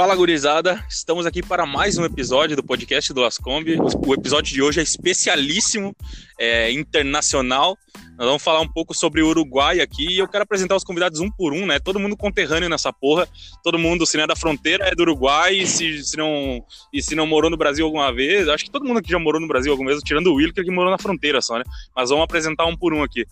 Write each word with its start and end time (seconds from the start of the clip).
Fala 0.00 0.16
gurizada, 0.16 0.82
estamos 0.88 1.26
aqui 1.26 1.42
para 1.42 1.66
mais 1.66 1.98
um 1.98 2.06
episódio 2.06 2.56
do 2.56 2.64
podcast 2.64 3.12
do 3.12 3.22
Ascombi. 3.22 3.76
O 4.06 4.14
episódio 4.14 4.50
de 4.50 4.62
hoje 4.62 4.80
é 4.80 4.82
especialíssimo, 4.82 5.94
é 6.38 6.72
internacional. 6.72 7.76
Nós 8.16 8.26
vamos 8.26 8.42
falar 8.42 8.62
um 8.62 8.66
pouco 8.66 8.94
sobre 8.94 9.20
o 9.20 9.28
Uruguai 9.28 9.78
aqui 9.78 10.06
e 10.08 10.18
eu 10.18 10.26
quero 10.26 10.42
apresentar 10.42 10.74
os 10.74 10.84
convidados 10.84 11.20
um 11.20 11.30
por 11.30 11.52
um, 11.52 11.66
né? 11.66 11.78
Todo 11.78 12.00
mundo 12.00 12.16
conterrâneo 12.16 12.66
nessa 12.66 12.90
porra. 12.90 13.28
Todo 13.62 13.78
mundo, 13.78 14.06
se 14.06 14.16
não 14.16 14.24
é 14.24 14.26
da 14.26 14.34
fronteira, 14.34 14.86
é 14.86 14.94
do 14.94 15.02
Uruguai. 15.02 15.56
E 15.56 15.66
se, 15.66 16.02
se, 16.02 16.16
não, 16.16 16.64
e 16.90 17.02
se 17.02 17.14
não 17.14 17.26
morou 17.26 17.50
no 17.50 17.58
Brasil 17.58 17.84
alguma 17.84 18.10
vez, 18.10 18.48
acho 18.48 18.64
que 18.64 18.70
todo 18.70 18.86
mundo 18.86 19.02
que 19.02 19.10
já 19.10 19.18
morou 19.18 19.38
no 19.38 19.48
Brasil 19.48 19.70
alguma 19.70 19.90
vez, 19.90 20.02
tirando 20.02 20.28
o 20.28 20.34
Wilker 20.36 20.64
que 20.64 20.70
morou 20.70 20.90
na 20.90 20.96
fronteira 20.96 21.42
só, 21.42 21.58
né? 21.58 21.64
Mas 21.94 22.08
vamos 22.08 22.24
apresentar 22.24 22.64
um 22.64 22.74
por 22.74 22.94
um 22.94 23.02
aqui. 23.02 23.26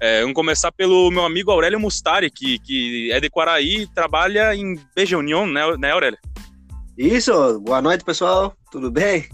É, 0.00 0.20
vamos 0.20 0.34
começar 0.34 0.72
pelo 0.72 1.10
meu 1.10 1.24
amigo 1.24 1.50
Aurélio 1.50 1.80
Mustari, 1.80 2.30
que, 2.30 2.58
que 2.58 3.10
é 3.12 3.20
de 3.20 3.30
Quaraí 3.30 3.82
e 3.82 3.86
trabalha 3.86 4.54
em 4.54 4.78
Beja 4.94 5.16
União, 5.16 5.46
né, 5.46 5.62
né, 5.76 5.92
Aurélio? 5.92 6.18
Isso, 6.96 7.60
boa 7.60 7.82
noite, 7.82 8.04
pessoal, 8.04 8.54
tudo 8.70 8.90
bem? 8.90 9.28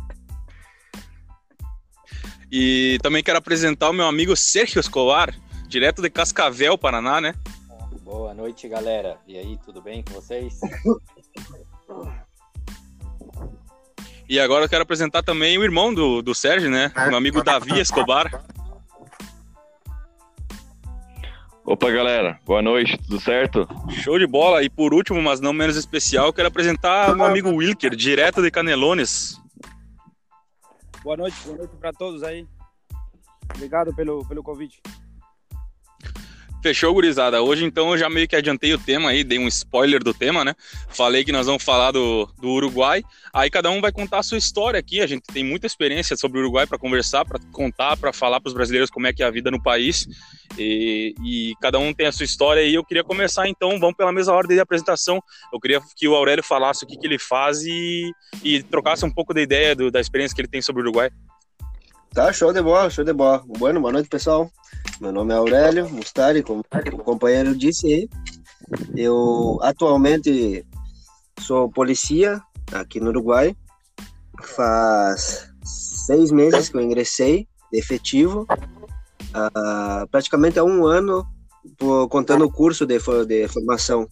E 2.50 2.98
também 3.02 3.22
quero 3.22 3.38
apresentar 3.38 3.90
o 3.90 3.92
meu 3.92 4.06
amigo 4.06 4.36
Sérgio 4.36 4.80
Escolar, 4.80 5.34
direto 5.68 6.02
de 6.02 6.10
Cascavel, 6.10 6.76
Paraná, 6.76 7.20
né? 7.20 7.34
Boa 8.02 8.34
noite, 8.34 8.66
galera. 8.68 9.18
E 9.26 9.38
aí, 9.38 9.56
tudo 9.64 9.80
bem 9.80 10.02
com 10.02 10.14
vocês? 10.14 10.58
E 14.28 14.38
agora 14.38 14.64
eu 14.64 14.68
quero 14.68 14.82
apresentar 14.82 15.22
também 15.22 15.58
o 15.58 15.62
irmão 15.64 15.92
do, 15.92 16.22
do 16.22 16.34
Sérgio, 16.34 16.70
né? 16.70 16.92
Meu 17.08 17.16
amigo 17.16 17.42
Davi 17.42 17.80
Escobar. 17.80 18.44
Opa, 21.70 21.88
galera, 21.88 22.36
boa 22.44 22.60
noite, 22.60 22.98
tudo 22.98 23.20
certo? 23.20 23.64
Show 23.90 24.18
de 24.18 24.26
bola. 24.26 24.60
E 24.64 24.68
por 24.68 24.92
último, 24.92 25.22
mas 25.22 25.40
não 25.40 25.52
menos 25.52 25.76
especial, 25.76 26.26
eu 26.26 26.32
quero 26.32 26.48
apresentar 26.48 27.14
meu 27.14 27.24
amigo 27.24 27.48
Wilker, 27.48 27.94
direto 27.94 28.42
de 28.42 28.50
Canelones. 28.50 29.40
Boa 31.04 31.16
noite, 31.16 31.36
boa 31.44 31.58
noite 31.58 31.76
para 31.76 31.92
todos 31.92 32.24
aí. 32.24 32.44
Obrigado 33.54 33.94
pelo, 33.94 34.26
pelo 34.26 34.42
convite. 34.42 34.82
Fechou, 36.62 36.92
gurizada. 36.92 37.40
Hoje, 37.40 37.64
então, 37.64 37.90
eu 37.90 37.96
já 37.96 38.10
meio 38.10 38.28
que 38.28 38.36
adiantei 38.36 38.74
o 38.74 38.78
tema 38.78 39.08
aí, 39.08 39.24
dei 39.24 39.38
um 39.38 39.48
spoiler 39.48 40.04
do 40.04 40.12
tema, 40.12 40.44
né? 40.44 40.54
Falei 40.90 41.24
que 41.24 41.32
nós 41.32 41.46
vamos 41.46 41.62
falar 41.62 41.90
do, 41.90 42.28
do 42.38 42.50
Uruguai. 42.50 43.02
Aí 43.32 43.48
cada 43.48 43.70
um 43.70 43.80
vai 43.80 43.90
contar 43.90 44.18
a 44.18 44.22
sua 44.22 44.36
história 44.36 44.78
aqui. 44.78 45.00
A 45.00 45.06
gente 45.06 45.22
tem 45.32 45.42
muita 45.42 45.66
experiência 45.66 46.16
sobre 46.18 46.38
o 46.38 46.42
Uruguai 46.42 46.66
para 46.66 46.76
conversar, 46.76 47.24
para 47.24 47.40
contar, 47.50 47.96
para 47.96 48.12
falar 48.12 48.40
para 48.40 48.48
os 48.48 48.54
brasileiros 48.54 48.90
como 48.90 49.06
é 49.06 49.12
que 49.12 49.22
é 49.22 49.26
a 49.26 49.30
vida 49.30 49.50
no 49.50 49.62
país. 49.62 50.06
E, 50.58 51.14
e, 51.24 51.54
cada 51.62 51.78
um 51.78 51.94
tem 51.94 52.06
a 52.06 52.12
sua 52.12 52.24
história. 52.24 52.60
E 52.62 52.74
eu 52.74 52.84
queria 52.84 53.04
começar, 53.04 53.48
então, 53.48 53.80
vamos 53.80 53.96
pela 53.96 54.12
mesma 54.12 54.34
ordem 54.34 54.56
de 54.56 54.60
apresentação. 54.60 55.22
Eu 55.50 55.58
queria 55.58 55.80
que 55.96 56.06
o 56.06 56.14
Aurélio 56.14 56.44
falasse 56.44 56.84
o 56.84 56.86
que, 56.86 56.98
que 56.98 57.06
ele 57.06 57.18
faz 57.18 57.62
e, 57.62 58.12
e 58.44 58.62
trocasse 58.62 59.02
um 59.02 59.10
pouco 59.10 59.32
da 59.32 59.40
ideia 59.40 59.74
do, 59.74 59.90
da 59.90 60.00
experiência 60.00 60.34
que 60.34 60.42
ele 60.42 60.48
tem 60.48 60.60
sobre 60.60 60.82
o 60.82 60.84
Uruguai. 60.84 61.10
Tá, 62.12 62.32
show 62.32 62.52
de 62.52 62.60
bola, 62.60 62.90
show 62.90 63.04
de 63.04 63.12
bola. 63.12 63.40
Bueno, 63.46 63.80
boa 63.80 63.92
noite, 63.92 64.08
pessoal. 64.08 64.50
Meu 65.00 65.12
nome 65.12 65.32
é 65.32 65.36
Aurélio 65.36 65.88
Mustari, 65.88 66.42
como 66.42 66.64
o 66.92 66.98
companheiro 67.04 67.56
disse 67.56 67.86
aí. 67.86 68.08
Eu 68.96 69.60
atualmente 69.62 70.66
sou 71.38 71.70
polícia 71.70 72.42
aqui 72.72 72.98
no 72.98 73.10
Uruguai. 73.10 73.56
Faz 74.42 75.52
seis 75.64 76.32
meses 76.32 76.68
que 76.68 76.76
eu 76.76 76.80
ingressei 76.80 77.46
efetivo. 77.72 78.44
Uh, 79.30 80.04
praticamente 80.10 80.58
há 80.58 80.64
um 80.64 80.84
ano, 80.84 81.24
contando 82.08 82.44
o 82.44 82.52
curso 82.52 82.84
de, 82.84 82.98
de 83.24 83.46
formação. 83.46 84.08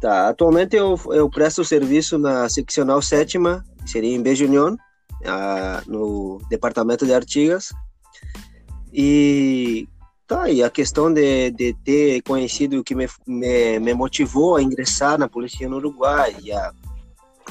Tá, 0.00 0.28
atualmente 0.28 0.74
eu, 0.74 0.98
eu 1.12 1.30
presto 1.30 1.64
serviço 1.64 2.18
na 2.18 2.48
seccional 2.48 3.00
sétima, 3.00 3.64
seria 3.86 4.12
em 4.12 4.20
Beijo 4.20 4.44
União, 5.20 5.82
no 5.86 6.40
departamento 6.48 7.04
de 7.04 7.12
Artigas. 7.12 7.72
E 8.92 9.88
tá, 10.26 10.50
e 10.50 10.62
a 10.62 10.70
questão 10.70 11.12
de, 11.12 11.50
de 11.50 11.74
ter 11.84 12.22
conhecido 12.22 12.80
o 12.80 12.84
que 12.84 12.94
me, 12.94 13.06
me, 13.26 13.78
me, 13.78 13.94
motivou 13.94 14.56
a 14.56 14.62
ingressar 14.62 15.18
na 15.18 15.28
polícia 15.28 15.68
no 15.68 15.76
Uruguai 15.76 16.36
e 16.42 16.52
a, 16.52 16.72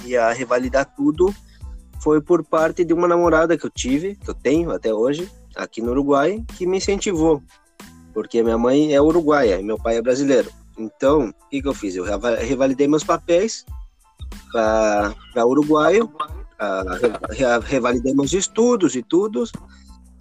e 0.06 0.18
a 0.18 0.32
revalidar 0.32 0.94
tudo 0.96 1.34
foi 2.02 2.22
por 2.22 2.44
parte 2.44 2.86
de 2.86 2.94
uma 2.94 3.08
namorada 3.08 3.58
que 3.58 3.66
eu 3.66 3.70
tive, 3.70 4.16
que 4.16 4.30
eu 4.30 4.34
tenho 4.34 4.72
até 4.72 4.94
hoje, 4.94 5.30
aqui 5.56 5.82
no 5.82 5.92
Uruguai, 5.92 6.44
que 6.58 6.66
me 6.66 6.78
incentivou. 6.78 7.44
Porque 8.14 8.42
minha 8.42 8.58
mãe 8.58 8.94
é 8.94 9.02
uruguaia 9.02 9.60
e 9.60 9.64
meu 9.64 9.78
pai 9.78 9.98
é 9.98 10.02
brasileiro. 10.02 10.50
Então, 10.78 11.30
o 11.30 11.50
que, 11.50 11.62
que 11.62 11.68
eu 11.68 11.74
fiz? 11.74 11.96
Eu 11.96 12.06
revalidei 12.06 12.88
meus 12.88 13.04
papéis 13.04 13.66
para 14.52 15.46
uruguaio 15.46 16.10
uh, 16.60 17.62
revalidei 17.64 18.14
meus 18.14 18.34
estudos 18.34 18.96
e 18.96 19.04
tudo, 19.04 19.44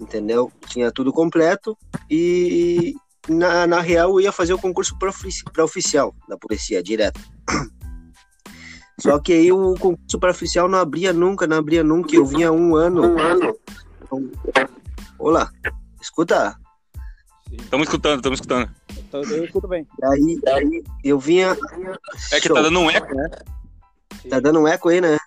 entendeu? 0.00 0.52
Tinha 0.66 0.92
tudo 0.92 1.12
completo 1.12 1.76
e 2.10 2.94
na, 3.28 3.66
na 3.66 3.80
real 3.80 4.10
eu 4.10 4.20
ia 4.20 4.32
fazer 4.32 4.54
o 4.54 4.58
concurso 4.58 4.96
para 4.98 5.64
oficial 5.64 6.14
da 6.28 6.36
polícia 6.36 6.82
direto. 6.82 7.20
Só 9.00 9.18
que 9.20 9.32
aí 9.32 9.52
o 9.52 9.74
concurso 9.74 10.18
para 10.18 10.30
oficial 10.30 10.68
não 10.68 10.78
abria 10.78 11.12
nunca, 11.12 11.46
não 11.46 11.58
abria 11.58 11.84
nunca. 11.84 12.14
Eu 12.14 12.26
vinha 12.26 12.50
um 12.50 12.74
ano. 12.74 13.02
Um 13.02 13.18
ano. 13.18 13.56
Então, 14.02 14.30
olá, 15.18 15.50
escuta. 16.00 16.58
Estamos 17.50 17.86
escutando, 17.86 18.16
estamos 18.16 18.40
escutando. 18.40 18.70
Eu 19.12 19.44
escuto 19.44 19.68
bem. 19.68 19.86
Aí, 20.02 20.40
aí 20.48 20.84
eu 21.04 21.18
vinha. 21.18 21.56
É 22.32 22.40
que 22.40 22.48
tá 22.48 22.60
dando 22.60 22.80
um 22.80 22.90
eco. 22.90 23.14
Né? 23.14 23.30
Tá 24.28 24.40
dando 24.40 24.60
um 24.60 24.68
eco 24.68 24.88
aí, 24.88 25.00
né? 25.00 25.17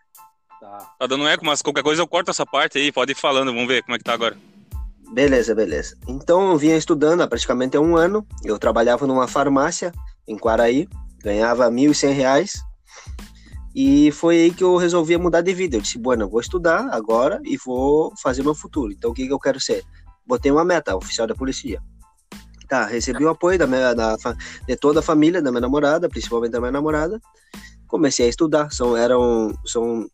Tá 0.99 1.07
dando 1.07 1.27
eco, 1.27 1.45
mas 1.45 1.61
qualquer 1.61 1.83
coisa 1.83 2.01
eu 2.01 2.07
corto 2.07 2.31
essa 2.31 2.45
parte 2.45 2.77
aí, 2.77 2.91
pode 2.91 3.11
ir 3.11 3.15
falando, 3.15 3.53
vamos 3.53 3.67
ver 3.67 3.83
como 3.83 3.95
é 3.95 3.97
que 3.97 4.03
tá 4.03 4.13
agora. 4.13 4.37
Beleza, 5.11 5.53
beleza. 5.53 5.97
Então 6.07 6.51
eu 6.51 6.57
vinha 6.57 6.77
estudando 6.77 7.21
há 7.21 7.27
praticamente 7.27 7.77
um 7.77 7.97
ano. 7.97 8.25
Eu 8.45 8.57
trabalhava 8.57 9.05
numa 9.05 9.27
farmácia 9.27 9.91
em 10.25 10.37
Quaraí, 10.37 10.87
ganhava 11.21 11.65
R$ 11.65 11.71
1.100 11.71 12.61
e 13.75 14.11
foi 14.11 14.35
aí 14.37 14.51
que 14.53 14.63
eu 14.63 14.75
resolvi 14.77 15.17
mudar 15.17 15.41
de 15.41 15.53
vida. 15.53 15.77
Eu 15.77 15.81
disse, 15.81 15.97
bueno, 15.97 16.23
eu 16.23 16.29
vou 16.29 16.39
estudar 16.39 16.89
agora 16.91 17.41
e 17.43 17.57
vou 17.57 18.13
fazer 18.21 18.43
meu 18.43 18.55
futuro. 18.55 18.91
Então 18.91 19.11
o 19.11 19.13
que, 19.13 19.27
que 19.27 19.33
eu 19.33 19.39
quero 19.39 19.59
ser? 19.59 19.83
Botei 20.25 20.51
uma 20.51 20.63
meta, 20.63 20.95
oficial 20.95 21.27
da 21.27 21.35
polícia. 21.35 21.81
Tá, 22.67 22.85
recebi 22.85 23.25
o 23.25 23.29
apoio 23.29 23.59
da 23.59 23.67
minha, 23.67 23.93
da, 23.93 24.15
de 24.65 24.77
toda 24.77 25.01
a 25.01 25.03
família, 25.03 25.41
da 25.41 25.51
minha 25.51 25.61
namorada, 25.61 26.07
principalmente 26.07 26.51
da 26.51 26.59
minha 26.59 26.71
namorada. 26.71 27.21
Comecei 27.85 28.27
a 28.27 28.29
estudar. 28.29 28.71
São, 28.71 28.95
eram, 28.95 29.53
são 29.65 30.09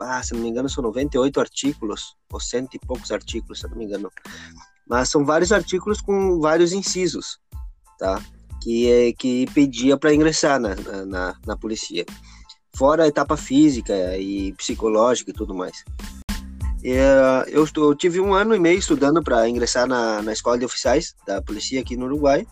ah, 0.00 0.22
se 0.22 0.32
não 0.32 0.40
me 0.40 0.48
engano, 0.48 0.68
são 0.68 0.82
98 0.82 1.40
artículos, 1.40 2.16
ou 2.32 2.40
cento 2.40 2.74
e 2.74 2.78
poucos 2.78 3.12
artículos, 3.12 3.60
se 3.60 3.68
não 3.68 3.76
me 3.76 3.84
engano. 3.84 4.10
Mas 4.88 5.08
são 5.08 5.24
vários 5.24 5.52
artículos 5.52 6.00
com 6.00 6.40
vários 6.40 6.72
incisos, 6.72 7.38
tá? 7.98 8.20
Que, 8.62 8.90
é, 8.90 9.12
que 9.12 9.46
pedia 9.54 9.96
para 9.96 10.14
ingressar 10.14 10.58
na, 10.58 10.74
na, 11.06 11.36
na 11.46 11.56
polícia. 11.56 12.04
Fora 12.74 13.04
a 13.04 13.08
etapa 13.08 13.36
física 13.36 14.16
e 14.16 14.52
psicológica 14.54 15.30
e 15.30 15.34
tudo 15.34 15.54
mais. 15.54 15.84
É, 16.82 17.44
eu, 17.48 17.66
eu, 17.76 17.94
tive 17.94 18.20
um 18.20 18.32
ano 18.32 18.54
e 18.54 18.58
meio 18.58 18.78
estudando 18.78 19.22
para 19.22 19.48
ingressar 19.48 19.86
na, 19.86 20.22
na 20.22 20.32
escola 20.32 20.58
de 20.58 20.64
oficiais 20.64 21.14
da 21.26 21.42
polícia 21.42 21.80
aqui 21.80 21.96
no 21.96 22.06
Uruguai. 22.06 22.46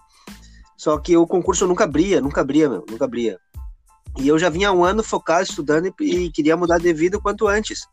Só 0.77 0.97
que 0.99 1.17
o 1.17 1.27
concurso 1.27 1.67
nunca 1.67 1.85
abria, 1.85 2.21
nunca 2.21 2.41
abria, 2.41 2.69
meu, 2.69 2.85
nunca 2.89 3.05
abria. 3.05 3.39
E 4.19 4.29
eu 4.29 4.39
já 4.39 4.49
vinha 4.49 4.73
um 4.73 4.85
ano 4.85 5.03
focado, 5.03 5.43
estudando 5.43 5.93
e, 6.01 6.27
e 6.27 6.31
queria 6.31 6.57
mudar 6.57 6.79
de 6.79 6.93
vida 6.93 7.17
o 7.17 7.23
quanto 7.23 7.47
antes. 7.47 7.87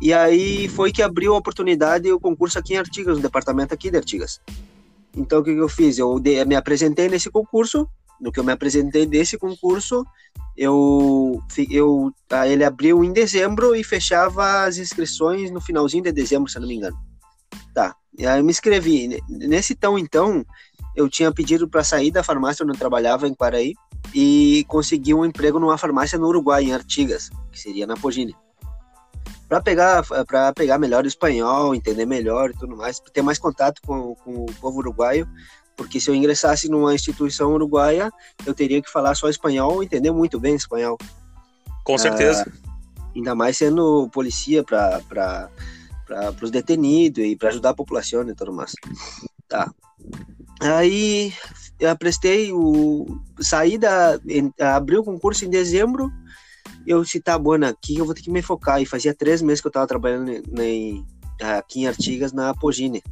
E 0.00 0.12
aí 0.12 0.68
foi 0.68 0.92
que 0.92 1.02
abriu 1.02 1.34
a 1.34 1.38
oportunidade 1.38 2.10
o 2.12 2.20
concurso 2.20 2.58
aqui 2.58 2.74
em 2.74 2.78
Artigas, 2.78 3.16
no 3.16 3.22
departamento 3.22 3.72
aqui 3.72 3.90
de 3.90 3.96
Artigas. 3.96 4.40
Então 5.16 5.40
o 5.40 5.44
que, 5.44 5.54
que 5.54 5.60
eu 5.60 5.68
fiz? 5.68 5.98
Eu 5.98 6.18
de, 6.18 6.44
me 6.44 6.56
apresentei 6.56 7.08
nesse 7.08 7.30
concurso. 7.30 7.88
No 8.20 8.30
que 8.30 8.38
eu 8.38 8.44
me 8.44 8.52
apresentei 8.52 9.06
desse 9.06 9.36
concurso, 9.36 10.06
eu, 10.56 11.42
eu 11.68 12.12
ele 12.46 12.64
abriu 12.64 13.02
em 13.04 13.12
dezembro 13.12 13.74
e 13.74 13.82
fechava 13.82 14.64
as 14.64 14.78
inscrições 14.78 15.50
no 15.50 15.60
finalzinho 15.60 16.04
de 16.04 16.12
dezembro, 16.12 16.48
se 16.48 16.58
não 16.60 16.68
me 16.68 16.76
engano. 16.76 16.96
Tá. 17.74 17.94
E 18.16 18.24
aí 18.24 18.38
eu 18.38 18.44
me 18.44 18.52
inscrevi. 18.52 19.20
Nesse 19.28 19.74
tão 19.74 19.98
então, 19.98 20.44
eu 20.94 21.08
tinha 21.08 21.32
pedido 21.32 21.68
para 21.68 21.82
sair 21.82 22.12
da 22.12 22.22
farmácia 22.22 22.62
onde 22.62 22.74
eu 22.74 22.78
trabalhava 22.78 23.26
em 23.26 23.34
Quaraí 23.34 23.74
e 24.12 24.64
consegui 24.68 25.14
um 25.14 25.24
emprego 25.24 25.58
numa 25.58 25.78
farmácia 25.78 26.18
no 26.18 26.26
Uruguai, 26.26 26.64
em 26.64 26.72
Artigas, 26.72 27.30
que 27.50 27.60
seria 27.60 27.86
na 27.86 27.96
Pogine. 27.96 28.34
Para 29.48 29.60
pegar, 29.60 30.04
para 30.26 30.52
pegar 30.52 30.78
melhor 30.78 31.04
o 31.04 31.08
espanhol, 31.08 31.74
entender 31.74 32.06
melhor 32.06 32.50
e 32.50 32.54
tudo 32.54 32.76
mais, 32.76 32.98
ter 33.12 33.22
mais 33.22 33.38
contato 33.38 33.80
com, 33.86 34.14
com 34.16 34.44
o 34.44 34.54
povo 34.60 34.78
uruguaio, 34.78 35.28
porque 35.76 36.00
se 36.00 36.10
eu 36.10 36.14
ingressasse 36.14 36.68
numa 36.68 36.94
instituição 36.94 37.52
uruguaia, 37.52 38.10
eu 38.46 38.54
teria 38.54 38.80
que 38.80 38.90
falar 38.90 39.14
só 39.14 39.28
espanhol, 39.28 39.82
entender 39.82 40.10
muito 40.10 40.40
bem 40.40 40.54
espanhol. 40.54 40.96
Com 41.84 41.98
certeza. 41.98 42.46
Ah, 42.48 42.70
ainda 43.14 43.34
mais 43.34 43.56
sendo 43.56 44.08
polícia 44.10 44.64
para 44.64 45.00
para 46.06 46.34
os 46.42 46.50
detenidos 46.50 47.24
e 47.24 47.36
para 47.36 47.48
ajudar 47.48 47.70
a 47.70 47.74
população 47.74 48.28
e 48.28 48.34
tudo 48.34 48.52
mais. 48.52 48.72
Tá. 49.48 49.70
Aí 50.60 51.32
eu 51.90 51.98
prestei 51.98 52.52
o. 52.52 53.06
Saí 53.40 53.78
da. 53.78 54.18
O 54.98 55.04
concurso 55.04 55.44
em 55.44 55.50
dezembro. 55.50 56.10
Eu 56.86 57.02
disse, 57.02 57.20
tá, 57.20 57.38
Bona, 57.38 57.70
aqui 57.70 57.96
eu 57.96 58.04
vou 58.04 58.14
ter 58.14 58.22
que 58.22 58.30
me 58.30 58.42
focar. 58.42 58.80
E 58.80 58.86
fazia 58.86 59.14
três 59.14 59.42
meses 59.42 59.60
que 59.60 59.66
eu 59.66 59.72
tava 59.72 59.86
trabalhando 59.86 60.30
em, 60.60 61.04
aqui 61.40 61.80
em 61.80 61.86
Artigas, 61.86 62.32
na 62.32 62.50
Apogine. 62.50 63.02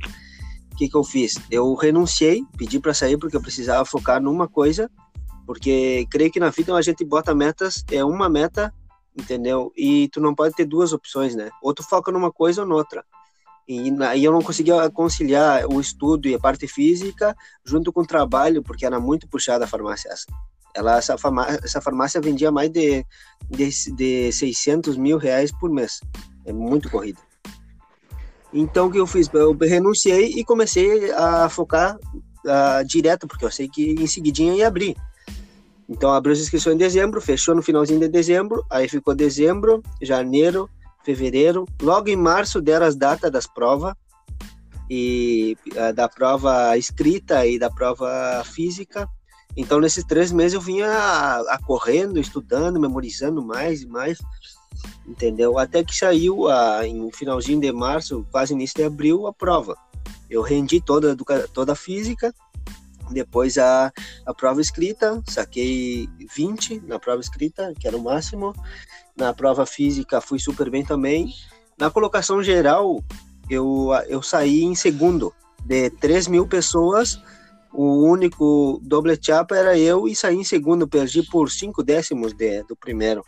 O 0.72 0.76
que, 0.76 0.88
que 0.88 0.96
eu 0.96 1.04
fiz? 1.04 1.34
Eu 1.50 1.74
renunciei, 1.74 2.42
pedi 2.56 2.80
para 2.80 2.94
sair 2.94 3.19
porque 3.19 3.36
eu 3.36 3.42
precisava 3.42 3.84
focar 3.84 4.22
numa 4.22 4.48
coisa, 4.48 4.90
porque 5.46 6.06
creio 6.10 6.30
que 6.30 6.40
na 6.40 6.50
vida 6.50 6.75
a 6.75 6.82
gente 6.82 7.04
bota 7.04 7.34
metas, 7.34 7.84
é 7.90 8.02
uma 8.04 8.28
meta, 8.28 8.72
entendeu? 9.16 9.70
E 9.76 10.08
tu 10.08 10.20
não 10.20 10.34
pode 10.34 10.54
ter 10.54 10.64
duas 10.64 10.92
opções, 10.92 11.34
né? 11.34 11.50
Ou 11.62 11.75
tu 11.75 11.82
foca 11.82 12.10
numa 12.10 12.32
coisa 12.32 12.62
ou 12.62 12.68
noutra. 12.68 13.04
E 13.69 13.91
aí 14.03 14.25
eu 14.25 14.32
não 14.32 14.43
conseguia 14.43 14.91
conciliar 14.91 15.67
o 15.67 15.81
estudo 15.81 16.29
e 16.29 16.35
a 16.35 16.38
parte 16.38 16.67
física 16.67 17.37
junto 17.64 17.93
com 17.93 18.00
o 18.00 18.06
trabalho, 18.06 18.62
porque 18.62 18.85
era 18.85 18.99
muito 18.99 19.29
puxada 19.29 19.64
a 19.64 19.69
farmácia 19.69 20.11
essa. 20.11 20.26
Ela, 20.75 20.97
essa, 20.97 21.19
farmácia, 21.19 21.61
essa 21.62 21.81
farmácia 21.81 22.20
vendia 22.20 22.50
mais 22.50 22.70
de, 22.70 23.05
de, 23.50 23.69
de 23.94 24.32
600 24.32 24.97
mil 24.97 25.19
reais 25.19 25.53
por 25.53 25.70
mês. 25.70 26.00
É 26.44 26.53
muito 26.53 26.91
corrida. 26.91 27.20
Então, 28.53 28.87
o 28.87 28.91
que 28.91 28.99
eu 28.99 29.06
fiz? 29.06 29.31
Eu 29.32 29.56
renunciei 29.56 30.32
e 30.37 30.44
comecei 30.44 31.11
a 31.12 31.49
focar 31.49 31.99
direto, 32.87 33.26
porque 33.26 33.44
eu 33.44 33.50
sei 33.50 33.69
que 33.69 33.93
em 33.93 34.06
seguidinha 34.06 34.55
ia 34.55 34.67
abrir. 34.67 34.97
Então, 35.88 36.11
abriu 36.11 36.32
as 36.32 36.41
inscrições 36.41 36.75
em 36.75 36.79
dezembro, 36.79 37.20
fechou 37.20 37.55
no 37.55 37.62
finalzinho 37.62 38.00
de 38.00 38.09
dezembro, 38.09 38.64
aí 38.70 38.88
ficou 38.88 39.14
dezembro, 39.14 39.82
janeiro, 40.00 40.69
fevereiro. 41.04 41.66
Logo 41.81 42.08
em 42.08 42.16
março 42.16 42.60
deram 42.60 42.87
as 42.87 42.96
datas 42.96 43.31
das 43.31 43.46
provas, 43.46 43.94
e 44.90 45.56
uh, 45.72 45.93
da 45.94 46.08
prova 46.08 46.76
escrita 46.76 47.46
e 47.46 47.58
da 47.58 47.70
prova 47.70 48.43
física. 48.44 49.08
Então, 49.56 49.81
nesses 49.81 50.04
três 50.04 50.32
meses 50.32 50.54
eu 50.54 50.60
vinha 50.60 50.88
a, 50.88 51.54
a 51.54 51.58
correndo, 51.62 52.19
estudando, 52.19 52.81
memorizando 52.81 53.43
mais 53.43 53.82
e 53.82 53.87
mais 53.87 54.19
entendeu? 55.06 55.58
Até 55.58 55.84
que 55.84 55.96
saiu 55.96 56.49
a, 56.49 56.87
em 56.87 57.10
finalzinho 57.12 57.60
de 57.60 57.72
março, 57.72 58.26
quase 58.31 58.52
início 58.52 58.76
de 58.76 58.84
abril, 58.84 59.26
a 59.26 59.32
prova. 59.32 59.76
Eu 60.28 60.43
rendi 60.43 60.81
toda, 60.81 61.16
toda 61.52 61.72
a 61.72 61.76
física, 61.76 62.34
depois 63.10 63.58
a, 63.58 63.93
a 64.25 64.34
prova 64.34 64.60
escrita, 64.60 65.22
saquei 65.28 66.08
20 66.34 66.81
na 66.87 66.99
prova 66.99 67.20
escrita, 67.20 67.72
que 67.78 67.87
era 67.87 67.96
o 67.96 68.02
máximo. 68.02 68.54
Na 69.17 69.32
prova 69.32 69.67
física 69.67 70.20
fui 70.20 70.38
super 70.38 70.70
bem 70.70 70.85
também. 70.85 71.32
Na 71.79 71.91
colocação 71.91 72.43
geral, 72.43 73.03
eu, 73.49 73.91
eu 74.09 74.23
saí 74.23 74.62
em 74.62 74.75
segundo. 74.75 75.32
De 75.64 75.91
3 75.91 76.26
mil 76.26 76.47
pessoas, 76.47 77.20
o 77.73 78.05
único 78.05 78.81
doble 78.82 79.19
chapa 79.20 79.56
era 79.56 79.79
eu 79.79 80.09
e 80.09 80.17
saí 80.17 80.37
em 80.37 80.44
segundo. 80.44 80.88
Perdi 80.88 81.23
por 81.23 81.50
5 81.50 81.82
décimos 81.82 82.32
de, 82.32 82.62
do 82.64 82.76
primeiro 82.76 83.23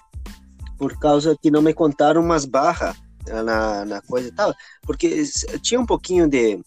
por 0.76 0.98
causa 0.98 1.36
que 1.40 1.50
não 1.50 1.62
me 1.62 1.72
contaram 1.72 2.20
umas 2.20 2.44
barras 2.44 2.96
na, 3.26 3.84
na 3.84 4.02
coisa 4.02 4.28
e 4.28 4.32
tal, 4.32 4.54
porque 4.82 5.24
tinha 5.62 5.80
um 5.80 5.86
pouquinho 5.86 6.28
de, 6.28 6.60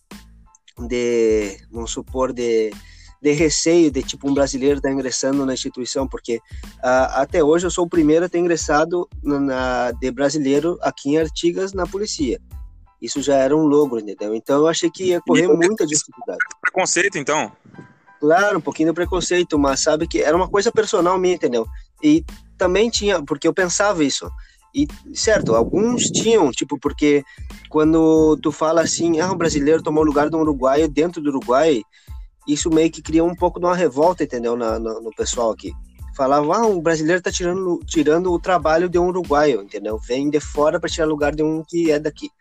de 0.88 1.58
vamos 1.72 1.92
supor, 1.92 2.34
de, 2.34 2.72
de 3.22 3.31
receio 3.31 3.92
de 3.92 4.04
tipo 4.04 4.30
um 4.30 4.34
brasileiro 4.34 4.78
estar 4.78 4.90
tá 4.90 4.94
ingressando 4.94 5.46
na 5.46 5.54
instituição, 5.54 6.08
porque 6.08 6.38
uh, 6.38 7.10
até 7.14 7.44
hoje 7.44 7.66
eu 7.66 7.72
sou 7.72 7.86
o 7.86 7.90
primeiro 7.90 8.25
a 8.25 8.30
ter 8.30 8.40
ingressado 8.40 9.08
na, 9.24 9.92
de 9.92 10.12
brasileiro 10.12 10.78
aqui 10.81 11.12
em 11.12 11.18
Artigas 11.18 11.74
na 11.74 11.86
polícia. 11.86 12.40
Isso 13.02 13.22
já 13.22 13.36
era 13.36 13.56
um 13.56 13.66
logro, 13.66 14.00
entendeu? 14.00 14.34
Então 14.34 14.58
eu 14.58 14.68
achei 14.68 14.90
que 14.90 15.06
ia 15.06 15.22
correr 15.22 15.48
muita 15.48 15.86
dificuldade. 15.86 16.40
Preconceito, 16.62 17.18
então? 17.18 17.52
Claro, 18.19 18.58
um 18.58 18.62
pouquinho 18.62 18.90
de 18.90 18.96
preconceito, 18.96 19.60
mas 19.60 19.81
sabe 19.81 20.08
que 20.08 20.19
era 20.19 20.36
uma 20.36 20.48
coisa 20.48 20.72
personal 20.72 21.19
minha, 21.19 21.36
entendeu? 21.36 21.68
E 22.04 22.25
também 22.58 22.90
tinha, 22.90 23.22
porque 23.22 23.48
eu 23.48 23.54
pensava 23.54 24.04
isso. 24.04 24.28
E, 24.74 24.88
certo, 25.14 25.56
alguns 25.56 26.04
tinham, 26.06 26.52
tipo, 26.52 26.80
porque 26.80 27.24
quando 27.69 28.38
tu 28.42 28.52
fala 28.52 28.81
assim, 28.81 29.19
ah, 29.19 29.31
o 29.31 29.36
brasileiro 29.36 29.84
tomou 29.84 30.04
o 30.04 30.06
lugar 30.06 30.30
do 30.30 30.38
uruguaio 30.38 30.88
dentro 30.88 31.22
do 31.22 31.30
Uruguai, 31.30 31.81
isso 32.47 32.69
meio 32.69 32.89
que 32.89 33.01
cria 33.01 33.23
um 33.23 33.35
pouco 33.35 33.59
de 33.59 33.65
uma 33.65 33.75
revolta, 33.75 34.23
entendeu, 34.23 34.55
na, 34.55 34.79
no, 34.79 35.01
no 35.01 35.11
pessoal 35.15 35.51
aqui. 35.51 35.71
Falava, 36.15 36.57
ah, 36.57 36.65
o 36.65 36.81
brasileiro 36.81 37.21
tá 37.21 37.31
tirando, 37.31 37.79
tirando 37.85 38.31
o 38.31 38.39
trabalho 38.39 38.89
de 38.89 38.97
um 38.97 39.07
uruguaio, 39.07 39.61
entendeu? 39.61 39.99
Vem 39.99 40.29
de 40.29 40.39
fora 40.39 40.79
para 40.79 40.89
tirar 40.89 41.05
lugar 41.05 41.35
de 41.35 41.44
um 41.44 41.63
que 41.63 41.91
é 41.91 41.99
daqui. 41.99 42.31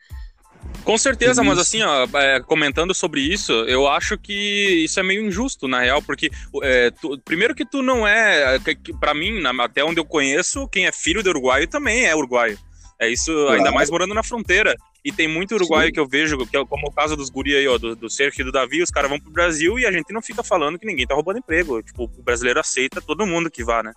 Com 0.85 0.97
certeza, 0.97 1.43
mas 1.43 1.59
assim, 1.59 1.83
ó, 1.83 2.07
é, 2.15 2.41
comentando 2.41 2.95
sobre 2.95 3.21
isso, 3.21 3.53
eu 3.53 3.89
acho 3.89 4.17
que 4.17 4.85
isso 4.85 5.01
é 5.01 5.03
meio 5.03 5.27
injusto, 5.27 5.67
na 5.67 5.81
real, 5.81 6.01
porque 6.01 6.31
é, 6.63 6.91
tu, 6.91 7.19
primeiro 7.25 7.55
que 7.55 7.65
tu 7.65 7.83
não 7.83 8.07
é, 8.07 8.59
para 9.01 9.13
mim, 9.13 9.43
até 9.61 9.85
onde 9.85 9.99
eu 9.99 10.05
conheço, 10.05 10.69
quem 10.69 10.87
é 10.87 10.93
filho 10.93 11.23
de 11.23 11.29
uruguaio 11.29 11.67
também 11.67 12.07
é 12.07 12.15
uruguaio. 12.15 12.59
É 13.01 13.09
isso, 13.11 13.33
claro. 13.33 13.57
ainda 13.57 13.73
mais 13.73 13.91
morando 13.91 14.15
na 14.15 14.23
fronteira. 14.23 14.75
E 15.07 15.13
tem 15.13 15.29
muito 15.29 15.55
uruguaio 15.55 15.87
Sim. 15.87 15.93
que 15.93 16.01
eu 16.01 16.09
vejo, 16.09 16.37
que 16.49 16.57
é 16.57 16.67
como 16.67 16.89
o 16.89 16.91
caso 16.91 17.17
dos 17.17 17.31
guri 17.31 17.55
aí, 17.55 17.69
ó, 17.69 17.79
do, 17.79 17.95
do 17.95 18.11
Sergio 18.11 18.43
e 18.43 18.45
do 18.45 18.51
Davi, 18.51 18.83
os 18.83 18.91
caras 18.91 19.09
vão 19.09 19.21
pro 19.21 19.31
Brasil 19.31 19.79
e 19.79 19.87
a 19.87 19.93
gente 19.93 20.13
não 20.13 20.21
fica 20.21 20.43
falando 20.43 20.81
que 20.81 20.85
ninguém 20.85 21.07
tá 21.07 21.15
roubando 21.15 21.39
emprego. 21.39 21.81
Tipo, 21.81 22.07
o 22.07 22.23
brasileiro 22.25 22.59
aceita 22.59 23.01
todo 23.01 23.25
mundo 23.25 23.49
que 23.49 23.63
vá, 23.63 23.85
né? 23.85 23.93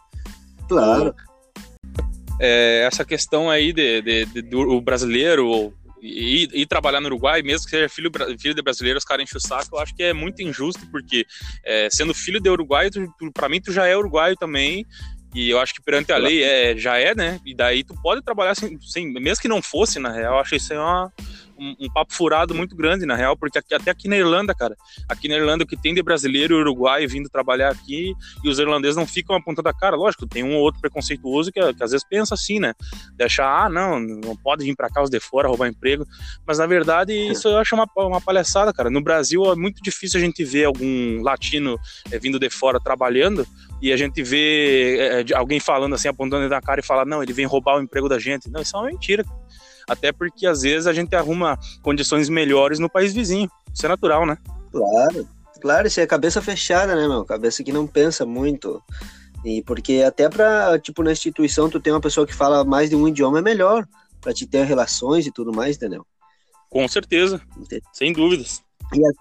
Claro. 0.68 1.16
É, 2.40 2.84
essa 2.86 3.04
questão 3.04 3.50
aí 3.50 3.74
de, 3.74 4.04
de, 4.04 4.26
de, 4.26 4.42
do 4.44 4.80
brasileiro 4.82 5.74
e, 6.00 6.48
e, 6.54 6.66
trabalhar 6.68 7.02
no 7.02 7.08
Uruguai, 7.08 7.42
mesmo 7.42 7.66
que 7.66 7.72
seja 7.72 7.90
filho, 7.90 8.12
filho 8.40 8.54
de 8.54 8.62
brasileiro, 8.62 9.00
os 9.00 9.04
caras 9.04 9.24
enchem 9.24 9.38
o 9.38 9.42
saco, 9.42 9.76
eu 9.76 9.80
acho 9.80 9.96
que 9.96 10.04
é 10.04 10.14
muito 10.14 10.44
injusto, 10.44 10.86
porque 10.92 11.26
é, 11.66 11.90
sendo 11.92 12.14
filho 12.14 12.40
de 12.40 12.52
uruguaio, 12.52 12.92
tu, 12.92 13.12
tu, 13.18 13.32
pra 13.34 13.50
mim 13.50 13.60
tu 13.60 13.74
já 13.74 13.88
é 13.88 13.98
uruguaio 13.98 14.36
também, 14.36 14.86
e 15.34 15.50
eu 15.50 15.60
acho 15.60 15.74
que 15.74 15.82
perante 15.82 16.12
a 16.12 16.18
lei 16.18 16.44
é, 16.44 16.76
já 16.76 16.98
é, 16.98 17.14
né? 17.14 17.40
E 17.46 17.54
daí 17.54 17.84
tu 17.84 17.94
pode 18.02 18.22
trabalhar 18.22 18.56
sem, 18.56 18.80
sem 18.82 19.12
mesmo 19.14 19.42
que 19.42 19.48
não 19.48 19.62
fosse, 19.62 20.00
na 20.00 20.12
real, 20.12 20.36
eu 20.36 20.40
acho 20.40 20.56
isso 20.56 20.74
aí 20.74 20.80
uma, 20.80 21.12
um, 21.60 21.76
um, 21.82 21.90
papo 21.90 22.14
furado 22.14 22.56
muito 22.56 22.76
grande, 22.76 23.06
na 23.06 23.16
real, 23.16 23.36
porque 23.38 23.60
aqui, 23.60 23.76
até 23.76 23.92
aqui 23.92 24.08
na 24.08 24.18
Irlanda, 24.18 24.56
cara, 24.56 24.76
aqui 25.08 25.28
na 25.28 25.36
Irlanda 25.36 25.64
o 25.64 25.68
que 25.68 25.76
tem 25.76 25.94
de 25.94 26.02
brasileiro 26.02 26.56
e 26.56 26.62
uruguaio 26.62 27.08
vindo 27.08 27.30
trabalhar 27.30 27.70
aqui, 27.70 28.14
e 28.44 28.50
os 28.50 28.58
irlandeses 28.58 28.96
não 28.96 29.06
ficam 29.06 29.36
apontando 29.36 29.70
a 29.70 29.74
cara, 29.74 29.96
lógico, 29.96 30.26
tem 30.26 30.44
um 30.44 30.56
ou 30.56 30.62
outro 30.62 30.80
preconceituoso 30.80 31.52
que, 31.52 31.60
que 31.74 31.84
às 31.84 31.92
vezes 31.92 32.08
pensa 32.08 32.34
assim, 32.34 32.60
né, 32.60 32.74
deixa, 33.16 33.44
ah, 33.44 33.70
não, 33.70 34.00
não 34.00 34.36
pode 34.36 34.64
vir 34.64 34.76
para 34.76 34.90
cá 34.90 35.04
os 35.04 35.10
de 35.10 35.20
fora 35.20 35.48
roubar 35.48 35.68
emprego, 35.68 36.08
mas 36.46 36.58
na 36.58 36.66
verdade 36.66 37.14
isso 37.14 37.48
eu 37.48 37.58
acho 37.58 37.76
uma, 37.76 37.88
uma 37.98 38.22
palhaçada, 38.22 38.74
cara, 38.74 38.90
no 38.90 39.02
Brasil 39.02 39.52
é 39.52 39.56
muito 39.56 39.82
difícil 39.82 40.20
a 40.20 40.24
gente 40.24 40.44
ver 40.44 40.66
algum 40.66 41.22
latino 41.22 41.78
é, 42.12 42.18
vindo 42.18 42.40
de 42.40 42.50
fora 42.50 42.80
trabalhando, 42.80 43.46
e 43.82 43.94
a 43.94 43.98
gente 43.98 44.22
vê 44.22 44.98
é, 44.98 45.36
alguém 45.36 45.60
falando 45.60 45.96
assim, 45.96 46.08
apontando 46.08 46.48
na 46.48 46.62
cara 46.62 46.80
e 46.80 46.86
fala, 46.86 47.06
não, 47.06 47.24
ele 47.24 47.34
vem 47.34 47.46
roubar 47.46 47.78
o 47.78 47.82
emprego 47.82 48.10
da 48.10 48.20
gente. 48.20 48.50
Não, 48.50 48.62
isso 48.62 48.76
é 48.76 48.80
uma 48.80 48.88
mentira 48.88 49.24
até 49.90 50.12
porque 50.12 50.46
às 50.46 50.62
vezes 50.62 50.88
a 50.88 50.94
gente 50.94 51.16
arruma 51.16 51.58
condições 51.82 52.30
melhores 52.30 52.80
no 52.80 52.90
país 52.90 53.14
vizinho. 53.14 53.50
Isso 53.74 53.86
é 53.86 53.90
natural, 53.90 54.26
né? 54.26 54.38
Claro, 54.72 55.28
claro, 55.60 55.88
isso 55.88 56.00
é 56.00 56.06
cabeça 56.06 56.42
fechada, 56.42 56.96
né, 56.96 57.08
meu? 57.08 57.26
Cabeça 57.26 57.64
que 57.64 57.72
não 57.72 57.88
pensa 57.88 58.26
muito. 58.26 58.82
E 59.44 59.64
porque 59.64 60.04
até 60.06 60.30
pra, 60.30 60.78
tipo, 60.80 61.02
na 61.02 61.12
instituição 61.12 61.70
tu 61.70 61.80
tem 61.80 61.92
uma 61.92 62.02
pessoa 62.02 62.28
que 62.28 62.34
fala 62.34 62.64
mais 62.64 62.90
de 62.90 62.96
um 62.96 63.08
idioma 63.08 63.40
é 63.40 63.42
melhor, 63.42 63.88
para 64.22 64.34
te 64.34 64.46
ter 64.46 64.66
relações 64.66 65.26
e 65.26 65.32
tudo 65.32 65.52
mais, 65.52 65.78
entendeu? 65.78 66.06
Com 66.70 66.88
certeza, 66.88 67.42
Entendi. 67.58 67.82
sem 67.94 68.14
dúvidas. 68.14 68.62
E 68.94 69.06
a, 69.06 69.12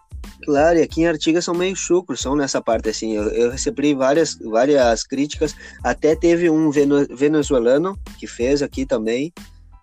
claro, 0.44 0.78
e 0.78 0.82
aqui 0.82 1.02
em 1.02 1.06
Artigas 1.06 1.44
são 1.44 1.54
meio 1.54 1.76
chucros, 1.76 2.20
são 2.20 2.34
nessa 2.34 2.60
parte, 2.60 2.88
assim, 2.88 3.12
eu, 3.12 3.24
eu 3.28 3.50
recebi 3.50 3.94
várias, 3.94 4.36
várias 4.36 5.04
críticas, 5.04 5.54
até 5.82 6.14
teve 6.14 6.48
um 6.50 6.70
venezuelano 6.70 7.98
que 8.18 8.26
fez 8.26 8.62
aqui 8.62 8.86
também, 8.86 9.32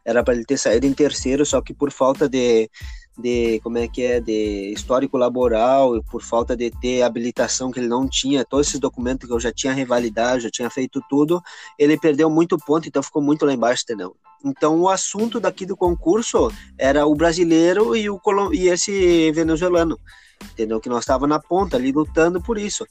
era 0.04 0.24
para 0.24 0.36
ele 0.36 0.46
ter 0.46 0.58
saído 0.58 0.86
em 0.86 0.94
terceiro, 0.94 1.46
só 1.46 1.62
que 1.62 1.74
por 1.74 1.92
falta 1.92 2.30
de, 2.30 2.70
de 3.18 3.60
como 3.62 3.78
é 3.78 3.88
que 3.88 4.04
é, 4.04 4.20
de 4.20 4.74
histórico 4.74 5.18
laboral, 5.18 6.04
por 6.12 6.22
falta 6.22 6.56
de 6.56 6.70
ter 6.70 7.02
habilitação 7.02 7.72
que 7.72 7.80
ele 7.80 7.88
não 7.88 8.08
tinha, 8.08 8.44
todos 8.44 8.68
esses 8.68 8.80
documentos 8.80 9.28
que 9.28 9.34
eu 9.34 9.40
já 9.40 9.52
tinha 9.52 9.74
revalidado, 9.74 10.42
já 10.42 10.50
tinha 10.50 10.70
feito 10.70 11.02
tudo, 11.10 11.42
ele 11.80 11.98
perdeu 11.98 12.30
muito 12.30 12.58
ponto, 12.58 12.88
então 12.88 13.02
ficou 13.02 13.22
muito 13.22 13.46
lá 13.46 13.54
embaixo, 13.54 13.84
entendeu? 13.84 14.16
Então 14.44 14.80
o 14.82 14.90
assunto 14.90 15.40
daqui 15.40 15.66
do 15.66 15.78
concurso 15.78 16.52
era 16.78 17.06
o 17.06 17.16
brasileiro 17.16 17.96
e, 17.96 18.10
o, 18.10 18.20
e 18.54 18.68
esse 18.68 19.32
venezuelano, 19.32 20.00
entendeu? 20.52 20.80
Que 20.80 20.90
nós 20.90 21.00
estava 21.00 21.26
na 21.26 21.40
ponta 21.40 21.78
ali 21.78 21.92
lutando 21.92 22.42
por 22.42 22.58
isso 22.58 22.86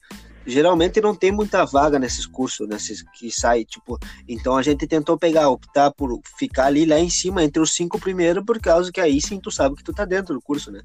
geralmente 0.47 1.01
não 1.01 1.15
tem 1.15 1.33
muita 1.33 1.65
vaga 1.65 1.99
nesses 1.99 2.27
cursos, 2.27 2.69
nesses 2.69 3.03
que 3.03 3.31
sai, 3.31 3.65
tipo, 3.65 3.99
então 4.29 4.57
a 4.57 4.63
gente 4.63 4.87
tentou 4.87 5.19
pegar, 5.19 5.49
optar 5.49 5.91
por 5.91 6.21
ficar 6.39 6.67
ali 6.67 6.85
lá 6.85 6.99
em 6.99 7.11
cima, 7.11 7.43
entre 7.43 7.61
os 7.61 7.75
cinco 7.75 7.99
primeiros, 7.99 8.45
por 8.45 8.61
causa 8.61 8.93
que 8.93 9.01
aí 9.01 9.21
sim 9.21 9.41
tu 9.41 9.51
sabe 9.51 9.77
que 9.77 9.85
tu 9.85 9.93
tá 9.93 10.05
dentro 10.05 10.35
do 10.35 10.41
curso, 10.41 10.71
né? 10.71 10.83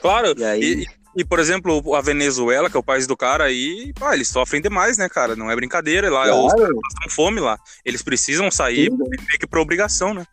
Claro, 0.00 0.34
e, 0.38 0.44
aí... 0.44 0.62
e, 0.62 0.86
e 1.16 1.24
por 1.24 1.38
exemplo, 1.38 1.94
a 1.94 2.00
Venezuela, 2.00 2.68
que 2.68 2.76
é 2.76 2.80
o 2.80 2.84
país 2.84 3.06
do 3.06 3.16
cara 3.16 3.44
aí, 3.44 3.92
pá, 3.98 4.14
eles 4.14 4.28
sofrem 4.28 4.60
demais, 4.60 4.98
né, 4.98 5.08
cara? 5.08 5.34
Não 5.34 5.50
é 5.50 5.56
brincadeira, 5.56 6.10
lá 6.10 6.24
claro. 6.24 6.46
os 6.46 6.52
caras 6.52 6.74
passam 6.74 7.10
fome 7.10 7.40
lá. 7.40 7.58
Eles 7.84 8.02
precisam 8.02 8.50
sair 8.50 8.90
meio 8.90 9.38
que 9.38 9.46
por 9.46 9.58
obrigação, 9.58 10.12
né? 10.12 10.26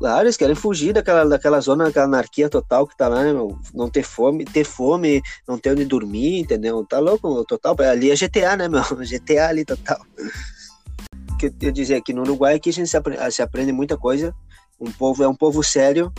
Claro, 0.00 0.24
eles 0.24 0.36
querem 0.38 0.54
fugir 0.54 0.94
daquela, 0.94 1.26
daquela 1.26 1.60
zona, 1.60 1.84
daquela 1.84 2.06
anarquia 2.06 2.48
total 2.48 2.86
que 2.86 2.96
tá 2.96 3.06
lá, 3.06 3.22
né, 3.22 3.34
meu? 3.34 3.58
Não 3.74 3.90
ter 3.90 4.02
fome, 4.02 4.46
ter 4.46 4.64
fome, 4.64 5.20
não 5.46 5.58
ter 5.58 5.72
onde 5.72 5.84
dormir, 5.84 6.40
entendeu? 6.40 6.82
Tá 6.86 6.98
louco, 6.98 7.44
total. 7.44 7.76
Ali 7.82 8.10
é 8.10 8.16
GTA, 8.16 8.56
né, 8.56 8.66
meu? 8.66 8.80
GTA 9.04 9.48
ali 9.48 9.62
total. 9.62 10.00
Que 11.38 11.52
eu 11.60 11.70
dizer 11.70 12.00
que 12.00 12.14
no 12.14 12.22
Uruguai 12.22 12.54
aqui 12.54 12.70
a 12.70 12.72
gente 12.72 12.88
se 12.88 12.96
aprende, 12.96 13.30
se 13.30 13.42
aprende 13.42 13.72
muita 13.72 13.98
coisa. 13.98 14.34
Um 14.80 14.90
povo 14.90 15.22
é 15.22 15.28
um 15.28 15.36
povo 15.36 15.62
sério, 15.62 16.10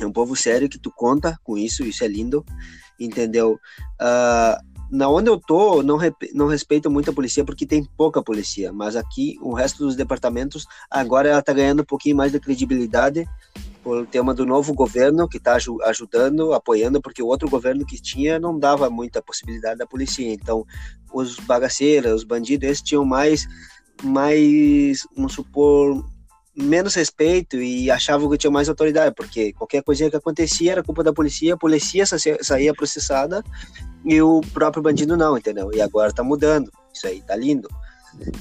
é 0.00 0.06
um 0.06 0.12
povo 0.12 0.34
sério 0.34 0.66
que 0.66 0.78
tu 0.78 0.90
conta 0.90 1.38
com 1.44 1.58
isso, 1.58 1.84
isso 1.84 2.02
é 2.02 2.08
lindo, 2.08 2.42
entendeu? 2.98 3.60
Uh, 4.00 4.73
na 4.94 5.08
onde 5.08 5.28
eu 5.28 5.36
tô, 5.36 5.82
não, 5.82 5.98
não 6.32 6.46
respeito 6.46 6.88
muito 6.88 7.10
a 7.10 7.12
polícia 7.12 7.44
porque 7.44 7.66
tem 7.66 7.84
pouca 7.96 8.22
polícia, 8.22 8.72
mas 8.72 8.94
aqui 8.94 9.36
o 9.42 9.52
resto 9.52 9.84
dos 9.84 9.96
departamentos 9.96 10.66
agora 10.88 11.28
ela 11.28 11.42
tá 11.42 11.52
ganhando 11.52 11.82
um 11.82 11.84
pouquinho 11.84 12.16
mais 12.16 12.30
de 12.30 12.38
credibilidade 12.38 13.28
por 13.82 14.06
tema 14.06 14.32
do 14.32 14.46
novo 14.46 14.72
governo 14.72 15.28
que 15.28 15.38
está 15.38 15.58
ajudando, 15.84 16.52
apoiando, 16.52 17.02
porque 17.02 17.20
o 17.20 17.26
outro 17.26 17.50
governo 17.50 17.84
que 17.84 18.00
tinha 18.00 18.38
não 18.38 18.56
dava 18.56 18.88
muita 18.88 19.20
possibilidade 19.20 19.78
da 19.78 19.86
polícia. 19.86 20.22
Então, 20.32 20.64
os 21.12 21.36
bagaceiros, 21.40 22.14
os 22.14 22.24
bandidos, 22.24 22.68
esses 22.68 22.82
tinham 22.82 23.04
mais, 23.04 23.46
mais, 24.02 25.06
vamos 25.14 25.34
supor, 25.34 26.02
menos 26.56 26.94
respeito 26.94 27.56
e 27.56 27.90
achavam 27.90 28.30
que 28.30 28.38
tinha 28.38 28.50
mais 28.50 28.68
autoridade, 28.68 29.14
porque 29.14 29.52
qualquer 29.52 29.82
coisa 29.82 30.08
que 30.08 30.16
acontecia 30.16 30.72
era 30.72 30.82
culpa 30.82 31.02
da 31.02 31.12
polícia, 31.12 31.54
a 31.54 31.56
polícia 31.56 32.04
saía 32.40 32.72
processada 32.72 33.42
e 34.04 34.20
o 34.22 34.40
próprio 34.52 34.82
bandido 34.82 35.16
não, 35.16 35.36
entendeu? 35.36 35.70
E 35.74 35.80
agora 35.80 36.12
tá 36.12 36.22
mudando, 36.22 36.70
isso 36.92 37.06
aí 37.06 37.20
tá 37.22 37.34
lindo. 37.34 37.68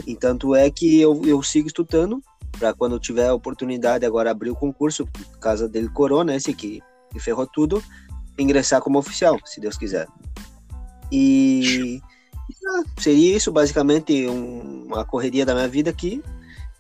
E 0.06 0.16
tanto 0.16 0.54
é 0.54 0.70
que 0.70 1.02
eu, 1.02 1.20
eu 1.26 1.42
sigo 1.42 1.68
estudando 1.68 2.22
para 2.60 2.74
quando 2.74 2.96
eu 2.96 3.00
tiver 3.00 3.28
a 3.28 3.34
oportunidade 3.34 4.06
agora 4.06 4.30
abrir 4.30 4.52
o 4.52 4.56
concurso, 4.56 5.08
por 5.08 5.40
causa 5.40 5.68
dele 5.68 5.90
corona, 5.90 6.36
esse 6.36 6.54
que, 6.54 6.82
que 7.12 7.20
ferrou 7.20 7.48
tudo, 7.48 7.84
ingressar 8.38 8.80
como 8.82 9.00
oficial, 9.00 9.40
se 9.44 9.60
Deus 9.60 9.76
quiser. 9.76 10.08
E 11.12 12.00
seria 13.00 13.36
isso 13.36 13.52
basicamente 13.52 14.28
um, 14.28 14.86
uma 14.86 15.04
correria 15.04 15.46
da 15.46 15.56
minha 15.56 15.68
vida 15.68 15.90
aqui 15.90 16.22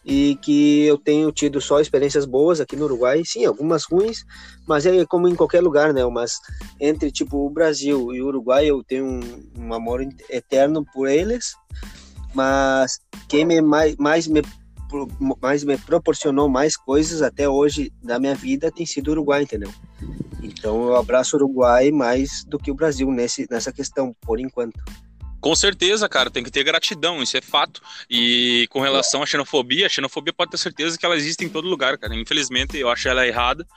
e 0.05 0.35
que 0.41 0.85
eu 0.85 0.97
tenho 0.97 1.31
tido 1.31 1.61
só 1.61 1.79
experiências 1.79 2.25
boas 2.25 2.59
aqui 2.59 2.75
no 2.75 2.85
Uruguai, 2.85 3.23
sim, 3.25 3.45
algumas 3.45 3.85
ruins, 3.85 4.25
mas 4.67 4.85
é 4.85 5.05
como 5.05 5.27
em 5.27 5.35
qualquer 5.35 5.61
lugar, 5.61 5.93
né? 5.93 6.05
Mas 6.05 6.39
entre 6.79 7.11
tipo 7.11 7.45
o 7.45 7.49
Brasil 7.49 8.13
e 8.13 8.21
o 8.21 8.27
Uruguai 8.27 8.65
eu 8.65 8.83
tenho 8.83 9.05
um, 9.05 9.21
um 9.57 9.73
amor 9.73 10.05
eterno 10.29 10.85
por 10.93 11.07
eles, 11.07 11.55
mas 12.33 12.99
quem 13.29 13.45
me 13.45 13.61
mais, 13.61 13.95
mais 13.97 14.27
me 14.27 14.41
mais 15.41 15.63
me 15.63 15.75
proporcionou 15.75 16.47
mais 16.47 16.77
coisas 16.77 17.23
até 17.23 17.49
hoje 17.49 17.91
da 18.03 18.19
minha 18.19 18.35
vida 18.35 18.71
tem 18.71 18.85
sido 18.85 19.07
o 19.07 19.11
Uruguai, 19.11 19.41
entendeu? 19.41 19.71
Então 20.43 20.83
eu 20.83 20.95
abraço 20.95 21.35
o 21.35 21.39
Uruguai 21.39 21.89
mais 21.89 22.43
do 22.45 22.59
que 22.59 22.69
o 22.69 22.75
Brasil 22.75 23.09
nesse, 23.09 23.47
nessa 23.49 23.71
questão, 23.71 24.15
por 24.21 24.39
enquanto. 24.39 24.79
Com 25.43 25.57
certeza, 25.57 26.07
cara, 26.07 26.31
tem 26.31 26.41
que 26.41 26.49
ter 26.49 26.63
gratidão, 26.63 27.21
isso 27.21 27.35
é 27.35 27.41
fato. 27.41 27.81
E 28.09 28.65
com 28.69 28.79
relação 28.79 29.21
à 29.21 29.25
xenofobia, 29.25 29.87
a 29.87 29.89
xenofobia 29.89 30.31
pode 30.31 30.51
ter 30.51 30.57
certeza 30.57 30.97
que 30.97 31.05
ela 31.05 31.17
existe 31.17 31.43
em 31.43 31.49
todo 31.49 31.67
lugar, 31.67 31.97
cara. 31.97 32.15
Infelizmente, 32.15 32.77
eu 32.77 32.87
acho 32.87 33.09
ela 33.09 33.27
errada. 33.27 33.67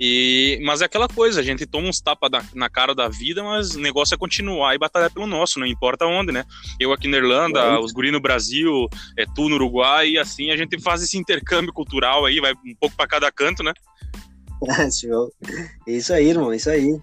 E... 0.00 0.58
Mas 0.64 0.82
é 0.82 0.86
aquela 0.86 1.06
coisa, 1.06 1.38
a 1.38 1.42
gente 1.44 1.64
toma 1.64 1.86
uns 1.86 2.00
tapas 2.00 2.28
na, 2.28 2.44
na, 2.52 2.68
cara 2.68 2.92
da 2.92 3.08
vida, 3.08 3.40
mas 3.40 3.76
o 3.76 3.80
negócio 3.80 4.16
é 4.16 4.18
continuar 4.18 4.74
e 4.74 4.78
batalhar 4.78 5.12
pelo 5.12 5.28
nosso, 5.28 5.60
não 5.60 5.66
importa 5.66 6.06
onde, 6.06 6.32
né? 6.32 6.44
Eu 6.80 6.92
aqui 6.92 7.06
na 7.06 7.18
Irlanda, 7.18 7.78
os 7.78 7.92
guri 7.92 8.10
no 8.10 8.20
Brasil, 8.20 8.88
é 9.16 9.24
tu 9.24 9.48
no 9.48 9.54
Uruguai, 9.54 10.08
e 10.08 10.18
assim 10.18 10.50
a 10.50 10.56
gente 10.56 10.80
faz 10.80 11.04
esse 11.04 11.16
intercâmbio 11.16 11.72
cultural 11.72 12.26
aí, 12.26 12.40
vai 12.40 12.52
um 12.52 12.74
pouco 12.80 12.96
para 12.96 13.06
cada 13.06 13.30
canto, 13.30 13.62
né? 13.62 13.72
isso 15.86 16.12
aí, 16.12 16.30
irmão, 16.30 16.52
isso 16.52 16.68
aí. 16.68 17.00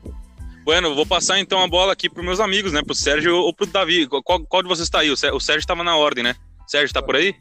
Bueno, 0.69 0.93
vou 0.93 1.03
passar 1.03 1.39
então 1.39 1.63
a 1.63 1.67
bola 1.67 1.93
aqui 1.93 2.07
para 2.07 2.21
meus 2.21 2.39
amigos, 2.39 2.71
né? 2.71 2.83
Pro 2.83 2.93
Sérgio 2.93 3.35
ou 3.37 3.51
pro 3.51 3.65
Davi. 3.65 4.07
Qual, 4.07 4.45
qual 4.45 4.61
de 4.61 4.67
vocês 4.67 4.85
está 4.85 4.99
aí? 4.99 5.09
O 5.09 5.17
Sérgio 5.17 5.57
estava 5.57 5.83
na 5.83 5.97
ordem, 5.97 6.23
né? 6.23 6.35
Sérgio, 6.67 6.93
tá 6.93 7.01
por 7.01 7.15
aí? 7.15 7.33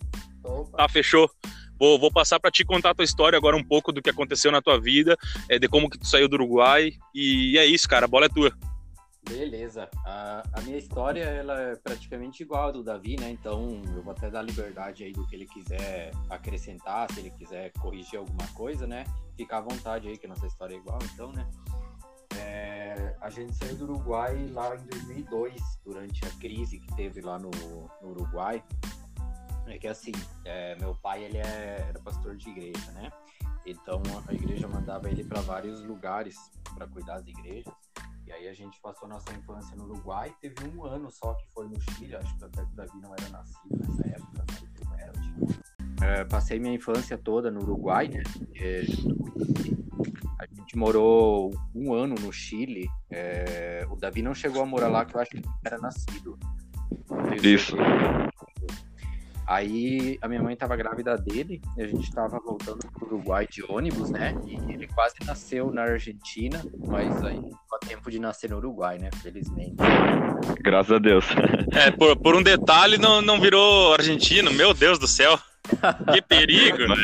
Opa. 0.42 0.78
Tá, 0.78 0.88
fechou. 0.88 1.30
Vou, 1.78 1.98
vou 1.98 2.10
passar 2.10 2.40
para 2.40 2.50
te 2.50 2.64
contar 2.64 2.92
a 2.92 2.94
tua 2.94 3.04
história 3.04 3.36
agora 3.36 3.54
um 3.54 3.62
pouco 3.62 3.92
do 3.92 4.00
que 4.00 4.08
aconteceu 4.08 4.50
na 4.50 4.62
tua 4.62 4.80
vida, 4.80 5.14
é, 5.46 5.58
de 5.58 5.68
como 5.68 5.90
que 5.90 5.98
tu 5.98 6.06
saiu 6.06 6.26
do 6.26 6.36
Uruguai. 6.36 6.94
E 7.14 7.58
é 7.58 7.66
isso, 7.66 7.86
cara. 7.86 8.06
A 8.06 8.08
bola 8.08 8.24
é 8.24 8.28
tua. 8.30 8.50
Beleza. 9.28 9.90
A, 10.06 10.42
a, 10.54 10.60
minha 10.62 10.78
história 10.78 11.24
ela 11.24 11.60
é 11.60 11.76
praticamente 11.76 12.42
igual 12.42 12.70
a 12.70 12.72
do 12.72 12.82
Davi, 12.82 13.20
né? 13.20 13.30
Então 13.30 13.82
eu 13.94 14.02
vou 14.02 14.12
até 14.12 14.30
dar 14.30 14.40
liberdade 14.40 15.04
aí 15.04 15.12
do 15.12 15.26
que 15.26 15.36
ele 15.36 15.44
quiser 15.44 16.12
acrescentar, 16.30 17.12
se 17.12 17.20
ele 17.20 17.30
quiser 17.32 17.72
corrigir 17.72 18.18
alguma 18.18 18.48
coisa, 18.54 18.86
né? 18.86 19.04
Fica 19.36 19.58
à 19.58 19.60
vontade 19.60 20.08
aí, 20.08 20.16
que 20.16 20.24
a 20.24 20.30
nossa 20.30 20.46
história 20.46 20.74
é 20.74 20.78
igual, 20.78 20.98
então, 21.12 21.30
né? 21.30 21.46
É, 22.36 23.16
a 23.20 23.30
gente 23.30 23.54
saiu 23.54 23.76
do 23.76 23.84
Uruguai 23.84 24.48
lá 24.52 24.74
em 24.76 24.86
2002, 24.86 25.60
durante 25.84 26.24
a 26.24 26.30
crise 26.38 26.78
que 26.78 26.94
teve 26.94 27.20
lá 27.20 27.38
no, 27.38 27.50
no 28.02 28.10
Uruguai. 28.10 28.62
É 29.66 29.78
que 29.78 29.86
assim, 29.86 30.12
é, 30.44 30.76
meu 30.76 30.94
pai 30.94 31.24
ele 31.24 31.38
é, 31.38 31.86
era 31.88 31.98
pastor 32.00 32.36
de 32.36 32.48
igreja, 32.48 32.90
né? 32.92 33.10
Então 33.66 34.00
a 34.26 34.32
igreja 34.32 34.66
mandava 34.66 35.10
ele 35.10 35.22
para 35.24 35.40
vários 35.42 35.82
lugares 35.82 36.36
para 36.74 36.86
cuidar 36.86 37.18
das 37.18 37.26
igrejas. 37.26 37.74
E 38.26 38.32
aí 38.32 38.48
a 38.48 38.54
gente 38.54 38.80
passou 38.80 39.08
nossa 39.08 39.32
infância 39.32 39.76
no 39.76 39.84
Uruguai. 39.84 40.34
Teve 40.40 40.54
um 40.68 40.84
ano 40.84 41.10
só 41.10 41.34
que 41.34 41.46
foi 41.48 41.66
no 41.68 41.80
Chile, 41.80 42.16
acho 42.16 42.36
que 42.38 42.44
até 42.44 42.62
o 42.62 42.66
Davi 42.66 42.98
não 43.00 43.14
era 43.14 43.28
nascido 43.30 43.76
nessa 43.78 44.08
época, 44.08 44.44
não 44.84 44.98
era, 44.98 45.12
tipo... 45.12 46.04
é, 46.04 46.24
passei 46.24 46.58
minha 46.58 46.74
infância 46.74 47.16
toda 47.18 47.50
no 47.50 47.60
Uruguai, 47.62 48.08
né? 48.08 48.22
A 50.68 50.70
gente 50.70 50.76
morou 50.76 51.50
um 51.74 51.94
ano 51.94 52.14
no 52.20 52.30
Chile. 52.30 52.90
É... 53.10 53.86
O 53.90 53.96
Davi 53.96 54.20
não 54.20 54.34
chegou 54.34 54.62
a 54.62 54.66
morar 54.66 54.88
lá, 54.88 55.02
que 55.02 55.16
eu 55.16 55.20
acho 55.20 55.30
que 55.30 55.38
ele 55.38 55.46
era 55.64 55.78
nascido. 55.78 56.38
Isso. 57.42 57.74
Aí 59.46 60.18
a 60.20 60.28
minha 60.28 60.42
mãe 60.42 60.52
estava 60.52 60.76
grávida 60.76 61.16
dele, 61.16 61.62
e 61.74 61.82
a 61.82 61.86
gente 61.86 62.06
estava 62.06 62.38
voltando 62.38 62.80
para 62.92 63.02
o 63.02 63.06
Uruguai 63.06 63.48
de 63.50 63.64
ônibus, 63.66 64.10
né? 64.10 64.34
E 64.46 64.56
ele 64.70 64.86
quase 64.88 65.14
nasceu 65.24 65.72
na 65.72 65.84
Argentina, 65.84 66.62
mas 66.86 67.24
aí 67.24 67.36
ficou 67.36 67.78
tempo 67.86 68.10
de 68.10 68.18
nascer 68.18 68.50
no 68.50 68.58
Uruguai, 68.58 68.98
né? 68.98 69.08
Felizmente. 69.22 69.76
Graças 70.60 70.92
a 70.92 70.98
Deus. 70.98 71.24
É, 71.72 71.90
por, 71.90 72.14
por 72.18 72.36
um 72.36 72.42
detalhe 72.42 72.98
não, 72.98 73.22
não 73.22 73.40
virou 73.40 73.94
argentino, 73.94 74.52
meu 74.52 74.74
Deus 74.74 74.98
do 74.98 75.06
céu. 75.06 75.38
Que 76.12 76.20
perigo, 76.20 76.78
né? 76.78 76.96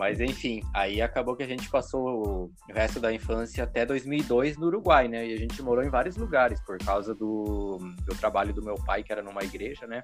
Mas 0.00 0.18
enfim, 0.18 0.62
aí 0.72 1.02
acabou 1.02 1.36
que 1.36 1.42
a 1.42 1.46
gente 1.46 1.68
passou 1.68 2.50
o 2.66 2.72
resto 2.72 2.98
da 2.98 3.12
infância 3.12 3.64
até 3.64 3.84
2002 3.84 4.56
no 4.56 4.68
Uruguai, 4.68 5.08
né? 5.08 5.26
E 5.26 5.34
a 5.34 5.36
gente 5.36 5.60
morou 5.60 5.84
em 5.84 5.90
vários 5.90 6.16
lugares 6.16 6.58
por 6.62 6.78
causa 6.78 7.14
do, 7.14 7.76
do 8.06 8.14
trabalho 8.14 8.54
do 8.54 8.64
meu 8.64 8.76
pai, 8.76 9.02
que 9.02 9.12
era 9.12 9.22
numa 9.22 9.44
igreja, 9.44 9.86
né? 9.86 10.02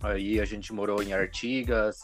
Aí 0.00 0.40
a 0.40 0.46
gente 0.46 0.72
morou 0.72 1.02
em 1.02 1.12
Artigas, 1.12 1.98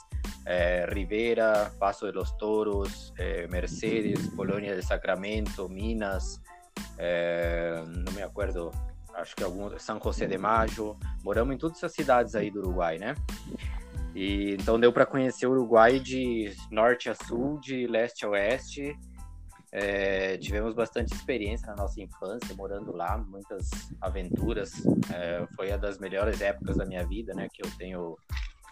é, 0.44 0.86
Rivera, 0.92 1.72
Paso 1.80 2.04
de 2.04 2.12
los 2.12 2.30
Toros, 2.32 3.14
é, 3.16 3.46
Mercedes, 3.46 4.28
Colônia 4.36 4.76
de 4.76 4.82
Sacramento, 4.82 5.70
Minas, 5.70 6.42
é, 6.98 7.82
não 8.04 8.12
me 8.12 8.20
acordo, 8.20 8.70
acho 9.14 9.34
que 9.34 9.42
algum, 9.42 9.78
São 9.78 9.98
José 9.98 10.26
de 10.26 10.36
Mayo. 10.36 10.98
Moramos 11.24 11.54
em 11.54 11.58
todas 11.58 11.78
essas 11.78 11.94
cidades 11.94 12.34
aí 12.34 12.50
do 12.50 12.58
Uruguai, 12.58 12.98
né? 12.98 13.14
E 14.14 14.54
então 14.54 14.78
deu 14.78 14.92
para 14.92 15.06
conhecer 15.06 15.46
o 15.46 15.52
Uruguai 15.52 15.98
de 15.98 16.52
norte 16.70 17.08
a 17.08 17.14
sul, 17.14 17.58
de 17.60 17.86
leste 17.86 18.24
a 18.24 18.28
oeste. 18.28 18.96
É, 19.74 20.36
tivemos 20.36 20.74
bastante 20.74 21.14
experiência 21.14 21.66
na 21.68 21.76
nossa 21.76 21.98
infância, 21.98 22.54
morando 22.54 22.94
lá, 22.94 23.16
muitas 23.16 23.70
aventuras. 24.02 24.72
É, 25.10 25.46
foi 25.56 25.68
uma 25.68 25.78
das 25.78 25.98
melhores 25.98 26.42
épocas 26.42 26.76
da 26.76 26.84
minha 26.84 27.06
vida, 27.06 27.32
né? 27.32 27.48
Que 27.50 27.64
eu 27.64 27.70
tenho 27.78 28.18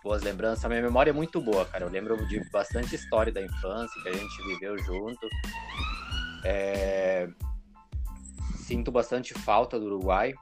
boas 0.04 0.22
lembranças. 0.22 0.64
A 0.64 0.68
minha 0.68 0.82
memória 0.82 1.10
é 1.10 1.14
muito 1.14 1.40
boa, 1.40 1.64
cara. 1.64 1.84
Eu 1.86 1.90
lembro 1.90 2.16
de 2.28 2.38
bastante 2.50 2.94
história 2.94 3.32
da 3.32 3.40
infância 3.40 4.02
que 4.02 4.08
a 4.10 4.12
gente 4.12 4.42
viveu 4.46 4.76
junto. 4.78 5.26
É, 6.44 7.26
sinto 8.56 8.92
bastante 8.92 9.32
falta 9.32 9.80
do 9.80 9.86
Uruguai. 9.86 10.34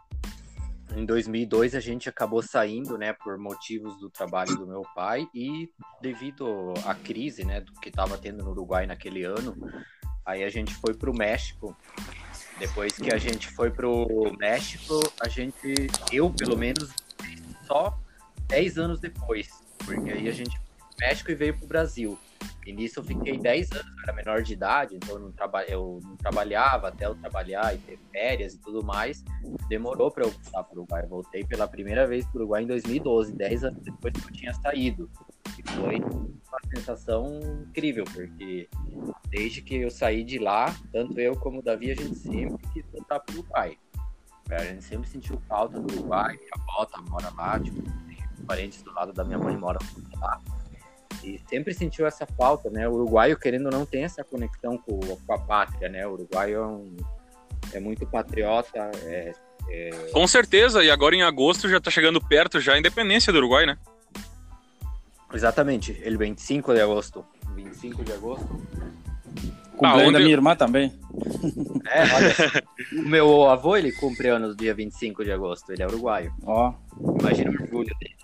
Em 0.96 1.04
2002 1.04 1.74
a 1.74 1.80
gente 1.80 2.08
acabou 2.08 2.42
saindo, 2.42 2.96
né, 2.96 3.12
por 3.12 3.38
motivos 3.38 3.98
do 4.00 4.08
trabalho 4.10 4.56
do 4.56 4.66
meu 4.66 4.82
pai 4.94 5.28
e 5.34 5.70
devido 6.00 6.74
à 6.84 6.94
crise, 6.94 7.44
né, 7.44 7.60
do 7.60 7.72
que 7.74 7.88
estava 7.88 8.16
tendo 8.16 8.42
no 8.42 8.50
Uruguai 8.50 8.86
naquele 8.86 9.24
ano, 9.24 9.54
aí 10.24 10.42
a 10.42 10.48
gente 10.48 10.74
foi 10.74 10.94
para 10.94 11.10
o 11.10 11.16
México. 11.16 11.76
Depois 12.58 12.92
que 12.94 13.12
a 13.12 13.18
gente 13.18 13.48
foi 13.48 13.70
para 13.70 13.88
o 13.88 14.36
México, 14.36 15.00
a 15.20 15.28
gente, 15.28 15.88
eu 16.10 16.30
pelo 16.30 16.56
menos, 16.56 16.90
só 17.66 17.96
10 18.48 18.78
anos 18.78 19.00
depois, 19.00 19.48
porque 19.84 20.10
aí 20.10 20.28
a 20.28 20.32
gente 20.32 20.56
foi 20.58 20.66
pro 20.66 20.96
México 21.00 21.30
e 21.30 21.34
veio 21.34 21.56
para 21.56 21.64
o 21.64 21.68
Brasil. 21.68 22.18
E 22.66 22.72
nisso 22.72 23.00
eu 23.00 23.04
fiquei 23.04 23.38
10 23.38 23.72
anos, 23.72 23.86
eu 23.86 24.02
era 24.02 24.12
menor 24.12 24.42
de 24.42 24.52
idade, 24.52 24.96
então 24.96 25.14
eu 25.14 25.20
não, 25.20 25.32
traba 25.32 25.64
eu 25.64 26.00
não 26.02 26.16
trabalhava 26.16 26.88
até 26.88 27.06
eu 27.06 27.14
trabalhar 27.14 27.74
e 27.74 27.78
ter 27.78 27.98
férias 28.12 28.54
e 28.54 28.58
tudo 28.58 28.84
mais. 28.84 29.24
Demorou 29.68 30.10
para 30.10 30.24
eu 30.24 30.30
voltar 30.30 30.64
para 30.64 30.78
o 30.78 30.82
Uruguai. 30.82 31.04
Eu 31.04 31.08
voltei 31.08 31.44
pela 31.44 31.66
primeira 31.66 32.06
vez 32.06 32.26
para 32.26 32.36
o 32.36 32.40
Uruguai 32.42 32.62
em 32.62 32.66
2012, 32.66 33.32
10 33.32 33.64
anos 33.64 33.82
depois 33.82 34.12
que 34.12 34.28
eu 34.28 34.32
tinha 34.32 34.52
saído. 34.54 35.10
E 35.58 35.70
foi 35.70 35.96
uma 35.96 36.60
sensação 36.74 37.40
incrível, 37.68 38.04
porque 38.04 38.68
desde 39.30 39.62
que 39.62 39.76
eu 39.76 39.90
saí 39.90 40.22
de 40.22 40.38
lá, 40.38 40.74
tanto 40.92 41.18
eu 41.18 41.36
como 41.36 41.60
o 41.60 41.62
Davi, 41.62 41.90
a 41.90 41.94
gente 41.94 42.16
sempre 42.16 42.66
quis 42.72 42.84
voltar 42.92 43.20
para 43.20 43.34
o 43.34 43.38
Uruguai. 43.38 43.78
A 44.50 44.64
gente 44.64 44.84
sempre 44.84 45.08
sentiu 45.08 45.40
falta 45.48 45.80
do 45.80 45.92
Uruguai, 45.92 46.36
minha 46.36 46.86
tá, 46.86 47.02
mora 47.02 47.30
lá, 47.34 47.60
tipo, 47.60 47.82
parentes 48.46 48.82
do 48.82 48.92
lado 48.92 49.12
da 49.12 49.24
minha 49.24 49.38
mãe 49.38 49.56
moram 49.56 49.80
lá. 50.18 50.40
E 51.22 51.40
sempre 51.48 51.74
sentiu 51.74 52.06
essa 52.06 52.26
falta, 52.26 52.70
né? 52.70 52.88
O 52.88 52.92
uruguaio, 52.92 53.38
querendo 53.38 53.66
ou 53.66 53.72
não, 53.72 53.84
tem 53.84 54.04
essa 54.04 54.22
conexão 54.22 54.78
com, 54.78 54.98
com 54.98 55.32
a 55.32 55.38
pátria, 55.38 55.88
né? 55.88 56.06
O 56.06 56.12
uruguaio 56.12 56.56
é, 56.56 56.66
um, 56.66 56.96
é 57.72 57.80
muito 57.80 58.06
patriota. 58.06 58.90
É, 59.04 59.32
é... 59.68 59.90
Com 60.12 60.26
certeza, 60.26 60.82
e 60.82 60.90
agora 60.90 61.14
em 61.14 61.22
agosto 61.22 61.68
já 61.68 61.80
tá 61.80 61.90
chegando 61.90 62.20
perto 62.20 62.60
já 62.60 62.74
a 62.74 62.78
independência 62.78 63.32
do 63.32 63.38
Uruguai, 63.38 63.66
né? 63.66 63.76
Exatamente, 65.32 66.00
ele 66.02 66.16
25 66.16 66.72
de 66.72 66.80
agosto. 66.80 67.24
25 67.54 68.04
de 68.04 68.12
agosto. 68.12 68.48
Cumpleaños 69.72 70.02
ah, 70.02 70.08
onde... 70.08 70.12
da 70.12 70.18
minha 70.18 70.32
irmã 70.32 70.56
também. 70.56 70.92
É, 71.90 72.02
olha, 72.02 72.34
o 73.02 73.08
meu 73.08 73.48
avô, 73.48 73.74
ele 73.74 73.90
cumpre 73.92 74.28
anos 74.28 74.54
dia 74.54 74.74
25 74.74 75.24
de 75.24 75.32
agosto, 75.32 75.72
ele 75.72 75.82
é 75.82 75.86
uruguaio. 75.86 76.34
Ó. 76.44 76.74
Oh. 77.00 77.18
Imagina 77.18 77.50
o 77.50 77.54
orgulho 77.62 77.96
dele. 77.98 78.16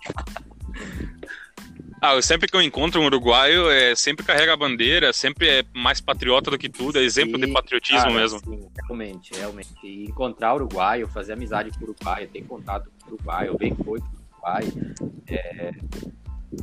Ah, 2.05 2.13
eu 2.13 2.21
sempre 2.21 2.47
que 2.47 2.55
eu 2.55 2.61
encontro 2.61 3.01
um 3.01 3.05
uruguaio, 3.05 3.71
é, 3.71 3.95
sempre 3.95 4.23
carrega 4.23 4.53
a 4.53 4.57
bandeira, 4.57 5.11
sempre 5.11 5.49
é 5.49 5.63
mais 5.73 5.99
patriota 5.99 6.51
do 6.51 6.57
que 6.57 6.69
tudo, 6.69 6.99
é 6.99 7.01
exemplo 7.01 7.39
sim, 7.39 7.47
de 7.47 7.51
patriotismo 7.51 8.03
cara, 8.03 8.13
mesmo. 8.13 8.39
Sim, 8.39 8.67
realmente, 8.83 9.33
realmente. 9.33 9.73
E 9.83 10.05
encontrar 10.05 10.53
uruguaio, 10.53 11.07
fazer 11.07 11.33
amizade 11.33 11.71
com 11.71 11.79
o 11.79 11.89
uruguaio, 11.89 12.27
ter 12.27 12.43
contato 12.43 12.91
com 13.01 13.09
o 13.09 13.13
uruguaio, 13.15 13.57
ver 13.57 13.73
coisa 13.75 14.05
com 14.05 14.35
uruguaio, 14.35 14.95
é, 15.27 15.71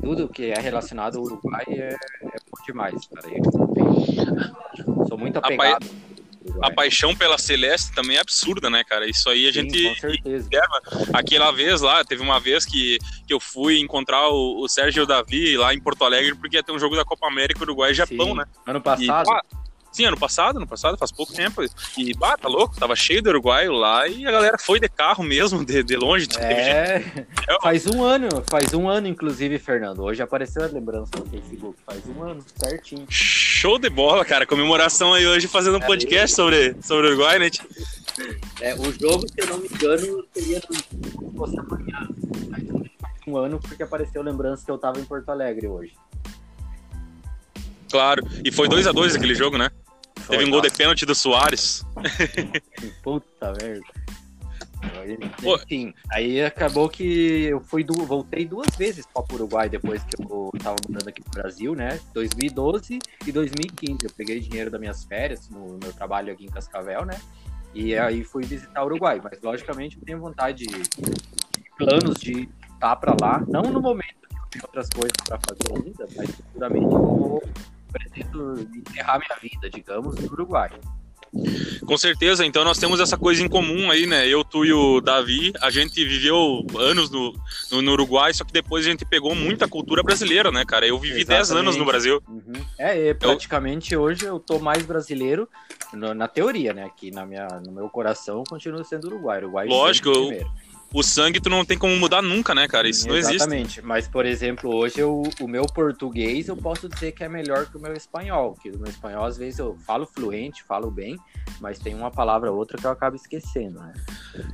tudo 0.00 0.28
que 0.28 0.44
é 0.44 0.60
relacionado 0.60 1.18
ao 1.18 1.24
Uruguai 1.24 1.64
é, 1.68 1.88
é 1.88 2.36
bom 2.48 2.64
demais, 2.64 3.06
cara. 3.06 3.26
Eu 3.28 5.06
sou 5.08 5.18
muito 5.18 5.38
apegado. 5.38 5.86
A, 6.62 6.70
paixão 6.70 7.14
pela 7.14 7.38
Celeste 7.38 7.92
também 7.92 8.16
é 8.16 8.20
absurda, 8.20 8.68
né, 8.68 8.82
cara? 8.84 9.08
Isso 9.08 9.28
aí 9.28 9.48
a 9.48 9.52
Sim, 9.52 9.62
gente. 9.62 10.00
Certeza. 10.00 10.48
Aquela 11.12 11.50
vez 11.50 11.80
lá, 11.80 12.04
teve 12.04 12.22
uma 12.22 12.40
vez 12.40 12.64
que, 12.64 12.98
que 13.26 13.32
eu 13.32 13.40
fui 13.40 13.78
encontrar 13.78 14.28
o, 14.28 14.62
o 14.62 14.68
Sérgio 14.68 15.06
Davi 15.06 15.56
lá 15.56 15.74
em 15.74 15.80
Porto 15.80 16.04
Alegre, 16.04 16.34
porque 16.34 16.56
ia 16.56 16.62
ter 16.62 16.72
um 16.72 16.78
jogo 16.78 16.96
da 16.96 17.04
Copa 17.04 17.26
América 17.26 17.62
Uruguai 17.62 17.92
e 17.92 17.94
Japão, 17.94 18.26
Sim. 18.26 18.34
né? 18.34 18.44
Ano 18.66 18.80
passado. 18.80 19.28
E, 19.28 19.61
Sim, 19.92 20.06
ano 20.06 20.16
passado, 20.16 20.56
ano 20.56 20.66
passado, 20.66 20.96
faz 20.96 21.12
pouco 21.12 21.34
tempo. 21.34 21.62
E, 21.98 22.14
bah, 22.14 22.38
tá 22.38 22.48
louco, 22.48 22.74
tava 22.80 22.96
cheio 22.96 23.20
de 23.20 23.28
uruguaio 23.28 23.72
lá 23.72 24.08
e 24.08 24.26
a 24.26 24.30
galera 24.30 24.56
foi 24.58 24.80
de 24.80 24.88
carro 24.88 25.22
mesmo, 25.22 25.62
de, 25.62 25.82
de 25.82 25.96
longe. 25.96 26.26
É, 26.38 27.26
faz 27.60 27.86
um 27.86 28.02
ano, 28.02 28.28
faz 28.48 28.72
um 28.72 28.88
ano, 28.88 29.06
inclusive, 29.06 29.58
Fernando. 29.58 30.02
Hoje 30.02 30.22
apareceu 30.22 30.62
a 30.64 30.66
lembrança 30.66 31.10
no 31.18 31.26
Facebook, 31.26 31.76
faz 31.84 32.00
um 32.06 32.22
ano, 32.22 32.42
certinho. 32.56 33.06
Show 33.10 33.78
de 33.78 33.90
bola, 33.90 34.24
cara. 34.24 34.46
Comemoração 34.46 35.12
aí 35.12 35.26
hoje 35.26 35.46
fazendo 35.46 35.74
um 35.74 35.82
é 35.82 35.86
podcast 35.86 36.34
sobre, 36.34 36.74
sobre 36.82 37.08
o 37.08 37.10
Uruguai, 37.10 37.38
né? 37.38 37.50
É, 38.62 38.74
o 38.74 38.84
jogo, 38.92 39.26
se 39.28 39.34
eu 39.36 39.46
não 39.46 39.58
me 39.58 39.68
engano, 39.68 40.26
seria 40.32 40.62
amanhã. 41.60 42.08
Um 43.26 43.36
ano 43.36 43.60
porque 43.60 43.82
apareceu 43.82 44.22
lembrança 44.22 44.64
que 44.64 44.70
eu 44.70 44.78
tava 44.78 44.98
em 44.98 45.04
Porto 45.04 45.28
Alegre 45.28 45.68
hoje. 45.68 45.92
Claro. 47.90 48.26
E 48.42 48.50
foi 48.50 48.68
2 48.68 48.86
a 48.86 48.92
2 48.92 49.16
aquele 49.16 49.34
jogo, 49.34 49.58
né? 49.58 49.70
Teve 50.28 50.44
um 50.44 50.50
gol 50.50 50.60
de 50.60 50.70
pênalti 50.70 51.04
do 51.04 51.14
Soares. 51.14 51.84
Puta 53.02 53.52
merda. 53.60 54.02
Enfim, 55.42 55.94
aí 56.10 56.42
acabou 56.42 56.88
que 56.88 57.44
eu 57.44 57.60
fui 57.60 57.84
du 57.84 57.94
voltei 58.04 58.44
duas 58.44 58.74
vezes 58.76 59.06
para 59.06 59.22
o 59.22 59.34
Uruguai 59.34 59.68
depois 59.68 60.02
que 60.02 60.20
eu 60.20 60.50
tava 60.62 60.76
mudando 60.86 61.08
aqui 61.08 61.22
pro 61.22 61.40
Brasil, 61.40 61.74
né? 61.74 62.00
2012 62.12 62.98
e 63.26 63.32
2015. 63.32 63.98
Eu 64.02 64.10
peguei 64.16 64.40
dinheiro 64.40 64.70
das 64.70 64.80
minhas 64.80 65.04
férias 65.04 65.48
no 65.48 65.78
meu 65.80 65.92
trabalho 65.92 66.32
aqui 66.32 66.44
em 66.44 66.48
Cascavel, 66.48 67.04
né? 67.04 67.20
E 67.74 67.96
aí 67.96 68.24
fui 68.24 68.44
visitar 68.44 68.82
o 68.82 68.86
Uruguai. 68.86 69.20
Mas 69.22 69.40
logicamente 69.40 69.96
eu 69.98 70.04
tenho 70.04 70.18
vontade 70.18 70.66
de, 70.66 70.82
de 70.82 71.70
planos 71.76 72.18
de 72.20 72.48
estar 72.74 72.96
para 72.96 73.16
lá, 73.20 73.42
não 73.46 73.62
no 73.62 73.80
momento 73.80 74.28
que 74.28 74.36
eu 74.36 74.46
tenho 74.50 74.64
outras 74.64 74.88
coisas 74.88 75.16
para 75.24 75.38
fazer 75.38 75.86
ainda, 75.86 76.06
mas 76.16 76.30
futuramente 76.30 76.84
eu 76.84 76.90
vou 76.90 77.42
pretendo 77.92 78.60
enterrar 78.74 79.18
minha 79.18 79.38
vida, 79.40 79.70
digamos, 79.70 80.16
no 80.16 80.32
Uruguai. 80.32 80.70
Com 81.86 81.96
certeza, 81.96 82.44
então 82.44 82.62
nós 82.62 82.78
temos 82.78 83.00
essa 83.00 83.16
coisa 83.16 83.42
em 83.42 83.48
comum 83.48 83.90
aí, 83.90 84.06
né? 84.06 84.28
Eu, 84.28 84.44
tu 84.44 84.66
e 84.66 84.72
o 84.72 85.00
Davi, 85.00 85.50
a 85.62 85.70
gente 85.70 86.04
viveu 86.04 86.64
anos 86.78 87.10
no, 87.10 87.32
no, 87.70 87.80
no 87.80 87.92
Uruguai, 87.92 88.34
só 88.34 88.44
que 88.44 88.52
depois 88.52 88.86
a 88.86 88.90
gente 88.90 89.04
pegou 89.06 89.34
muita 89.34 89.66
cultura 89.66 90.02
brasileira, 90.02 90.52
né, 90.52 90.62
cara? 90.66 90.86
Eu 90.86 90.98
vivi 90.98 91.24
10 91.24 91.52
anos 91.52 91.76
no 91.76 91.86
Brasil. 91.86 92.22
Uhum. 92.28 92.52
É, 92.78 93.14
praticamente 93.14 93.94
eu... 93.94 94.02
hoje 94.02 94.26
eu 94.26 94.38
tô 94.38 94.58
mais 94.58 94.84
brasileiro 94.84 95.48
no, 95.94 96.12
na 96.12 96.28
teoria, 96.28 96.74
né? 96.74 96.84
Aqui 96.84 97.10
na 97.10 97.24
minha, 97.24 97.46
no 97.64 97.72
meu 97.72 97.88
coração 97.88 98.38
eu 98.40 98.44
continuo 98.44 98.84
sendo 98.84 99.06
Uruguai. 99.06 99.38
Uruguai 99.38 99.66
Lógico, 99.66 100.10
eu, 100.10 100.46
o 100.92 101.02
sangue 101.02 101.40
tu 101.40 101.48
não 101.48 101.64
tem 101.64 101.78
como 101.78 101.96
mudar 101.96 102.22
nunca, 102.22 102.54
né, 102.54 102.68
cara? 102.68 102.88
Isso 102.88 103.08
não 103.08 103.16
existe. 103.16 103.36
Exatamente. 103.36 103.82
Mas, 103.82 104.06
por 104.06 104.26
exemplo, 104.26 104.74
hoje 104.74 105.00
eu, 105.00 105.22
o 105.40 105.48
meu 105.48 105.64
português 105.66 106.48
eu 106.48 106.56
posso 106.56 106.88
dizer 106.88 107.12
que 107.12 107.24
é 107.24 107.28
melhor 107.28 107.66
que 107.66 107.76
o 107.76 107.80
meu 107.80 107.94
espanhol. 107.94 108.56
Que 108.62 108.70
o 108.70 108.78
meu 108.78 108.90
espanhol, 108.90 109.24
às 109.24 109.36
vezes, 109.36 109.58
eu 109.58 109.76
falo 109.86 110.06
fluente, 110.06 110.62
falo 110.62 110.90
bem, 110.90 111.16
mas 111.60 111.78
tem 111.78 111.94
uma 111.94 112.10
palavra 112.10 112.50
ou 112.50 112.58
outra 112.58 112.78
que 112.78 112.86
eu 112.86 112.90
acabo 112.90 113.16
esquecendo, 113.16 113.80
né? 113.80 113.92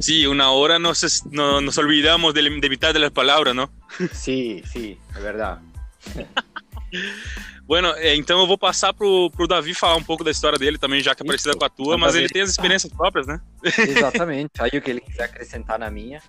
Sim, 0.00 0.26
uma 0.26 0.50
hora 0.52 0.78
nos, 0.78 1.24
no, 1.24 1.60
nos 1.60 1.78
olvidamos 1.78 2.32
de, 2.32 2.60
de 2.60 2.68
mitad 2.68 2.94
das 2.94 3.10
palavras, 3.10 3.54
não? 3.54 3.68
Sim, 4.12 4.62
sim, 4.64 4.96
é 5.14 5.20
verdade. 5.20 5.60
Bueno, 7.68 7.88
é, 7.96 8.16
então 8.16 8.40
eu 8.40 8.46
vou 8.46 8.56
passar 8.56 8.94
pro, 8.94 9.30
pro 9.30 9.46
Davi 9.46 9.74
falar 9.74 9.96
um 9.96 10.02
pouco 10.02 10.24
da 10.24 10.30
história 10.30 10.58
dele 10.58 10.78
também, 10.78 11.02
já 11.02 11.14
que 11.14 11.22
é 11.22 11.26
parecida 11.26 11.54
com 11.54 11.66
a 11.66 11.68
tua, 11.68 11.98
mas 11.98 12.14
ele 12.14 12.26
tem 12.26 12.40
as 12.40 12.48
experiências 12.48 12.90
próprias, 12.90 13.26
né? 13.26 13.38
Exatamente. 13.62 14.52
Aí 14.58 14.70
o 14.72 14.80
que 14.80 14.90
ele 14.90 15.02
quiser 15.02 15.24
acrescentar 15.24 15.78
na 15.78 15.90
minha. 15.90 16.22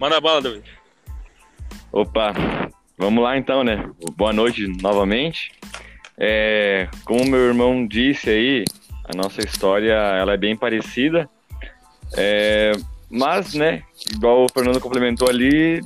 Manda 0.00 0.16
a 0.16 0.20
bala, 0.20 0.42
Davi. 0.42 0.64
Opa, 1.92 2.32
vamos 2.98 3.22
lá 3.22 3.38
então, 3.38 3.62
né? 3.62 3.88
Boa 4.16 4.32
noite 4.32 4.66
novamente. 4.82 5.52
É, 6.18 6.88
como 7.04 7.24
meu 7.24 7.46
irmão 7.46 7.86
disse 7.86 8.28
aí, 8.28 8.64
a 9.04 9.16
nossa 9.16 9.40
história 9.40 9.92
ela 9.92 10.34
é 10.34 10.36
bem 10.36 10.56
parecida. 10.56 11.30
É, 12.16 12.72
mas, 13.08 13.54
né, 13.54 13.84
igual 14.12 14.44
o 14.44 14.52
Fernando 14.52 14.80
complementou 14.80 15.28
ali, 15.28 15.80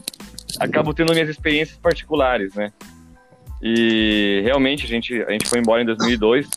acabo 0.59 0.95
tendo 0.95 1.13
minhas 1.13 1.29
experiências 1.29 1.77
particulares, 1.77 2.55
né? 2.55 2.73
E 3.63 4.41
realmente 4.43 4.85
a 4.85 4.89
gente, 4.89 5.23
a 5.23 5.31
gente 5.31 5.49
foi 5.49 5.61
embora 5.61 5.83
em 5.83 5.87
2002. 5.87 6.49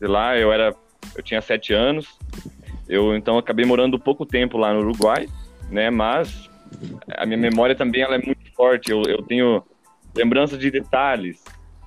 De 0.00 0.06
lá 0.06 0.38
eu 0.38 0.52
era, 0.52 0.74
eu 1.16 1.22
tinha 1.22 1.40
sete 1.42 1.74
anos. 1.74 2.06
Eu 2.88 3.16
então 3.16 3.36
acabei 3.36 3.64
morando 3.64 3.98
pouco 3.98 4.24
tempo 4.24 4.56
lá 4.56 4.72
no 4.72 4.80
Uruguai, 4.80 5.28
né? 5.70 5.90
Mas 5.90 6.48
a 7.16 7.26
minha 7.26 7.38
memória 7.38 7.74
também 7.74 8.02
ela 8.02 8.14
é 8.14 8.18
muito 8.24 8.52
forte. 8.54 8.92
Eu, 8.92 9.02
eu 9.02 9.22
tenho 9.22 9.62
lembranças 10.14 10.58
de 10.58 10.70
detalhes, 10.70 11.42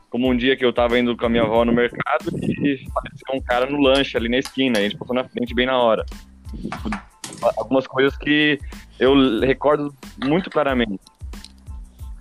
como 0.09 0.27
um 0.29 0.35
dia 0.35 0.57
que 0.57 0.65
eu 0.65 0.71
estava 0.71 0.99
indo 0.99 1.15
com 1.15 1.25
a 1.25 1.29
minha 1.29 1.43
avó 1.43 1.63
no 1.63 1.71
mercado 1.71 2.29
e 2.43 2.85
apareceu 2.89 3.33
um 3.33 3.41
cara 3.41 3.69
no 3.69 3.79
lanche 3.79 4.17
ali 4.17 4.27
na 4.27 4.38
esquina. 4.38 4.79
A 4.79 4.81
gente 4.81 4.97
passou 4.97 5.15
na 5.15 5.23
frente 5.23 5.53
bem 5.53 5.65
na 5.65 5.77
hora. 5.77 6.05
Algumas 7.57 7.88
coisas 7.88 8.17
que 8.17 8.59
eu 8.99 9.39
recordo 9.39 9.93
muito 10.23 10.49
claramente. 10.49 11.03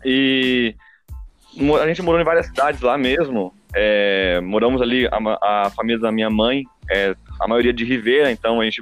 E 0.04 0.74
a 1.80 1.86
gente 1.86 2.02
morou 2.02 2.20
em 2.20 2.24
várias 2.24 2.46
cidades 2.46 2.80
lá 2.80 2.96
mesmo. 2.96 3.54
É, 3.74 4.40
moramos 4.40 4.80
ali, 4.80 5.06
a, 5.06 5.66
a, 5.66 5.70
família 5.70 6.00
da 6.00 6.12
minha 6.12 6.30
mãe, 6.30 6.64
é, 6.90 7.14
a 7.40 7.48
maioria 7.48 7.72
de 7.72 7.84
Rivera, 7.84 8.30
então 8.30 8.60
a 8.60 8.64
gente 8.64 8.80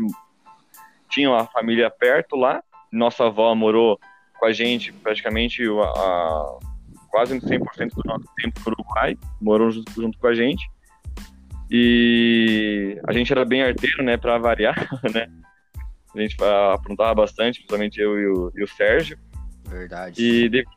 tinha 1.09 1.31
uma 1.31 1.47
família 1.47 1.91
perto 1.91 2.37
lá. 2.37 2.63
Nossa 2.91 3.27
avó 3.27 3.55
morou 3.55 3.99
com 4.39 4.47
a 4.47 4.53
gente 4.53 4.93
praticamente 4.93 5.63
a, 5.63 5.83
a 5.83 6.59
quase 7.09 7.39
100% 7.39 7.95
do 7.95 8.03
nosso 8.05 8.25
tempo 8.37 8.61
no 8.67 8.73
Uruguai, 8.73 9.17
morou 9.41 9.71
junto, 9.71 9.93
junto, 9.93 10.19
com 10.19 10.27
a 10.27 10.35
gente. 10.35 10.69
E 11.71 12.99
a 13.07 13.13
gente 13.13 13.33
era 13.33 13.45
bem 13.45 13.63
arteiro, 13.63 14.03
né, 14.03 14.17
para 14.17 14.39
variar, 14.39 14.75
né? 15.13 15.29
A 16.15 16.21
gente 16.21 16.37
aprontava 16.75 17.15
bastante, 17.15 17.61
principalmente 17.61 17.99
eu 17.99 18.19
e 18.19 18.27
o, 18.27 18.53
e 18.55 18.63
o 18.65 18.69
Sérgio. 18.69 19.19
Verdade. 19.67 20.23
E 20.23 20.49
devido 20.49 20.71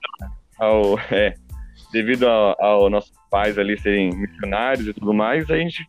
ao, 0.58 0.98
é, 1.12 1.36
devido 1.96 2.28
ao, 2.28 2.62
ao 2.62 2.90
nossos 2.90 3.14
pais 3.32 3.58
ali 3.58 3.80
serem 3.80 4.14
missionários 4.14 4.86
e 4.86 4.94
tudo 4.94 5.14
mais, 5.14 5.50
a 5.50 5.56
gente 5.56 5.88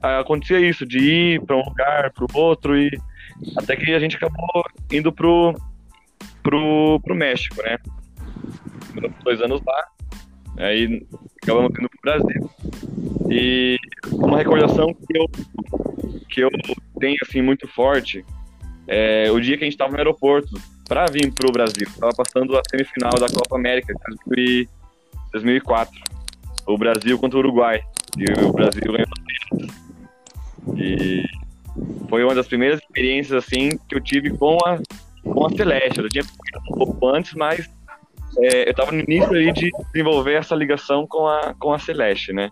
acontecia 0.00 0.60
isso, 0.60 0.86
de 0.86 0.98
ir 0.98 1.40
para 1.42 1.56
um 1.56 1.64
lugar, 1.64 2.12
para 2.12 2.24
o 2.24 2.40
outro, 2.40 2.78
e 2.78 2.88
até 3.56 3.74
que 3.74 3.92
a 3.92 3.98
gente 3.98 4.14
acabou 4.14 4.64
indo 4.92 5.12
pro, 5.12 5.52
pro, 6.44 7.00
pro 7.00 7.14
México, 7.14 7.60
né? 7.62 7.76
Dois 9.24 9.40
anos 9.42 9.60
lá, 9.66 9.84
aí 10.58 11.04
acabamos 11.42 11.72
indo 11.76 11.88
pro 11.88 12.00
Brasil. 12.02 12.50
E 13.28 13.76
uma 14.12 14.38
recordação 14.38 14.94
que 14.94 15.18
eu, 15.18 15.26
que 16.28 16.40
eu 16.40 16.50
tenho 17.00 17.16
assim 17.22 17.42
muito 17.42 17.66
forte 17.66 18.24
é 18.86 19.28
o 19.32 19.40
dia 19.40 19.58
que 19.58 19.64
a 19.64 19.66
gente 19.66 19.74
estava 19.74 19.90
no 19.90 19.98
aeroporto 19.98 20.50
para 20.88 21.06
vir 21.06 21.32
pro 21.34 21.50
Brasil. 21.50 21.88
Tava 21.98 22.12
passando 22.16 22.56
a 22.56 22.62
semifinal 22.70 23.18
da 23.18 23.26
Copa 23.26 23.56
América 23.56 23.92
de 24.28 24.68
2004. 25.32 25.94
O 26.66 26.76
Brasil 26.76 27.18
contra 27.18 27.38
o 27.38 27.40
Uruguai. 27.40 27.82
E 28.16 28.24
o 28.42 28.52
Brasil 28.52 28.82
ganhou. 28.84 29.08
E 30.76 31.24
foi 32.08 32.24
uma 32.24 32.34
das 32.34 32.46
primeiras 32.46 32.80
experiências 32.80 33.44
assim 33.44 33.78
que 33.88 33.94
eu 33.94 34.00
tive 34.00 34.36
com 34.36 34.58
a, 34.64 34.78
com 35.22 35.46
a 35.46 35.50
Celeste. 35.50 36.00
Eu 36.00 36.08
tinha 36.08 36.24
um 36.70 36.76
pouco 36.76 37.06
antes, 37.08 37.34
mas 37.34 37.68
é, 38.38 38.66
eu 38.66 38.70
estava 38.70 38.92
no 38.92 39.00
início 39.00 39.30
ali 39.30 39.52
de 39.52 39.70
desenvolver 39.92 40.34
essa 40.34 40.54
ligação 40.54 41.06
com 41.06 41.26
a, 41.26 41.54
com 41.58 41.72
a 41.72 41.78
Celeste, 41.78 42.32
né? 42.32 42.50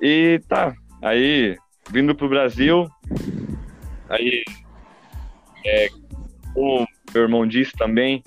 E 0.00 0.40
tá, 0.48 0.74
aí 1.02 1.56
vindo 1.90 2.14
pro 2.14 2.28
Brasil, 2.28 2.88
aí 4.08 4.44
é, 5.66 5.88
como 6.54 6.86
meu 7.12 7.22
irmão 7.22 7.46
disse 7.46 7.72
também, 7.72 8.22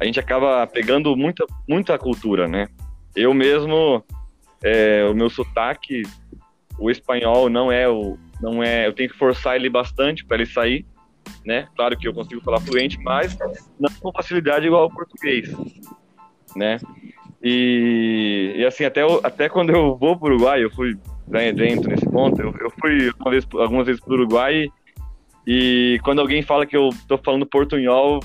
a 0.00 0.04
gente 0.04 0.18
acaba 0.18 0.66
pegando 0.66 1.16
muita, 1.16 1.44
muita 1.68 1.98
cultura, 1.98 2.48
né? 2.48 2.68
Eu 3.14 3.32
mesmo, 3.32 4.04
é, 4.62 5.04
o 5.04 5.14
meu 5.14 5.30
sotaque, 5.30 6.02
o 6.78 6.90
espanhol 6.90 7.48
não 7.48 7.70
é 7.70 7.88
o, 7.88 8.18
não 8.40 8.62
é, 8.62 8.86
eu 8.86 8.92
tenho 8.92 9.10
que 9.10 9.16
forçar 9.16 9.56
ele 9.56 9.70
bastante 9.70 10.24
para 10.24 10.38
ele 10.38 10.46
sair, 10.46 10.84
né? 11.44 11.68
Claro 11.76 11.96
que 11.96 12.08
eu 12.08 12.14
consigo 12.14 12.42
falar 12.42 12.60
fluente, 12.60 12.98
mas 13.00 13.38
não 13.78 13.90
com 14.00 14.12
facilidade 14.12 14.66
igual 14.66 14.82
ao 14.82 14.90
português, 14.90 15.50
né? 16.56 16.78
E, 17.42 18.54
e 18.56 18.64
assim, 18.64 18.84
até, 18.84 19.02
até 19.22 19.48
quando 19.48 19.70
eu 19.70 19.96
vou 19.96 20.18
para 20.18 20.30
o 20.30 20.34
Uruguai, 20.34 20.64
eu 20.64 20.70
fui 20.70 20.96
dentro 21.26 21.88
nesse 21.88 22.08
ponto, 22.08 22.40
eu, 22.40 22.54
eu 22.58 22.70
fui 22.80 23.12
vez, 23.30 23.46
algumas 23.54 23.86
vezes 23.86 24.00
para 24.00 24.12
o 24.12 24.16
Uruguai 24.16 24.54
e, 24.54 24.72
e 25.46 26.00
quando 26.02 26.20
alguém 26.20 26.42
fala 26.42 26.66
que 26.66 26.76
eu 26.76 26.88
tô 27.06 27.18
falando 27.18 27.46
portunhol, 27.46 28.20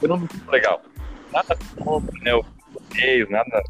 eu 0.00 0.08
não 0.08 0.18
me 0.18 0.28
sinto 0.30 0.50
legal. 0.50 0.80
Nada 1.32 1.58
contra, 1.76 2.18
né? 2.20 2.34
O 2.34 2.44
português, 2.72 3.28
nada. 3.28 3.62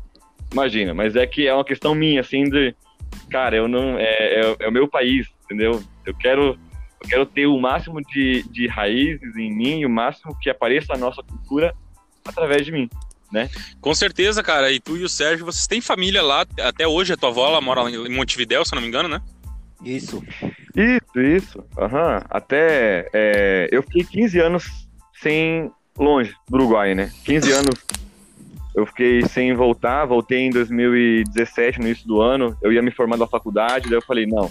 Imagina, 0.53 0.95
mas 0.95 1.17
é 1.17 1.27
que 1.27 1.47
é 1.47 1.55
uma 1.55 1.65
questão 1.65 1.95
minha, 1.95 2.21
assim, 2.21 2.45
de. 2.45 2.75
Cara, 3.31 3.57
eu 3.57 3.67
não. 3.67 3.99
É, 3.99 4.41
é, 4.41 4.57
é 4.61 4.69
o 4.69 4.73
meu 4.73 4.87
país, 4.87 5.27
entendeu? 5.45 5.83
Eu 6.05 6.15
quero 6.15 6.59
eu 7.03 7.09
quero 7.09 7.27
ter 7.27 7.47
o 7.47 7.59
máximo 7.59 8.01
de, 8.01 8.45
de 8.45 8.69
raízes 8.69 9.37
em 9.37 9.53
mim, 9.53 9.85
o 9.85 9.91
máximo 9.91 10.39
que 10.41 10.49
apareça 10.49 10.95
a 10.95 10.97
nossa 10.97 11.23
cultura 11.23 11.75
através 12.25 12.65
de 12.65 12.71
mim, 12.71 12.89
né? 13.31 13.51
Com 13.81 13.93
certeza, 13.93 14.43
cara. 14.43 14.71
E 14.71 14.79
tu 14.79 14.97
e 14.97 15.03
o 15.03 15.09
Sérgio, 15.09 15.45
vocês 15.45 15.67
têm 15.67 15.81
família 15.81 16.23
lá 16.23 16.47
até 16.61 16.87
hoje. 16.87 17.13
A 17.13 17.17
tua 17.17 17.31
avó 17.31 17.49
ela 17.49 17.61
mora 17.61 17.91
em 17.91 18.15
Montevidéu, 18.15 18.65
se 18.65 18.75
não 18.75 18.81
me 18.81 18.87
engano, 18.87 19.09
né? 19.09 19.21
Isso. 19.85 20.23
Isso, 20.77 21.21
isso. 21.21 21.59
Uhum. 21.77 22.21
Até 22.31 23.09
é, 23.13 23.69
eu 23.73 23.83
fiquei 23.83 24.05
15 24.05 24.39
anos 24.39 24.65
sem 25.21 25.73
longe 25.99 26.33
do 26.49 26.57
Uruguai, 26.57 26.95
né? 26.95 27.11
15 27.25 27.53
anos 27.53 27.75
eu 28.75 28.87
fiquei 28.87 29.23
sem 29.23 29.55
voltar, 29.55 30.05
voltei 30.07 30.41
em 30.41 30.51
2017, 30.51 31.79
no 31.79 31.87
início 31.87 32.07
do 32.07 32.21
ano. 32.21 32.57
Eu 32.63 32.73
ia 32.73 32.83
me 32.83 32.91
formar 32.91 33.17
na 33.17 33.27
faculdade, 33.27 33.89
daí 33.89 33.99
eu 33.99 34.03
falei, 34.03 34.27
não, 34.27 34.51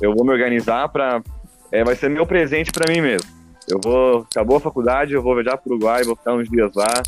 eu 0.00 0.14
vou 0.14 0.24
me 0.24 0.32
organizar 0.32 0.88
para 0.88 1.22
é, 1.70 1.84
vai 1.84 1.94
ser 1.94 2.08
meu 2.08 2.26
presente 2.26 2.72
para 2.72 2.90
mim 2.90 3.00
mesmo. 3.00 3.28
Eu 3.68 3.78
vou, 3.82 4.26
acabou 4.30 4.56
a 4.56 4.60
faculdade, 4.60 5.12
eu 5.12 5.22
vou 5.22 5.34
viajar 5.34 5.58
pro 5.58 5.72
Uruguai, 5.72 6.02
vou 6.02 6.16
ficar 6.16 6.34
uns 6.34 6.48
dias 6.48 6.72
lá. 6.74 7.02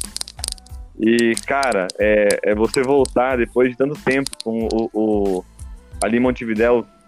E, 0.98 1.34
cara, 1.46 1.86
é, 1.98 2.28
é 2.44 2.54
você 2.54 2.82
voltar 2.82 3.38
depois 3.38 3.70
de 3.70 3.76
tanto 3.76 3.98
tempo 4.02 4.30
com 4.44 4.68
o, 4.70 4.90
o 4.92 5.44
ali 6.02 6.20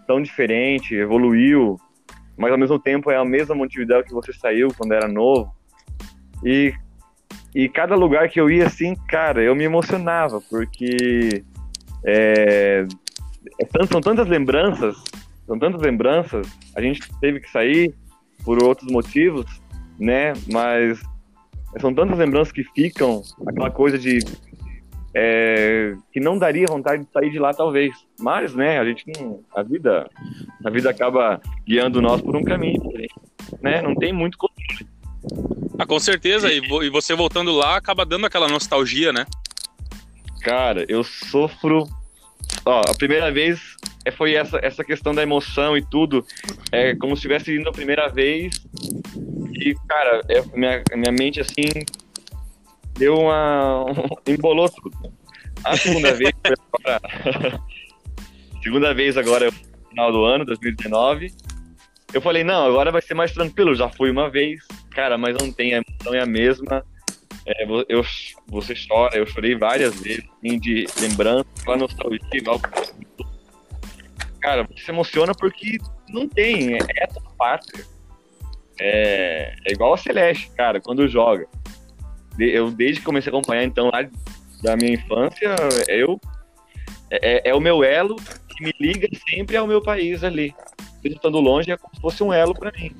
tão 0.06 0.22
diferente, 0.22 0.94
evoluiu, 0.94 1.78
mas 2.36 2.50
ao 2.50 2.58
mesmo 2.58 2.78
tempo 2.78 3.10
é 3.10 3.16
a 3.16 3.24
mesma 3.24 3.54
Montevidéu 3.54 4.02
que 4.02 4.12
você 4.12 4.32
saiu 4.32 4.68
quando 4.76 4.92
era 4.92 5.06
novo. 5.06 5.54
E, 6.44 6.72
e 7.54 7.68
cada 7.68 7.94
lugar 7.94 8.28
que 8.28 8.40
eu 8.40 8.50
ia, 8.50 8.66
assim, 8.66 8.94
cara, 9.08 9.42
eu 9.42 9.54
me 9.54 9.64
emocionava, 9.64 10.40
porque 10.48 11.44
é, 12.04 12.84
é, 13.60 13.86
são 13.86 14.00
tantas 14.00 14.26
lembranças 14.26 14.96
são 15.46 15.58
tantas 15.58 15.80
lembranças, 15.82 16.46
a 16.74 16.80
gente 16.80 17.02
teve 17.20 17.40
que 17.40 17.50
sair 17.50 17.94
por 18.44 18.62
outros 18.62 18.90
motivos, 18.90 19.44
né? 19.98 20.32
Mas 20.50 21.00
são 21.80 21.92
tantas 21.92 22.18
lembranças 22.18 22.52
que 22.52 22.64
ficam, 22.64 23.22
aquela 23.46 23.70
coisa 23.70 23.98
de 23.98 24.20
é, 25.14 25.94
que 26.12 26.20
não 26.20 26.38
daria 26.38 26.66
vontade 26.66 27.04
de 27.04 27.12
sair 27.12 27.30
de 27.30 27.38
lá 27.38 27.52
talvez, 27.52 27.94
mas 28.18 28.54
né, 28.54 28.78
a 28.78 28.84
gente 28.84 29.04
não, 29.18 29.40
a 29.54 29.62
vida, 29.62 30.08
a 30.64 30.70
vida 30.70 30.88
acaba 30.88 31.40
guiando 31.66 32.00
nós 32.00 32.22
por 32.22 32.36
um 32.36 32.42
caminho, 32.42 32.82
né? 33.60 33.82
Não 33.82 33.94
tem 33.94 34.12
muito 34.12 34.38
controle. 34.38 34.86
Ah, 35.82 35.86
com 35.86 35.98
certeza, 35.98 36.48
e, 36.52 36.58
e 36.58 36.90
você 36.90 37.12
voltando 37.12 37.50
lá 37.50 37.76
acaba 37.76 38.06
dando 38.06 38.24
aquela 38.24 38.46
nostalgia, 38.46 39.12
né? 39.12 39.26
Cara, 40.40 40.86
eu 40.88 41.02
sofro. 41.02 41.88
Ó, 42.64 42.82
a 42.88 42.94
primeira 42.94 43.32
vez 43.32 43.58
é, 44.04 44.12
foi 44.12 44.34
essa, 44.34 44.60
essa 44.62 44.84
questão 44.84 45.12
da 45.12 45.24
emoção 45.24 45.76
e 45.76 45.84
tudo. 45.84 46.24
É 46.70 46.94
como 46.94 47.16
se 47.16 47.20
estivesse 47.20 47.52
indo 47.52 47.68
a 47.68 47.72
primeira 47.72 48.08
vez. 48.08 48.64
E, 49.54 49.74
cara, 49.88 50.22
é, 50.28 50.40
minha, 50.56 50.84
minha 50.94 51.10
mente, 51.10 51.40
assim, 51.40 51.66
deu 52.96 53.16
uma. 53.16 53.84
embolou 54.24 54.68
tudo. 54.68 55.12
A 55.64 55.76
segunda 55.76 56.14
vez 56.14 56.32
foi 56.46 56.54
agora. 56.72 57.60
segunda 58.62 58.94
vez 58.94 59.16
agora, 59.16 59.46
no 59.46 59.88
final 59.88 60.12
do 60.12 60.24
ano, 60.24 60.44
2019. 60.44 61.34
Eu 62.14 62.20
falei, 62.20 62.44
não, 62.44 62.66
agora 62.66 62.92
vai 62.92 63.02
ser 63.02 63.14
mais 63.14 63.32
tranquilo. 63.32 63.74
Já 63.74 63.88
fui 63.88 64.12
uma 64.12 64.30
vez, 64.30 64.60
cara, 64.92 65.18
mas 65.18 65.36
não 65.36 65.50
tem, 65.50 65.74
a 65.74 65.82
emoção 65.86 66.14
é 66.14 66.20
a 66.20 66.26
mesma. 66.26 66.84
É, 67.46 67.64
eu, 67.88 68.04
você 68.46 68.74
chora, 68.74 69.16
eu 69.16 69.26
chorei 69.26 69.56
várias 69.56 69.98
vezes, 70.00 70.24
assim, 70.38 70.58
de 70.58 70.86
lembrança, 71.00 71.46
a 71.66 71.76
nostalgia, 71.76 72.20
igual 72.32 72.60
cara, 74.42 74.64
você 74.64 74.84
se 74.84 74.90
emociona 74.90 75.32
porque 75.32 75.78
não 76.08 76.28
tem, 76.28 76.74
é, 76.74 76.78
é 76.78 77.04
essa 77.04 77.20
parte. 77.38 77.86
É, 78.80 79.54
é 79.64 79.72
igual 79.72 79.94
a 79.94 79.96
Celeste, 79.96 80.50
cara, 80.56 80.80
quando 80.80 81.06
joga. 81.06 81.46
Eu, 82.38 82.70
desde 82.70 83.00
que 83.00 83.06
comecei 83.06 83.30
a 83.30 83.34
acompanhar, 83.34 83.62
então, 83.62 83.90
lá 83.92 84.02
da 84.62 84.76
minha 84.76 84.94
infância, 84.94 85.54
eu. 85.88 86.20
É, 87.10 87.48
é, 87.48 87.50
é 87.50 87.54
o 87.54 87.60
meu 87.60 87.84
elo 87.84 88.16
que 88.16 88.64
me 88.64 88.74
liga 88.80 89.06
sempre 89.28 89.56
ao 89.56 89.66
meu 89.66 89.82
país 89.82 90.24
ali. 90.24 90.54
Mesmo 91.02 91.16
estando 91.16 91.40
longe, 91.40 91.70
é 91.70 91.76
como 91.76 91.94
se 91.94 92.00
fosse 92.00 92.22
um 92.22 92.32
elo 92.32 92.54
para 92.54 92.70
mim. 92.72 92.94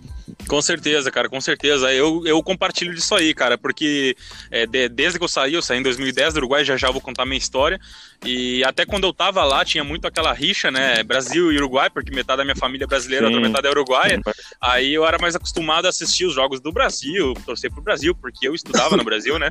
Com 0.48 0.60
certeza, 0.60 1.10
cara, 1.10 1.28
com 1.28 1.40
certeza. 1.40 1.92
Eu, 1.92 2.26
eu 2.26 2.42
compartilho 2.42 2.94
disso 2.94 3.14
aí, 3.14 3.32
cara, 3.32 3.56
porque 3.56 4.16
é, 4.50 4.66
de, 4.66 4.88
desde 4.88 5.18
que 5.18 5.24
eu 5.24 5.28
saí, 5.28 5.54
eu 5.54 5.62
saí 5.62 5.78
em 5.78 5.82
2010 5.82 6.34
do 6.34 6.38
Uruguai, 6.38 6.64
já 6.64 6.76
já 6.76 6.90
vou 6.90 7.00
contar 7.00 7.24
minha 7.24 7.38
história. 7.38 7.80
E 8.24 8.62
até 8.64 8.84
quando 8.84 9.04
eu 9.04 9.12
tava 9.12 9.44
lá, 9.44 9.64
tinha 9.64 9.84
muito 9.84 10.06
aquela 10.06 10.32
rixa, 10.32 10.70
né? 10.70 11.02
Brasil 11.02 11.52
e 11.52 11.56
Uruguai, 11.56 11.90
porque 11.90 12.14
metade 12.14 12.38
da 12.38 12.44
minha 12.44 12.56
família 12.56 12.84
é 12.84 12.86
brasileira, 12.86 13.26
Sim. 13.26 13.34
outra 13.34 13.48
metade 13.48 13.66
é 13.66 13.70
uruguaia. 13.70 14.20
Aí 14.60 14.94
eu 14.94 15.04
era 15.06 15.18
mais 15.18 15.34
acostumado 15.34 15.86
a 15.86 15.88
assistir 15.88 16.24
os 16.24 16.34
jogos 16.34 16.60
do 16.60 16.72
Brasil, 16.72 17.34
torcer 17.44 17.70
pro 17.70 17.82
Brasil, 17.82 18.14
porque 18.14 18.46
eu 18.46 18.54
estudava 18.54 18.96
no 18.96 19.04
Brasil, 19.04 19.38
né? 19.38 19.50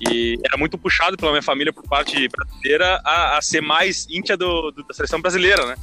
E 0.00 0.38
era 0.44 0.56
muito 0.56 0.78
puxado 0.78 1.16
pela 1.16 1.32
minha 1.32 1.42
família 1.42 1.72
por 1.72 1.84
parte 1.84 2.28
brasileira 2.28 3.00
a, 3.04 3.38
a 3.38 3.42
ser 3.42 3.60
mais 3.60 4.06
íntia 4.10 4.36
do, 4.36 4.70
do, 4.70 4.84
da 4.84 4.94
seleção 4.94 5.20
brasileira, 5.20 5.66
né? 5.66 5.76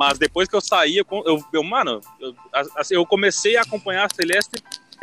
Mas 0.00 0.18
depois 0.18 0.48
que 0.48 0.56
eu 0.56 0.62
saí, 0.62 0.96
eu, 0.96 1.06
eu, 1.52 1.62
mano, 1.62 2.00
eu, 2.18 2.34
assim, 2.74 2.94
eu, 2.94 3.04
comecei 3.04 3.58
a 3.58 3.60
acompanhar 3.60 4.06
a 4.06 4.14
Celeste, 4.14 4.52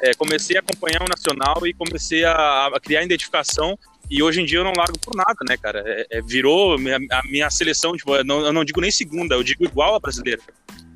é, 0.02 0.16
comecei 0.16 0.58
a 0.58 0.60
acompanhar 0.60 1.04
o 1.04 1.08
Nacional 1.08 1.68
e 1.68 1.72
comecei 1.72 2.26
a, 2.26 2.66
a, 2.66 2.80
criar 2.80 3.04
identificação. 3.04 3.78
E 4.10 4.24
hoje 4.24 4.42
em 4.42 4.46
dia 4.46 4.58
eu 4.58 4.64
não 4.64 4.74
largo 4.76 4.98
por 4.98 5.16
nada, 5.16 5.38
né, 5.48 5.56
cara? 5.56 5.84
É, 5.86 6.18
é, 6.18 6.22
virou 6.24 6.80
minha, 6.80 6.98
a 7.12 7.22
minha 7.28 7.48
seleção, 7.52 7.96
tipo, 7.96 8.16
eu 8.16 8.24
não, 8.26 8.44
eu 8.44 8.52
não 8.52 8.66
digo 8.66 8.82
nem 8.82 8.90
segunda, 8.90 9.36
eu 9.36 9.44
digo 9.44 9.66
igual 9.66 9.94
a 9.94 10.00
brasileira. 10.00 10.42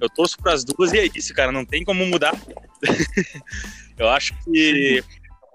Eu 0.01 0.09
torço 0.09 0.35
para 0.39 0.53
as 0.53 0.63
duas 0.63 0.91
e 0.93 0.97
é 0.97 1.07
isso, 1.13 1.31
cara, 1.35 1.51
não 1.51 1.63
tem 1.63 1.85
como 1.85 2.03
mudar. 2.03 2.33
eu 3.99 4.09
acho 4.09 4.33
que 4.43 5.03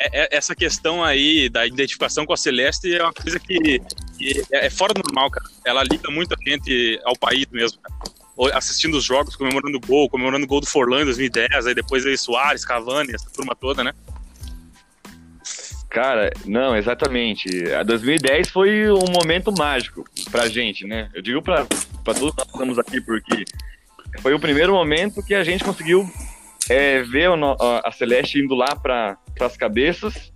é, 0.00 0.22
é, 0.22 0.36
essa 0.36 0.54
questão 0.54 1.02
aí 1.02 1.48
da 1.48 1.66
identificação 1.66 2.24
com 2.24 2.32
a 2.32 2.36
Celeste 2.36 2.94
é 2.94 3.02
uma 3.02 3.12
coisa 3.12 3.40
que, 3.40 3.80
que 4.16 4.44
é 4.52 4.70
fora 4.70 4.94
do 4.94 5.02
normal, 5.04 5.32
cara. 5.32 5.50
Ela 5.64 5.82
liga 5.82 6.08
muito 6.12 6.32
a 6.32 6.48
gente 6.48 7.00
ao 7.04 7.16
país 7.16 7.46
mesmo, 7.50 7.80
cara 7.80 8.15
assistindo 8.52 8.96
os 8.96 9.04
jogos, 9.04 9.36
comemorando 9.36 9.78
o 9.78 9.80
gol, 9.80 10.08
comemorando 10.08 10.44
o 10.44 10.48
gol 10.48 10.60
do 10.60 10.66
Forlan 10.66 11.02
em 11.02 11.06
2010, 11.06 11.66
aí 11.66 11.74
depois 11.74 12.04
veio 12.04 12.18
Soares, 12.18 12.64
Cavani, 12.64 13.14
essa 13.14 13.30
turma 13.30 13.54
toda, 13.54 13.82
né? 13.82 13.92
Cara, 15.88 16.30
não, 16.44 16.76
exatamente. 16.76 17.48
A 17.72 17.82
2010 17.82 18.50
foi 18.50 18.90
um 18.90 19.10
momento 19.10 19.50
mágico 19.56 20.04
pra 20.30 20.46
gente, 20.46 20.86
né? 20.86 21.08
Eu 21.14 21.22
digo 21.22 21.40
pra, 21.40 21.66
pra 22.04 22.12
todos 22.12 22.34
que 22.34 22.38
nós 22.38 22.48
estamos 22.48 22.78
aqui, 22.78 23.00
porque 23.00 23.44
foi 24.20 24.34
o 24.34 24.38
primeiro 24.38 24.74
momento 24.74 25.22
que 25.22 25.34
a 25.34 25.42
gente 25.42 25.64
conseguiu 25.64 26.06
é, 26.68 27.02
ver 27.02 27.30
a 27.82 27.92
Celeste 27.92 28.38
indo 28.38 28.54
lá 28.54 28.76
para 28.76 29.16
as 29.40 29.56
cabeças. 29.56 30.32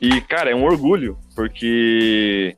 E, 0.00 0.20
cara, 0.22 0.50
é 0.50 0.54
um 0.54 0.64
orgulho, 0.64 1.16
porque 1.34 2.56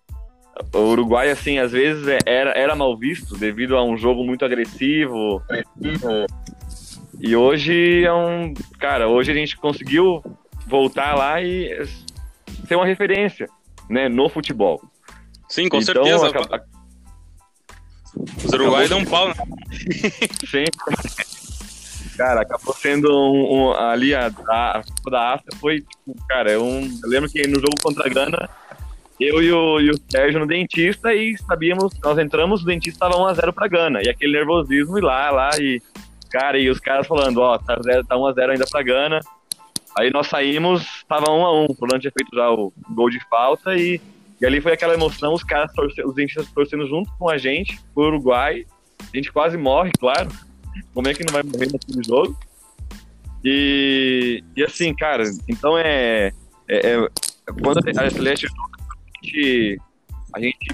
o 0.72 0.78
Uruguai, 0.78 1.30
assim, 1.30 1.58
às 1.58 1.72
vezes 1.72 2.06
é, 2.06 2.18
era, 2.26 2.50
era 2.50 2.74
mal 2.74 2.96
visto 2.96 3.36
devido 3.36 3.76
a 3.76 3.84
um 3.84 3.96
jogo 3.96 4.24
muito 4.24 4.44
agressivo. 4.44 5.42
E 7.20 7.34
hoje 7.34 8.04
é 8.04 8.12
um. 8.12 8.54
Cara, 8.78 9.08
hoje 9.08 9.30
a 9.30 9.34
gente 9.34 9.56
conseguiu 9.56 10.22
voltar 10.66 11.14
lá 11.16 11.42
e 11.42 11.84
ser 12.66 12.76
uma 12.76 12.86
referência, 12.86 13.48
né, 13.88 14.08
no 14.08 14.28
futebol. 14.28 14.80
Sim, 15.48 15.68
com 15.68 15.78
então, 15.78 15.94
certeza. 15.94 16.28
Acaba... 16.28 16.64
Os 18.44 18.52
uruguaios 18.52 18.90
dão 18.90 18.98
um 18.98 19.04
pau, 19.04 19.28
né? 19.28 19.34
Sim. 20.46 20.64
Cara, 22.16 22.42
acabou 22.42 22.74
sendo 22.74 23.08
um, 23.10 23.68
um 23.68 23.72
ali 23.72 24.12
a, 24.14 24.26
a, 24.48 24.78
a 24.78 25.10
da 25.10 25.34
África 25.34 25.56
foi, 25.56 25.80
tipo, 25.82 26.16
cara, 26.28 26.50
é 26.50 26.58
um, 26.58 26.82
eu 27.02 27.08
lembro 27.08 27.30
que 27.30 27.46
no 27.46 27.60
jogo 27.60 27.80
contra 27.80 28.06
a 28.06 28.10
Gana, 28.10 28.50
eu 29.20 29.42
e 29.42 29.52
o, 29.52 29.80
e 29.80 29.90
o 29.90 30.00
Sérgio 30.08 30.38
no 30.38 30.46
dentista 30.46 31.12
e 31.12 31.36
sabíamos, 31.38 31.92
nós 32.02 32.18
entramos, 32.18 32.62
o 32.62 32.64
dentista 32.64 33.06
estava 33.06 33.32
1x0 33.32 33.52
pra 33.52 33.68
Gana. 33.68 34.00
E 34.02 34.08
aquele 34.08 34.32
nervosismo 34.32 34.98
e 34.98 35.00
lá, 35.00 35.30
lá, 35.30 35.50
e, 35.58 35.82
cara, 36.30 36.58
e 36.58 36.70
os 36.70 36.78
caras 36.78 37.06
falando, 37.06 37.38
ó, 37.38 37.58
tá, 37.58 37.76
tá 37.76 38.16
1x0 38.16 38.50
ainda 38.50 38.64
pra 38.70 38.82
Gana. 38.82 39.20
Aí 39.98 40.10
nós 40.10 40.28
saímos, 40.28 41.04
tava 41.08 41.26
1x1, 41.26 41.70
o 41.70 41.74
fulano 41.74 42.00
tinha 42.00 42.12
feito 42.12 42.34
já 42.34 42.48
o 42.50 42.72
gol 42.90 43.10
de 43.10 43.18
falta 43.28 43.74
e, 43.74 44.00
e 44.40 44.46
ali 44.46 44.60
foi 44.60 44.72
aquela 44.72 44.94
emoção, 44.94 45.34
os 45.34 45.42
caras, 45.42 45.72
torce, 45.72 46.00
os 46.04 46.14
dentistas 46.14 46.48
torcendo 46.52 46.86
junto 46.86 47.10
com 47.18 47.28
a 47.28 47.36
gente, 47.36 47.80
pro 47.92 48.04
Uruguai. 48.04 48.64
A 49.00 49.16
gente 49.16 49.32
quase 49.32 49.56
morre, 49.56 49.90
claro. 49.98 50.28
Como 50.94 51.08
é 51.08 51.14
que 51.14 51.24
não 51.24 51.32
vai 51.32 51.42
morrer 51.42 51.72
naquele 51.72 52.04
jogo? 52.04 52.38
E, 53.44 54.44
e 54.56 54.62
assim, 54.62 54.94
cara, 54.94 55.24
então 55.48 55.76
é, 55.76 56.32
é, 56.68 56.94
é 56.94 57.08
quando 57.62 57.78
a 57.78 58.10
Celeste 58.10 58.46
gente, 59.22 59.80
a 60.34 60.40
gente 60.40 60.68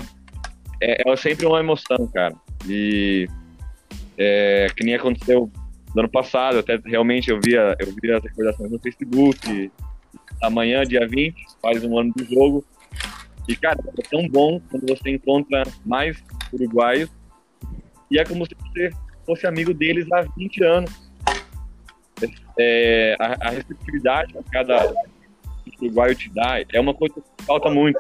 é, 0.81 1.11
é 1.11 1.17
sempre 1.17 1.47
uma 1.47 1.61
emoção, 1.61 2.07
cara. 2.13 2.35
E 2.67 3.29
é, 4.19 4.67
que 4.77 4.85
nem 4.85 4.95
aconteceu 4.95 5.51
no 5.95 6.01
ano 6.01 6.11
passado, 6.11 6.59
até 6.59 6.79
realmente 6.85 7.31
eu 7.31 7.41
via, 7.43 7.77
eu 7.79 7.95
via 8.03 8.19
as 8.19 8.25
recordações 8.25 8.71
no 8.71 8.79
Facebook. 8.79 9.71
Amanhã, 10.43 10.83
dia 10.83 11.07
20, 11.07 11.35
faz 11.63 11.85
um 11.85 11.99
ano 11.99 12.13
do 12.15 12.25
jogo. 12.25 12.65
E, 13.49 13.55
cara, 13.55 13.79
é 13.99 14.03
tão 14.03 14.29
bom 14.29 14.61
quando 14.71 14.87
você 14.87 15.11
encontra 15.11 15.65
mais 15.85 16.23
uruguaios. 16.53 17.11
E 18.11 18.19
é 18.19 18.25
como 18.25 18.45
se 18.45 18.55
você 18.55 18.91
fosse 19.25 19.47
amigo 19.47 19.73
deles 19.73 20.11
há 20.13 20.23
20 20.37 20.65
anos. 20.65 21.05
É, 22.59 23.17
a, 23.19 23.49
a 23.49 23.51
receptividade 23.51 24.33
que 24.33 24.51
cada 24.51 24.93
uruguaio 25.81 26.15
te 26.15 26.31
dá 26.31 26.63
é 26.73 26.81
uma 26.81 26.95
coisa 26.95 27.15
que 27.15 27.45
falta 27.45 27.69
muito 27.69 27.99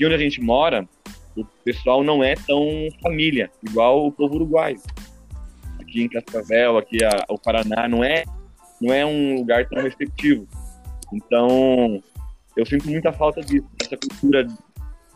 aqui 0.00 0.06
onde 0.06 0.14
a 0.14 0.18
gente 0.18 0.40
mora, 0.40 0.88
o 1.36 1.44
pessoal 1.62 2.02
não 2.02 2.24
é 2.24 2.34
tão 2.34 2.88
família, 3.02 3.50
igual 3.62 4.06
o 4.06 4.12
povo 4.12 4.36
uruguaio. 4.36 4.80
Aqui 5.78 6.02
em 6.02 6.08
Cascavel, 6.08 6.78
aqui 6.78 7.04
a, 7.04 7.26
o 7.28 7.38
Paraná, 7.38 7.86
não 7.86 8.02
é, 8.02 8.24
não 8.80 8.94
é 8.94 9.04
um 9.04 9.36
lugar 9.36 9.68
tão 9.68 9.82
receptivo. 9.82 10.48
Então, 11.12 12.02
eu 12.56 12.64
sinto 12.64 12.88
muita 12.88 13.12
falta 13.12 13.42
disso, 13.42 13.66
dessa 13.78 13.96
cultura 13.96 14.44
de 14.44 14.54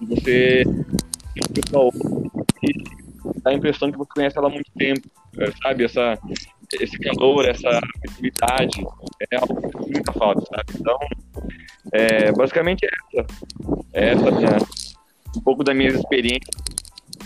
você 0.06 0.64
dá 3.42 3.50
a 3.50 3.54
impressão 3.54 3.90
que 3.90 3.96
você 3.96 4.10
conhece 4.14 4.38
ela 4.38 4.48
há 4.48 4.50
muito 4.50 4.70
tempo, 4.76 5.08
sabe? 5.62 5.84
Essa, 5.84 6.18
esse 6.78 6.98
calor, 6.98 7.46
essa 7.46 7.80
atividade, 8.06 8.84
é 9.30 9.36
algo 9.36 9.56
que 9.62 9.72
faz 9.72 9.86
muita 9.86 10.12
falta, 10.12 10.42
sabe? 10.42 10.78
Então, 10.78 10.98
é, 11.92 12.32
basicamente 12.32 12.84
é 12.84 12.88
essa. 12.88 13.26
Essa 13.92 14.30
minha, 14.30 14.58
um 15.36 15.40
pouco 15.40 15.62
da 15.62 15.74
minha 15.74 15.90
experiência. 15.90 16.50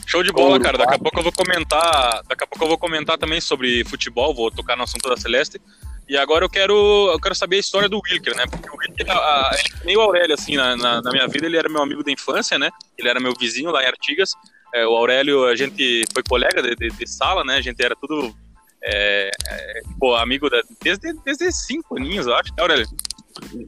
Show 0.07 0.23
de 0.23 0.33
bola, 0.33 0.59
cara. 0.59 0.79
Daqui 0.79 0.94
a 0.94 0.99
pouco 0.99 1.18
eu 1.18 1.23
vou 1.23 1.33
comentar. 1.33 2.23
Daqui 2.29 2.44
a 2.44 2.47
pouco 2.47 2.64
eu 2.64 2.68
vou 2.68 2.79
comentar 2.79 3.18
também 3.18 3.40
sobre 3.40 3.85
futebol, 3.85 4.35
vou 4.35 4.51
tocar 4.51 4.77
no 4.77 4.85
assunto 4.85 5.09
da 5.09 5.16
Celeste. 5.16 5.61
E 6.09 6.16
agora 6.16 6.44
eu 6.44 6.49
quero, 6.49 6.75
eu 7.12 7.21
quero 7.21 7.35
saber 7.35 7.57
a 7.57 7.61
história 7.61 7.88
do 7.88 8.01
Wilker, 8.03 8.35
né? 8.35 8.47
Porque 8.47 8.71
o 8.71 8.77
Wilker, 8.79 9.11
a, 9.11 9.51
ele 9.53 9.75
é 9.83 9.85
meio 9.85 10.01
Aurélio, 10.01 10.35
assim, 10.35 10.57
na, 10.57 10.75
na, 10.75 11.03
na, 11.03 11.11
minha 11.11 11.29
vida, 11.29 11.44
ele 11.44 11.59
era 11.59 11.68
meu 11.68 11.83
amigo 11.83 12.03
da 12.03 12.11
infância, 12.11 12.59
né? 12.59 12.71
Ele 12.97 13.09
era 13.09 13.21
meu 13.21 13.35
vizinho 13.38 13.71
lá 13.71 13.83
em 13.83 13.87
Artigas. 13.87 14.31
É, 14.75 14.87
o 14.87 14.97
Aurélio, 14.97 15.44
a 15.44 15.55
gente 15.55 16.05
foi 16.14 16.23
colega 16.23 16.62
de, 16.62 16.75
de, 16.75 16.88
de 16.88 17.07
sala, 17.07 17.44
né? 17.44 17.57
A 17.57 17.61
gente 17.61 17.83
era 17.85 17.94
tudo 17.94 18.35
é, 18.83 19.31
é, 19.49 19.81
pô, 19.99 20.14
amigo 20.14 20.49
da, 20.49 20.62
desde, 20.83 21.12
desde 21.25 21.53
cinco 21.53 21.97
aninhos, 21.97 22.27
eu 22.27 22.35
acho, 22.35 22.51
né, 22.51 22.62
Aurélio? 22.62 22.87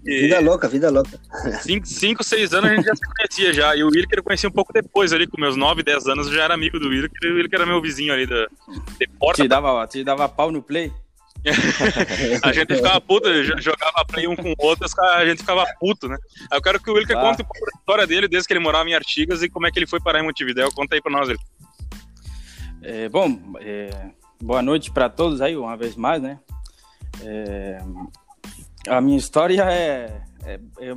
E 0.05 0.21
vida 0.23 0.41
louca, 0.41 0.69
vida 0.69 0.91
louca. 0.91 1.21
Cinco, 1.63 1.87
cinco, 1.87 2.25
seis 2.25 2.53
anos 2.53 2.71
a 2.71 2.75
gente 2.75 2.85
já 2.85 2.95
se 2.95 3.03
conhecia 3.03 3.53
já. 3.53 3.77
E 3.77 3.83
o 3.83 3.89
Wilker 3.89 4.19
eu 4.19 4.23
conheci 4.23 4.47
um 4.47 4.51
pouco 4.51 4.73
depois 4.73 5.13
ali, 5.13 5.27
com 5.27 5.41
meus 5.41 5.57
nove, 5.57 5.83
dez 5.83 6.07
anos, 6.07 6.27
eu 6.27 6.35
já 6.35 6.45
era 6.45 6.55
amigo 6.55 6.79
do 6.79 6.89
Wilker. 6.89 7.19
E 7.23 7.33
o 7.33 7.37
Wilker 7.37 7.61
era 7.61 7.67
meu 7.67 7.81
vizinho 7.81 8.13
ali 8.13 8.27
da, 8.27 8.47
de 8.99 9.07
porta. 9.19 9.43
Te 9.43 9.49
dava, 9.49 9.87
te 9.87 10.05
dava 10.05 10.29
pau 10.29 10.51
no 10.51 10.63
play? 10.63 10.93
a 12.43 12.53
gente 12.53 12.75
ficava 12.75 13.01
puto, 13.01 13.29
jogava 13.63 14.05
play 14.07 14.27
um 14.27 14.37
com 14.37 14.51
o 14.53 14.55
outro, 14.59 14.87
a 15.01 15.25
gente 15.25 15.39
ficava 15.39 15.65
puto, 15.79 16.07
né? 16.07 16.19
Eu 16.53 16.61
quero 16.61 16.79
que 16.79 16.91
o 16.91 16.95
Wilker 16.95 17.17
ah. 17.17 17.21
conte 17.21 17.43
um 17.43 17.47
pouco 17.47 17.65
da 17.65 17.79
história 17.79 18.07
dele, 18.07 18.29
desde 18.29 18.47
que 18.47 18.53
ele 18.53 18.61
morava 18.61 18.89
em 18.89 18.95
Artigas 18.95 19.43
e 19.43 19.49
como 19.49 19.67
é 19.67 19.71
que 19.71 19.79
ele 19.79 19.87
foi 19.87 20.01
parar 20.01 20.21
em 20.21 20.23
Montevidéu. 20.23 20.71
Conta 20.73 20.95
aí 20.95 21.01
pra 21.01 21.11
nós, 21.11 21.29
ele. 21.29 21.39
É, 22.83 23.09
bom, 23.09 23.39
é, 23.61 24.11
boa 24.43 24.61
noite 24.61 24.91
para 24.91 25.09
todos 25.09 25.41
aí, 25.41 25.57
uma 25.57 25.77
vez 25.77 25.97
mais, 25.97 26.21
né? 26.21 26.39
É, 27.23 27.79
a 28.91 29.01
minha 29.01 29.17
história 29.17 29.63
é, 29.71 30.21
é, 30.45 30.61
é 30.81 30.95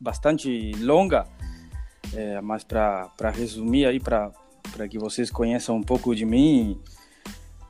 bastante 0.00 0.72
longa, 0.80 1.26
é, 2.14 2.40
mas 2.40 2.64
para 2.64 3.30
resumir 3.34 3.84
aí, 3.84 4.00
para 4.00 4.32
que 4.88 4.98
vocês 4.98 5.30
conheçam 5.30 5.76
um 5.76 5.82
pouco 5.82 6.14
de 6.14 6.24
mim, 6.24 6.80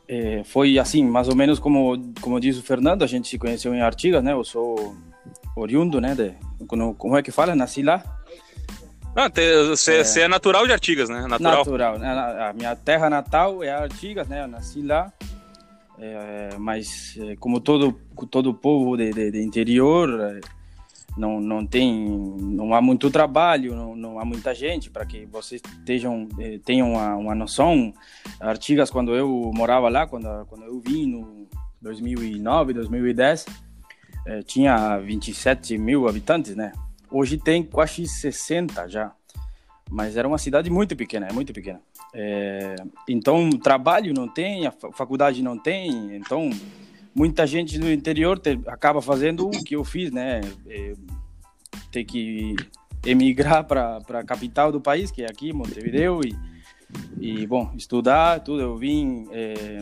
é, 0.06 0.42
foi 0.44 0.78
assim, 0.78 1.04
mais 1.04 1.28
ou 1.28 1.34
menos 1.34 1.58
como, 1.58 2.12
como 2.20 2.40
diz 2.40 2.56
o 2.56 2.62
Fernando, 2.62 3.02
a 3.02 3.06
gente 3.06 3.28
se 3.28 3.36
conheceu 3.36 3.74
em 3.74 3.82
Artigas, 3.82 4.22
né? 4.22 4.32
Eu 4.32 4.44
sou 4.44 4.96
oriundo, 5.56 6.00
né? 6.00 6.14
De, 6.14 6.34
como, 6.66 6.94
como 6.94 7.16
é 7.16 7.22
que 7.22 7.32
fala? 7.32 7.54
Nasci 7.54 7.82
lá. 7.82 8.02
Ah, 9.16 9.28
você 9.68 10.20
é, 10.20 10.24
é, 10.24 10.28
natural 10.28 10.64
de 10.66 10.72
Artigas, 10.72 11.08
né? 11.08 11.26
Natural. 11.26 11.64
Natural. 11.64 11.98
Né? 11.98 12.08
A 12.08 12.52
minha 12.52 12.76
terra 12.76 13.10
natal 13.10 13.64
é 13.64 13.70
Artigas, 13.70 14.28
né? 14.28 14.44
Eu 14.44 14.48
nasci 14.48 14.80
lá. 14.80 15.12
É, 16.00 16.56
mas 16.58 17.18
é, 17.18 17.34
como 17.36 17.60
todo 17.60 17.92
todo 18.30 18.54
povo 18.54 18.96
de, 18.96 19.10
de, 19.10 19.32
de, 19.32 19.42
interior 19.42 20.08
é, 20.20 20.40
não 21.16 21.40
não 21.40 21.66
tem 21.66 22.08
não 22.38 22.72
há 22.72 22.80
muito 22.80 23.10
trabalho 23.10 23.74
não, 23.74 23.96
não 23.96 24.20
há 24.20 24.24
muita 24.24 24.54
gente 24.54 24.90
para 24.90 25.04
que 25.04 25.26
vocês 25.26 25.60
estejam 25.60 26.28
é, 26.38 26.58
tenham 26.64 26.92
uma, 26.92 27.16
uma 27.16 27.34
noção. 27.34 27.92
Artigas 28.38 28.90
quando 28.90 29.12
eu 29.12 29.50
morava 29.52 29.88
lá 29.88 30.06
quando 30.06 30.28
quando 30.46 30.64
eu 30.66 30.78
vim 30.78 31.06
no 31.06 31.48
2009 31.82 32.74
2010 32.74 33.46
é, 34.24 34.42
tinha 34.42 34.98
27 34.98 35.76
mil 35.78 36.06
habitantes 36.06 36.54
né? 36.54 36.72
Hoje 37.10 37.38
tem 37.38 37.64
quase 37.64 38.06
60 38.06 38.86
já. 38.88 39.12
Mas 39.90 40.16
era 40.16 40.28
uma 40.28 40.38
cidade 40.38 40.70
muito 40.70 40.94
pequena 40.94 41.26
é 41.26 41.32
muito 41.32 41.52
pequena 41.52 41.80
é, 42.14 42.76
então, 43.08 43.50
trabalho 43.50 44.14
não 44.14 44.28
tem, 44.28 44.66
a 44.66 44.72
faculdade 44.72 45.42
não 45.42 45.58
tem, 45.58 46.16
então 46.16 46.50
muita 47.14 47.46
gente 47.46 47.78
no 47.78 47.90
interior 47.90 48.38
te, 48.38 48.58
acaba 48.66 49.02
fazendo 49.02 49.46
o 49.46 49.64
que 49.64 49.74
eu 49.76 49.84
fiz, 49.84 50.10
né? 50.10 50.40
É, 50.68 50.92
ter 51.90 52.04
que 52.04 52.54
emigrar 53.04 53.64
para 53.64 53.98
a 54.08 54.24
capital 54.24 54.70
do 54.70 54.80
país, 54.80 55.10
que 55.10 55.22
é 55.22 55.26
aqui, 55.26 55.52
Montevideo, 55.52 56.20
e, 56.24 56.36
e 57.20 57.46
bom, 57.46 57.72
estudar, 57.76 58.40
tudo. 58.40 58.60
Eu 58.60 58.76
vim, 58.76 59.26
é, 59.32 59.78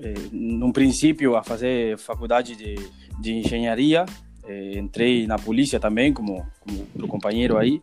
é, 0.00 0.14
num 0.32 0.72
princípio, 0.72 1.36
a 1.36 1.42
fazer 1.42 1.98
faculdade 1.98 2.56
de, 2.56 2.76
de 3.20 3.32
engenharia, 3.32 4.04
é, 4.44 4.78
entrei 4.78 5.26
na 5.26 5.38
polícia 5.38 5.78
também, 5.78 6.12
como, 6.12 6.46
como 6.92 7.08
companheiro 7.08 7.58
aí, 7.58 7.80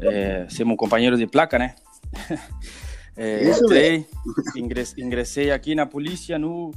é, 0.00 0.46
somos 0.48 0.76
companheiro 0.76 1.16
de 1.16 1.26
placa, 1.26 1.58
né? 1.58 1.74
É, 3.16 3.50
entrei, 3.50 4.06
ingressei, 4.98 5.50
aqui 5.50 5.74
na 5.74 5.86
polícia 5.86 6.38
no 6.38 6.72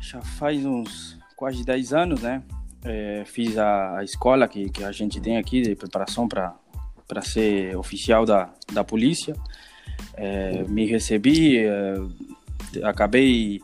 já 0.00 0.20
faz 0.20 0.64
uns 0.64 1.18
quase 1.36 1.64
10 1.64 1.92
anos, 1.92 2.20
né? 2.20 2.42
É, 2.84 3.22
fiz 3.24 3.56
a, 3.56 3.98
a, 3.98 4.04
escola 4.04 4.48
que, 4.48 4.68
que 4.68 4.82
a 4.82 4.92
gente 4.92 5.20
tem 5.20 5.38
aqui 5.38 5.62
de 5.62 5.74
preparação 5.74 6.28
para 6.28 6.54
para 7.06 7.20
ser 7.20 7.76
oficial 7.76 8.24
da, 8.24 8.50
da 8.72 8.82
polícia. 8.82 9.34
É, 10.14 10.64
me 10.64 10.86
recebi, 10.86 11.58
é, 11.58 11.94
acabei 12.82 13.60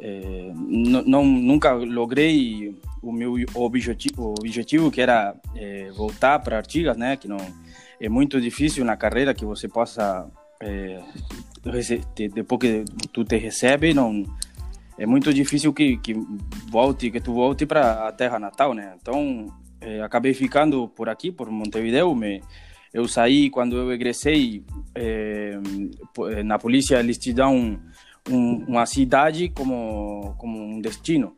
é, 0.00 0.52
não 0.54 1.24
nunca 1.24 1.72
logrei 1.72 2.78
o 3.02 3.12
meu 3.12 3.34
objetivo, 3.54 4.34
objetivo 4.38 4.90
que 4.90 5.00
era 5.00 5.34
é, 5.56 5.90
voltar 5.92 6.38
para 6.38 6.56
Artigas, 6.56 6.96
né? 6.96 7.16
Que 7.16 7.28
não 7.28 7.38
é 8.00 8.08
muito 8.08 8.40
difícil 8.40 8.84
na 8.84 8.96
carreira 8.96 9.34
que 9.34 9.44
você 9.44 9.68
possa 9.68 10.28
é, 10.60 11.00
depois 12.34 12.60
que 12.60 12.84
tu 13.12 13.24
te 13.24 13.36
recebe, 13.36 13.94
não 13.94 14.24
é 14.98 15.06
muito 15.06 15.32
difícil 15.32 15.72
que, 15.72 15.96
que 15.98 16.14
volte, 16.68 17.10
que 17.10 17.20
tu 17.20 17.32
volte 17.32 17.64
para 17.64 18.08
a 18.08 18.12
terra 18.12 18.38
natal, 18.38 18.74
né? 18.74 18.94
Então, 19.00 19.46
é, 19.80 20.02
acabei 20.02 20.34
ficando 20.34 20.88
por 20.88 21.08
aqui, 21.08 21.30
por 21.30 21.48
Montevideo. 21.50 22.14
Me, 22.14 22.42
eu 22.92 23.06
saí 23.06 23.48
quando 23.48 23.76
eu 23.76 23.92
egressei 23.92 24.64
é, 24.94 25.56
na 26.44 26.58
polícia, 26.58 26.98
eles 26.98 27.16
te 27.16 27.32
dão 27.32 27.56
um, 27.56 27.78
um, 28.28 28.64
uma 28.66 28.86
cidade 28.86 29.48
como 29.50 30.34
como 30.36 30.58
um 30.60 30.80
destino. 30.80 31.36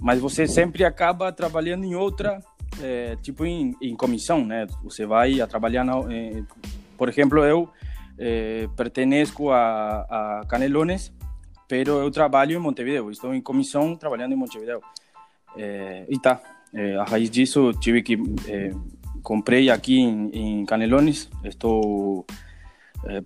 mas 0.00 0.20
você 0.20 0.46
sempre 0.46 0.84
acaba 0.84 1.32
trabalhando 1.32 1.84
em 1.84 1.94
outra, 1.94 2.42
é, 2.82 3.16
tipo 3.22 3.46
em, 3.46 3.74
em, 3.80 3.96
comissão, 3.96 4.44
né? 4.44 4.66
Você 4.84 5.06
vai 5.06 5.40
a 5.40 5.46
trabalhar, 5.46 5.82
na, 5.82 5.94
é, 6.12 6.42
por 6.98 7.08
exemplo, 7.08 7.42
eu 7.42 7.70
é, 8.18 8.68
pertenço 8.76 9.50
a, 9.50 10.40
a 10.40 10.46
Canelones, 10.48 11.12
pero 11.68 11.98
eu 11.98 12.10
trabalho 12.10 12.56
em 12.56 12.60
Montevideo, 12.60 13.10
estou 13.10 13.34
em 13.34 13.40
comissão 13.40 13.96
trabalhando 13.96 14.32
em 14.32 14.36
Montevideo. 14.36 14.80
É, 15.56 16.06
e 16.08 16.18
tá, 16.18 16.40
é, 16.74 16.96
a 16.96 17.04
raiz 17.04 17.30
disso 17.30 17.72
tive 17.80 18.02
que 18.02 18.18
comprei 19.22 19.70
aqui 19.70 19.98
em, 19.98 20.30
em 20.32 20.66
Canelones, 20.66 21.30
estou 21.44 22.26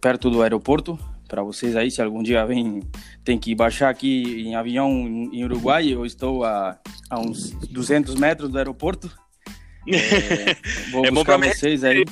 perto 0.01 0.31
do 0.31 0.43
aeroporto, 0.43 0.99
para 1.29 1.43
vocês 1.43 1.75
aí, 1.75 1.91
se 1.91 2.01
algum 2.01 2.23
dia 2.23 2.45
vem, 2.47 2.83
tem 3.25 3.39
que 3.39 3.55
baixar 3.55 3.89
aqui 3.89 4.43
em 4.47 4.55
avião 4.55 4.91
em 5.33 5.45
Uruguai, 5.45 5.89
eu 5.89 6.07
estou 6.07 6.45
a, 6.45 6.79
a 7.11 7.19
uns 7.19 7.51
200 7.51 8.15
metros 8.15 8.49
do 8.51 8.59
aeroporto. 8.59 9.11
É, 9.89 10.57
vou 10.93 11.05
é 11.05 11.11
buscar 11.11 11.37
vocês 11.39 11.83
aí. 11.83 12.05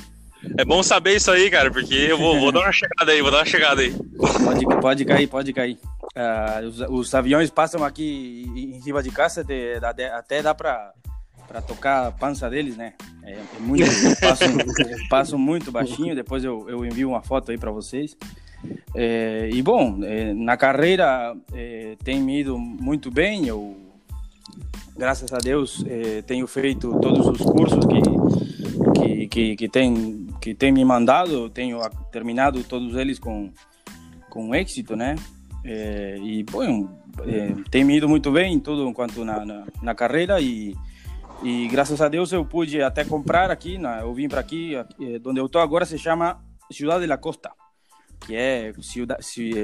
É 0.56 0.64
bom 0.64 0.82
saber 0.82 1.16
isso 1.16 1.30
aí, 1.30 1.50
cara, 1.50 1.70
porque 1.70 1.94
eu 1.94 2.18
vou, 2.18 2.38
vou 2.38 2.52
dar 2.52 2.60
uma 2.60 2.72
chegada 2.72 3.12
aí, 3.12 3.22
vou 3.22 3.30
dar 3.30 3.38
uma 3.38 3.44
chegada 3.44 3.80
aí. 3.80 3.94
Pode, 4.44 4.80
pode 4.80 5.04
cair, 5.04 5.26
pode 5.26 5.52
cair. 5.52 5.78
Uh, 6.16 6.68
os, 6.68 6.80
os, 6.80 7.14
aviões 7.14 7.50
passam 7.50 7.82
aqui 7.82 8.44
em 8.54 8.80
cima 8.82 9.02
de 9.02 9.10
casa, 9.10 9.42
de, 9.42 9.80
de, 9.80 10.04
até 10.04 10.42
dá 10.42 10.54
para 10.54 10.92
para 11.46 11.60
tocar 11.60 12.06
a 12.06 12.10
pança 12.12 12.48
deles, 12.48 12.76
né? 12.76 12.94
É, 13.22 13.32
é 13.32 13.60
muito, 13.60 13.84
passam, 14.20 14.48
passam 15.08 15.38
muito 15.38 15.70
baixinho. 15.70 16.14
Depois 16.14 16.42
eu, 16.42 16.68
eu 16.68 16.84
envio 16.84 17.10
uma 17.10 17.22
foto 17.22 17.50
aí 17.50 17.58
para 17.58 17.70
vocês. 17.70 18.16
É, 18.94 19.50
e 19.52 19.62
bom, 19.62 20.00
é, 20.02 20.32
na 20.32 20.56
carreira 20.56 21.36
é, 21.52 21.96
tem 22.02 22.28
ido 22.38 22.58
muito 22.58 23.10
bem. 23.10 23.46
Eu, 23.46 23.76
graças 24.96 25.32
a 25.32 25.38
Deus, 25.38 25.84
é, 25.86 26.22
tenho 26.22 26.46
feito 26.46 26.98
todos 27.00 27.26
os 27.26 27.38
cursos 27.38 27.84
que, 27.86 28.63
que, 29.34 29.56
que, 29.56 29.68
tem, 29.68 30.28
que 30.40 30.54
tem 30.54 30.70
me 30.70 30.84
mandado. 30.84 31.50
Tenho 31.50 31.80
terminado 32.12 32.62
todos 32.62 32.94
eles 32.94 33.18
com, 33.18 33.52
com 34.30 34.54
êxito, 34.54 34.94
né? 34.94 35.16
É, 35.64 36.16
e, 36.22 36.44
bom, 36.44 36.88
é, 37.26 37.52
tem 37.68 37.90
ido 37.90 38.08
muito 38.08 38.30
bem 38.30 38.60
tudo 38.60 38.88
enquanto 38.88 39.24
na, 39.24 39.44
na, 39.44 39.64
na 39.82 39.94
carreira 39.94 40.40
e 40.40 40.74
e 41.42 41.66
graças 41.66 42.00
a 42.00 42.08
Deus 42.08 42.32
eu 42.32 42.44
pude 42.44 42.80
até 42.80 43.04
comprar 43.04 43.50
aqui, 43.50 43.76
na, 43.76 44.00
eu 44.00 44.14
vim 44.14 44.28
para 44.28 44.40
aqui, 44.40 44.76
aqui, 44.76 45.20
onde 45.26 45.40
eu 45.40 45.46
estou 45.46 45.60
agora 45.60 45.84
se 45.84 45.98
chama 45.98 46.40
Cidade 46.70 47.00
de 47.00 47.06
la 47.06 47.18
Costa 47.18 47.50
que 48.24 48.34
é 48.34 48.72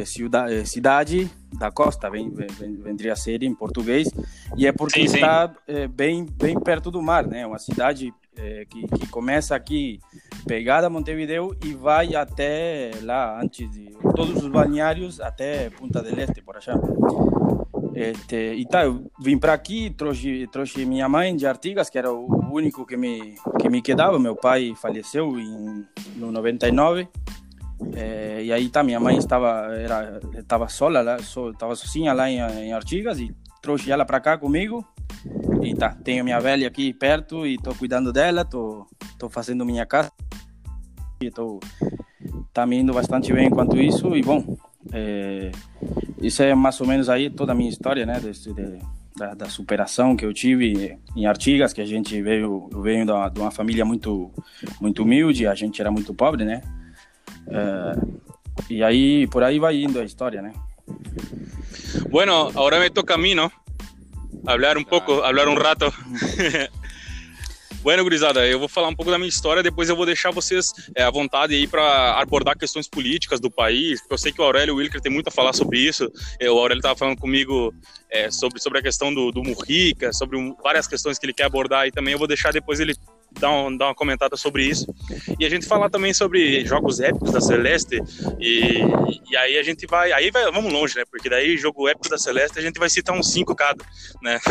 ciudad, 0.05 0.53
eh, 0.53 0.65
cidade 0.65 1.31
da 1.59 1.71
costa, 1.71 2.11
vem, 2.11 2.31
vem, 2.31 2.77
vendria 2.77 3.15
a 3.15 3.17
ser 3.17 3.43
em 3.43 3.55
português, 3.55 4.09
e 4.57 4.67
é 4.67 4.73
porque 4.73 5.09
sim, 5.09 5.15
está 5.15 5.49
sim. 5.49 5.55
É, 5.67 5.89
bem, 5.89 6.27
bem 6.27 6.59
perto 6.61 6.91
do 6.91 7.01
mar, 7.01 7.27
né? 7.27 7.47
Uma 7.47 7.59
cidade 7.59 8.13
é, 8.41 8.65
que, 8.65 8.87
que, 8.87 9.07
começa 9.09 9.55
aqui 9.55 10.01
pegada 10.47 10.89
Montevideo 10.89 11.57
e 11.65 11.75
vai 11.75 12.15
até 12.15 12.91
lá, 13.03 13.41
antes 13.41 13.71
de 13.71 13.91
todos 14.15 14.43
os 14.43 14.49
balneários, 14.49 15.21
até 15.21 15.71
Punta 15.71 16.03
del 16.03 16.19
Este, 16.19 16.41
por 16.43 16.57
achar. 16.57 16.79
Este, 17.95 18.55
e 18.55 18.67
tá, 18.67 18.85
eu 18.85 19.11
vim 19.21 19.39
para 19.39 19.53
aqui, 19.53 19.91
trouxe, 19.91 20.47
trouxe 20.51 20.87
minha 20.87 21.09
mãe 21.09 21.37
de 21.37 21.47
Artigas, 21.47 21.91
que 21.91 21.99
era 21.99 22.11
o 22.11 22.27
único 22.53 22.87
que 22.87 22.97
me, 22.97 23.35
que 23.61 23.69
me 23.69 23.83
quedava. 23.83 24.19
Meu 24.19 24.35
pai 24.37 24.75
faleceu 24.77 25.39
em 25.39 25.87
no 26.17 26.33
99 26.33 27.09
é, 27.95 28.43
e 28.45 28.53
aí 28.53 28.69
tá, 28.69 28.83
minha 28.83 29.01
mãe 29.01 29.17
estava 29.17 29.75
era 29.75 30.21
estava 30.35 30.69
sola 30.69 31.01
lá, 31.01 31.19
so, 31.19 31.51
estava 31.51 31.75
sozinha 31.75 32.13
lá 32.13 32.31
em, 32.31 32.39
em 32.39 32.73
Artigas 32.73 33.19
e 33.19 33.35
trouxe 33.63 33.91
ela 33.91 34.05
para 34.05 34.21
cá 34.21 34.37
comigo. 34.37 34.85
E 35.63 35.75
tá, 35.75 35.91
tenho 36.05 36.25
minha 36.25 36.41
velha 36.41 36.67
aqui 36.67 36.93
perto 36.93 37.47
e 37.47 37.57
tô 37.57 37.75
cuidando 37.75 38.13
dela, 38.13 38.45
tô, 38.45 38.87
tô 39.19 39.29
fazendo 39.29 39.65
minha 39.65 39.87
casa. 39.87 40.11
E 41.21 41.31
tô 41.31 41.61
tá 42.53 42.67
me 42.67 42.77
indo 42.77 42.93
bastante 42.93 43.33
bem 43.33 43.49
enquanto 43.49 43.77
isso 43.77 44.17
e 44.17 44.23
bom, 44.23 44.57
é, 44.93 45.53
isso 46.21 46.43
é 46.43 46.55
mais 46.55 46.81
ou 46.81 46.87
menos 46.87 47.09
aí 47.09 47.31
toda 47.31 47.53
a 47.53 47.55
minha 47.55 47.71
história, 47.71 48.05
né, 48.05 48.19
de, 48.19 48.33
de, 48.33 48.79
da, 49.17 49.35
da, 49.35 49.47
superação 49.47 50.17
que 50.17 50.25
eu 50.25 50.33
tive 50.33 50.99
em 51.15 51.27
Artigas, 51.27 51.73
que 51.73 51.81
a 51.81 51.87
gente 51.87 52.21
veio, 52.23 52.69
eu 52.73 52.83
venho 52.83 53.07
de 53.07 53.13
uma, 53.13 53.29
de 53.29 53.41
uma 53.41 53.51
família 53.51 53.85
muito 53.85 54.33
muito 54.81 55.03
humilde, 55.03 55.47
a 55.47 55.55
gente 55.55 55.81
era 55.81 55.91
muito 55.91 56.13
pobre, 56.13 56.45
né? 56.45 56.63
Eh, 57.49 57.95
y 58.69 59.27
por 59.27 59.45
ahí 59.45 59.59
va 59.59 59.73
yendo 59.73 60.01
la 60.01 60.05
historia, 60.05 60.43
¿no? 60.43 60.53
Bueno, 62.11 62.51
ahora 62.55 62.79
me 62.79 62.91
toca 62.91 63.15
a 63.15 63.19
mí, 63.19 63.35
¿no? 63.35 63.51
Hablar 64.47 64.79
um 64.79 64.85
pouco, 64.85 65.21
hablar 65.23 65.49
um 65.49 65.55
rato. 65.55 65.93
Bueno, 67.83 68.03
gurizada, 68.03 68.47
eu 68.47 68.59
vou 68.59 68.69
falar 68.69 68.89
um 68.89 68.95
pouco 68.95 69.11
da 69.11 69.17
minha 69.17 69.29
história, 69.29 69.63
depois 69.63 69.89
eu 69.89 69.97
vou 69.97 70.05
deixar 70.05 70.31
vocês 70.31 70.71
é, 70.95 71.03
à 71.03 71.11
vontade 71.11 71.55
aí 71.55 71.67
para 71.67 72.21
abordar 72.21 72.55
questões 72.55 72.87
políticas 72.87 73.41
do 73.41 73.51
país, 73.51 74.01
porque 74.01 74.13
eu 74.13 74.19
sei 74.19 74.33
que 74.33 74.41
o 74.41 74.45
Aurélio 74.45 74.77
Wilker 74.77 75.01
tem 75.01 75.11
muito 75.11 75.29
a 75.29 75.31
falar 75.31 75.55
sobre 75.55 75.79
isso. 75.79 76.13
O 76.43 76.59
Aurélio 76.59 76.81
estava 76.81 76.95
falando 76.95 77.19
comigo 77.19 77.75
é, 78.11 78.31
sobre, 78.31 78.61
sobre 78.61 78.81
a 78.81 78.83
questão 78.83 79.15
do, 79.15 79.33
do 79.33 79.43
Murrica, 79.43 80.13
sobre 80.13 80.37
um, 80.37 80.55
várias 80.63 80.87
questões 80.87 81.19
que 81.19 81.25
ele 81.25 81.33
quer 81.33 81.45
abordar 81.45 81.87
e 81.87 81.91
também 81.91 82.13
eu 82.13 82.19
vou 82.19 82.29
deixar 82.29 82.53
depois 82.53 82.81
ele 82.81 82.95
dar, 83.39 83.51
um, 83.51 83.77
dar 83.77 83.87
uma 83.87 83.95
comentada 83.95 84.37
sobre 84.37 84.65
isso. 84.65 84.87
E 85.39 85.45
a 85.45 85.51
gente 85.51 85.67
falar 85.67 85.91
também 85.91 86.13
sobre 86.15 86.65
jogos 86.65 87.01
épicos 87.01 87.33
da 87.33 87.41
Celeste. 87.41 88.01
E, 88.39 88.81
e 89.31 89.37
aí 89.37 89.59
a 89.59 89.63
gente 89.63 89.87
vai. 89.87 90.13
Aí 90.13 90.31
vai, 90.31 90.51
vamos 90.51 90.73
longe, 90.73 90.97
né? 90.97 91.05
Porque 91.11 91.29
daí, 91.29 91.57
jogo 91.57 91.89
épico 91.89 92.09
da 92.09 92.19
Celeste, 92.19 92.59
a 92.59 92.63
gente 92.63 92.79
vai 92.79 92.89
citar 92.89 93.17
uns 93.17 93.33
cinco 93.33 93.55
cada, 93.55 93.85
né? 94.23 94.39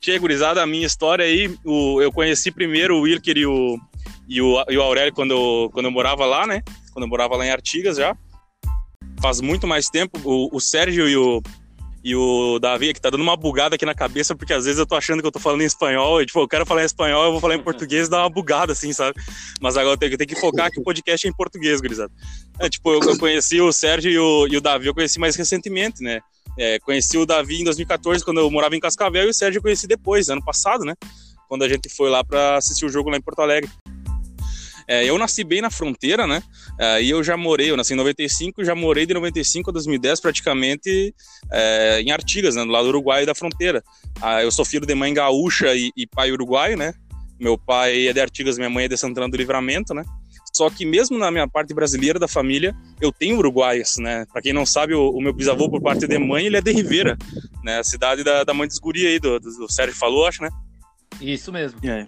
Chega, 0.00 0.18
gurizada, 0.18 0.62
a 0.62 0.66
minha 0.66 0.86
história 0.86 1.24
aí, 1.24 1.56
o, 1.64 2.02
eu 2.02 2.12
conheci 2.12 2.50
primeiro 2.50 2.96
o 2.96 3.00
Wilker 3.02 3.38
e 3.38 3.46
o, 3.46 3.78
e 4.28 4.42
o, 4.42 4.62
e 4.68 4.76
o 4.76 4.82
Aurélio 4.82 5.14
quando 5.14 5.30
eu, 5.30 5.70
quando 5.72 5.86
eu 5.86 5.90
morava 5.90 6.26
lá, 6.26 6.46
né? 6.46 6.62
Quando 6.92 7.04
eu 7.04 7.08
morava 7.08 7.36
lá 7.36 7.46
em 7.46 7.50
Artigas 7.50 7.96
já. 7.96 8.14
Faz 9.22 9.40
muito 9.40 9.66
mais 9.66 9.88
tempo. 9.88 10.20
O, 10.22 10.54
o 10.54 10.60
Sérgio 10.60 11.08
e 11.08 11.16
o, 11.16 11.42
e 12.04 12.14
o 12.14 12.58
Davi, 12.58 12.92
que 12.92 13.00
tá 13.00 13.08
dando 13.08 13.22
uma 13.22 13.34
bugada 13.34 13.76
aqui 13.76 13.86
na 13.86 13.94
cabeça, 13.94 14.36
porque 14.36 14.52
às 14.52 14.66
vezes 14.66 14.78
eu 14.78 14.84
tô 14.84 14.94
achando 14.94 15.22
que 15.22 15.26
eu 15.26 15.32
tô 15.32 15.40
falando 15.40 15.62
em 15.62 15.64
espanhol, 15.64 16.20
e 16.20 16.26
tipo, 16.26 16.38
eu 16.38 16.46
quero 16.46 16.66
falar 16.66 16.82
em 16.82 16.84
espanhol, 16.84 17.24
eu 17.24 17.32
vou 17.32 17.40
falar 17.40 17.54
em 17.54 17.62
português, 17.62 18.10
dá 18.10 18.18
uma 18.20 18.28
bugada, 18.28 18.72
assim, 18.72 18.92
sabe? 18.92 19.18
Mas 19.58 19.74
agora 19.78 19.94
eu 19.94 19.96
tenho, 19.96 20.12
eu 20.12 20.18
tenho 20.18 20.28
que 20.28 20.36
focar 20.36 20.70
que 20.70 20.78
o 20.78 20.82
podcast 20.82 21.26
é 21.26 21.30
em 21.30 21.32
português, 21.32 21.80
gurizada. 21.80 22.12
É, 22.60 22.68
tipo, 22.68 22.92
eu, 22.92 23.00
eu, 23.00 23.18
conheci 23.18 23.58
o 23.58 23.72
Sérgio 23.72 24.10
e 24.10 24.18
o, 24.18 24.46
e 24.48 24.56
o 24.58 24.60
Davi, 24.60 24.86
eu 24.86 24.94
conheci 24.94 25.18
mais 25.18 25.34
recentemente, 25.34 26.02
né? 26.02 26.20
É, 26.58 26.78
conheci 26.78 27.16
o 27.16 27.24
Davi 27.24 27.62
em 27.62 27.64
2014, 27.64 28.22
quando 28.22 28.38
eu 28.38 28.50
morava 28.50 28.76
em 28.76 28.80
Cascavel, 28.80 29.26
e 29.26 29.30
o 29.30 29.34
Sérgio 29.34 29.58
eu 29.58 29.62
conheci 29.62 29.86
depois, 29.86 30.28
ano 30.28 30.44
passado, 30.44 30.84
né? 30.84 30.92
Quando 31.48 31.62
a 31.62 31.68
gente 31.68 31.88
foi 31.88 32.10
lá 32.10 32.22
para 32.22 32.58
assistir 32.58 32.84
o 32.84 32.90
jogo 32.90 33.08
lá 33.08 33.16
em 33.16 33.22
Porto 33.22 33.40
Alegre. 33.40 33.70
É, 34.86 35.04
eu 35.04 35.16
nasci 35.18 35.44
bem 35.44 35.60
na 35.60 35.70
fronteira, 35.70 36.26
né? 36.26 36.42
É, 36.78 37.02
e 37.02 37.10
eu 37.10 37.22
já 37.22 37.36
morei, 37.36 37.70
eu 37.70 37.76
nasci 37.76 37.94
em 37.94 37.96
95, 37.96 38.64
já 38.64 38.74
morei 38.74 39.06
de 39.06 39.14
95 39.14 39.70
a 39.70 39.72
2010 39.72 40.20
praticamente 40.20 41.14
é, 41.50 42.00
em 42.02 42.10
Artigas, 42.10 42.54
né, 42.54 42.64
do 42.64 42.70
lado 42.70 42.88
uruguaio 42.88 43.26
da 43.26 43.34
fronteira. 43.34 43.82
Ah, 44.20 44.42
eu 44.42 44.50
sou 44.50 44.64
filho 44.64 44.86
de 44.86 44.94
mãe 44.94 45.12
gaúcha 45.12 45.74
e, 45.74 45.90
e, 45.96 46.06
pai 46.06 46.32
uruguaio, 46.32 46.76
né? 46.76 46.94
Meu 47.40 47.58
pai 47.58 48.06
é 48.06 48.12
de 48.12 48.20
Artigas, 48.20 48.56
minha 48.56 48.70
mãe 48.70 48.84
é 48.84 48.88
de 48.88 48.96
Santana 48.96 49.28
do 49.28 49.36
Livramento, 49.36 49.92
né? 49.92 50.04
Só 50.52 50.70
que 50.70 50.86
mesmo 50.86 51.18
na 51.18 51.32
minha 51.32 51.48
parte 51.48 51.74
brasileira 51.74 52.16
da 52.16 52.28
família, 52.28 52.76
eu 53.00 53.10
tenho 53.10 53.36
uruguaios, 53.38 53.96
né? 53.98 54.24
Para 54.32 54.40
quem 54.40 54.52
não 54.52 54.64
sabe, 54.64 54.94
o, 54.94 55.10
o, 55.10 55.20
meu 55.20 55.32
bisavô 55.32 55.68
por 55.68 55.82
parte 55.82 56.06
de 56.06 56.16
mãe, 56.16 56.46
ele 56.46 56.56
é 56.56 56.60
de 56.60 56.70
Rivera, 56.70 57.18
né? 57.64 57.80
A 57.80 57.84
cidade 57.84 58.22
da, 58.22 58.44
da 58.44 58.54
mãe 58.54 58.68
dos 58.68 58.78
guri 58.78 59.04
aí, 59.04 59.18
do, 59.18 59.40
do, 59.40 59.50
do 59.50 59.72
Sérgio 59.72 59.96
falou, 59.96 60.26
acho, 60.26 60.42
né? 60.42 60.50
Isso 61.20 61.52
mesmo. 61.52 61.80
É. 61.82 62.06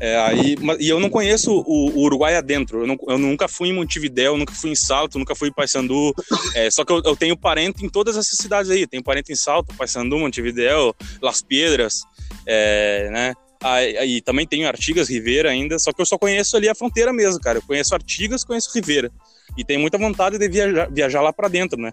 É, 0.00 0.16
aí, 0.16 0.54
e 0.78 0.88
eu 0.88 1.00
não 1.00 1.10
conheço 1.10 1.52
o, 1.52 1.90
o 1.90 2.02
Uruguai 2.02 2.36
adentro. 2.36 2.80
Eu, 2.82 2.86
não, 2.86 2.96
eu, 3.08 3.18
nunca 3.18 3.48
fui 3.48 3.68
em 3.68 3.72
Montevidéu, 3.72 4.36
nunca 4.36 4.54
fui 4.54 4.70
em 4.70 4.76
Salto, 4.76 5.18
nunca 5.18 5.34
fui 5.34 5.48
em 5.48 5.52
Paysandu. 5.52 6.14
É, 6.54 6.70
só 6.70 6.84
que 6.84 6.92
eu, 6.92 7.02
eu, 7.04 7.16
tenho 7.16 7.36
parente 7.36 7.84
em 7.84 7.88
todas 7.88 8.16
essas 8.16 8.36
cidades 8.40 8.70
aí. 8.70 8.86
Tenho 8.86 9.02
parente 9.02 9.32
em 9.32 9.36
Salto, 9.36 9.74
Paysandu, 9.74 10.18
Montevidéu, 10.18 10.94
Las 11.20 11.42
Piedras, 11.42 12.02
é, 12.46 13.10
né? 13.10 13.34
Aí, 13.60 14.20
também 14.20 14.46
tenho 14.46 14.68
Artigas, 14.68 15.08
Rivera 15.08 15.50
ainda. 15.50 15.78
Só 15.80 15.92
que 15.92 16.00
eu 16.00 16.06
só 16.06 16.16
conheço 16.16 16.56
ali 16.56 16.68
a 16.68 16.74
fronteira 16.74 17.12
mesmo, 17.12 17.40
cara. 17.40 17.58
Eu 17.58 17.62
conheço 17.62 17.94
Artigas, 17.94 18.44
conheço 18.44 18.70
Rivera. 18.72 19.10
E 19.56 19.64
tenho 19.64 19.80
muita 19.80 19.98
vontade 19.98 20.38
de 20.38 20.48
viajar, 20.48 20.88
viajar 20.90 21.22
lá 21.22 21.32
para 21.32 21.48
dentro, 21.48 21.80
né? 21.80 21.92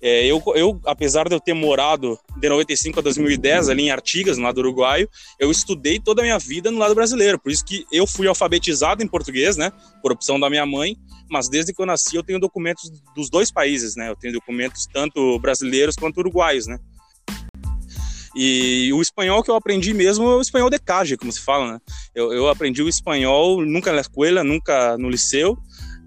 É, 0.00 0.26
eu, 0.26 0.42
eu, 0.54 0.80
apesar 0.84 1.28
de 1.28 1.34
eu 1.34 1.40
ter 1.40 1.54
morado 1.54 2.18
de 2.36 2.48
95 2.48 2.98
a 2.98 3.02
2010 3.02 3.70
ali 3.70 3.84
em 3.84 3.90
Artigas, 3.90 4.36
no 4.36 4.44
lado 4.44 4.58
uruguaio, 4.58 5.08
eu 5.38 5.50
estudei 5.50 5.98
toda 5.98 6.20
a 6.20 6.24
minha 6.24 6.38
vida 6.38 6.70
no 6.70 6.78
lado 6.78 6.94
brasileiro. 6.94 7.38
Por 7.38 7.50
isso 7.50 7.64
que 7.64 7.86
eu 7.90 8.06
fui 8.06 8.26
alfabetizado 8.26 9.02
em 9.02 9.08
português, 9.08 9.56
né? 9.56 9.72
Por 10.02 10.12
opção 10.12 10.38
da 10.38 10.50
minha 10.50 10.66
mãe. 10.66 10.96
Mas 11.30 11.48
desde 11.48 11.72
que 11.72 11.80
eu 11.80 11.86
nasci, 11.86 12.14
eu 12.14 12.22
tenho 12.22 12.38
documentos 12.38 12.90
dos 13.14 13.30
dois 13.30 13.50
países, 13.50 13.96
né? 13.96 14.10
Eu 14.10 14.16
tenho 14.16 14.34
documentos 14.34 14.86
tanto 14.92 15.38
brasileiros 15.38 15.96
quanto 15.96 16.18
uruguaios, 16.18 16.66
né? 16.66 16.78
E 18.38 18.92
o 18.92 19.00
espanhol 19.00 19.42
que 19.42 19.50
eu 19.50 19.54
aprendi 19.54 19.94
mesmo 19.94 20.24
é 20.24 20.36
o 20.36 20.42
espanhol 20.42 20.68
de 20.68 20.78
calle, 20.78 21.16
como 21.16 21.32
se 21.32 21.40
fala, 21.40 21.72
né? 21.72 21.80
Eu, 22.14 22.34
eu 22.34 22.48
aprendi 22.48 22.82
o 22.82 22.88
espanhol 22.88 23.64
nunca 23.64 23.90
na 23.92 24.02
escola, 24.02 24.44
nunca 24.44 24.98
no 24.98 25.08
liceu, 25.08 25.56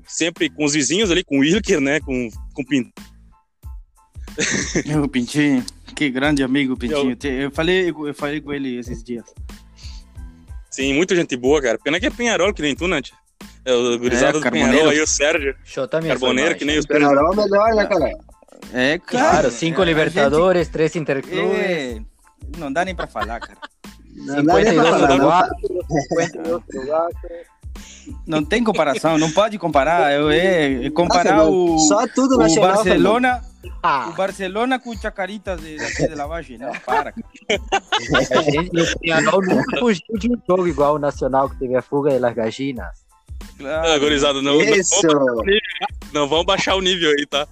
sempre 0.07 0.47
com 0.47 0.63
os 0.63 0.73
vizinhos 0.73 1.09
ali, 1.09 1.23
com 1.23 1.37
o 1.37 1.41
Wilker, 1.41 1.81
né? 1.81 1.99
Com, 1.99 2.29
com 2.53 2.61
o 2.61 2.65
o 5.03 5.07
Pintinho. 5.07 5.63
que 5.95 6.09
grande 6.09 6.43
amigo, 6.43 6.77
Pintinho. 6.77 7.17
Eu 7.41 7.51
falei, 7.51 7.89
eu 7.89 8.13
falei 8.13 8.41
com 8.41 8.53
ele 8.53 8.77
esses 8.77 9.03
dias. 9.03 9.25
Sim, 10.69 10.93
muita 10.93 11.15
gente 11.15 11.35
boa, 11.35 11.61
cara. 11.61 11.77
Pena 11.83 11.99
que 11.99 12.05
é 12.05 12.09
Penharol, 12.09 12.53
que 12.53 12.61
nem 12.61 12.75
tu, 12.75 12.87
né? 12.87 13.01
tia? 13.01 13.15
É 13.65 13.73
o 13.73 13.97
gurizado 13.99 14.37
É, 14.37 14.41
do 14.41 14.51
Penharol 14.51 14.89
aí, 14.89 15.01
o 15.01 15.07
Sérgio. 15.07 15.55
Show 15.65 15.87
também. 15.87 16.09
Carboneiro, 16.09 16.55
que 16.55 16.63
nem 16.63 16.77
o 16.77 16.83
Sérgio. 16.83 17.07
Penharol 17.09 17.33
é 17.33 17.35
melhor, 17.35 17.75
né, 17.75 17.85
cara? 17.85 18.11
É, 18.73 18.97
Claro, 18.99 19.51
cinco 19.51 19.81
É, 19.81 19.85
Libertadores, 19.85 20.67
três 20.69 20.91
gente- 20.91 21.01
Interclubes. 21.01 21.59
é, 21.59 21.99
não 22.57 22.71
dá 22.71 22.85
nem 22.85 22.95
pra 22.95 23.07
falar, 23.07 23.39
cara. 23.39 23.57
Não 24.15 24.43
dá 24.43 24.53
nem 24.53 24.73
pra 24.75 24.83
52 24.83 24.89
falar, 24.89 25.07
não. 25.07 25.15
Uruguai, 25.15 25.49
52 26.09 26.63
Uruguai. 26.75 27.11
Não 28.25 28.43
tem 28.43 28.63
comparação, 28.63 29.17
não 29.17 29.31
pode 29.31 29.57
comparar. 29.57 30.13
Eu, 30.13 30.29
é, 30.29 30.85
é 30.85 30.89
comparar 30.89 31.37
Nossa, 31.37 31.49
o, 31.51 31.79
Só 31.79 32.07
tudo 32.07 32.35
o 32.35 32.37
nacional. 32.39 32.83
Barcelona, 33.61 33.77
o 33.77 33.79
Ah, 33.83 34.11
Barcelona 34.15 34.79
com 34.79 34.89
o 34.91 34.97
Chacaritas 34.97 35.59
de, 35.61 35.77
daqui 35.77 36.07
de 36.07 36.15
Lavagem. 36.15 36.57
Não, 36.57 36.71
para. 36.85 37.11
cara. 37.11 37.15
a 38.39 38.41
gente 38.43 38.69
e 39.03 39.11
o 39.13 39.41
nunca 39.41 39.79
fugiu 39.79 40.17
de 40.17 40.29
um 40.31 40.37
jogo 40.47 40.67
igual 40.67 40.95
o 40.95 40.99
Nacional, 40.99 41.49
que 41.49 41.57
teve 41.57 41.75
a 41.75 41.81
fuga 41.81 42.11
de 42.11 42.19
Las 42.19 42.33
Gallinas. 42.33 43.07
Claro. 43.57 43.89
Ah, 43.89 43.97
gurizada, 43.97 44.41
não, 44.41 44.55
não, 44.57 44.61
Isso. 44.61 45.01
vamos, 45.01 45.43
não 46.13 46.27
vamos 46.27 46.45
baixar 46.45 46.75
o 46.75 46.81
nível 46.81 47.09
aí, 47.17 47.25
tá? 47.25 47.47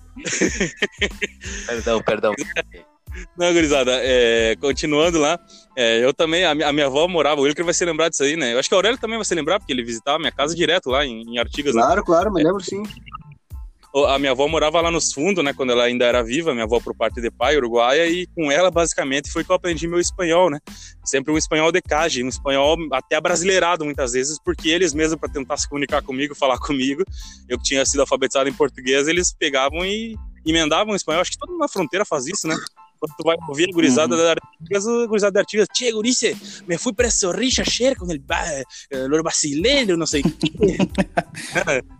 Perdão, 1.65 2.01
perdão. 2.01 2.33
Não, 3.37 3.51
gurizada, 3.51 3.91
é, 4.03 4.55
continuando 4.61 5.17
lá, 5.17 5.39
é, 5.75 6.03
eu 6.03 6.13
também, 6.13 6.45
a, 6.45 6.53
minha- 6.53 6.67
a 6.67 6.73
minha 6.73 6.85
avó 6.85 7.07
morava, 7.07 7.41
o 7.41 7.45
Wilker 7.45 7.65
vai 7.65 7.73
se 7.73 7.83
lembrar 7.83 8.09
disso 8.09 8.23
aí, 8.23 8.35
né? 8.35 8.53
Eu 8.53 8.59
acho 8.59 8.69
que 8.69 8.75
o 8.75 8.77
Aurélio 8.77 8.97
também 8.99 9.17
vai 9.17 9.25
se 9.25 9.33
lembrar, 9.33 9.59
porque 9.59 9.73
ele 9.73 9.83
visitava 9.83 10.17
a 10.17 10.19
minha 10.19 10.31
casa 10.31 10.53
direto 10.55 10.89
lá 10.89 11.03
em, 11.05 11.23
em 11.23 11.39
Artigas, 11.39 11.73
né? 11.73 11.81
Claro, 11.81 12.03
claro, 12.03 12.31
me 12.33 12.43
lembro 12.43 12.63
sim. 12.63 12.83
A 13.95 14.19
minha 14.19 14.31
avó 14.31 14.47
morava 14.47 14.79
lá 14.81 14.91
nos 14.91 15.11
fundos, 15.11 15.43
né? 15.43 15.53
Quando 15.53 15.71
ela 15.71 15.85
ainda 15.85 16.05
era 16.05 16.21
viva, 16.23 16.53
minha 16.53 16.65
avó 16.65 16.79
por 16.79 16.95
parte 16.95 17.19
de 17.19 17.31
pai, 17.31 17.57
uruguaia, 17.57 18.05
e 18.07 18.27
com 18.27 18.51
ela, 18.51 18.69
basicamente, 18.69 19.31
foi 19.31 19.43
que 19.43 19.51
eu 19.51 19.55
aprendi 19.55 19.87
meu 19.87 19.99
espanhol, 19.99 20.49
né? 20.49 20.59
Sempre 21.03 21.33
um 21.33 21.37
espanhol 21.37 21.71
de 21.71 21.81
cage, 21.81 22.23
um 22.23 22.27
espanhol 22.27 22.77
até 22.91 23.15
abrasileirado 23.15 23.83
muitas 23.85 24.11
vezes, 24.11 24.37
porque 24.43 24.69
eles 24.69 24.93
mesmos, 24.93 25.19
para 25.19 25.29
tentar 25.29 25.57
se 25.57 25.67
comunicar 25.67 26.01
comigo, 26.03 26.35
falar 26.35 26.59
comigo, 26.61 27.03
eu 27.49 27.57
que 27.57 27.63
tinha 27.63 27.83
sido 27.85 28.01
alfabetizado 28.01 28.47
em 28.49 28.53
português, 28.53 29.07
eles 29.07 29.33
pegavam 29.33 29.83
e 29.85 30.15
emendavam 30.45 30.93
o 30.93 30.95
espanhol. 30.95 31.21
Acho 31.21 31.31
que 31.31 31.37
todo 31.39 31.49
mundo 31.49 31.61
na 31.61 31.67
fronteira 31.67 32.05
faz 32.05 32.27
isso, 32.27 32.47
né? 32.47 32.55
Quando 32.99 33.13
tu 33.15 33.23
vai 33.23 33.37
ouvir 33.47 33.69
a 33.69 33.73
gurizada 33.73 34.15
Uhum. 34.15 34.21
da 34.23 34.31
Artigas, 34.31 34.87
a 34.87 35.05
gurizada 35.07 35.31
da 35.33 35.39
Artigas, 35.41 35.67
Che, 35.75 35.91
gurice, 35.91 36.35
me 36.67 36.77
fui 36.77 36.93
para 36.93 37.09
Sorricha 37.11 37.63
ayer 37.63 37.95
com 37.95 38.11
el, 38.11 38.17
ba 38.19 38.43
el 38.91 39.09
brasileiro, 39.23 39.95
não 39.97 40.07
sei 40.07 40.21
o 40.21 40.23
quê. 40.23 40.77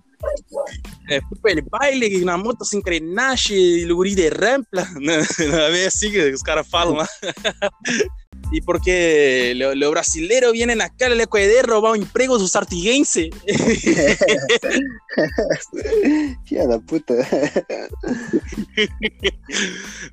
É, 1.09 1.21
fui 1.21 1.37
para 1.41 1.51
el 1.51 1.61
baile 1.61 2.25
na 2.25 2.37
moto 2.37 2.65
sem 2.65 2.79
engrenaje, 2.79 3.53
e 3.53 3.91
o 3.91 3.95
guri 3.95 4.15
de 4.15 4.29
rampla. 4.29 4.87
Não, 4.99 5.75
é 5.75 5.85
assim 5.85 6.11
que 6.11 6.31
os 6.31 6.41
caras 6.41 6.67
falam 6.67 6.95
lá. 6.95 7.07
E 8.53 8.61
porque 8.61 9.53
os 9.83 9.89
brasileiros 9.89 10.51
vêm 10.51 10.71
acá, 10.81 11.09
le 11.09 11.27
puede 11.27 11.61
roubar 11.61 11.91
um 11.91 11.95
emprego 11.97 12.37
dos 12.37 12.55
artiguenses. 12.55 13.29
Filha 16.47 16.67
da 16.67 16.79
puta. 16.79 17.13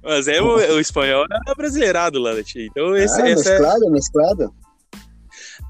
Mas 0.02 0.26
é 0.26 0.42
o, 0.42 0.56
o 0.56 0.80
espanhol 0.80 1.26
é 1.30 1.54
brasileirado 1.54 2.18
lá, 2.18 2.42
tia? 2.42 2.66
Então, 2.66 2.96
esse, 2.96 3.20
ah, 3.20 3.28
essa 3.28 3.50
é, 3.50 3.54
mesclado, 3.54 3.90
mesclado. 3.90 4.54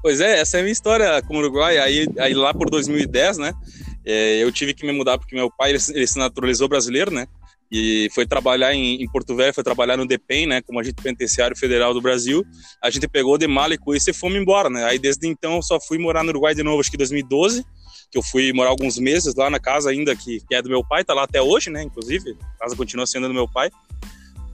Pois 0.01 0.19
é, 0.19 0.39
essa 0.39 0.57
é 0.57 0.59
a 0.59 0.63
minha 0.63 0.73
história 0.73 1.21
com 1.23 1.35
o 1.35 1.39
Uruguai. 1.39 1.77
Aí, 1.77 2.07
aí 2.17 2.33
lá 2.33 2.53
por 2.53 2.69
2010, 2.69 3.37
né? 3.37 3.53
É, 4.05 4.43
eu 4.43 4.51
tive 4.51 4.73
que 4.73 4.85
me 4.85 4.91
mudar 4.91 5.17
porque 5.17 5.35
meu 5.35 5.49
pai 5.49 5.71
ele, 5.71 5.79
ele 5.93 6.07
se 6.07 6.17
naturalizou 6.17 6.67
brasileiro, 6.67 7.11
né? 7.11 7.27
E 7.71 8.09
foi 8.13 8.27
trabalhar 8.27 8.73
em, 8.73 9.01
em 9.01 9.09
Porto 9.09 9.35
Velho, 9.35 9.53
foi 9.53 9.63
trabalhar 9.63 9.97
no 9.97 10.07
DEPEN, 10.07 10.47
né? 10.47 10.61
Como 10.61 10.79
agente 10.79 11.01
penitenciário 11.01 11.57
federal 11.57 11.93
do 11.93 12.01
Brasil. 12.01 12.45
A 12.81 12.89
gente 12.89 13.07
pegou 13.07 13.37
de 13.37 13.47
mala 13.47 13.73
e 13.73 13.77
coisa 13.77 14.11
e 14.11 14.13
fomos 14.13 14.37
embora, 14.37 14.69
né? 14.69 14.85
Aí 14.85 14.99
desde 14.99 15.27
então 15.27 15.55
eu 15.55 15.61
só 15.63 15.79
fui 15.79 15.97
morar 15.97 16.23
no 16.23 16.29
Uruguai 16.29 16.53
de 16.53 16.61
novo, 16.61 16.79
acho 16.79 16.89
que 16.89 16.95
em 16.95 16.99
2012. 16.99 17.65
Que 18.11 18.19
eu 18.19 18.23
fui 18.23 18.53
morar 18.53 18.69
alguns 18.69 18.99
meses 18.99 19.33
lá 19.33 19.49
na 19.49 19.59
casa 19.59 19.89
ainda 19.89 20.15
que, 20.15 20.39
que 20.47 20.53
é 20.53 20.61
do 20.61 20.69
meu 20.69 20.85
pai, 20.87 21.03
tá 21.03 21.13
lá 21.13 21.23
até 21.23 21.41
hoje, 21.41 21.71
né? 21.71 21.81
Inclusive, 21.81 22.37
a 22.55 22.59
casa 22.59 22.75
continua 22.75 23.07
sendo 23.07 23.27
do 23.27 23.33
meu 23.33 23.47
pai. 23.47 23.71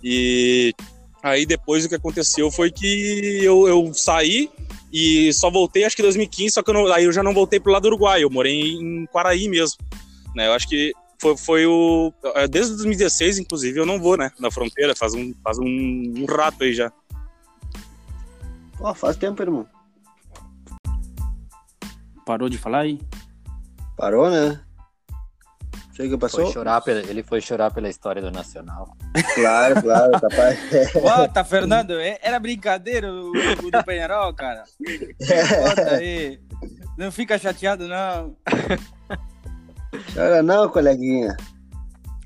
E 0.02 0.74
aí 1.22 1.46
depois 1.46 1.86
o 1.86 1.90
que 1.90 1.96
aconteceu 1.96 2.52
foi 2.52 2.72
que 2.72 3.40
eu, 3.44 3.68
eu 3.68 3.94
saí, 3.94 4.50
e 4.92 5.32
só 5.34 5.50
voltei 5.50 5.86
acho 5.86 5.96
que 5.96 6.02
em 6.02 6.06
2015, 6.06 6.54
só 6.54 6.64
que 6.64 6.70
eu 6.70 6.74
não- 6.74 6.92
aí 6.92 7.06
eu 7.06 7.12
já 7.12 7.24
não 7.24 7.34
voltei 7.34 7.60
pro 7.60 7.72
lado 7.72 7.84
do 7.84 7.88
Uruguai, 7.90 8.24
eu 8.24 8.30
morei 8.30 8.74
em 8.74 9.06
Quaraí 9.08 9.48
mesmo, 9.48 9.78
né? 10.36 10.48
Eu 10.48 10.54
acho 10.54 10.68
que 10.68 10.92
foi, 11.22 11.38
foi 11.38 11.66
o 11.66 12.12
é, 12.36 12.48
desde 12.48 12.74
2016, 12.74 13.40
inclusive, 13.40 13.80
eu 13.80 13.86
não 13.86 14.00
vou, 14.00 14.18
né, 14.18 14.32
na 14.40 14.50
fronteira, 14.52 14.96
faz 14.96 15.14
um 15.14 15.34
faz 15.44 15.58
um, 15.60 15.66
um 15.66 16.26
rato 16.26 16.64
aí 16.64 16.74
já. 16.74 16.92
Pô, 18.78 18.94
faz 18.96 19.16
tempo, 19.16 19.42
irmão. 19.42 19.68
Parou 22.26 22.50
de 22.50 22.58
falar 22.58 22.80
aí? 22.80 23.00
Parou, 23.96 24.30
né? 24.30 24.60
Que 26.10 26.18
passou? 26.18 26.43
Foi 26.45 26.54
chorar 26.54 26.82
pela- 26.82 26.99
ele 27.02 27.24
foi 27.24 27.41
chorar 27.41 27.72
pela 27.72 27.89
história 27.89 28.22
do 28.22 28.32
Nacional. 28.32 28.95
Claro, 29.36 29.82
claro, 29.82 30.12
capaz. 30.20 30.60
Bota, 31.02 31.43
Fernando, 31.43 31.99
é- 31.99 32.20
era 32.22 32.39
brincadeira 32.39 33.12
o, 33.12 33.32
o 33.32 33.72
do 33.72 33.84
Penharol, 33.84 34.34
cara. 34.34 34.64
Bota 34.80 35.95
aí. 35.95 36.39
Não 36.97 37.12
fica 37.12 37.38
chateado, 37.39 37.88
não. 37.88 38.36
Chora 40.14 40.41
não, 40.43 40.70
coleguinha. 40.70 41.36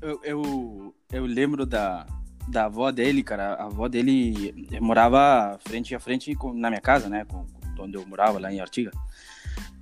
Eu, 0.00 0.20
eu, 0.22 0.94
eu 1.12 1.24
lembro 1.24 1.64
da, 1.66 2.06
da 2.48 2.66
avó 2.66 2.90
dele, 2.90 3.22
cara. 3.22 3.54
A 3.54 3.64
avó 3.64 3.88
dele 3.88 4.54
morava 4.80 5.58
frente 5.66 5.94
a 5.94 6.00
frente 6.00 6.34
com, 6.34 6.52
na 6.52 6.68
minha 6.70 6.80
casa, 6.80 7.08
né? 7.08 7.24
Com, 7.26 7.44
com 7.76 7.82
onde 7.84 7.96
eu 7.96 8.06
morava, 8.06 8.38
lá 8.38 8.52
em 8.52 8.60
Artiga. 8.60 8.90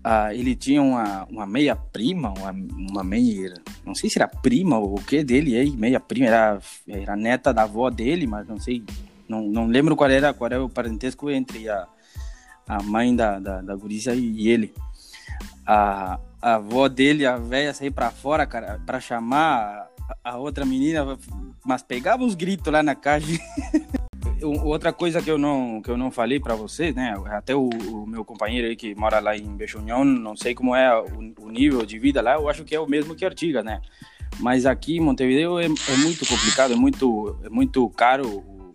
Ah, 0.02 0.34
ele 0.34 0.54
tinha 0.54 0.82
uma, 0.82 1.24
uma 1.30 1.46
meia 1.46 1.74
prima, 1.74 2.32
uma, 2.36 2.50
uma 2.50 3.02
meia. 3.02 3.54
Não 3.86 3.94
sei 3.94 4.10
se 4.10 4.18
era 4.18 4.28
prima 4.28 4.78
ou 4.78 4.96
o 4.98 5.02
que 5.02 5.24
dele 5.24 5.56
aí, 5.56 5.70
meia 5.70 5.98
prima, 5.98 6.26
era, 6.26 6.58
era 6.86 7.16
neta 7.16 7.54
da 7.54 7.62
avó 7.62 7.88
dele, 7.88 8.26
mas 8.26 8.46
não 8.46 8.60
sei. 8.60 8.84
Não, 9.26 9.42
não 9.42 9.66
lembro 9.66 9.96
qual 9.96 10.10
era, 10.10 10.34
qual 10.34 10.50
era 10.50 10.62
o 10.62 10.68
parentesco 10.68 11.30
entre 11.30 11.70
a, 11.70 11.88
a 12.68 12.82
mãe 12.82 13.16
da, 13.16 13.38
da, 13.38 13.62
da 13.62 13.74
gurizia 13.74 14.14
e, 14.14 14.48
ele. 14.48 14.74
A, 15.66 16.20
a 16.42 16.54
avó 16.56 16.86
dele, 16.86 17.24
a 17.24 17.38
velha, 17.38 17.72
sair 17.72 17.90
pra 17.90 18.10
fora, 18.10 18.46
cara, 18.46 18.78
pra 18.84 19.00
chamar 19.00 19.88
a, 20.22 20.32
a 20.32 20.36
outra 20.36 20.66
menina, 20.66 21.18
mas 21.64 21.82
pegava 21.82 22.22
os 22.24 22.34
gritos 22.34 22.70
lá 22.70 22.82
na 22.82 22.94
caixa. 22.94 23.38
Outra 24.44 24.92
coisa 24.92 25.22
que 25.22 25.30
eu 25.30 25.38
não 25.38 25.80
que 25.80 25.90
eu 25.90 25.96
não 25.96 26.10
falei 26.10 26.38
para 26.38 26.54
vocês, 26.54 26.94
né? 26.94 27.14
Até 27.26 27.54
o, 27.54 27.68
o 27.68 28.06
meu 28.06 28.24
companheiro 28.24 28.68
aí 28.68 28.76
que 28.76 28.94
mora 28.94 29.18
lá 29.18 29.36
em 29.36 29.56
Bechunhão, 29.56 30.04
não 30.04 30.36
sei 30.36 30.54
como 30.54 30.74
é 30.74 30.94
o, 31.00 31.46
o 31.46 31.50
nível 31.50 31.84
de 31.86 31.98
vida 31.98 32.20
lá, 32.20 32.34
eu 32.34 32.48
acho 32.48 32.64
que 32.64 32.74
é 32.74 32.80
o 32.80 32.86
mesmo 32.86 33.14
que 33.14 33.24
Artigas, 33.24 33.64
né? 33.64 33.80
Mas 34.38 34.66
aqui 34.66 34.96
em 34.96 35.00
Montevideo 35.00 35.58
é, 35.58 35.64
é 35.64 35.96
muito 35.96 36.26
complicado, 36.26 36.72
é 36.72 36.76
muito 36.76 37.38
é 37.42 37.48
muito 37.48 37.88
caro 37.90 38.28
o, 38.28 38.66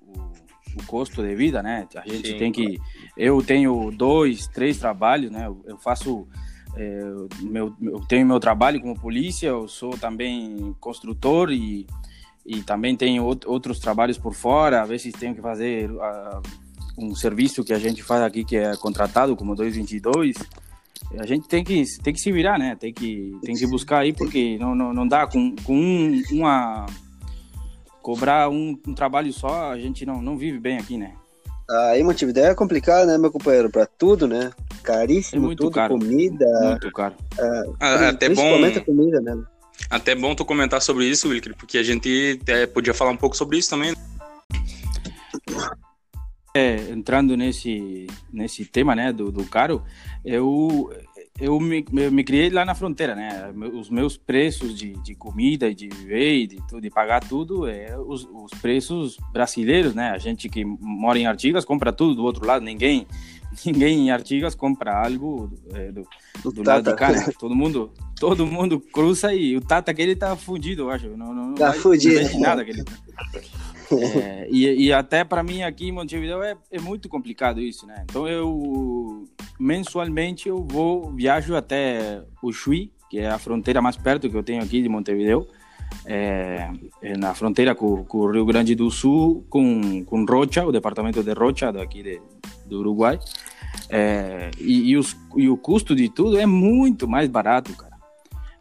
o, 0.78 0.86
custo 0.88 1.22
de 1.22 1.36
vida, 1.36 1.62
né? 1.62 1.88
A 1.96 2.08
gente 2.08 2.30
Sim, 2.30 2.38
tem 2.38 2.52
que 2.52 2.80
eu 3.16 3.42
tenho 3.42 3.92
dois, 3.92 4.48
três 4.48 4.78
trabalhos, 4.78 5.32
né? 5.32 5.48
Eu 5.66 5.78
faço 5.78 6.28
é, 6.76 7.02
meu, 7.42 7.76
eu 7.82 8.00
tenho 8.08 8.26
meu 8.26 8.40
trabalho 8.40 8.80
como 8.80 9.00
polícia, 9.00 9.48
eu 9.48 9.68
sou 9.68 9.92
também 9.98 10.76
construtor 10.80 11.52
e 11.52 11.86
e 12.50 12.64
também 12.64 12.98
out- 13.20 13.48
outros 13.48 13.80
trabalhos 13.80 14.18
por 14.18 14.34
fora, 14.34 14.82
às 14.82 14.90
vezes 14.90 15.14
tenho 15.14 15.36
que 15.36 15.42
fazer 15.42 15.90
ah, 16.02 16.42
um 16.98 17.14
serviço 17.16 17.64
que 17.64 17.72
a 17.72 17.78
gente 17.78 18.02
faz 18.02 18.24
aqui 18.24 18.44
que 18.44 18.58
é 18.58 18.76
contratado 18.76 19.36
como 19.36 19.56
222. 19.56 20.36
A 21.20 21.26
gente 21.26 21.48
tem 21.48 21.64
que 21.64 21.84
tem 22.04 22.12
que 22.14 22.20
se 22.20 22.32
virar, 22.32 22.58
né? 22.58 22.76
Tem 22.76 22.92
que 22.92 23.38
tem 23.44 23.56
que 23.56 23.68
buscar 23.68 24.00
aí 24.00 24.12
porque 24.14 24.58
não, 24.60 24.74
não, 24.74 24.94
não 24.94 25.08
dá 25.08 25.28
com, 25.28 25.56
com 25.64 25.76
um, 25.76 26.22
uma 26.32 26.86
cobrar 28.02 28.50
um, 28.50 28.78
um 28.88 28.94
trabalho 28.94 29.32
só, 29.32 29.72
a 29.72 29.78
gente 29.80 30.06
não, 30.06 30.22
não 30.22 30.36
vive 30.38 30.60
bem 30.60 30.78
aqui, 30.78 30.98
né? 30.98 31.14
Aí, 31.92 32.02
Montevideo 32.04 32.46
é 32.46 32.56
complicado, 32.56 33.06
né, 33.06 33.16
meu 33.20 33.32
companheiro? 33.32 33.70
Pra 33.70 33.86
tudo, 33.86 34.28
né? 34.28 34.50
Caríssimo, 34.82 35.44
É 35.44 35.46
muito 35.46 35.64
tudo, 35.66 35.74
caro. 35.76 35.94
comida. 35.94 36.46
Muito 36.64 36.92
caro. 36.92 37.14
Ah, 37.80 37.90
é 38.06 38.08
até 38.08 38.28
bom 38.30 38.82
comida, 38.82 39.22
né? 39.22 39.40
Até 39.90 40.16
bom 40.16 40.34
tu 40.34 40.44
comentar 40.46 40.82
sobre 40.82 41.06
isso, 41.06 41.30
Wilker, 41.30 41.56
porque 41.56 41.78
a 41.78 41.84
gente 41.84 42.40
até 42.42 42.66
podia 42.66 42.94
falar 42.94 43.12
um 43.12 43.18
pouco 43.18 43.38
sobre 43.38 43.58
isso 43.58 43.70
também. 43.70 43.92
né? 43.92 43.98
É, 46.56 46.90
entrando 46.92 47.38
nesse 47.38 48.08
nesse 48.34 48.66
tema, 48.66 48.96
né, 48.96 49.14
do, 49.14 49.32
do 49.32 49.46
caro, 49.46 49.84
eu 50.26 50.92
eu 51.40 51.60
me, 51.60 51.86
eu 51.94 52.12
me 52.12 52.24
criei 52.24 52.50
lá 52.50 52.66
na 52.66 52.76
fronteira, 52.76 53.16
né? 53.16 53.54
Os 53.74 53.90
meus 53.90 54.18
preços 54.18 54.78
de, 54.78 54.94
de 55.02 55.16
comida 55.16 55.74
de 55.74 55.88
viver 55.88 56.48
de, 56.48 56.58
de 56.82 56.90
pagar 56.90 57.24
tudo 57.24 57.68
é 57.68 57.98
os, 57.98 58.26
os 58.26 58.52
preços 58.60 59.18
brasileiros, 59.32 59.94
né? 59.94 60.10
A 60.10 60.18
gente 60.18 60.50
que 60.50 60.66
mora 60.66 61.18
em 61.18 61.28
Artigas 61.28 61.64
compra 61.64 61.94
tudo 61.94 62.16
do 62.16 62.24
outro 62.24 62.46
lado, 62.46 62.66
ninguém 62.66 63.08
ninguém 63.66 64.08
em 64.08 64.12
Artigas 64.12 64.56
compra 64.56 65.06
algo 65.06 65.52
é, 65.74 65.92
do, 65.92 66.08
do, 66.44 66.52
do 66.52 66.64
lado 66.64 66.90
de 66.90 66.96
cá, 66.96 67.12
né? 67.12 67.30
Todo 67.38 67.56
mundo, 67.56 67.92
todo 68.20 68.46
mundo 68.46 68.80
cruza 68.80 69.34
e 69.34 69.56
o 69.56 69.62
Tata 69.62 69.92
aquele 69.92 70.16
tá 70.16 70.36
fudido, 70.36 70.84
eu 70.84 70.90
acho. 70.90 71.10
Não, 71.18 71.34
não, 71.34 71.56
tá 71.56 71.74
fudido. 71.74 72.22
Não 72.34 72.40
nada 72.40 72.62
aquele. 72.62 72.84
É, 73.92 74.48
e, 74.52 74.86
e, 74.86 74.94
até 74.94 75.24
para 75.24 75.42
mim 75.42 75.64
aqui 75.64 75.88
em 75.88 75.92
Montevideo 75.92 76.44
é, 76.44 76.56
é, 76.72 76.80
muito 76.80 77.10
complicado 77.10 77.60
isso, 77.60 77.88
né? 77.88 78.06
Então 78.08 78.28
eu 78.28 79.24
mensualmente 79.60 80.48
eu 80.48 80.64
vou 80.64 81.12
viajo 81.12 81.56
até 81.56 82.22
o 82.40 82.52
Chuí, 82.52 82.92
que 83.10 83.18
é 83.18 83.28
a 83.28 83.40
fronteira 83.40 83.82
mais 83.82 83.98
perto 83.98 84.30
que 84.30 84.38
eu 84.38 84.44
tenho 84.44 84.62
aqui 84.62 84.84
de 84.84 84.88
Montevideo, 84.88 85.48
é, 86.06 86.70
é 87.02 87.18
na 87.18 87.34
fronteira 87.34 87.74
com, 87.74 88.04
com, 88.04 88.20
o 88.20 88.32
Rio 88.32 88.46
Grande 88.46 88.76
do 88.76 88.92
Sul, 88.92 89.44
com, 89.50 90.04
com 90.06 90.24
Rocha, 90.24 90.66
o 90.66 90.72
departamento 90.72 91.24
de 91.24 91.34
Rocha 91.34 91.72
daqui 91.72 92.04
de, 92.04 92.22
do 92.70 92.80
Uruguai. 92.80 93.20
É, 93.90 94.52
e, 94.58 94.92
e, 94.92 94.98
os, 94.98 95.16
e, 95.36 95.50
o 95.50 95.58
custo 95.58 95.96
de 95.96 96.10
tudo 96.10 96.38
é 96.38 96.46
muito 96.46 97.08
mais 97.08 97.28
barato, 97.28 97.74
cara. 97.74 97.98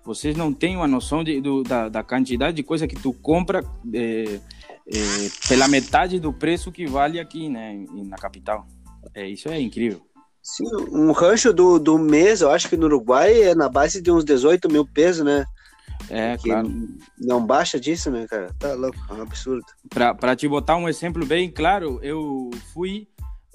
Vocês 0.05 0.37
não 0.37 0.53
têm 0.53 0.77
uma 0.77 0.89
noção 0.89 1.23
de, 1.23 1.41
do, 1.41 1.63
da, 1.63 1.89
da, 1.89 2.03
quantidade 2.03 2.57
de 2.57 2.63
coisa 2.63 2.89
que 2.89 2.97
tu 2.97 3.13
compra 3.13 3.63
é, 3.93 4.41
é, 4.87 5.01
pela 5.49 5.69
metade 5.69 6.19
do 6.19 6.33
preço 6.33 6.73
que 6.73 6.87
vale 6.87 7.21
aqui, 7.21 7.49
né, 7.49 7.85
na 8.07 8.17
capital. 8.17 8.67
É, 9.15 9.29
isso 9.29 9.49
é 9.49 9.61
incrível. 9.61 10.01
Sim, 10.43 10.65
um 10.91 11.13
rancho 11.13 11.53
do, 11.53 11.79
do 11.79 11.99
mês, 11.99 12.41
eu 12.41 12.51
acho 12.51 12.69
que 12.69 12.77
no 12.77 12.87
Uruguai 12.87 13.43
é 13.43 13.55
na 13.55 13.69
base 13.69 14.01
de 14.01 14.11
uns 14.11 14.25
18 14.25 14.71
mil 14.71 14.87
pesos, 14.87 15.25
né? 15.25 15.45
É, 16.09 16.39
claro. 16.39 16.71
Não 17.19 17.45
baixa 17.45 17.79
disso, 17.79 18.11
né, 18.11 18.27
cara? 18.27 18.55
Tá 18.59 18.73
louco, 18.73 18.97
é 19.11 19.13
um 19.13 19.23
absurdo. 19.23 19.65
Para 19.91 20.35
te 20.35 20.49
botar 20.49 20.77
um 20.77 20.89
exemplo 20.89 21.27
bem 21.27 21.51
claro, 21.51 21.99
eu 22.03 22.49
fui 22.73 23.07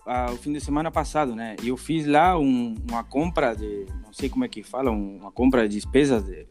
ah, 0.06 0.32
o 0.32 0.38
fim 0.38 0.52
de 0.52 0.60
semana 0.60 0.92
passado, 0.92 1.36
né? 1.36 1.56
Eu 1.64 1.78
fiz 1.78 2.06
lá 2.06 2.38
um, 2.38 2.76
uma 2.90 3.04
compra 3.04 3.56
de, 3.56 3.86
não 4.04 4.14
sei 4.14 4.30
como 4.30 4.46
é 4.46 4.48
que 4.48 4.64
fala, 4.64 4.92
uma 4.92 5.32
compra 5.32 5.68
de 5.68 5.76
despesas 5.76 6.26
de, 6.26 6.46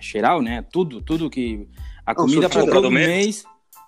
geral, 0.00 0.40
né? 0.40 0.62
Tudo, 0.62 1.00
tudo 1.00 1.30
que 1.30 1.68
a 2.04 2.14
comida 2.14 2.46
um 2.46 2.50
para 2.50 2.66
todo 2.66 2.90
mês, 2.90 3.44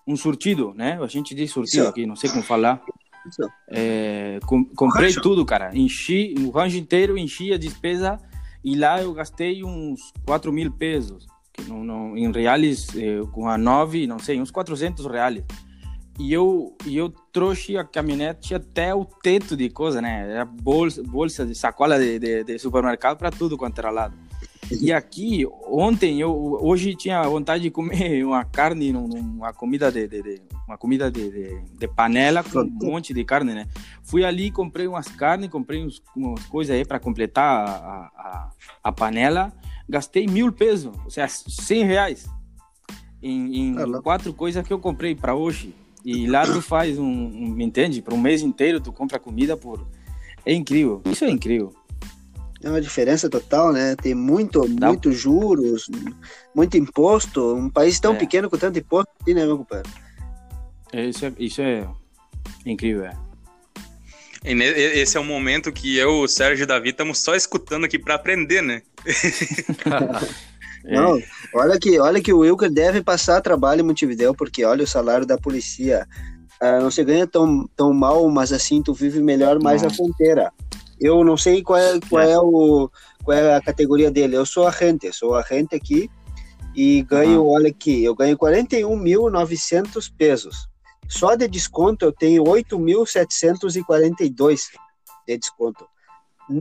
um 0.06 0.16
surtido, 0.16 0.72
né? 0.74 0.98
A 1.02 1.06
gente 1.06 1.34
diz 1.34 1.50
surtido 1.50 1.84
Sim. 1.84 1.88
aqui, 1.88 2.06
não 2.06 2.16
sei 2.16 2.30
como 2.30 2.42
falar. 2.42 2.82
É, 3.70 4.38
com, 4.46 4.64
comprei 4.64 5.12
tudo, 5.14 5.44
cara. 5.44 5.76
Enchi 5.76 6.34
o 6.38 6.50
rancho 6.50 6.76
inteiro, 6.76 7.18
enchi 7.18 7.52
a 7.52 7.58
despesa 7.58 8.20
e 8.62 8.76
lá 8.76 9.02
eu 9.02 9.12
gastei 9.12 9.64
uns 9.64 10.12
4 10.24 10.52
mil 10.52 10.70
pesos. 10.72 11.26
Que 11.52 11.62
não, 11.62 11.82
não, 11.82 12.16
em 12.16 12.30
reais, 12.30 12.88
eh, 12.96 13.22
com 13.32 13.48
a 13.48 13.56
9, 13.56 14.06
não 14.06 14.18
sei, 14.18 14.40
uns 14.40 14.50
400 14.50 15.06
reais. 15.06 15.42
E 16.18 16.32
eu, 16.32 16.74
e 16.86 16.96
eu 16.96 17.10
trouxe 17.32 17.76
a 17.76 17.84
caminhonete 17.84 18.54
até 18.54 18.94
o 18.94 19.04
teto 19.04 19.56
de 19.56 19.68
coisa, 19.68 20.00
né? 20.00 20.30
Era 20.30 20.44
bolsa, 20.44 21.02
bolsa 21.02 21.44
de 21.44 21.54
sacola 21.54 21.98
de, 21.98 22.18
de, 22.18 22.44
de 22.44 22.58
supermercado 22.58 23.18
para 23.18 23.30
tudo 23.30 23.58
quanto 23.58 23.78
era 23.78 23.90
lado. 23.90 24.14
E 24.80 24.92
aqui, 24.92 25.46
ontem, 25.68 26.20
eu 26.20 26.58
hoje 26.60 26.94
tinha 26.94 27.22
vontade 27.22 27.62
de 27.62 27.70
comer 27.70 28.24
uma 28.26 28.44
carne, 28.44 28.92
uma 28.92 29.52
comida 29.52 29.92
de, 29.92 30.08
de, 30.08 30.22
de 30.22 30.42
uma 30.66 30.76
comida 30.76 31.10
de, 31.10 31.30
de, 31.30 31.60
de, 31.78 31.88
panela 31.88 32.42
com 32.42 32.60
um 32.60 32.90
monte 32.90 33.14
de 33.14 33.24
carne, 33.24 33.54
né? 33.54 33.68
Fui 34.02 34.24
ali, 34.24 34.50
comprei 34.50 34.88
umas 34.88 35.06
carnes, 35.08 35.48
comprei 35.48 35.84
uns, 35.84 36.02
umas 36.16 36.44
coisas 36.46 36.74
aí 36.74 36.84
para 36.84 36.98
completar 36.98 37.68
a, 37.68 38.10
a, 38.16 38.50
a, 38.82 38.92
panela. 38.92 39.52
Gastei 39.88 40.26
mil 40.26 40.50
pesos, 40.50 40.92
ou 41.04 41.10
seja, 41.10 41.28
cem 41.28 41.84
reais 41.84 42.26
em, 43.22 43.56
em 43.56 43.78
é 43.78 44.02
quatro 44.02 44.32
coisas 44.32 44.66
que 44.66 44.72
eu 44.72 44.78
comprei 44.78 45.14
para 45.14 45.34
hoje. 45.34 45.74
E 46.06 46.24
lá 46.28 46.46
tu 46.46 46.62
faz 46.62 46.96
um, 47.00 47.04
um 47.04 47.48
me 47.48 47.64
entende? 47.64 48.00
Para 48.00 48.14
um 48.14 48.20
mês 48.20 48.40
inteiro 48.40 48.80
tu 48.80 48.92
compra 48.92 49.18
comida 49.18 49.56
por. 49.56 49.84
É 50.44 50.52
incrível, 50.52 51.02
isso 51.04 51.24
é 51.24 51.30
incrível. 51.30 51.74
É 52.62 52.70
uma 52.70 52.80
diferença 52.80 53.28
total, 53.28 53.72
né? 53.72 53.96
Tem 53.96 54.14
muito, 54.14 54.68
Dá... 54.68 54.86
muito 54.86 55.10
juros, 55.10 55.90
muito 56.54 56.76
imposto. 56.76 57.56
Um 57.56 57.68
país 57.68 57.98
tão 57.98 58.14
é. 58.14 58.18
pequeno 58.18 58.48
com 58.48 58.56
tanto 58.56 58.78
imposto, 58.78 59.10
né, 59.26 59.44
meu 59.44 59.58
compadre? 59.58 59.90
É, 60.92 61.06
isso 61.06 61.26
é, 61.26 61.32
isso 61.40 61.60
é 61.60 61.88
incrível, 62.64 63.06
é. 63.06 63.16
Esse 64.44 65.16
é 65.16 65.20
o 65.20 65.24
momento 65.24 65.72
que 65.72 65.96
eu, 65.96 66.20
o 66.20 66.28
Sérgio 66.28 66.62
e 66.62 66.64
o 66.64 66.68
Davi 66.68 66.90
estamos 66.90 67.18
só 67.18 67.34
escutando 67.34 67.82
aqui 67.82 67.98
para 67.98 68.14
aprender, 68.14 68.62
né? 68.62 68.82
Não, 70.94 71.20
olha 71.54 71.78
que, 71.78 71.98
olha 71.98 72.20
que 72.20 72.32
o 72.32 72.38
Wilker 72.38 72.70
deve 72.70 73.02
passar 73.02 73.40
trabalho 73.40 73.80
em 73.80 73.84
Montevideo, 73.84 74.34
porque 74.34 74.64
olha 74.64 74.84
o 74.84 74.86
salário 74.86 75.26
da 75.26 75.36
polícia. 75.36 76.06
Ah, 76.60 76.78
não 76.80 76.90
se 76.90 77.02
ganha 77.04 77.26
tão, 77.26 77.68
tão 77.76 77.92
mal, 77.92 78.28
mas 78.30 78.52
assim 78.52 78.82
tu 78.82 78.94
vive 78.94 79.20
melhor 79.20 79.60
mais 79.60 79.82
na 79.82 79.90
fronteira. 79.90 80.52
Eu 80.98 81.22
não 81.24 81.36
sei 81.36 81.62
qual 81.62 81.78
é, 81.78 82.00
qual 82.08 82.22
é, 82.22 82.38
o, 82.38 82.90
qual 83.22 83.36
é 83.36 83.54
a 83.54 83.60
categoria 83.60 84.10
dele. 84.10 84.34
Eu 84.36 84.46
sou 84.46 84.66
agente, 84.66 85.12
sou 85.12 85.34
agente 85.34 85.74
aqui 85.74 86.10
e 86.74 87.02
ganho, 87.02 87.42
uhum. 87.42 87.50
olha 87.50 87.68
aqui, 87.68 88.02
eu 88.04 88.14
ganho 88.14 88.38
41.900 88.38 90.10
pesos. 90.16 90.66
Só 91.08 91.34
de 91.34 91.48
desconto 91.48 92.04
eu 92.04 92.12
tenho 92.12 92.44
8.742 92.44 94.60
de 95.26 95.38
desconto. 95.38 95.86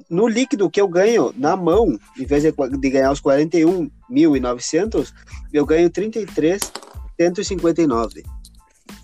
No 0.10 0.28
líquido 0.28 0.70
que 0.70 0.82
eu 0.82 0.88
ganho 0.88 1.34
na 1.38 1.56
mão, 1.56 1.96
em 2.18 2.26
vez 2.26 2.42
de, 2.44 2.52
de 2.52 2.90
ganhar 2.90 3.12
os 3.12 3.22
41.900, 3.22 5.14
eu 5.54 5.64
ganho 5.66 5.90
33.159. 5.90 8.24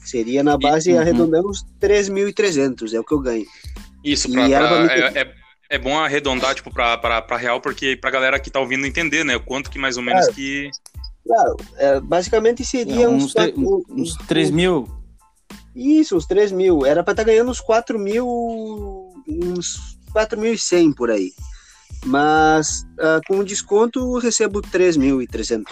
Seria 0.04 0.44
na 0.44 0.58
base, 0.58 0.92
uhum. 0.92 1.00
arredondando 1.00 1.50
uns 1.50 1.64
3.300, 1.80 2.94
é 2.94 3.00
o 3.00 3.04
que 3.04 3.14
eu 3.14 3.20
ganho. 3.20 3.46
Isso, 4.04 4.32
pra, 4.32 4.48
pra, 4.48 4.92
é, 4.92 5.22
é, 5.22 5.32
é, 5.70 5.78
bom 5.78 6.00
arredondar, 6.00 6.56
tipo, 6.56 6.74
pra, 6.74 6.98
pra, 6.98 7.22
pra 7.22 7.38
real, 7.38 7.62
porque 7.62 7.96
pra 7.96 8.10
galera 8.10 8.40
que 8.40 8.50
tá 8.50 8.60
ouvindo 8.60 8.88
entender, 8.88 9.24
né? 9.24 9.36
O 9.36 9.44
quanto 9.44 9.70
que 9.70 9.78
mais 9.78 9.98
ou 9.98 10.04
menos 10.04 10.28
é, 10.28 10.34
que... 10.34 10.72
Claro, 11.24 11.58
é, 11.78 12.00
basicamente 12.00 12.66
seria 12.66 13.08
uns... 13.08 13.26
Uns, 13.26 13.34
quatro, 13.34 13.86
uns 13.92 14.16
3 14.28 14.50
mil. 14.50 14.90
Isso, 15.76 16.18
uns 16.18 16.26
3 16.26 16.52
mil. 16.52 16.84
Era 16.84 17.04
pra 17.04 17.12
estar 17.12 17.24
tá 17.24 17.30
ganhando 17.30 17.52
uns 17.52 17.62
4 17.62 18.00
mil... 18.00 19.14
Uns 19.28 20.01
4.100 20.14 20.94
por 20.96 21.10
aí. 21.10 21.32
Mas 22.06 22.84
uh, 22.94 23.22
com 23.28 23.44
desconto 23.44 24.18
recebo 24.18 24.62
3.300. 24.62 25.64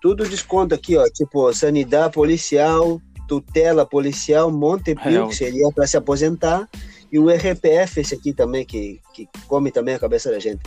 Tudo 0.00 0.28
desconto 0.28 0.74
aqui, 0.74 0.96
ó. 0.96 1.04
Tipo, 1.08 1.52
sanidade 1.52 2.14
policial, 2.14 3.00
tutela 3.28 3.84
policial, 3.86 4.50
Montepio, 4.50 5.28
que 5.28 5.36
seria 5.36 5.70
para 5.72 5.86
se 5.86 5.96
aposentar, 5.96 6.68
e 7.12 7.18
o 7.18 7.28
RPF, 7.28 8.00
esse 8.00 8.14
aqui 8.14 8.32
também, 8.32 8.64
que, 8.64 9.00
que 9.14 9.28
come 9.46 9.70
também 9.70 9.94
a 9.94 9.98
cabeça 9.98 10.30
da 10.30 10.38
gente. 10.38 10.60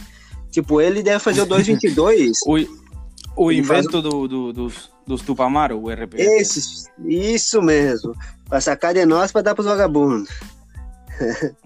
Tipo, 0.49 0.81
ele 0.81 1.01
deve 1.01 1.19
fazer 1.19 1.41
o 1.41 1.45
222. 1.45 2.37
o, 2.45 3.45
o 3.45 3.51
invento 3.51 3.91
faz... 3.91 4.03
do, 4.03 4.27
do, 4.27 4.53
dos, 4.53 4.91
dos 5.05 5.21
Tupamaro, 5.21 5.79
o 5.79 5.89
RPF. 5.89 6.21
Esse, 6.21 6.89
isso 7.05 7.61
mesmo. 7.61 8.13
Para 8.49 8.59
sacar 8.61 8.93
de 8.93 9.05
nós 9.05 9.31
para 9.31 9.41
dar 9.41 9.55
para 9.55 9.61
os 9.61 9.67
vagabundos. 9.67 10.29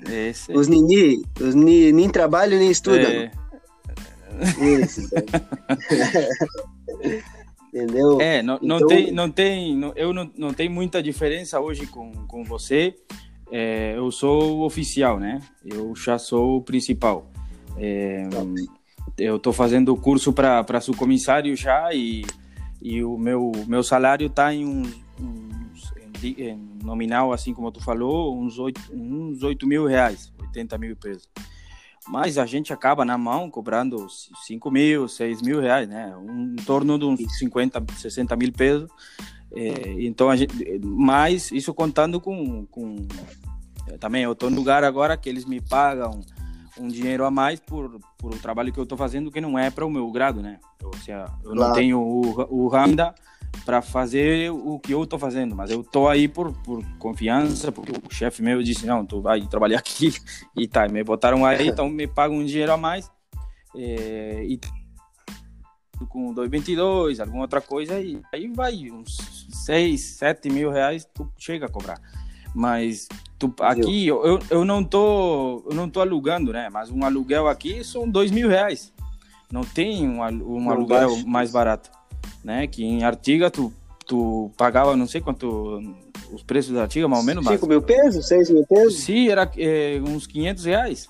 Esse. 0.09 0.51
os 0.51 0.67
nini, 0.67 1.23
os 1.39 1.55
ni, 1.55 1.91
nem 1.91 2.09
trabalham 2.09 2.59
nem 2.59 2.69
estudam. 2.71 3.09
É. 3.09 3.31
Isso, 4.81 5.01
entendeu? 7.73 8.19
É, 8.19 8.41
não, 8.41 8.59
não 8.61 8.77
então... 8.77 8.87
tem, 8.87 9.11
não 9.11 9.31
tem, 9.31 9.75
não, 9.77 9.93
eu 9.95 10.13
não, 10.13 10.29
não 10.37 10.53
tem 10.53 10.67
muita 10.67 11.01
diferença 11.01 11.59
hoje 11.59 11.85
com, 11.87 12.11
com 12.27 12.43
você. 12.43 12.95
É, 13.51 13.93
eu 13.95 14.11
sou 14.11 14.61
oficial, 14.61 15.19
né? 15.19 15.39
Eu 15.63 15.95
já 15.95 16.17
sou 16.17 16.57
o 16.57 16.61
principal. 16.61 17.31
É, 17.77 18.27
eu 19.17 19.37
estou 19.37 19.53
fazendo 19.53 19.93
o 19.93 19.97
curso 19.97 20.33
para 20.33 20.81
subcomissário 20.81 21.55
já 21.55 21.93
e, 21.93 22.25
e 22.81 23.03
o 23.03 23.17
meu, 23.17 23.51
meu 23.67 23.83
salário 23.83 24.27
está 24.27 24.53
em 24.53 24.65
um, 24.65 24.83
em, 25.19 25.49
nominal, 26.83 27.33
assim 27.33 27.53
como 27.53 27.71
tu 27.71 27.83
falou, 27.83 28.37
uns 28.39 28.57
8, 28.57 28.81
uns 28.93 29.43
8 29.43 29.67
mil 29.67 29.85
reais, 29.85 30.31
80 30.39 30.77
mil 30.77 30.95
pesos. 30.95 31.29
Mas 32.07 32.37
a 32.37 32.45
gente 32.45 32.71
acaba 32.71 33.03
na 33.03 33.17
mão 33.17 33.49
cobrando 33.49 34.07
5 34.09 34.71
mil, 34.71 35.07
6 35.07 35.41
mil 35.41 35.59
reais, 35.59 35.89
né? 35.89 36.15
Um, 36.15 36.53
em 36.53 36.63
torno 36.63 36.99
de 36.99 37.05
uns 37.05 37.19
50, 37.37 37.83
60 37.97 38.35
mil 38.35 38.51
pesos. 38.51 38.89
É, 39.55 39.95
então, 40.03 40.29
a 40.29 40.35
gente, 40.35 40.53
mas 40.83 41.51
isso 41.51 41.73
contando 41.73 42.21
com. 42.21 42.65
com 42.67 42.95
também 43.99 44.23
eu 44.23 44.33
estou 44.33 44.49
no 44.49 44.55
lugar 44.55 44.83
agora 44.83 45.17
que 45.17 45.29
eles 45.29 45.45
me 45.45 45.61
pagam 45.61 46.21
um 46.77 46.87
dinheiro 46.87 47.25
a 47.25 47.31
mais 47.31 47.59
por, 47.59 47.99
por 48.17 48.33
o 48.33 48.39
trabalho 48.39 48.71
que 48.71 48.79
eu 48.79 48.83
estou 48.83 48.97
fazendo 48.97 49.31
que 49.31 49.39
não 49.39 49.57
é 49.57 49.69
para 49.69 49.85
o 49.85 49.89
meu 49.89 50.09
grado, 50.11 50.41
né? 50.41 50.59
Ou 50.83 50.93
seja, 50.97 51.25
eu 51.43 51.51
claro. 51.51 51.55
não 51.55 51.73
tenho 51.73 51.99
o, 51.99 52.65
o 52.65 52.67
Randa 52.67 53.15
para 53.63 53.81
fazer 53.81 54.51
o 54.51 54.79
que 54.79 54.93
eu 54.93 55.03
estou 55.03 55.17
fazendo, 55.17 55.55
mas 55.55 55.71
eu 55.71 55.81
estou 55.81 56.09
aí 56.09 56.27
por, 56.27 56.51
por 56.63 56.83
confiança, 56.97 57.71
porque 57.71 57.91
o 57.91 58.13
chefe 58.13 58.41
meu 58.41 58.61
disse, 58.61 58.85
não, 58.85 59.05
tu 59.05 59.21
vai 59.21 59.41
trabalhar 59.47 59.79
aqui 59.79 60.13
e 60.55 60.67
tá, 60.67 60.87
me 60.87 61.03
botaram 61.03 61.45
aí, 61.45 61.67
então 61.67 61.89
me 61.89 62.07
pagam 62.07 62.37
um 62.37 62.45
dinheiro 62.45 62.73
a 62.73 62.77
mais 62.77 63.09
é, 63.75 64.43
e 64.45 64.59
com 66.09 66.33
222, 66.33 67.19
alguma 67.19 67.43
outra 67.43 67.61
coisa, 67.61 67.99
e 67.99 68.21
aí 68.33 68.47
vai 68.47 68.89
uns 68.91 69.47
6, 69.65 70.01
7 70.01 70.49
mil 70.49 70.71
reais, 70.71 71.07
tu 71.13 71.29
chega 71.37 71.67
a 71.67 71.69
cobrar. 71.69 71.99
Mas 72.53 73.07
tu, 73.37 73.53
aqui 73.61 74.07
eu, 74.07 74.39
eu 74.49 74.65
não 74.65 74.83
tô 74.83 75.65
eu 75.69 75.75
não 75.75 75.89
tô 75.89 75.99
alugando, 75.99 76.53
né? 76.53 76.69
Mas 76.71 76.89
um 76.89 77.03
aluguel 77.03 77.47
aqui 77.47 77.83
são 77.83 78.09
dois 78.09 78.31
mil 78.31 78.47
reais. 78.47 78.93
Não 79.51 79.61
tem 79.61 80.07
um, 80.07 80.19
um 80.19 80.69
aluguel 80.69 81.09
baixo. 81.09 81.27
mais 81.27 81.51
barato, 81.51 81.91
né? 82.45 82.67
Que 82.67 82.85
em 82.85 83.03
Artiga 83.03 83.49
tu, 83.49 83.73
tu 84.05 84.51
pagava 84.55 84.95
não 84.95 85.07
sei 85.07 85.19
quanto 85.19 85.81
os 86.31 86.43
preços 86.43 86.73
da 86.73 86.83
Artiga, 86.83 87.07
mais 87.07 87.21
ou 87.21 87.25
menos. 87.25 87.45
5 87.45 87.67
mil 87.67 87.81
pesos? 87.81 88.27
6 88.27 88.51
mil 88.51 88.65
pesos? 88.67 88.99
Sim, 88.99 89.29
era 89.29 89.51
é, 89.57 89.99
uns 89.99 90.27
500 90.27 90.65
reais. 90.65 91.09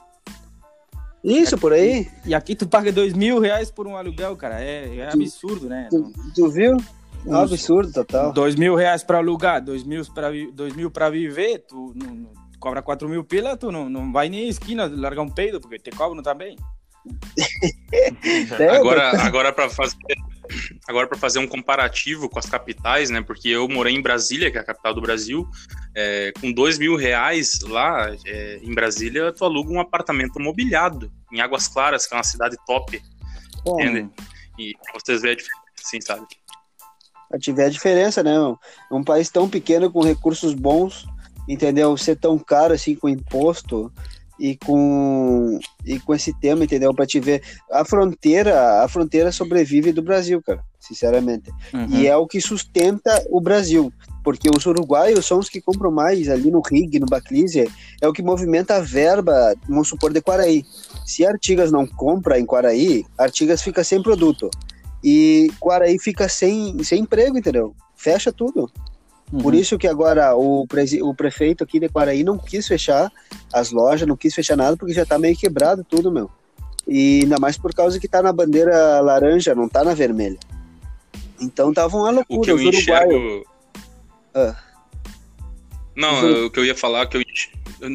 Isso, 1.22 1.58
por 1.58 1.74
aí. 1.74 2.08
E 2.26 2.34
aqui 2.34 2.56
tu 2.56 2.68
paga 2.68 2.92
dois 2.92 3.14
mil 3.14 3.40
reais 3.40 3.70
por 3.70 3.88
um 3.88 3.98
aluguel, 3.98 4.36
cara. 4.38 4.64
É, 4.64 4.98
é 4.98 5.10
absurdo, 5.12 5.68
né? 5.68 5.88
Tu, 5.90 6.14
tu 6.36 6.50
viu? 6.50 6.78
É 7.26 7.30
um 7.30 7.36
absurdo 7.36 7.92
total. 7.92 8.32
Dois 8.32 8.56
mil 8.56 8.76
reais 8.76 9.04
para 9.04 9.18
alugar, 9.18 9.62
dois 9.62 9.84
mil 9.84 10.06
para 10.14 10.30
dois 10.54 10.76
mil 10.76 10.92
para 10.92 11.10
viver, 11.10 11.66
tu 11.68 11.94
não, 11.96 12.14
não, 12.14 12.30
cobra 12.60 12.84
quatro 12.84 13.10
mil 13.10 13.24
pila, 13.24 13.58
tu 13.58 13.72
não, 13.72 13.90
não 13.90 14.12
vai 14.12 14.30
nem 14.30 14.46
à 14.46 14.50
esquina 14.50 14.86
largar 14.86 15.24
um 15.24 15.30
peido, 15.30 15.60
porque 15.60 15.80
te 15.80 15.90
cobram 15.90 16.22
também. 16.22 16.56
agora, 18.80 19.22
agora 19.26 19.52
para 19.52 19.68
fazer 19.70 19.98
agora 20.88 21.08
para 21.08 21.18
fazer 21.18 21.40
um 21.40 21.48
comparativo 21.48 22.30
com 22.30 22.40
as 22.40 22.46
capitais, 22.46 23.10
né? 23.10 23.22
Porque 23.22 23.50
eu 23.50 23.68
morei 23.68 23.94
em 23.96 24.02
Brasília, 24.02 24.52
que 24.52 24.58
é 24.58 24.62
a 24.62 24.66
capital 24.66 24.94
do 24.94 25.02
Brasil, 25.02 25.48
é, 25.96 26.32
com 26.40 26.52
dois 26.52 26.78
mil 26.78 26.96
reais 26.96 27.60
lá 27.62 28.16
é, 28.26 28.60
em 28.62 28.74
Brasília, 28.74 29.32
tu 29.32 29.46
aluga 29.46 29.72
um 29.72 29.80
apartamento 29.80 30.40
mobiliado 30.40 31.12
em 31.32 31.42
Águas 31.42 31.68
Claras, 31.68 32.06
que 32.06 32.14
é 32.14 32.18
uma 32.18 32.24
cidade 32.24 32.56
top, 32.66 33.02
Bom, 33.64 33.80
entende? 33.80 34.10
E 34.58 34.74
vocês 34.94 35.22
veem 35.22 35.34
a 35.34 35.38
diferença, 35.38 35.64
assim, 35.84 36.02
sabe? 36.02 36.26
A 37.32 37.38
tiver 37.38 37.66
a 37.66 37.70
diferença, 37.70 38.24
né? 38.24 38.34
Um 38.92 39.04
país 39.04 39.30
tão 39.30 39.50
pequeno 39.50 39.92
com 39.92 40.02
recursos 40.02 40.54
bons, 40.54 41.06
entendeu? 41.48 41.96
Ser 41.98 42.16
tão 42.16 42.38
caro 42.38 42.74
assim 42.74 42.96
com 42.96 43.10
imposto, 43.10 43.92
e 44.40 44.58
com 44.58 45.60
e 45.86 46.00
com 46.00 46.14
esse 46.14 46.34
tema, 46.40 46.64
entendeu? 46.64 46.94
Para 46.94 47.06
te 47.06 47.20
ver 47.20 47.42
a 47.72 47.86
fronteira, 47.86 48.84
a 48.84 48.88
fronteira 48.88 49.32
sobrevive 49.32 49.92
do 49.92 50.02
Brasil, 50.02 50.42
cara, 50.42 50.64
sinceramente. 50.80 51.52
Uhum. 51.74 51.88
E 51.90 52.08
é 52.08 52.16
o 52.16 52.28
que 52.28 52.42
sustenta 52.42 53.24
o 53.30 53.40
Brasil, 53.40 53.92
porque 54.24 54.50
os 54.50 54.66
uruguaios 54.66 55.26
são 55.26 55.40
os 55.40 55.50
que 55.50 55.62
compram 55.62 55.92
mais 55.92 56.28
ali 56.30 56.52
no 56.52 56.62
Rig, 56.62 57.00
no 57.00 57.06
Baclise, 57.06 57.70
é 58.02 58.08
o 58.08 58.14
que 58.14 58.24
movimenta 58.24 58.76
a 58.76 58.82
verba, 58.82 59.54
vamos 59.68 59.88
supor, 59.88 60.12
de 60.12 60.22
Quaraí. 60.22 60.66
Se 61.06 61.26
Artigas 61.26 61.72
não 61.72 61.86
compra 61.86 62.40
em 62.40 62.46
Quaraí, 62.46 63.06
Artigas 63.18 63.62
fica 63.62 63.84
sem 63.84 64.02
produto. 64.02 64.50
E 65.04 65.52
Quaraí 65.60 66.00
fica 66.00 66.28
sem, 66.28 66.84
sem 66.84 67.02
emprego, 67.02 67.38
entendeu? 67.38 67.76
Fecha 67.96 68.32
tudo. 68.34 68.72
Uhum. 69.32 69.40
Por 69.40 69.56
isso 69.56 69.78
que 69.78 69.88
agora 69.88 70.36
o, 70.36 70.68
pre 70.68 71.02
o 71.02 71.14
prefeito 71.14 71.64
aqui 71.64 71.80
de 71.80 71.90
Quaraí 71.90 72.24
não 72.24 72.38
quis 72.38 72.68
fechar 72.68 73.12
as 73.52 73.72
lojas, 73.72 74.08
não 74.08 74.16
quis 74.16 74.34
fechar 74.34 74.56
nada, 74.56 74.78
porque 74.78 74.94
já 74.94 75.04
está 75.04 75.18
meio 75.18 75.36
quebrado 75.36 75.84
tudo, 75.84 76.12
meu. 76.12 76.30
E 76.88 77.22
ainda 77.24 77.40
mais 77.40 77.58
por 77.58 77.74
causa 77.74 78.00
que 78.00 78.06
está 78.06 78.22
na 78.22 78.32
bandeira 78.32 79.02
laranja, 79.02 79.56
não 79.56 79.66
está 79.66 79.84
na 79.84 79.94
vermelha. 79.94 80.38
Então 81.42 81.74
tava 81.74 81.98
uma 81.98 82.12
loucura. 82.12 82.40
O 82.40 82.42
que 82.42 82.52
eu 82.52 82.62
enxergo... 82.62 83.46
Ah. 84.34 84.56
Não, 85.96 86.46
o 86.46 86.52
que 86.52 86.60
eu 86.60 86.66
ia 86.66 86.76
falar, 86.76 87.08
que 87.08 87.18
eu... 87.18 87.24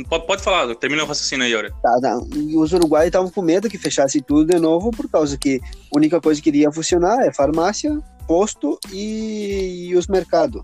Pode, 0.08 0.26
pode 0.26 0.42
falar, 0.42 0.74
termina 0.74 1.04
o 1.04 1.06
raciocínio 1.06 1.44
aí, 1.44 1.54
Ora. 1.54 1.70
Tá, 1.82 2.00
tá. 2.00 2.20
E 2.34 2.56
os 2.56 2.72
uruguaios 2.72 3.08
estavam 3.08 3.30
com 3.30 3.42
medo 3.42 3.68
que 3.68 3.78
fechasse 3.78 4.20
tudo 4.20 4.52
de 4.52 4.58
novo, 4.58 4.90
por 4.90 5.08
causa 5.08 5.36
que 5.38 5.60
a 5.64 5.96
única 5.96 6.20
coisa 6.20 6.40
que 6.40 6.48
iria 6.48 6.72
funcionar 6.72 7.20
é 7.26 7.32
farmácia, 7.32 7.98
posto 8.26 8.78
e, 8.92 9.88
e 9.88 9.96
os 9.96 10.06
mercados 10.06 10.62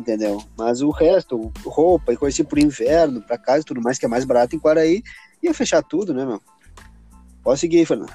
entendeu? 0.00 0.42
Mas 0.56 0.82
o 0.82 0.90
resto, 0.90 1.52
roupa 1.64 2.12
e 2.12 2.16
coisa 2.16 2.34
assim 2.34 2.44
pro 2.44 2.60
inverno, 2.60 3.22
pra 3.22 3.38
casa 3.38 3.60
e 3.60 3.64
tudo 3.64 3.80
mais, 3.80 3.98
que 3.98 4.04
é 4.04 4.08
mais 4.08 4.24
barato 4.24 4.56
em 4.56 4.58
Quaraí, 4.58 5.02
ia 5.42 5.54
fechar 5.54 5.82
tudo, 5.82 6.12
né, 6.12 6.24
meu? 6.24 6.40
Pode 7.42 7.60
seguir, 7.60 7.86
Fernando. 7.86 8.12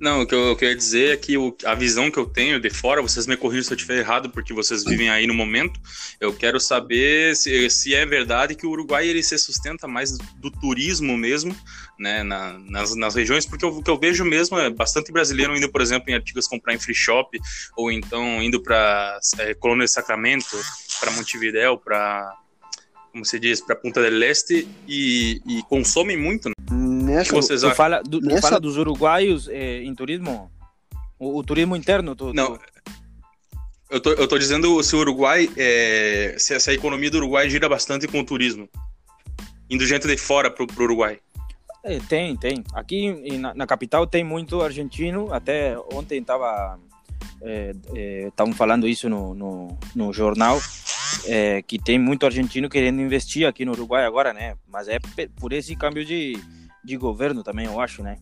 Não, 0.00 0.22
o 0.22 0.26
que 0.26 0.34
eu, 0.34 0.48
eu 0.48 0.56
queria 0.56 0.74
dizer 0.74 1.14
é 1.14 1.16
que 1.16 1.36
o, 1.36 1.54
a 1.64 1.74
visão 1.74 2.10
que 2.10 2.18
eu 2.18 2.26
tenho 2.26 2.60
de 2.60 2.70
fora, 2.70 3.02
vocês 3.02 3.26
me 3.26 3.36
corrigem 3.36 3.64
se 3.64 3.72
eu 3.72 3.76
estiver 3.76 3.98
errado, 3.98 4.30
porque 4.30 4.52
vocês 4.52 4.84
vivem 4.84 5.10
aí 5.10 5.26
no 5.26 5.34
momento. 5.34 5.78
Eu 6.20 6.32
quero 6.32 6.58
saber 6.58 7.36
se, 7.36 7.68
se 7.68 7.94
é 7.94 8.06
verdade 8.06 8.54
que 8.54 8.66
o 8.66 8.70
Uruguai 8.70 9.06
ele 9.06 9.22
se 9.22 9.36
sustenta 9.38 9.86
mais 9.86 10.16
do 10.36 10.50
turismo 10.50 11.16
mesmo, 11.16 11.54
né, 11.98 12.22
na, 12.22 12.58
nas, 12.58 12.94
nas 12.94 13.14
regiões, 13.14 13.44
porque 13.44 13.66
o 13.66 13.82
que 13.82 13.90
eu 13.90 13.98
vejo 13.98 14.24
mesmo 14.24 14.58
é 14.58 14.70
bastante 14.70 15.10
brasileiro 15.10 15.56
indo, 15.56 15.70
por 15.70 15.80
exemplo, 15.80 16.10
em 16.10 16.14
artigos 16.14 16.46
comprar 16.46 16.74
em 16.74 16.78
free 16.78 16.94
shop, 16.94 17.38
ou 17.76 17.90
então 17.90 18.42
indo 18.42 18.62
para 18.62 19.18
é, 19.38 19.54
Colônia 19.54 19.84
de 19.84 19.90
Sacramento, 19.90 20.56
para 21.00 21.10
Montevidéu, 21.12 21.76
para 21.78 22.34
como 23.10 23.24
se 23.24 23.40
diz, 23.40 23.60
para 23.60 23.74
Punta 23.74 24.00
del 24.02 24.22
Este 24.22 24.68
e, 24.86 25.40
e 25.46 25.62
consomem 25.64 26.16
muito. 26.16 26.48
Né? 26.48 26.54
Nessa, 26.70 27.32
vocês 27.32 27.62
tu, 27.62 27.74
fala, 27.74 28.02
do, 28.02 28.20
nessa... 28.20 28.42
fala 28.42 28.60
dos 28.60 28.76
uruguaios 28.76 29.48
eh, 29.48 29.82
em 29.82 29.94
turismo? 29.94 30.52
O, 31.18 31.38
o, 31.38 31.42
turismo 31.42 31.74
interno? 31.74 32.14
Tu, 32.14 32.32
Não. 32.32 32.56
Tu... 32.56 32.60
Eu 33.90 34.00
tô, 34.00 34.12
eu 34.12 34.28
tô 34.28 34.38
dizendo 34.38 34.82
se 34.82 34.94
o 34.94 34.98
Uruguai, 34.98 35.48
é, 35.56 36.36
se 36.38 36.52
essa 36.52 36.72
economia 36.74 37.10
do 37.10 37.16
Uruguai 37.16 37.48
gira 37.48 37.68
bastante 37.68 38.06
com 38.06 38.20
o 38.20 38.24
turismo. 38.24 38.68
Indo 39.70 39.86
gente 39.86 40.06
de 40.06 40.16
fora 40.18 40.50
pro, 40.50 40.66
pro 40.66 40.84
Uruguai. 40.84 41.18
É, 41.88 41.98
tem, 42.00 42.36
tem. 42.36 42.62
Aqui 42.74 43.38
na, 43.38 43.54
na, 43.54 43.66
capital 43.66 44.06
tem 44.06 44.22
muito 44.22 44.60
argentino. 44.60 45.32
Até 45.32 45.76
ontem 45.92 46.22
tava 46.22 46.78
estavam 47.40 48.52
é, 48.52 48.52
é, 48.54 48.56
falando 48.56 48.86
isso 48.86 49.08
no, 49.08 49.34
no, 49.34 49.78
no 49.94 50.12
jornal 50.12 50.60
é, 51.26 51.62
que 51.62 51.78
tem 51.78 51.98
muito 51.98 52.26
argentino 52.26 52.68
querendo 52.68 53.00
investir 53.00 53.46
aqui 53.46 53.64
no 53.64 53.72
Uruguai 53.72 54.04
agora, 54.04 54.32
né? 54.32 54.54
Mas 54.68 54.88
é 54.88 54.98
por 55.40 55.52
esse 55.52 55.74
câmbio 55.74 56.04
de, 56.04 56.38
de 56.84 56.96
governo 56.96 57.42
também, 57.42 57.66
eu 57.66 57.80
acho, 57.80 58.02
né? 58.02 58.18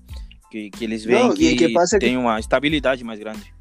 Que, 0.50 0.70
que 0.70 0.84
eles 0.84 1.04
veem 1.04 1.24
Não, 1.24 1.34
que, 1.34 1.56
que 1.56 1.98
tem 1.98 2.12
que... 2.12 2.16
uma 2.16 2.38
estabilidade 2.38 3.02
mais 3.02 3.18
grande. 3.18 3.55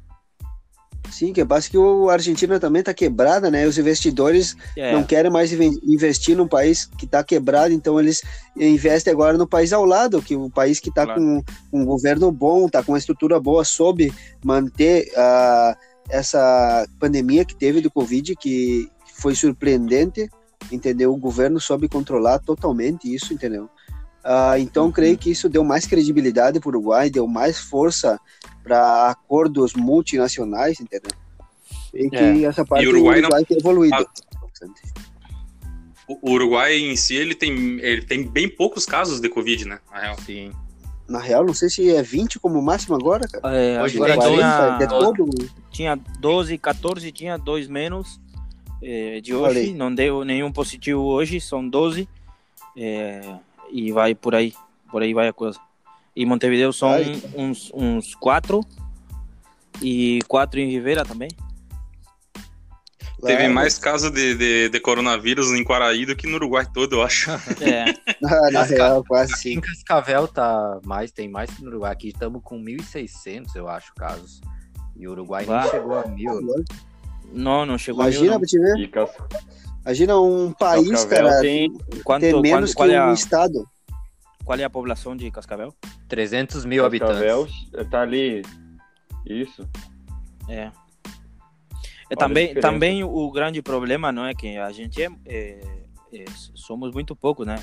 Sim, 1.16 1.32
que 1.32 1.42
passa 1.46 1.70
que 1.70 1.78
o 1.78 2.10
Argentina 2.10 2.60
também 2.60 2.80
está 2.80 2.92
quebrada, 2.92 3.50
né? 3.50 3.66
Os 3.66 3.78
investidores 3.78 4.54
é. 4.76 4.92
não 4.92 5.02
querem 5.02 5.30
mais 5.30 5.50
investir 5.50 6.36
num 6.36 6.46
país 6.46 6.84
que 6.84 7.06
está 7.06 7.24
quebrado, 7.24 7.72
então 7.72 7.98
eles 7.98 8.20
investem 8.54 9.14
agora 9.14 9.38
no 9.38 9.46
país 9.46 9.72
ao 9.72 9.86
lado, 9.86 10.20
que 10.20 10.36
o 10.36 10.50
país 10.50 10.78
que 10.78 10.90
está 10.90 11.06
claro. 11.06 11.18
com 11.18 11.42
um 11.72 11.86
governo 11.86 12.30
bom, 12.30 12.66
está 12.66 12.82
com 12.82 12.92
uma 12.92 12.98
estrutura 12.98 13.40
boa, 13.40 13.64
soube 13.64 14.12
manter 14.44 15.10
uh, 15.12 15.74
essa 16.10 16.86
pandemia 17.00 17.46
que 17.46 17.56
teve 17.56 17.80
do 17.80 17.90
Covid, 17.90 18.36
que 18.36 18.86
foi 19.14 19.34
surpreendente, 19.34 20.28
entendeu? 20.70 21.14
O 21.14 21.16
governo 21.16 21.58
soube 21.58 21.88
controlar 21.88 22.40
totalmente 22.40 23.10
isso, 23.10 23.32
entendeu? 23.32 23.70
Uh, 24.22 24.58
então, 24.58 24.86
uhum. 24.86 24.92
creio 24.92 25.16
que 25.16 25.30
isso 25.30 25.48
deu 25.48 25.64
mais 25.64 25.86
credibilidade 25.86 26.60
para 26.60 26.68
o 26.68 26.72
Uruguai, 26.72 27.08
deu 27.08 27.26
mais 27.26 27.58
força 27.58 28.20
para 28.66 29.10
acordos 29.10 29.74
multinacionais, 29.74 30.80
entendeu? 30.80 31.12
E 31.94 32.10
que 32.10 32.16
é. 32.16 32.42
essa 32.42 32.64
parte 32.64 32.84
e 32.84 32.88
o 32.88 32.90
Uruguai, 32.90 33.20
Uruguai 33.20 33.40
não... 33.40 33.46
tem 33.46 33.56
evoluído. 33.56 34.08
O 36.08 36.32
Uruguai 36.32 36.76
em 36.76 36.96
si, 36.96 37.14
ele 37.14 37.34
tem, 37.34 37.52
ele 37.80 38.02
tem 38.02 38.24
bem 38.24 38.48
poucos 38.48 38.84
casos 38.84 39.20
de 39.20 39.28
Covid, 39.28 39.68
né? 39.68 39.78
Na 39.90 40.00
real. 40.00 40.16
Sim. 40.18 40.52
Na 41.08 41.20
real, 41.20 41.46
não 41.46 41.54
sei 41.54 41.70
se 41.70 41.94
é 41.94 42.02
20 42.02 42.40
como 42.40 42.60
máximo 42.60 42.96
agora, 42.96 43.28
cara. 43.28 43.56
É, 43.56 43.76
agora 43.76 44.16
40, 44.16 44.28
tinha, 44.28 44.78
é 44.80 44.86
todo... 44.86 45.28
tinha 45.70 45.96
12, 46.18 46.58
14, 46.58 47.12
tinha 47.12 47.36
dois 47.38 47.68
menos 47.68 48.20
é, 48.82 49.20
de 49.20 49.32
hoje. 49.32 49.46
Falei. 49.46 49.74
Não 49.74 49.94
deu 49.94 50.24
nenhum 50.24 50.50
positivo 50.50 51.02
hoje, 51.02 51.40
são 51.40 51.66
12. 51.68 52.08
É, 52.76 53.20
e 53.70 53.92
vai 53.92 54.14
por 54.14 54.34
aí. 54.34 54.52
Por 54.90 55.02
aí 55.02 55.14
vai 55.14 55.28
a 55.28 55.32
coisa. 55.32 55.60
E 56.16 56.24
Montevideo 56.24 56.72
são 56.72 56.90
uns, 57.36 57.70
uns 57.74 58.14
quatro. 58.14 58.62
E 59.82 60.20
quatro 60.26 60.58
em 60.58 60.70
Rivera 60.70 61.04
também. 61.04 61.28
Teve 63.22 63.48
mais 63.48 63.78
casos 63.78 64.10
de, 64.10 64.34
de, 64.34 64.68
de, 64.68 64.80
coronavírus 64.80 65.50
em 65.50 65.64
Quaraí 65.64 66.04
do 66.04 66.14
que 66.14 66.26
no 66.26 66.36
Uruguai 66.36 66.66
todo, 66.72 66.96
eu 66.96 67.02
acho. 67.02 67.30
É. 67.60 67.94
Ah, 68.24 68.50
na 68.50 68.62
real, 68.62 69.04
quase 69.04 69.34
sim. 69.34 69.54
Em 69.54 69.60
Cascavel 69.60 70.26
tá 70.26 70.80
mais, 70.84 71.12
tem 71.12 71.28
mais 71.28 71.50
que 71.50 71.62
no 71.62 71.68
Uruguai. 71.68 71.92
Aqui 71.92 72.08
estamos 72.08 72.40
com 72.42 72.58
1.600, 72.58 73.54
eu 73.54 73.68
acho, 73.68 73.94
casos. 73.94 74.40
E 74.96 75.06
o 75.06 75.12
Uruguai 75.12 75.44
ah. 75.48 75.60
nem 75.60 75.70
chegou 75.70 75.98
a 75.98 76.06
mil. 76.06 76.64
Não, 77.32 77.66
não 77.66 77.76
chegou 77.76 78.02
Imagina 78.02 78.36
a 78.36 78.38
mil. 78.38 78.48
Imagina 78.48 78.88
pra 78.96 79.06
te 79.06 79.18
ver. 79.18 79.72
Imagina 79.84 80.18
um 80.18 80.52
país, 80.52 80.90
Cascavel 80.90 81.28
cara, 81.28 81.40
tem... 81.40 81.78
Quanto, 82.04 82.20
ter 82.22 82.40
menos 82.40 82.74
qual 82.74 82.88
que 82.88 82.94
é 82.94 83.04
um 83.04 83.12
estado. 83.12 83.68
Qual 84.46 84.56
é 84.56 84.62
a 84.62 84.70
população 84.70 85.16
de 85.16 85.28
Cascavel? 85.28 85.74
300 86.08 86.64
mil 86.64 86.84
Cascavel 86.84 87.42
habitantes. 87.42 87.90
tá 87.90 88.02
ali. 88.02 88.42
Isso. 89.26 89.68
É. 90.48 90.70
é 92.08 92.16
também, 92.16 92.54
também 92.54 93.02
o 93.02 93.28
grande 93.32 93.60
problema 93.60 94.12
não 94.12 94.24
é 94.24 94.34
que 94.34 94.56
a 94.56 94.70
gente 94.70 95.02
é, 95.02 95.08
é, 95.26 95.58
é 96.14 96.24
somos 96.54 96.92
muito 96.92 97.16
pouco, 97.16 97.44
né? 97.44 97.56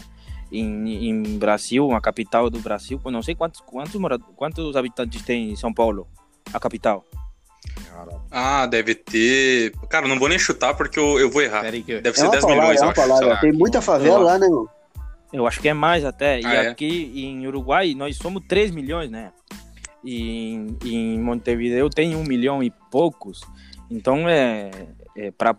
Em, 0.52 1.08
em, 1.08 1.40
Brasil, 1.40 1.90
a 1.94 2.02
capital 2.02 2.50
do 2.50 2.60
Brasil, 2.60 3.00
não 3.06 3.24
sei 3.24 3.34
quantos 3.34 3.62
quantos 3.62 4.00
quantos 4.36 4.76
habitantes 4.76 5.22
tem 5.22 5.52
em 5.52 5.56
São 5.56 5.74
Paulo, 5.74 6.06
a 6.54 6.60
capital. 6.60 7.06
Ah, 8.30 8.66
deve 8.66 8.94
ter. 8.94 9.72
Cara, 9.90 10.06
não 10.06 10.20
vou 10.20 10.28
nem 10.28 10.38
chutar 10.38 10.76
porque 10.76 11.00
eu, 11.00 11.18
eu 11.18 11.32
vou 11.32 11.42
errar. 11.42 11.64
Que... 11.72 12.02
Deve 12.02 12.10
É 12.10 12.14
ser 12.14 12.24
uma 12.24 12.32
10 12.32 12.44
palavra, 12.44 12.62
milhões, 12.62 12.82
é 12.82 12.84
eu 12.84 12.90
acho. 12.90 13.02
palavra. 13.02 13.40
Tem 13.40 13.54
muita 13.54 13.82
favela 13.82 14.20
lá, 14.20 14.38
né, 14.38 14.50
meu? 14.50 14.70
Eu 15.34 15.48
acho 15.48 15.60
que 15.60 15.68
é 15.68 15.74
mais 15.74 16.06
até. 16.06 16.40
E 16.40 16.46
Ah, 16.46 16.54
é? 16.54 16.68
aqui 16.68 17.12
em 17.16 17.46
Uruguai 17.48 17.96
nós 17.96 18.16
somos 18.18 18.44
3 18.48 18.70
milhões, 18.70 19.10
né? 19.10 19.34
E 20.04 20.54
em, 20.54 20.78
em 20.86 21.20
Montevideo 21.20 21.90
tem 21.90 22.16
um 22.16 22.24
milhão 22.24 22.62
e 22.62 22.72
poucos. 22.92 23.42
Então 23.90 24.30
é, 24.30 24.70
é 25.18 25.32
para 25.32 25.56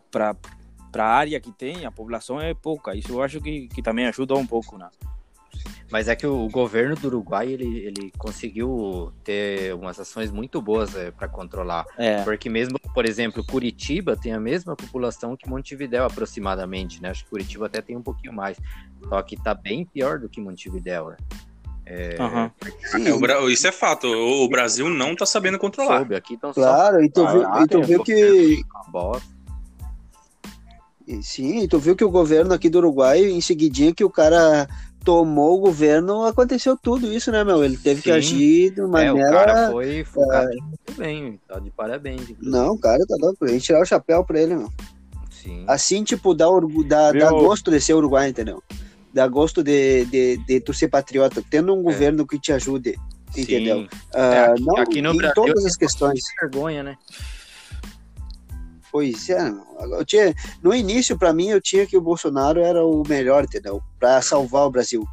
a 0.96 1.04
área 1.04 1.40
que 1.40 1.50
tem, 1.50 1.84
a 1.84 1.90
população 1.90 2.40
é 2.40 2.54
pouca. 2.54 2.94
Isso 2.94 3.12
eu 3.12 3.22
acho 3.22 3.40
que, 3.40 3.68
que 3.68 3.82
também 3.82 4.06
ajuda 4.06 4.34
um 4.34 4.46
pouco, 4.46 4.78
né? 4.78 4.88
Mas 5.90 6.08
é 6.08 6.16
que 6.16 6.26
o 6.26 6.48
governo 6.48 6.96
do 6.96 7.06
Uruguai 7.08 7.52
ele, 7.52 7.78
ele 7.78 8.12
conseguiu 8.18 9.12
ter 9.22 9.74
umas 9.74 10.00
ações 10.00 10.30
muito 10.30 10.60
boas 10.60 10.90
para 11.16 11.28
controlar. 11.28 11.84
É. 11.96 12.22
Porque 12.22 12.48
mesmo, 12.48 12.78
por 12.92 13.04
exemplo, 13.06 13.44
Curitiba 13.44 14.16
tem 14.16 14.32
a 14.32 14.40
mesma 14.40 14.74
população 14.74 15.36
que 15.36 15.48
Montevidéu 15.48 16.04
aproximadamente, 16.04 17.00
né? 17.02 17.10
Acho 17.10 17.24
que 17.24 17.30
Curitiba 17.30 17.66
até 17.66 17.80
tem 17.80 17.96
um 17.96 18.02
pouquinho 18.02 18.32
mais. 18.32 18.58
Só 19.08 19.20
que 19.22 19.36
tá 19.36 19.54
bem 19.54 19.84
pior 19.84 20.18
do 20.18 20.28
que 20.28 20.40
Montevidéu, 20.40 21.10
né? 21.10 21.16
É, 21.86 22.16
Aham. 22.18 22.50
Sim, 22.86 23.08
É, 23.08 23.18
Bra- 23.18 23.50
Isso 23.50 23.66
é 23.66 23.72
fato. 23.72 24.06
O 24.06 24.44
o 24.44 24.48
Brasil 24.48 24.88
não 24.88 25.14
tá 25.14 25.26
sabendo 25.26 25.58
controlar. 25.58 25.98
soube, 25.98 26.14
aqui 26.14 26.34
estão 26.34 26.52
claro, 26.52 27.02
e 27.02 27.10
tu, 27.10 27.26
viu, 27.26 27.42
e 27.42 27.68
tu 27.68 27.82
viu 27.82 28.02
que. 28.02 28.62
e 31.06 31.22
Sim, 31.22 31.62
e 31.62 31.68
tu 31.68 31.78
viu 31.78 31.94
que 31.94 32.04
o 32.04 32.10
governo 32.10 32.54
aqui 32.54 32.70
do 32.70 32.78
Uruguai, 32.78 33.20
em 33.24 33.40
seguidinha 33.40 33.94
que 33.94 34.04
o 34.04 34.10
cara 34.10 34.66
tomou 35.04 35.56
o 35.58 35.60
governo, 35.60 36.24
aconteceu 36.24 36.76
tudo 36.76 37.12
isso, 37.12 37.30
né, 37.30 37.44
meu? 37.44 37.62
Ele 37.64 37.76
teve 37.76 38.00
que 38.02 38.10
Sim. 38.10 38.16
agir 38.16 38.70
de 38.74 38.80
É, 38.80 38.84
o 38.84 38.88
maneira. 38.88 39.30
cara 39.30 39.70
foi 39.70 40.02
focado 40.04 40.48
muito 40.48 40.92
bem, 40.96 41.38
tá 41.46 41.58
de 41.58 41.70
parabéns. 41.70 42.22
inclusive. 42.22 42.50
Não, 42.50 42.76
cara, 42.78 43.04
tá 43.06 43.16
louco. 43.20 43.44
A 43.44 43.48
gente 43.48 43.62
tirar 43.64 43.82
o 43.82 43.86
chapéu 43.86 44.24
pra 44.24 44.40
ele, 44.40 44.54
meu. 44.56 44.70
Sim. 45.30 45.64
Assim, 45.68 46.02
tipo, 46.02 46.34
dá, 46.34 46.48
orgu... 46.48 46.82
dá, 46.82 47.12
Viu? 47.12 47.20
dá 47.20 47.30
gosto 47.30 47.70
de 47.70 47.80
ser 47.80 47.94
Uruguai, 47.94 48.28
entendeu? 48.30 48.62
Dá 49.12 49.28
gosto 49.28 49.62
de, 49.62 50.06
de, 50.06 50.38
de 50.38 50.60
tu 50.60 50.72
ser 50.72 50.88
patriota, 50.88 51.42
tendo 51.48 51.72
um 51.74 51.82
governo 51.82 52.26
que 52.26 52.38
te 52.38 52.52
ajude, 52.52 52.96
entendeu? 53.36 53.80
Sim. 53.82 53.88
É, 54.14 54.38
aqui- 54.46 54.62
não, 54.64 54.76
aqui 54.76 55.02
no 55.02 55.12
em 55.12 55.16
Brasil- 55.18 55.34
todas 55.34 55.64
as 55.66 55.76
questões. 55.76 56.18
vergonha, 56.40 56.82
né? 56.82 56.96
Pois 58.94 59.28
é, 59.28 59.50
meu. 59.50 59.64
eu 59.98 60.04
tinha, 60.04 60.32
no 60.62 60.72
início, 60.72 61.18
pra 61.18 61.32
mim, 61.32 61.48
eu 61.48 61.60
tinha 61.60 61.84
que 61.84 61.96
o 61.96 62.00
Bolsonaro 62.00 62.60
era 62.60 62.86
o 62.86 63.02
melhor, 63.08 63.42
entendeu? 63.42 63.82
Pra 63.98 64.22
salvar 64.22 64.68
o 64.68 64.70
Brasil. 64.70 65.04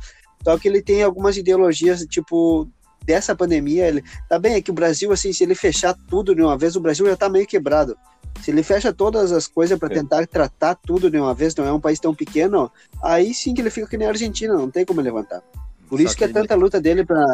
Só 0.44 0.56
que 0.56 0.68
ele 0.68 0.84
tem 0.84 1.02
algumas 1.02 1.36
ideologias, 1.36 2.06
tipo, 2.06 2.70
dessa 3.04 3.36
pandemia, 3.36 3.88
ele, 3.88 4.04
tá 4.30 4.38
bem, 4.38 4.54
é 4.54 4.62
que 4.62 4.70
o 4.70 4.74
Brasil, 4.76 5.12
assim, 5.12 5.34
se 5.34 5.44
ele 5.44 5.56
fechar 5.56 5.96
tudo 6.08 6.36
de 6.36 6.44
uma 6.44 6.56
vez, 6.56 6.76
o 6.76 6.80
Brasil 6.80 7.08
já 7.08 7.16
tá 7.18 7.28
meio 7.28 7.48
quebrado. 7.48 7.98
Se 8.44 8.52
ele 8.52 8.62
fecha 8.62 8.94
todas 8.94 9.32
as 9.32 9.48
coisas 9.48 9.80
para 9.80 9.92
É. 9.92 9.98
tentar 9.98 10.28
tratar 10.28 10.76
tudo 10.76 11.10
de 11.10 11.18
uma 11.18 11.34
vez, 11.34 11.56
não 11.56 11.66
é 11.66 11.74
um 11.74 11.82
país 11.82 12.00
tão 12.00 12.14
pequeno, 12.14 12.72
aí 13.02 13.34
sim 13.34 13.52
que 13.52 13.62
ele 13.62 13.72
fica 13.72 13.88
que 13.88 13.98
nem 13.98 14.06
a 14.08 14.12
Argentina, 14.12 14.54
não 14.54 14.70
tem 14.70 14.86
como 14.86 15.02
levantar. 15.02 15.42
Por 15.90 15.98
Só 15.98 16.06
isso 16.06 16.16
que 16.16 16.24
é 16.24 16.28
que 16.28 16.34
tanta 16.36 16.54
luta 16.54 16.80
dele 16.80 17.04
pra. 17.04 17.26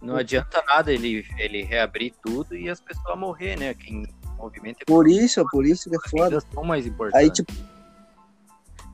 Não 0.00 0.14
adianta 0.14 0.62
nada 0.64 0.92
ele, 0.92 1.26
ele 1.38 1.64
reabrir 1.64 2.12
tudo 2.24 2.54
e 2.54 2.70
as 2.70 2.80
pessoas 2.80 3.18
morrer, 3.18 3.58
né? 3.58 3.74
Quem 3.74 4.06
movimenta 4.38 4.78
Por 4.86 5.08
isso, 5.08 5.44
por 5.50 5.66
isso 5.66 5.90
que 5.90 5.96
é 5.96 6.08
foda. 6.08 6.40
são 6.52 6.64
mais 6.64 6.86
importantes. 6.86 7.20
Aí, 7.20 7.30
tipo. 7.30 7.52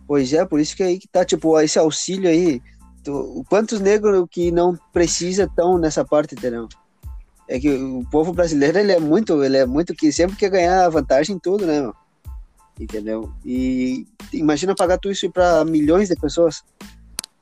Pois 0.07 0.33
é, 0.33 0.45
por 0.45 0.61
isso 0.61 0.77
que 0.77 0.83
aí 0.83 0.99
que 0.99 1.09
tá, 1.09 1.25
tipo, 1.25 1.59
esse 1.61 1.79
auxílio 1.79 2.29
aí. 2.29 2.61
tu- 3.03 3.45
quantos 3.49 3.81
negros 3.81 4.27
que 4.31 4.51
não 4.51 4.77
precisa 4.93 5.45
estão 5.45 5.79
nessa 5.79 6.05
parte, 6.05 6.35
entendeu? 6.35 6.69
É 7.47 7.61
que 7.61 7.71
o 7.71 8.03
povo 8.11 8.33
brasileiro, 8.33 8.79
ele 8.79 8.93
é 8.93 8.99
muito, 9.01 9.45
ele 9.45 9.59
é 9.59 9.67
muito 9.67 9.95
que 9.95 10.11
sempre 10.11 10.37
quer 10.37 10.49
ganhar 10.51 10.89
vantagem 10.89 11.37
em 11.37 11.39
tudo, 11.39 11.67
né, 11.67 11.81
meu? 11.83 11.95
Entendeu? 12.81 13.31
E 13.45 14.07
imagina 14.33 14.75
pagar 14.75 14.99
tudo 14.99 15.13
isso 15.13 15.31
para 15.31 15.65
milhões 15.65 16.09
de 16.09 16.17
pessoas. 16.17 16.65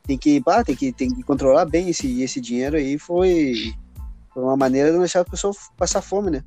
Tem 0.04 0.18
que, 0.18 0.40
pá, 0.40 0.64
tem 0.64 0.74
que, 0.74 0.92
tem 0.92 1.14
que 1.14 1.22
controlar 1.22 1.64
bem 1.64 1.88
esse, 1.88 2.20
esse 2.22 2.40
dinheiro 2.40 2.76
aí. 2.76 2.98
Foi, 2.98 3.72
foi 4.34 4.42
uma 4.42 4.56
maneira 4.56 4.88
de 4.88 4.94
não 4.94 5.00
deixar 5.02 5.20
a 5.20 5.24
pessoa 5.24 5.54
passar 5.76 6.02
fome, 6.02 6.30
né? 6.32 6.44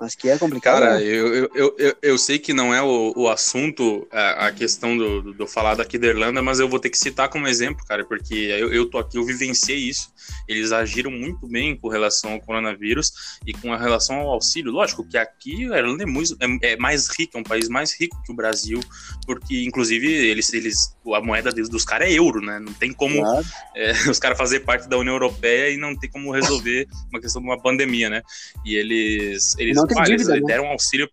Mas 0.00 0.14
que 0.14 0.30
é 0.30 0.38
complicado. 0.38 0.80
Cara, 0.80 0.98
né? 0.98 1.04
eu, 1.04 1.34
eu, 1.34 1.74
eu, 1.76 1.96
eu, 2.00 2.18
sei 2.18 2.38
que 2.38 2.54
não 2.54 2.74
é 2.74 2.80
o, 2.80 3.12
o 3.14 3.28
assunto, 3.28 4.08
a, 4.10 4.46
a 4.46 4.52
questão 4.52 4.96
do, 4.96 5.20
do, 5.20 5.34
do 5.34 5.46
falar 5.46 5.74
daqui 5.74 5.98
da 5.98 6.06
Irlanda, 6.06 6.40
mas 6.40 6.58
eu 6.58 6.66
vou 6.66 6.80
ter 6.80 6.88
que 6.88 6.96
citar 6.96 7.28
como 7.28 7.46
exemplo, 7.46 7.84
cara, 7.84 8.02
porque 8.02 8.34
eu, 8.34 8.72
eu 8.72 8.88
tô 8.88 8.96
aqui, 8.96 9.18
eu 9.18 9.26
vivenciei 9.26 9.76
isso. 9.76 10.10
Eles 10.48 10.72
agiram 10.72 11.10
muito 11.10 11.46
bem 11.46 11.76
com 11.76 11.88
relação 11.88 12.32
ao 12.32 12.40
coronavírus 12.40 13.38
e 13.46 13.52
com 13.52 13.76
relação 13.76 14.16
ao 14.16 14.30
auxílio. 14.30 14.72
Lógico 14.72 15.06
que 15.06 15.18
aqui 15.18 15.70
a 15.70 15.76
Irlanda 15.76 16.04
é, 16.04 16.06
muito, 16.06 16.34
é, 16.40 16.72
é 16.72 16.76
mais 16.78 17.06
rica, 17.08 17.36
é 17.36 17.40
um 17.40 17.44
país 17.44 17.68
mais 17.68 17.92
rico 17.92 18.18
que 18.24 18.32
o 18.32 18.34
Brasil, 18.34 18.80
porque, 19.26 19.64
inclusive, 19.64 20.08
eles, 20.08 20.50
eles 20.54 20.96
a 21.14 21.20
moeda 21.22 21.50
deles, 21.50 21.68
dos 21.68 21.84
caras 21.84 22.08
é 22.08 22.12
euro, 22.12 22.40
né? 22.40 22.58
Não 22.58 22.72
tem 22.72 22.92
como 22.92 23.20
Claro. 23.20 23.46
é, 23.74 23.92
os 24.10 24.18
caras 24.18 24.38
fazer 24.38 24.60
parte 24.60 24.88
da 24.88 24.96
União 24.98 25.14
Europeia 25.14 25.70
e 25.70 25.76
não 25.76 25.96
tem 25.96 26.10
como 26.10 26.30
resolver 26.32 26.86
uma 27.10 27.20
questão 27.20 27.40
de 27.40 27.48
uma 27.48 27.60
pandemia, 27.60 28.08
né? 28.10 28.22
E 28.64 28.74
eles, 28.74 29.56
eles, 29.58 29.76
Não 29.76 29.86
pá, 29.86 30.06
eles 30.06 30.22
dívida, 30.22 30.34
né? 30.40 30.46
deram 30.46 30.66
auxílio. 30.66 31.08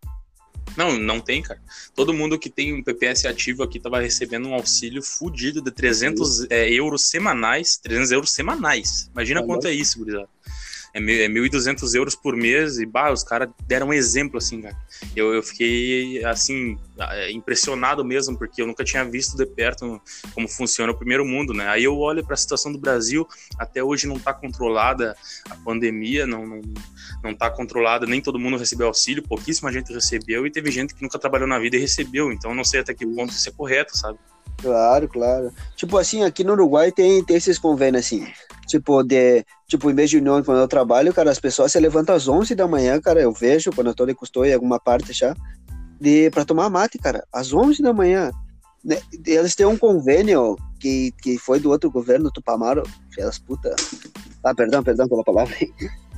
Não, 0.76 0.98
não 0.98 1.20
tem, 1.20 1.42
cara. 1.42 1.60
Todo 1.96 2.14
mundo 2.14 2.38
que 2.38 2.50
tem 2.50 2.74
um 2.74 2.84
PPS 2.84 3.26
ativo 3.26 3.64
aqui 3.64 3.80
tava 3.80 4.00
recebendo 4.00 4.48
um 4.48 4.54
auxílio 4.54 5.02
fudido 5.02 5.62
de 5.62 5.72
300 5.72 6.52
é, 6.52 6.70
euros 6.72 7.10
semanais. 7.10 7.78
300 7.82 8.12
euros 8.12 8.32
semanais. 8.32 9.10
Imagina 9.12 9.42
Tá 9.42 9.48
quanto 9.48 9.68
é 9.68 9.72
isso, 9.72 9.98
gurizada. 9.98 10.30
É 10.94 11.00
mil- 11.00 11.22
é 11.22 11.28
1.200 11.28 11.94
euros 11.94 12.16
por 12.16 12.36
mês 12.36 12.78
e, 12.80 12.86
bah, 12.86 13.12
os 13.12 13.24
caras 13.24 13.50
deram 13.68 13.88
um 13.90 13.94
exemplo, 13.94 14.38
assim, 14.38 14.62
cara. 14.62 14.76
Eu, 15.16 15.34
eu 15.34 15.44
fiquei, 15.44 16.24
assim, 16.26 16.78
é, 16.98 17.32
impressionado 17.32 18.04
mesmo, 18.04 18.38
porque 18.38 18.62
eu 18.62 18.68
nunca 18.68 18.84
tinha 18.84 19.04
visto 19.06 19.38
de 19.38 19.46
perto 19.46 20.02
como 20.34 20.48
funciona 20.48 20.92
o 20.92 20.96
primeiro 20.96 21.26
mundo, 21.26 21.54
né? 21.54 21.68
Aí 21.68 21.84
eu 21.84 21.98
olho 21.98 22.24
para 22.26 22.34
a 22.34 22.38
situação 22.38 22.72
do 22.72 22.80
Brasil, 22.80 23.28
até 23.60 23.84
hoje 23.84 24.08
não 24.08 24.18
tá 24.18 24.34
controlada 24.34 25.16
a 25.50 25.56
pandemia, 25.56 26.26
não, 26.26 26.46
não, 26.48 26.62
não 27.24 27.34
tá 27.36 27.50
controlada, 27.50 28.06
nem 28.06 28.22
todo 28.22 28.40
mundo 28.40 28.58
recebeu 28.58 28.88
auxílio, 28.88 29.22
pouquíssima 29.24 29.72
gente 29.72 29.94
recebeu 29.94 30.46
e 30.48 30.52
teve 30.52 30.72
gente 30.72 30.96
que 30.96 31.02
nunca 31.04 31.20
trabalhou 31.20 31.48
na 31.48 31.60
vida 31.60 31.76
e 31.76 31.80
recebeu, 31.80 32.32
então 32.32 32.56
não 32.56 32.64
sei 32.64 32.80
até 32.80 32.94
que 32.94 33.06
ponto 33.06 33.32
isso 33.32 33.50
é 33.50 33.52
correto, 33.52 33.98
sabe? 33.98 34.18
Claro, 34.62 35.08
claro. 35.08 35.52
Tipo 35.76 35.98
assim, 35.98 36.24
aqui 36.24 36.44
no 36.44 36.54
Uruguai 36.54 36.92
tem, 36.92 37.24
tem 37.24 37.38
esses 37.38 37.60
convênios 37.60 38.06
assim. 38.06 38.26
Tipo, 38.68 39.04
de. 39.04 39.46
Tipo, 39.68 39.90
em 39.90 39.96
vez 39.96 40.10
de 40.10 40.18
união, 40.18 40.44
quando 40.44 40.60
eu 40.60 40.68
trabalho, 40.68 41.14
cara, 41.14 41.32
as 41.32 41.40
pessoas 41.40 41.72
se 41.72 41.80
levantam 41.80 42.16
às 42.16 42.28
11 42.28 42.54
da 42.56 42.68
manhã, 42.68 43.00
cara. 43.00 43.22
Eu 43.22 43.32
vejo 43.32 43.72
quando 43.72 43.88
eu 43.88 43.96
tô 43.96 44.06
de 44.06 44.14
custódia 44.14 44.52
em 44.52 44.56
alguma 44.56 44.80
parte 44.80 45.14
já. 45.14 45.36
De, 46.00 46.30
pra 46.32 46.46
tomar 46.46 46.70
mate, 46.70 46.98
cara. 46.98 47.26
Às 47.32 47.54
11 47.54 47.82
da 47.82 47.94
manhã. 47.94 48.32
Né, 48.84 49.00
Eles 49.26 49.56
têm 49.56 49.66
um 49.66 49.78
convênio 49.78 50.56
que, 50.80 51.12
que 51.22 51.38
foi 51.38 51.60
do 51.60 51.70
outro 51.70 51.90
governo, 51.90 52.32
Tupamaro. 52.32 52.84
Elas 53.18 53.40
puta. 53.40 53.74
Ah, 54.44 54.54
perdão, 54.54 54.84
perdão 54.84 55.08
pela 55.08 55.24
palavra. 55.24 55.56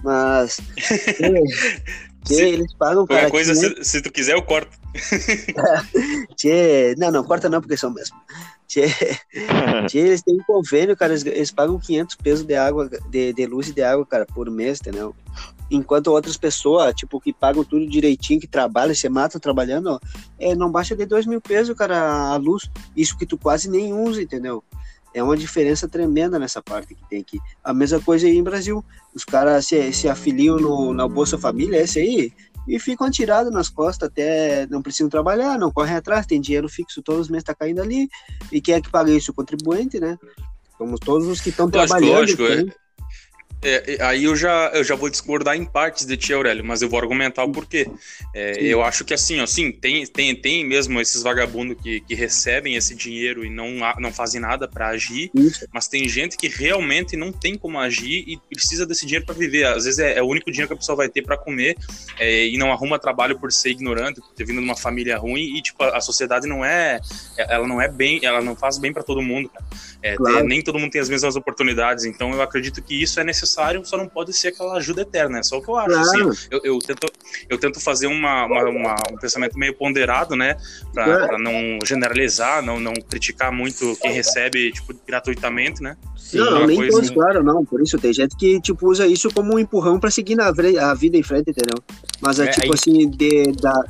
Mas. 0.03 0.59
que, 2.25 2.35
que 2.35 2.41
eles 2.41 2.73
pagam, 2.73 3.05
cara. 3.05 3.21
Qualquer 3.21 3.31
coisa, 3.31 3.53
500 3.53 3.87
se, 3.87 3.91
se 3.91 4.01
tu 4.01 4.11
quiser, 4.11 4.33
eu 4.33 4.41
corto. 4.41 4.77
Tchê, 6.35 6.95
não, 6.97 7.11
não, 7.11 7.23
corta 7.23 7.49
não, 7.49 7.61
porque 7.61 7.77
são 7.77 7.91
mesmo. 7.91 8.17
Tchê, 8.67 8.87
tchê, 9.87 9.97
eles 9.99 10.21
têm 10.21 10.35
um 10.35 10.43
convênio, 10.43 10.95
cara, 10.95 11.13
eles, 11.13 11.25
eles 11.25 11.51
pagam 11.51 11.79
500 11.79 12.15
pesos 12.15 12.45
de 12.45 12.55
água, 12.55 12.89
de, 13.09 13.33
de 13.33 13.45
luz 13.45 13.69
e 13.69 13.73
de 13.73 13.81
água, 13.81 14.05
cara, 14.05 14.25
por 14.25 14.49
mês, 14.49 14.79
entendeu? 14.79 15.15
Enquanto 15.71 16.07
outras 16.07 16.37
pessoas, 16.37 16.93
tipo, 16.95 17.19
que 17.19 17.31
pagam 17.31 17.63
tudo 17.63 17.87
direitinho, 17.87 18.39
que 18.39 18.47
trabalham, 18.47 18.93
se 18.93 19.07
matam 19.07 19.39
trabalhando, 19.39 19.91
ó, 19.91 19.99
é, 20.39 20.55
não 20.55 20.71
baixa 20.71 20.95
de 20.95 21.05
2 21.05 21.25
mil 21.25 21.41
pesos, 21.41 21.75
cara, 21.75 22.31
a 22.31 22.35
luz. 22.37 22.69
Isso 22.95 23.17
que 23.17 23.25
tu 23.25 23.37
quase 23.37 23.69
nem 23.69 23.93
usa, 23.93 24.21
entendeu? 24.21 24.63
É 25.13 25.23
uma 25.23 25.35
diferença 25.35 25.87
tremenda 25.87 26.37
nessa 26.37 26.61
parte 26.61 26.93
que 26.93 27.09
tem 27.09 27.21
aqui. 27.21 27.39
A 27.63 27.73
mesma 27.73 27.99
coisa 27.99 28.27
aí 28.27 28.37
em 28.37 28.43
Brasil. 28.43 28.83
Os 29.13 29.25
caras 29.25 29.65
se, 29.65 29.91
se 29.91 30.07
afiliam 30.07 30.57
no, 30.57 30.93
na 30.93 31.07
Bolsa 31.07 31.37
Família, 31.37 31.81
esse 31.81 31.99
aí, 31.99 32.31
e 32.67 32.79
ficam 32.79 33.07
atirados 33.07 33.51
nas 33.51 33.67
costas 33.69 34.07
até 34.09 34.67
não 34.67 34.81
precisam 34.81 35.09
trabalhar, 35.09 35.57
não 35.57 35.71
correm 35.71 35.95
atrás, 35.95 36.27
tem 36.27 36.39
dinheiro 36.39 36.69
fixo 36.69 37.01
todos 37.01 37.21
os 37.21 37.29
meses 37.29 37.43
tá 37.43 37.55
caindo 37.55 37.81
ali. 37.81 38.07
E 38.51 38.61
quem 38.61 38.75
é 38.75 38.81
que 38.81 38.91
paga 38.91 39.11
isso? 39.11 39.31
O 39.31 39.33
contribuinte, 39.33 39.99
né? 39.99 40.17
Como 40.77 40.97
todos 40.99 41.27
os 41.27 41.41
que 41.41 41.49
estão 41.49 41.69
trabalhando. 41.69 42.11
lógico, 42.11 42.45
tem. 42.45 42.69
É, 42.69 42.73
é, 43.61 43.97
aí 44.01 44.23
eu 44.23 44.35
já, 44.35 44.71
eu 44.73 44.83
já 44.83 44.95
vou 44.95 45.09
discordar 45.09 45.55
em 45.55 45.65
partes 45.65 46.05
de 46.05 46.17
ti, 46.17 46.33
Aurélio, 46.33 46.63
mas 46.65 46.81
eu 46.81 46.89
vou 46.89 46.99
argumentar 46.99 47.43
o 47.43 47.51
porquê. 47.51 47.87
É, 48.33 48.61
eu 48.61 48.83
acho 48.83 49.05
que 49.05 49.13
assim, 49.13 49.39
ó, 49.39 49.45
sim, 49.45 49.71
tem, 49.71 50.05
tem, 50.05 50.35
tem 50.35 50.65
mesmo 50.65 50.99
esses 50.99 51.21
vagabundos 51.21 51.77
que, 51.81 52.01
que 52.01 52.15
recebem 52.15 52.75
esse 52.75 52.95
dinheiro 52.95 53.45
e 53.45 53.49
não, 53.49 53.67
não 53.99 54.11
fazem 54.11 54.41
nada 54.41 54.67
para 54.67 54.87
agir, 54.87 55.29
Isso. 55.35 55.67
mas 55.71 55.87
tem 55.87 56.07
gente 56.07 56.37
que 56.37 56.47
realmente 56.47 57.15
não 57.15 57.31
tem 57.31 57.57
como 57.57 57.77
agir 57.79 58.23
e 58.27 58.37
precisa 58.49 58.85
desse 58.85 59.05
dinheiro 59.05 59.25
para 59.25 59.35
viver. 59.35 59.65
Às 59.65 59.83
vezes 59.85 59.99
é, 59.99 60.17
é 60.17 60.23
o 60.23 60.25
único 60.25 60.49
dinheiro 60.51 60.67
que 60.67 60.73
a 60.73 60.77
pessoa 60.77 60.95
vai 60.95 61.09
ter 61.09 61.21
para 61.21 61.37
comer 61.37 61.77
é, 62.17 62.47
e 62.47 62.57
não 62.57 62.71
arruma 62.71 62.97
trabalho 62.97 63.37
por 63.39 63.51
ser 63.51 63.69
ignorante, 63.69 64.21
por 64.21 64.33
ter 64.33 64.45
vindo 64.45 64.59
de 64.59 64.65
uma 64.65 64.75
família 64.75 65.17
ruim 65.17 65.55
e 65.57 65.61
tipo 65.61 65.83
a 65.83 65.99
a 65.99 66.01
sociedade 66.01 66.47
não 66.47 66.63
é, 66.63 66.99
ela 67.37 67.67
não 67.67 67.81
é 67.81 67.89
bem, 67.89 68.21
ela 68.23 68.41
não 68.41 68.55
faz 68.55 68.77
bem 68.77 68.93
para 68.93 69.03
todo 69.03 69.21
mundo. 69.21 69.49
Cara. 69.49 69.65
É, 70.01 70.15
Claro. 70.15 70.45
nem 70.45 70.61
todo 70.61 70.79
mundo 70.79 70.91
tem 70.91 71.01
as 71.01 71.09
mesmas 71.09 71.35
oportunidades, 71.35 72.05
então 72.05 72.31
eu 72.31 72.41
acredito 72.41 72.81
que 72.81 73.01
isso 73.01 73.19
é 73.19 73.23
necessário 73.23 73.48
necessário, 73.49 73.83
só 73.85 73.97
não 73.97 74.07
pode 74.07 74.31
ser 74.33 74.49
aquela 74.49 74.77
ajuda 74.77 75.01
eterna, 75.01 75.39
é 75.39 75.43
só 75.43 75.57
o 75.57 75.61
que 75.61 75.69
eu 75.69 75.75
acho. 75.75 75.89
Claro. 75.89 76.29
Assim, 76.29 76.47
eu, 76.51 76.61
eu, 76.63 76.79
tento, 76.79 77.07
eu 77.49 77.57
tento 77.57 77.79
fazer 77.79 78.07
uma, 78.07 78.45
uma, 78.45 78.69
uma, 78.69 78.95
um 79.11 79.17
pensamento 79.17 79.57
meio 79.57 79.75
ponderado, 79.75 80.35
né? 80.35 80.55
Para 80.93 81.35
é. 81.35 81.37
não 81.37 81.79
generalizar, 81.85 82.63
não, 82.63 82.79
não 82.79 82.93
criticar 82.93 83.51
muito 83.51 83.97
quem 84.01 84.11
recebe, 84.11 84.71
tipo, 84.71 84.93
gratuitamente, 85.05 85.81
né? 85.81 85.97
Sim, 86.15 86.37
não, 86.37 86.51
não 86.51 86.67
nem 86.67 86.77
coisa... 86.77 86.91
todos, 86.91 87.09
claro, 87.09 87.43
não. 87.43 87.65
Por 87.65 87.81
isso, 87.81 87.97
tem 87.97 88.13
gente 88.13 88.35
que, 88.37 88.61
tipo, 88.61 88.87
usa 88.87 89.07
isso 89.07 89.29
como 89.33 89.55
um 89.55 89.59
empurrão 89.59 89.99
para 89.99 90.11
seguir 90.11 90.35
na, 90.35 90.47
a 90.47 90.93
vida 90.93 91.17
em 91.17 91.23
frente, 91.23 91.49
entendeu? 91.49 91.83
Mas 92.21 92.39
é, 92.39 92.45
é 92.45 92.47
tipo 92.47 92.67
aí... 92.67 92.71
assim, 92.73 93.09
de, 93.09 93.51
da, 93.53 93.83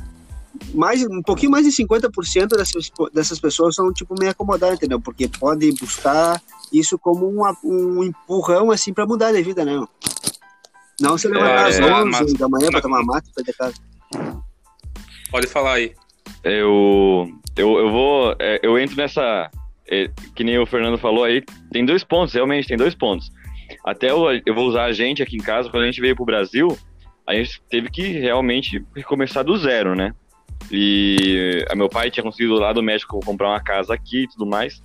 mais, 0.74 1.02
um 1.02 1.22
pouquinho 1.22 1.52
mais 1.52 1.64
de 1.64 1.72
50% 1.72 2.56
dessas, 2.56 2.90
dessas 3.12 3.38
pessoas 3.38 3.74
são, 3.74 3.92
tipo, 3.92 4.14
meio 4.18 4.30
acomodadas, 4.30 4.76
entendeu? 4.76 5.00
Porque 5.00 5.28
pode 5.28 5.72
buscar 5.72 6.40
isso 6.72 6.98
como 6.98 7.28
uma, 7.28 7.56
um 7.64 8.02
empurrão, 8.02 8.70
assim, 8.70 8.92
para 8.92 9.06
mudar 9.06 9.32
de 9.32 9.42
vida, 9.42 9.64
né? 9.64 9.84
Não 11.00 11.16
se 11.16 11.28
levantar 11.28 11.66
é, 11.66 11.68
às 11.68 11.80
11 11.80 12.10
mas, 12.10 12.32
da 12.34 12.48
manhã 12.48 12.68
para 12.70 12.82
tomar 12.82 13.02
mate 13.02 13.30
e 13.38 13.42
de 13.42 13.52
casa. 13.52 13.74
Pode 15.30 15.46
falar 15.46 15.74
aí. 15.74 15.94
Eu, 16.44 17.28
eu, 17.56 17.78
eu 17.78 17.90
vou. 17.90 18.36
É, 18.38 18.60
eu 18.62 18.78
entro 18.78 18.96
nessa. 18.96 19.50
É, 19.90 20.10
que 20.36 20.44
nem 20.44 20.58
o 20.58 20.66
Fernando 20.66 20.98
falou 20.98 21.24
aí, 21.24 21.42
tem 21.72 21.84
dois 21.84 22.04
pontos, 22.04 22.34
realmente, 22.34 22.68
tem 22.68 22.76
dois 22.76 22.94
pontos. 22.94 23.30
Até 23.84 24.10
eu, 24.10 24.24
eu 24.44 24.54
vou 24.54 24.68
usar 24.68 24.84
a 24.84 24.92
gente 24.92 25.22
aqui 25.22 25.36
em 25.36 25.42
casa, 25.42 25.68
quando 25.68 25.82
a 25.82 25.86
gente 25.86 26.00
veio 26.00 26.14
pro 26.14 26.24
Brasil, 26.24 26.78
a 27.26 27.34
gente 27.34 27.60
teve 27.68 27.90
que 27.90 28.02
realmente 28.02 28.84
começar 29.06 29.42
do 29.42 29.56
zero, 29.56 29.96
né? 29.96 30.14
E 30.70 31.64
meu 31.76 31.88
pai 31.88 32.10
tinha 32.10 32.22
conseguido 32.22 32.54
lá 32.54 32.72
do 32.72 32.82
México 32.82 33.20
comprar 33.24 33.48
uma 33.48 33.62
casa 33.62 33.94
aqui 33.94 34.22
e 34.22 34.28
tudo 34.28 34.46
mais. 34.46 34.82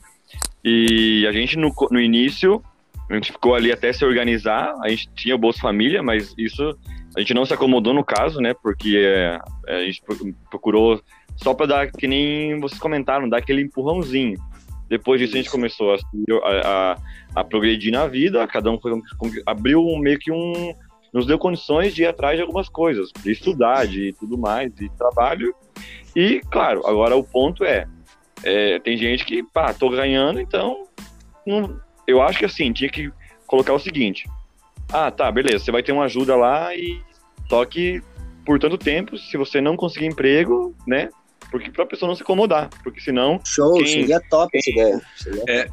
E 0.64 1.26
a 1.28 1.32
gente, 1.32 1.58
no, 1.58 1.74
no 1.92 2.00
início, 2.00 2.62
a 3.10 3.14
gente 3.14 3.32
ficou 3.32 3.54
ali 3.54 3.72
até 3.72 3.94
se 3.94 4.04
organizar. 4.04 4.74
A 4.84 4.90
gente 4.90 5.10
tinha 5.14 5.36
o 5.36 5.38
Bolsa 5.38 5.60
Família, 5.60 6.02
mas 6.02 6.34
isso 6.38 6.76
a 7.16 7.20
gente 7.20 7.34
não 7.34 7.46
se 7.46 7.54
acomodou 7.54 7.94
no 7.94 8.04
caso, 8.04 8.42
né? 8.42 8.54
Porque 8.54 8.98
é, 8.98 9.40
a 9.68 9.86
gente 9.86 10.02
procurou 10.50 11.00
só 11.38 11.54
para 11.54 11.66
dar, 11.66 11.92
que 11.92 12.08
nem 12.08 12.60
vocês 12.60 12.80
comentaram, 12.80 13.30
dar 13.30 13.38
aquele 13.38 13.62
empurrãozinho. 13.62 14.38
Depois 14.90 15.20
disso, 15.20 15.34
a 15.34 15.38
gente 15.38 15.50
começou 15.50 15.94
a, 15.94 15.98
a, 16.64 16.98
a 17.36 17.44
progredir 17.44 17.92
na 17.92 18.08
vida, 18.08 18.46
cada 18.48 18.70
um 18.70 18.80
foi, 18.80 18.92
abriu 19.46 19.84
meio 19.98 20.20
que 20.20 20.32
um. 20.32 20.74
nos 21.14 21.26
deu 21.26 21.40
condições 21.40 21.96
de 21.96 22.04
ir 22.04 22.08
atrás 22.08 22.36
de 22.36 22.42
algumas 22.42 22.70
coisas, 22.70 23.12
de 23.24 23.32
estudar, 23.32 23.88
de 23.88 24.14
tudo 24.20 24.38
mais, 24.38 24.74
de 24.74 24.90
trabalho. 24.98 25.56
E, 26.16 26.42
claro, 26.52 26.86
agora 26.86 27.16
o 27.16 27.24
ponto 27.24 27.64
é: 27.64 27.88
é, 28.44 28.80
tem 28.80 28.98
gente 28.98 29.26
que, 29.26 29.44
pá, 29.44 29.74
tô 29.74 29.90
ganhando, 29.90 30.40
então. 30.40 30.88
Não, 31.46 31.80
eu 32.08 32.22
acho 32.22 32.40
que 32.40 32.46
assim, 32.46 32.72
tinha 32.72 32.90
que 32.90 33.12
colocar 33.48 33.74
o 33.74 33.80
seguinte: 33.80 34.28
ah, 34.92 35.12
tá, 35.12 35.32
beleza, 35.32 35.66
você 35.66 35.72
vai 35.72 35.84
ter 35.84 35.92
uma 35.92 36.06
ajuda 36.06 36.36
lá 36.36 36.76
e. 36.76 37.02
Só 37.48 37.64
que 37.64 38.02
por 38.46 38.60
tanto 38.60 38.78
tempo, 38.78 39.18
se 39.18 39.36
você 39.36 39.60
não 39.60 39.76
conseguir 39.76 40.06
emprego, 40.06 40.76
né? 40.88 41.10
Porque 41.50 41.72
pra 41.72 41.86
pessoa 41.86 42.08
não 42.08 42.16
se 42.16 42.22
incomodar. 42.22 42.70
Porque 42.84 43.02
senão. 43.02 43.40
Show, 43.44 43.74
quem, 43.74 43.88
seria 43.88 44.22
top 44.30 44.52
quem, 44.52 44.60
essa 44.60 44.70
ideia. 44.70 45.02
Seria... 45.16 45.44
É. 45.50 45.68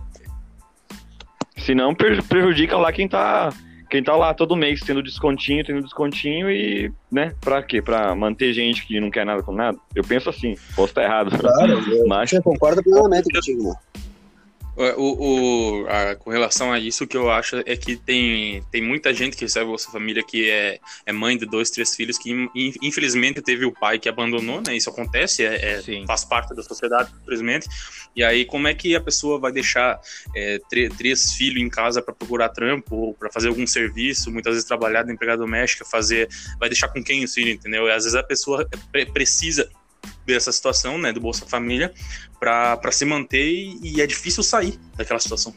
Senão 1.58 1.94
prejudica 1.94 2.76
lá 2.76 2.92
quem 2.92 3.06
tá 3.06 3.52
quem 3.92 4.02
tá 4.02 4.16
lá 4.16 4.32
todo 4.32 4.56
mês 4.56 4.80
tendo 4.80 5.02
descontinho, 5.02 5.62
tendo 5.62 5.82
descontinho 5.82 6.50
e, 6.50 6.90
né, 7.10 7.34
pra 7.42 7.62
quê? 7.62 7.82
Pra 7.82 8.14
manter 8.14 8.54
gente 8.54 8.86
que 8.86 8.98
não 8.98 9.10
quer 9.10 9.26
nada 9.26 9.42
com 9.42 9.52
nada? 9.52 9.76
Eu 9.94 10.02
penso 10.02 10.30
assim, 10.30 10.54
posso 10.74 10.92
estar 10.92 11.02
errado. 11.02 11.38
Claro, 11.38 11.78
mas... 12.08 12.30
você 12.30 12.40
concorda 12.40 12.82
plenamente 12.82 13.30
contigo, 13.30 13.64
né? 13.64 13.74
É, 14.76 14.94
o, 14.96 15.82
o 15.82 15.86
a, 15.86 16.16
com 16.16 16.30
relação 16.30 16.72
a 16.72 16.78
isso, 16.78 17.04
o 17.04 17.06
que 17.06 17.16
eu 17.16 17.30
acho 17.30 17.56
é 17.66 17.76
que 17.76 17.96
tem, 17.96 18.62
tem 18.70 18.82
muita 18.82 19.12
gente 19.12 19.36
que 19.36 19.44
recebe 19.44 19.66
Bolsa 19.66 19.90
Família 19.90 20.22
que 20.22 20.50
é, 20.50 20.78
é 21.04 21.12
mãe 21.12 21.36
de 21.36 21.44
dois, 21.44 21.70
três 21.70 21.94
filhos, 21.94 22.16
que 22.18 22.48
infelizmente 22.80 23.42
teve 23.42 23.66
o 23.66 23.72
pai 23.72 23.98
que 23.98 24.08
abandonou, 24.08 24.62
né? 24.66 24.74
Isso 24.74 24.88
acontece, 24.88 25.44
é, 25.44 25.80
é 25.80 26.06
faz 26.06 26.24
parte 26.24 26.54
da 26.54 26.62
sociedade, 26.62 27.10
infelizmente. 27.22 27.68
E 28.16 28.22
aí, 28.22 28.44
como 28.44 28.66
é 28.66 28.74
que 28.74 28.94
a 28.94 29.00
pessoa 29.00 29.38
vai 29.38 29.52
deixar 29.52 30.00
é, 30.34 30.58
três 30.96 31.32
filhos 31.32 31.62
em 31.62 31.68
casa 31.68 32.00
para 32.00 32.14
procurar 32.14 32.48
trampo 32.48 32.96
ou 32.96 33.14
para 33.14 33.30
fazer 33.30 33.48
algum 33.48 33.66
serviço, 33.66 34.30
muitas 34.30 34.54
vezes 34.54 34.66
trabalhar 34.66 35.02
de 35.02 35.12
empregada 35.12 35.38
doméstica, 35.38 35.84
fazer. 35.84 36.28
Vai 36.58 36.68
deixar 36.68 36.88
com 36.88 37.02
quem 37.02 37.24
os 37.24 37.34
filhos, 37.34 37.54
entendeu? 37.54 37.86
E 37.86 37.90
às 37.90 38.04
vezes 38.04 38.14
a 38.14 38.22
pessoa 38.22 38.68
precisa 39.12 39.68
dessa 40.26 40.52
situação, 40.52 40.98
né, 40.98 41.12
do 41.12 41.20
Bolsa 41.20 41.46
Família, 41.46 41.92
para 42.38 42.92
se 42.92 43.04
manter 43.04 43.44
e, 43.44 43.96
e, 43.96 44.00
é 44.00 44.06
difícil 44.06 44.42
sair 44.42 44.78
daquela 44.96 45.20
situação. 45.20 45.54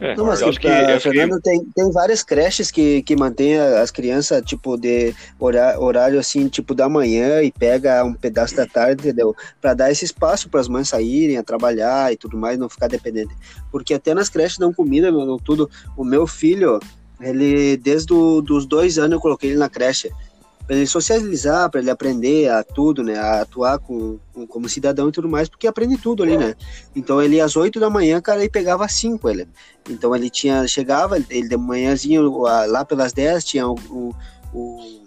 É, 0.00 0.16
não, 0.16 0.26
mas 0.26 0.42
acho 0.42 0.58
que, 0.58 0.66
a, 0.66 0.98
Fernando 0.98 1.36
que... 1.36 1.42
tem, 1.42 1.64
tem 1.76 1.92
várias 1.92 2.22
creches 2.22 2.70
que, 2.70 3.02
que 3.02 3.14
mantém 3.14 3.58
as 3.58 3.90
crianças, 3.90 4.42
tipo, 4.44 4.76
de 4.76 5.14
horário, 5.38 5.80
horário 5.80 6.18
assim, 6.18 6.48
tipo, 6.48 6.74
da 6.74 6.88
manhã 6.88 7.40
e 7.42 7.52
pega 7.52 8.02
um 8.02 8.12
pedaço 8.12 8.56
da 8.56 8.66
tarde, 8.66 9.02
entendeu? 9.02 9.34
Para 9.60 9.74
dar 9.74 9.92
esse 9.92 10.04
espaço 10.04 10.48
para 10.48 10.60
as 10.60 10.66
mães 10.66 10.88
saírem 10.88 11.36
a 11.36 11.42
trabalhar 11.42 12.12
e 12.12 12.16
tudo 12.16 12.36
mais, 12.36 12.58
não 12.58 12.68
ficar 12.68 12.88
dependente. 12.88 13.34
Porque 13.70 13.94
até 13.94 14.12
nas 14.12 14.28
creches 14.28 14.58
dão 14.58 14.72
comida, 14.72 15.12
meu, 15.12 15.38
tudo. 15.38 15.70
O 15.96 16.04
meu 16.04 16.26
filho, 16.26 16.80
ele, 17.20 17.76
desde 17.76 18.12
os 18.12 18.66
dois 18.66 18.98
anos 18.98 19.12
eu 19.12 19.20
coloquei 19.20 19.50
ele 19.50 19.58
na 19.58 19.68
creche 19.68 20.10
para 20.66 20.76
ele 20.76 20.86
socializar, 20.86 21.70
para 21.70 21.80
ele 21.80 21.90
aprender 21.90 22.48
a 22.48 22.62
tudo, 22.62 23.02
né, 23.02 23.18
a 23.18 23.42
atuar 23.42 23.78
com, 23.78 24.18
com, 24.32 24.46
como 24.46 24.68
cidadão 24.68 25.08
e 25.08 25.12
tudo 25.12 25.28
mais, 25.28 25.48
porque 25.48 25.66
aprende 25.66 25.96
tudo 25.98 26.22
ali, 26.22 26.36
né. 26.36 26.54
Então 26.94 27.20
ele 27.20 27.40
às 27.40 27.56
8 27.56 27.80
da 27.80 27.90
manhã, 27.90 28.20
cara, 28.20 28.40
ele 28.40 28.50
pegava 28.50 28.84
às 28.84 28.92
5 28.92 29.28
ele. 29.28 29.48
Então 29.88 30.14
ele 30.14 30.30
tinha 30.30 30.66
chegava, 30.66 31.18
ele 31.30 31.48
de 31.48 31.56
manhãzinho 31.56 32.38
lá 32.40 32.84
pelas 32.84 33.12
10 33.12 33.44
tinha 33.44 33.68
o, 33.68 33.76
o, 33.90 34.14
o 34.54 35.02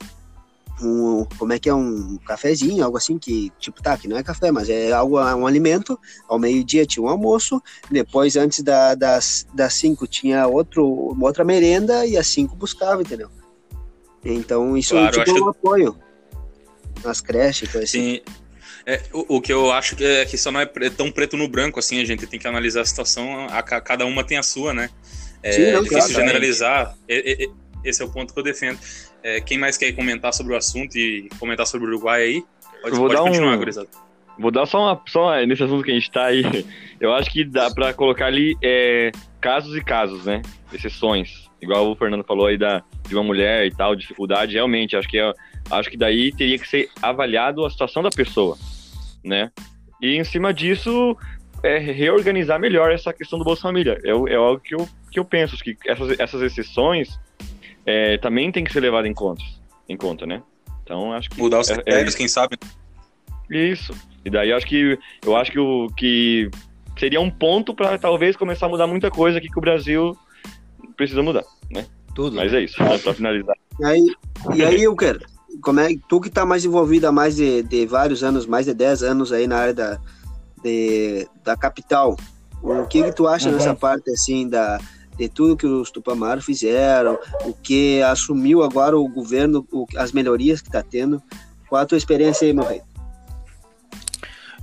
um, 0.81 1.25
como 1.37 1.53
é 1.53 1.59
que 1.59 1.69
é 1.69 1.73
um 1.73 2.17
cafezinho, 2.25 2.83
algo 2.83 2.97
assim 2.97 3.17
que, 3.17 3.51
tipo, 3.59 3.81
tá, 3.81 3.97
que 3.97 4.07
não 4.07 4.17
é 4.17 4.23
café, 4.23 4.51
mas 4.51 4.69
é 4.69 4.91
algo, 4.91 5.19
um 5.19 5.47
alimento. 5.47 5.97
Ao 6.27 6.37
meio-dia 6.37 6.85
tinha 6.85 7.03
um 7.03 7.09
almoço, 7.09 7.61
depois, 7.89 8.35
antes 8.35 8.61
da, 8.61 8.93
das, 8.93 9.47
das 9.53 9.73
cinco, 9.75 10.05
tinha 10.07 10.47
outro, 10.47 11.15
outra 11.19 11.45
merenda 11.45 12.05
e 12.05 12.17
às 12.17 12.27
cinco 12.27 12.55
buscava, 12.55 13.01
entendeu? 13.01 13.29
Então, 14.25 14.75
isso 14.75 14.95
claro, 14.95 15.23
tipo, 15.23 15.37
é 15.37 15.41
um 15.41 15.49
apoio 15.49 15.99
nas 17.03 17.21
creches, 17.21 17.71
coisa 17.71 17.85
assim. 17.85 18.15
Sim. 18.15 18.21
É, 18.87 19.01
o, 19.13 19.37
o, 19.37 19.41
que 19.41 19.51
eu 19.51 19.71
acho 19.71 19.95
que 19.95 20.03
é 20.03 20.25
que 20.25 20.37
só 20.37 20.51
não 20.51 20.59
é 20.59 20.65
tão 20.95 21.11
preto 21.11 21.35
no 21.35 21.47
branco 21.47 21.79
assim, 21.79 21.99
a 21.99 22.05
gente 22.05 22.27
tem 22.27 22.39
que 22.39 22.47
analisar 22.47 22.81
a 22.81 22.85
situação, 22.85 23.47
a, 23.49 23.59
a 23.59 23.81
cada 23.81 24.05
uma 24.05 24.23
tem 24.23 24.37
a 24.37 24.43
sua, 24.43 24.73
né? 24.73 24.89
É 25.41 25.51
Sim, 25.51 25.71
não, 25.71 25.83
difícil 25.83 26.13
claro, 26.13 26.13
generalizar. 26.13 26.95
É, 27.07 27.47
esse 27.83 28.01
é 28.01 28.05
o 28.05 28.11
ponto 28.11 28.33
que 28.33 28.39
eu 28.39 28.43
defendo. 28.43 28.79
É, 29.23 29.39
quem 29.41 29.57
mais 29.57 29.77
quer 29.77 29.91
comentar 29.93 30.33
sobre 30.33 30.53
o 30.53 30.57
assunto 30.57 30.95
e 30.97 31.29
comentar 31.39 31.65
sobre 31.65 31.87
o 31.87 31.89
Uruguai 31.89 32.21
aí? 32.21 32.43
Pode, 32.81 32.95
vou 32.95 33.07
pode 33.07 33.15
dar 33.15 33.29
continuar, 33.29 33.57
um... 33.57 33.85
Vou 34.37 34.51
dar 34.51 34.65
só 34.65 34.79
uma. 34.79 35.01
Só 35.07 35.45
nesse 35.45 35.63
assunto 35.63 35.83
que 35.83 35.91
a 35.91 35.93
gente 35.93 36.11
tá 36.11 36.25
aí. 36.25 36.43
Eu 36.99 37.13
acho 37.13 37.31
que 37.31 37.43
dá 37.43 37.71
pra 37.71 37.93
colocar 37.93 38.25
ali 38.25 38.55
é, 38.61 39.11
casos 39.39 39.75
e 39.75 39.83
casos, 39.83 40.25
né? 40.25 40.41
Exceções. 40.73 41.49
Igual 41.61 41.91
o 41.91 41.95
Fernando 41.95 42.23
falou 42.23 42.47
aí 42.47 42.57
da, 42.57 42.83
de 43.07 43.15
uma 43.15 43.23
mulher 43.23 43.65
e 43.65 43.71
tal, 43.71 43.95
dificuldade, 43.95 44.53
realmente, 44.53 44.95
acho 44.95 45.07
que, 45.07 45.17
é, 45.17 45.33
acho 45.71 45.89
que 45.89 45.97
daí 45.97 46.31
teria 46.31 46.59
que 46.59 46.67
ser 46.67 46.89
avaliado 47.01 47.65
a 47.65 47.69
situação 47.69 48.03
da 48.03 48.09
pessoa, 48.09 48.57
né? 49.23 49.51
E 50.01 50.17
em 50.17 50.23
cima 50.23 50.53
disso, 50.53 51.17
é, 51.63 51.77
reorganizar 51.77 52.59
melhor 52.59 52.91
essa 52.91 53.13
questão 53.13 53.39
do 53.39 53.45
Bolsa 53.45 53.63
Família. 53.63 53.99
É, 54.03 54.09
é 54.09 54.35
algo 54.35 54.59
que 54.59 54.75
eu, 54.75 54.87
que 55.11 55.19
eu 55.19 55.25
penso, 55.25 55.57
que 55.57 55.77
essas, 55.87 56.19
essas 56.19 56.41
exceções 56.41 57.19
é, 57.85 58.17
também 58.17 58.51
tem 58.51 58.63
que 58.63 58.71
ser 58.71 58.81
levadas 58.81 59.09
em 59.09 59.13
conta, 59.13 59.43
em 59.87 59.97
conta, 59.97 60.25
né? 60.25 60.43
Então, 60.83 61.13
acho 61.13 61.29
que... 61.29 61.39
Mudar 61.39 61.61
os 61.61 61.69
é, 61.69 61.75
critérios, 61.75 62.13
é, 62.13 62.17
quem 62.17 62.27
sabe. 62.27 62.57
Isso. 63.49 63.93
E 64.23 64.29
daí, 64.29 64.51
acho 64.51 64.65
que, 64.67 64.99
eu 65.25 65.35
acho 65.35 65.51
que 65.51 65.59
o 65.59 65.87
que 65.95 66.49
seria 66.97 67.19
um 67.19 67.29
ponto 67.29 67.73
para 67.73 67.97
talvez 67.97 68.35
começar 68.35 68.67
a 68.67 68.69
mudar 68.69 68.87
muita 68.87 69.09
coisa 69.11 69.37
aqui 69.37 69.49
que 69.49 69.57
o 69.57 69.61
Brasil 69.61 70.17
precisa 70.95 71.21
mudar, 71.21 71.43
né? 71.69 71.85
Tudo. 72.13 72.35
Mas 72.35 72.53
é 72.53 72.61
isso, 72.61 72.81
né, 72.81 72.97
para 72.97 73.13
finalizar. 73.13 73.55
E 73.79 73.85
aí, 73.85 74.07
e 74.55 74.63
aí 74.63 74.83
eu 74.83 74.95
quero, 74.95 75.19
como 75.61 75.79
é, 75.79 75.89
tu 76.07 76.21
que 76.21 76.29
tá 76.29 76.45
mais 76.45 76.63
envolvido 76.63 77.07
há 77.07 77.11
mais 77.11 77.35
de, 77.35 77.63
de 77.63 77.85
vários 77.85 78.23
anos, 78.23 78.45
mais 78.45 78.65
de 78.65 78.73
10 78.73 79.03
anos 79.03 79.31
aí 79.33 79.47
na 79.47 79.57
área 79.57 79.73
da, 79.73 79.99
de, 80.63 81.27
da 81.43 81.57
capital, 81.57 82.15
o 82.61 82.85
que 82.85 83.03
que 83.03 83.11
tu 83.11 83.27
acha 83.27 83.49
uhum. 83.49 83.55
nessa 83.55 83.75
parte, 83.75 84.09
assim, 84.09 84.47
da, 84.47 84.79
de 85.17 85.29
tudo 85.29 85.57
que 85.57 85.67
os 85.67 85.91
Tupamaro 85.91 86.41
fizeram, 86.41 87.17
o 87.43 87.53
que 87.53 88.01
assumiu 88.01 88.63
agora 88.63 88.97
o 88.97 89.07
governo, 89.07 89.65
o, 89.71 89.85
as 89.97 90.11
melhorias 90.11 90.61
que 90.61 90.69
está 90.69 90.81
tendo. 90.81 91.21
Qual 91.69 91.81
a 91.81 91.85
tua 91.85 91.97
experiência 91.97 92.45
aí, 92.45 92.53
meu 92.53 92.65
rei? 92.65 92.81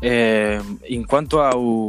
É, 0.01 0.61
enquanto 0.89 1.39
ao, 1.39 1.89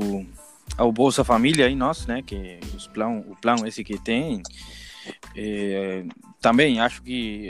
ao 0.78 0.92
Bolsa 0.92 1.24
Família 1.24 1.66
aí 1.66 1.76
nós, 1.76 2.06
né, 2.06 2.22
que 2.22 2.60
os 2.76 2.88
plan, 2.88 3.24
o 3.28 3.36
plano 3.36 3.68
esse 3.68 3.84
que 3.84 3.98
tem, 3.98 4.42
é, 5.36 6.06
também 6.42 6.80
acho 6.80 7.02
que 7.02 7.50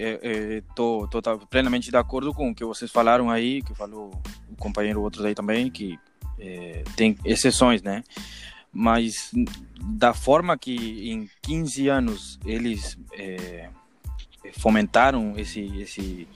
estou 0.70 1.08
é, 1.14 1.30
é, 1.30 1.46
plenamente 1.50 1.90
de 1.90 1.98
acordo 1.98 2.34
com 2.34 2.50
o 2.50 2.56
que 2.56 2.66
vocês 2.66 2.92
falaram 2.92 3.30
aí, 3.30 3.62
que 3.62 3.74
falou 3.74 4.12
o 4.50 4.56
companheiro 4.56 5.02
outros 5.02 5.26
aí 5.26 5.36
também, 5.36 5.70
que 5.70 5.98
é, 6.40 6.84
tem 6.96 7.18
exceções, 7.24 7.82
né? 7.82 8.04
mas 8.74 9.32
da 9.80 10.16
forma 10.16 10.58
que 10.58 11.12
em 11.12 11.30
15 11.44 11.88
anos 11.90 12.40
eles 12.44 12.98
é, 13.14 13.70
fomentaram 14.58 15.38
esse, 15.38 15.62
esse, 15.80 16.28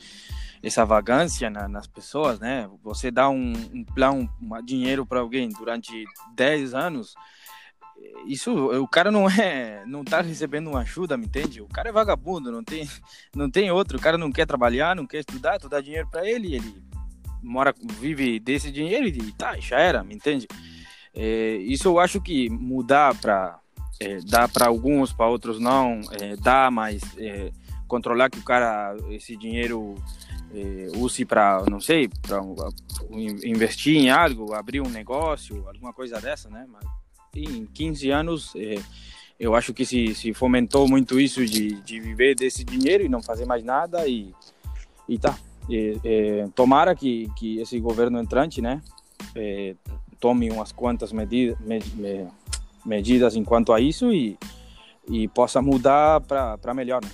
essa 0.62 0.86
vagância 0.86 1.50
na, 1.50 1.68
nas 1.68 1.88
pessoas, 1.88 2.40
né? 2.40 2.70
Você 2.84 3.12
dá 3.12 3.30
um, 3.30 3.54
um 3.74 3.84
plano, 3.84 4.30
um 4.42 4.64
dinheiro 4.64 5.06
para 5.06 5.20
alguém 5.20 5.50
durante 5.50 6.06
10 6.36 6.74
anos, 6.74 7.14
isso 8.26 8.52
o 8.54 8.88
cara 8.88 9.12
não 9.12 9.30
é 9.30 9.84
não 9.86 10.04
tá 10.04 10.22
recebendo 10.22 10.70
uma 10.70 10.82
ajuda 10.82 11.18
me 11.18 11.26
entende 11.26 11.62
o 11.62 11.68
cara 11.68 11.90
é 11.90 11.92
vagabundo 11.92 12.52
não 12.52 12.64
tem 12.64 12.88
não 13.36 13.50
tem 13.50 13.72
outro 13.72 13.98
o 13.98 14.02
cara 14.02 14.18
não 14.18 14.32
quer 14.32 14.46
trabalhar 14.46 14.96
não 14.96 15.08
quer 15.08 15.20
estudar 15.20 15.60
tu 15.60 15.70
dá 15.70 15.80
dinheiro 15.80 16.08
para 16.10 16.28
ele 16.28 16.56
ele 16.56 16.84
mora 17.42 17.74
vive 18.00 18.40
desse 18.40 18.72
dinheiro 18.72 19.08
e 19.08 19.32
tá 19.32 19.58
já 19.60 19.80
era 19.80 20.04
me 20.04 20.16
entende 20.16 20.48
é, 21.16 21.56
isso 21.58 21.88
eu 21.88 22.00
acho 22.00 22.22
que 22.22 22.50
mudar 22.50 23.16
para 23.16 23.60
é, 24.00 24.20
dar 24.20 24.50
para 24.50 24.68
alguns 24.68 25.14
para 25.14 25.28
outros 25.28 25.60
não 25.60 26.02
é, 26.20 26.36
dá 26.36 26.70
mas 26.70 27.02
é, 27.18 27.52
controlar 27.88 28.30
que 28.30 28.40
o 28.40 28.44
cara 28.44 28.96
esse 29.10 29.36
dinheiro 29.38 29.96
é, 30.54 30.88
use 30.98 31.26
para 31.26 31.64
não 31.70 31.80
sei 31.80 32.10
para 32.22 32.42
investir 33.44 33.98
em 33.98 34.10
algo 34.10 34.54
abrir 34.54 34.82
um 34.82 34.90
negócio 34.90 35.68
alguma 35.68 35.94
coisa 35.94 36.20
dessa 36.22 36.50
né 36.50 36.66
mas 36.72 36.86
em 37.38 37.66
15 37.66 38.10
anos, 38.10 38.54
é, 38.56 38.76
eu 39.40 39.56
acho 39.56 39.74
que 39.74 39.86
se, 39.86 40.16
se 40.16 40.34
fomentou 40.34 40.88
muito 40.88 41.20
isso 41.20 41.46
de, 41.46 41.74
de 41.82 42.00
viver 42.00 42.36
desse 42.36 42.64
dinheiro 42.64 43.04
e 43.04 43.10
não 43.10 43.22
fazer 43.22 43.46
mais 43.46 43.64
nada 43.64 44.08
e, 44.08 44.34
e 45.08 45.18
tá. 45.18 45.38
É, 45.70 45.98
é, 46.04 46.48
tomara 46.56 46.96
que, 46.96 47.30
que 47.36 47.60
esse 47.60 47.78
governo 47.80 48.20
entrante, 48.20 48.62
né, 48.62 48.82
é, 49.36 49.76
tome 50.20 50.50
umas 50.50 50.72
quantas 50.72 51.12
medidas, 51.12 51.60
me, 51.60 51.80
me, 51.96 52.28
medidas 52.86 53.36
enquanto 53.36 53.74
a 53.74 53.82
isso 53.82 54.12
e, 54.14 54.38
e 55.10 55.28
possa 55.28 55.62
mudar 55.62 56.22
para 56.22 56.74
melhor, 56.74 57.04
né? 57.04 57.12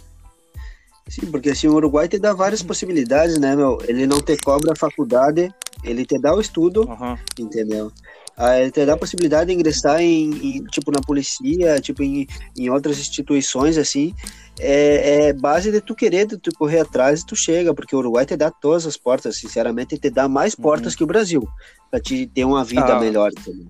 Sim, 1.07 1.29
porque 1.29 1.49
assim, 1.49 1.67
o 1.67 1.73
Uruguai 1.73 2.07
te 2.07 2.17
dá 2.17 2.33
várias 2.33 2.63
possibilidades, 2.63 3.37
né, 3.39 3.55
meu? 3.55 3.77
Ele 3.87 4.07
não 4.07 4.21
te 4.21 4.37
cobra 4.37 4.71
a 4.71 4.75
faculdade, 4.75 5.53
ele 5.83 6.05
te 6.05 6.17
dá 6.17 6.33
o 6.33 6.39
estudo, 6.39 6.87
uhum. 6.87 7.17
entendeu? 7.37 7.91
Aí 8.35 8.71
te 8.71 8.85
dá 8.85 8.93
a 8.93 8.97
possibilidade 8.97 9.47
de 9.47 9.53
ingressar 9.53 10.01
em, 10.01 10.31
em 10.31 10.63
tipo, 10.65 10.91
na 10.91 11.01
polícia, 11.01 11.79
tipo, 11.79 12.01
em, 12.01 12.25
em 12.57 12.69
outras 12.69 12.97
instituições, 12.97 13.77
assim, 13.77 14.13
é, 14.59 15.27
é, 15.27 15.33
base 15.33 15.71
de 15.71 15.81
tu 15.81 15.93
querer, 15.93 16.25
de 16.25 16.37
tu 16.37 16.51
correr 16.57 16.79
atrás 16.79 17.21
e 17.21 17.25
tu 17.25 17.35
chega, 17.35 17.73
porque 17.73 17.95
o 17.95 17.99
Uruguai 17.99 18.25
te 18.25 18.35
dá 18.35 18.49
todas 18.49 18.87
as 18.87 18.97
portas, 18.97 19.37
sinceramente, 19.37 19.99
te 19.99 20.09
dá 20.09 20.27
mais 20.27 20.55
portas 20.55 20.93
uhum. 20.93 20.97
que 20.97 21.03
o 21.03 21.07
Brasil, 21.07 21.47
para 21.91 21.99
te 21.99 22.25
ter 22.27 22.45
uma 22.45 22.63
vida 22.63 22.95
ah. 22.95 22.99
melhor, 22.99 23.29
entendeu? 23.31 23.67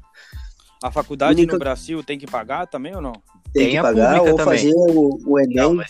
A 0.82 0.92
faculdade 0.92 1.40
Única... 1.40 1.54
no 1.54 1.60
Brasil 1.60 2.04
tem 2.04 2.20
que 2.20 2.28
pagar 2.28 2.68
também 2.68 2.96
ou 2.96 3.02
não? 3.02 3.14
Tem, 3.54 3.66
tem 3.66 3.76
que 3.76 3.82
pagar 3.82 4.22
ou 4.22 4.36
também. 4.36 4.46
fazer 4.46 4.74
o, 4.74 5.20
o 5.26 5.40
Enem. 5.40 5.56
Não, 5.56 5.84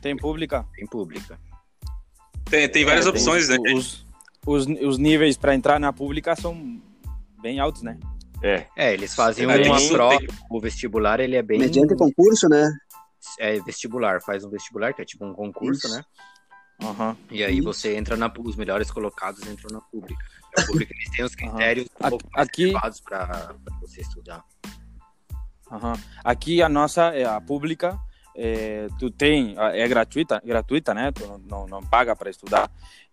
tem 0.00 0.16
pública? 0.16 0.66
Tem 0.74 0.86
pública. 0.86 1.38
Tem, 2.46 2.68
tem 2.68 2.84
várias 2.84 3.06
é, 3.06 3.08
opções, 3.10 3.48
tem, 3.48 3.60
né? 3.60 3.74
Os, 3.74 4.06
os, 4.46 4.66
os 4.66 4.98
níveis 4.98 5.36
para 5.36 5.54
entrar 5.54 5.78
na 5.78 5.92
pública 5.92 6.34
são 6.34 6.80
bem 7.40 7.60
altos, 7.60 7.82
né? 7.82 7.98
É. 8.42 8.66
É, 8.76 8.94
eles 8.94 9.14
fazem 9.14 9.44
é, 9.44 9.56
uma 9.68 9.88
prova, 9.88 10.18
tem... 10.18 10.28
o 10.50 10.60
vestibular 10.60 11.20
ele 11.20 11.36
é 11.36 11.42
bem... 11.42 11.58
Mediante 11.58 11.94
concurso, 11.94 12.48
né? 12.48 12.72
É 13.38 13.60
vestibular, 13.60 14.22
faz 14.22 14.44
um 14.44 14.50
vestibular, 14.50 14.94
que 14.94 15.02
é 15.02 15.04
tipo 15.04 15.26
um 15.26 15.34
concurso, 15.34 15.86
Isso. 15.86 15.96
né? 15.96 16.02
Uhum. 16.82 17.14
E 17.30 17.44
aí 17.44 17.60
você 17.60 17.94
entra 17.94 18.16
na 18.16 18.32
os 18.38 18.56
melhores 18.56 18.90
colocados 18.90 19.46
entram 19.46 19.70
na 19.70 19.80
pública. 19.82 20.24
A 20.56 20.62
pública 20.62 20.94
eles 20.94 21.10
têm 21.10 21.24
os 21.24 21.34
critérios 21.34 21.86
uhum. 22.02 22.18
aqui 22.32 22.72
para 23.04 23.54
você 23.80 24.00
estudar. 24.00 24.42
Uhum. 25.70 25.92
Aqui 26.24 26.62
a 26.62 26.68
nossa 26.68 27.14
é 27.14 27.24
a 27.24 27.40
pública 27.40 27.98
é, 28.36 28.88
tu 28.98 29.10
tem 29.10 29.54
é 29.56 29.86
gratuita 29.88 30.40
gratuita 30.44 30.94
né? 30.94 31.12
Tu 31.12 31.40
não, 31.48 31.66
não 31.66 31.82
paga 31.82 32.14
para 32.16 32.30
estudar. 32.30 32.70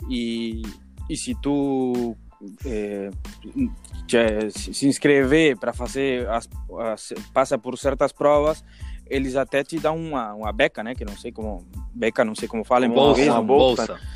E 0.10 0.62
e 1.10 1.16
se 1.16 1.36
tu 1.41 2.16
é, 2.66 3.10
se 4.49 4.88
inscrever 4.88 5.58
para 5.58 5.74
fazer 5.74 6.28
as, 6.30 6.47
as, 6.80 7.14
passa 7.34 7.58
por 7.58 7.78
certas 7.78 8.12
provas 8.12 8.64
eles 9.10 9.36
até 9.36 9.64
te 9.64 9.80
dão 9.80 9.97
uma, 9.97 10.34
uma 10.34 10.51
beca 10.51 10.84
né? 10.84 10.93
Que 10.93 11.05
não 11.05 11.18
sei 11.18 11.32
como 11.32 11.66
beca 11.93 12.26
não 12.26 12.36
sei 12.36 12.47
como 12.47 12.64
fala 12.64 12.86
em 12.86 12.89
bolsa, 12.89 13.05
português. 13.05 13.30
uma 13.30 13.43
bolsa. 13.43 13.82
Uma 13.84 13.88
bolsa, 13.88 14.08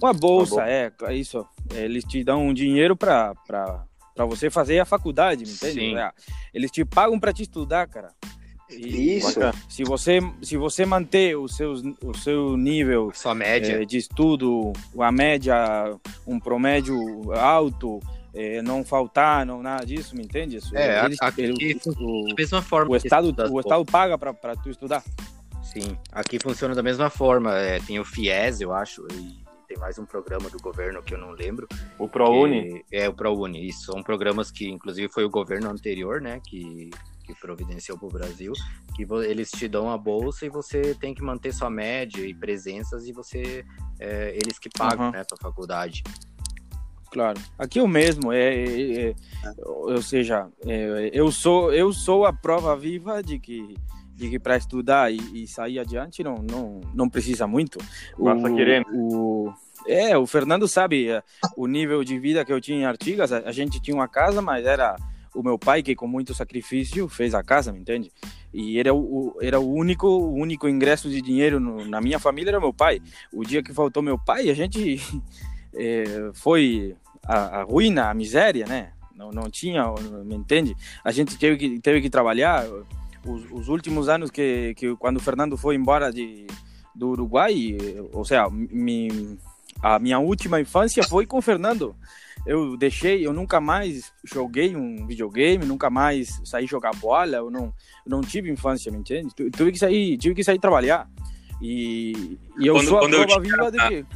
uma 0.00 0.12
bolsa 0.12 0.62
é, 0.68 0.92
é 1.02 1.14
isso. 1.14 1.44
Eles 1.74 2.04
te 2.04 2.22
dão 2.22 2.46
um 2.46 2.54
dinheiro 2.54 2.96
para 2.96 3.34
para 4.18 4.26
você 4.26 4.50
fazer 4.50 4.80
a 4.80 4.84
faculdade 4.84 5.44
me 5.44 5.52
entende 5.52 5.74
Sim. 5.74 5.96
É, 5.96 6.10
eles 6.52 6.72
te 6.72 6.84
pagam 6.84 7.20
para 7.20 7.32
te 7.32 7.42
estudar 7.42 7.86
cara 7.86 8.10
e 8.68 9.16
Isso. 9.16 9.38
Se 9.68 9.84
você, 9.84 10.18
se 10.42 10.56
você 10.56 10.84
manter 10.84 11.36
o, 11.36 11.48
seus, 11.48 11.82
o 12.04 12.12
seu 12.12 12.56
nível 12.56 13.10
Sua 13.14 13.34
média. 13.34 13.80
É, 13.80 13.84
de 13.84 13.96
estudo, 13.96 14.72
a 14.98 15.10
média, 15.10 15.56
um 16.26 16.38
promédio 16.38 17.32
alto, 17.32 17.98
é, 18.34 18.60
não 18.60 18.84
faltar, 18.84 19.46
não 19.46 19.62
nada 19.62 19.86
disso, 19.86 20.14
me 20.14 20.22
entende? 20.22 20.56
Isso, 20.56 20.76
é, 20.76 21.02
eles, 21.02 21.16
aqui, 21.22 21.40
ele, 21.40 21.80
o, 21.86 22.28
da 22.28 22.34
mesma 22.34 22.60
forma. 22.60 22.90
O 22.90 22.96
Estado, 22.96 23.34
o 23.50 23.60
estado 23.60 23.84
paga 23.86 24.18
para 24.18 24.56
tu 24.56 24.68
estudar. 24.68 25.02
Sim, 25.62 25.96
aqui 26.12 26.38
funciona 26.38 26.74
da 26.74 26.82
mesma 26.82 27.08
forma. 27.08 27.56
É, 27.56 27.80
tem 27.80 27.98
o 27.98 28.04
FIES, 28.04 28.60
eu 28.60 28.74
acho, 28.74 29.06
e 29.14 29.37
tem 29.68 29.76
mais 29.76 29.98
um 29.98 30.06
programa 30.06 30.48
do 30.48 30.58
governo 30.58 31.02
que 31.02 31.14
eu 31.14 31.18
não 31.18 31.32
lembro. 31.32 31.68
O 31.98 32.08
ProUni? 32.08 32.82
É, 32.90 33.06
o 33.06 33.12
ProUni, 33.12 33.68
isso. 33.68 33.92
São 33.92 34.02
programas 34.02 34.50
que, 34.50 34.66
inclusive, 34.66 35.12
foi 35.12 35.24
o 35.24 35.30
governo 35.30 35.70
anterior, 35.70 36.20
né, 36.20 36.40
que 36.48 36.90
que 37.28 37.34
providenciou 37.34 37.98
para 37.98 38.06
o 38.06 38.10
Brasil, 38.10 38.54
que 38.96 39.06
eles 39.26 39.50
te 39.50 39.68
dão 39.68 39.90
a 39.90 39.98
bolsa 39.98 40.46
e 40.46 40.48
você 40.48 40.94
tem 40.94 41.14
que 41.14 41.22
manter 41.22 41.52
sua 41.52 41.68
média 41.68 42.24
e 42.24 42.32
presenças 42.32 43.06
e 43.06 43.12
você 43.12 43.66
é, 44.00 44.34
eles 44.34 44.58
que 44.58 44.70
pagam 44.70 45.08
uhum. 45.08 45.12
né, 45.12 45.22
a 45.30 45.36
faculdade. 45.36 46.02
Claro, 47.12 47.38
aqui 47.58 47.80
é 47.80 47.82
o 47.82 47.86
mesmo, 47.86 48.32
é, 48.32 48.54
é, 48.54 49.10
é 49.10 49.14
ou 49.62 50.00
seja, 50.00 50.48
é, 50.64 51.10
eu 51.12 51.30
sou 51.30 51.70
eu 51.70 51.92
sou 51.92 52.24
a 52.24 52.32
prova 52.32 52.74
viva 52.74 53.22
de 53.22 53.38
que 53.38 53.76
de 54.18 54.28
que 54.28 54.38
para 54.38 54.56
estudar 54.56 55.12
e, 55.12 55.18
e, 55.32 55.46
sair 55.46 55.78
adiante 55.78 56.24
não 56.24 56.34
não 56.36 56.80
não 56.92 57.08
precisa 57.08 57.46
muito. 57.46 57.78
Basta 58.18 58.52
querendo. 58.52 58.86
O, 58.92 59.54
é, 59.86 60.18
o 60.18 60.26
Fernando 60.26 60.66
sabe 60.66 61.08
é, 61.08 61.22
o 61.56 61.68
nível 61.68 62.02
de 62.02 62.18
vida 62.18 62.44
que 62.44 62.52
eu 62.52 62.60
tinha 62.60 62.78
em 62.78 62.84
Artigas. 62.84 63.32
A, 63.32 63.38
a 63.38 63.52
gente 63.52 63.80
tinha 63.80 63.94
uma 63.94 64.08
casa, 64.08 64.42
mas 64.42 64.66
era 64.66 64.96
o 65.32 65.42
meu 65.42 65.56
pai 65.56 65.84
que 65.84 65.94
com 65.94 66.08
muito 66.08 66.34
sacrifício 66.34 67.08
fez 67.08 67.32
a 67.32 67.44
casa, 67.44 67.72
me 67.72 67.78
entende? 67.78 68.10
E 68.52 68.80
era 68.80 68.92
o, 68.92 69.38
era 69.40 69.60
o 69.60 69.72
único 69.72 70.08
o 70.08 70.34
único 70.34 70.68
ingresso 70.68 71.08
de 71.08 71.22
dinheiro 71.22 71.60
no, 71.60 71.84
na 71.84 72.00
minha 72.00 72.18
família 72.18 72.50
era 72.50 72.60
meu 72.60 72.74
pai. 72.74 73.00
O 73.32 73.44
dia 73.44 73.62
que 73.62 73.72
faltou 73.72 74.02
meu 74.02 74.18
pai, 74.18 74.50
a 74.50 74.54
gente 74.54 75.00
é, 75.72 76.30
foi 76.34 76.96
a, 77.22 77.60
a, 77.60 77.62
ruína, 77.62 78.10
a 78.10 78.14
miséria, 78.14 78.66
né? 78.66 78.90
Não, 79.14 79.30
não 79.30 79.48
tinha, 79.48 79.84
me 80.24 80.34
entende? 80.34 80.74
A 81.04 81.12
gente 81.12 81.36
teve 81.38 81.56
que 81.56 81.80
teve 81.80 82.00
que 82.00 82.10
trabalhar 82.10 82.64
os, 83.24 83.44
os 83.50 83.68
últimos 83.68 84.08
anos 84.08 84.30
que, 84.30 84.74
que 84.74 84.94
quando 84.96 85.16
o 85.16 85.22
Fernando 85.22 85.56
foi 85.56 85.74
embora 85.74 86.12
de 86.12 86.46
do 86.94 87.10
Uruguai, 87.10 87.76
ou 88.12 88.24
seja, 88.24 88.48
a 89.80 89.98
minha 90.00 90.18
última 90.18 90.60
infância 90.60 91.04
foi 91.04 91.26
com 91.26 91.38
o 91.38 91.42
Fernando 91.42 91.94
eu 92.46 92.76
deixei, 92.76 93.26
eu 93.26 93.32
nunca 93.32 93.60
mais 93.60 94.12
joguei 94.24 94.74
um 94.74 95.06
videogame, 95.06 95.64
nunca 95.64 95.90
mais 95.90 96.40
saí 96.44 96.66
jogar 96.66 96.94
bola, 96.96 97.36
eu 97.36 97.50
não, 97.50 97.64
eu 97.64 98.10
não 98.10 98.20
tive 98.20 98.50
infância, 98.50 98.90
me 98.90 98.98
entende? 98.98 99.34
Tive 99.34 99.72
que 99.72 99.78
sair, 99.78 100.16
tive 100.16 100.34
que 100.34 100.44
sair 100.44 100.58
trabalhar. 100.58 101.08
E, 101.60 102.38
e 102.58 102.66
eu 102.66 102.74
quando, 102.74 102.88
sou 102.88 102.98
a 102.98 103.08
prova 103.08 103.40
viva 103.40 103.70
de 103.70 103.88
que... 103.88 104.06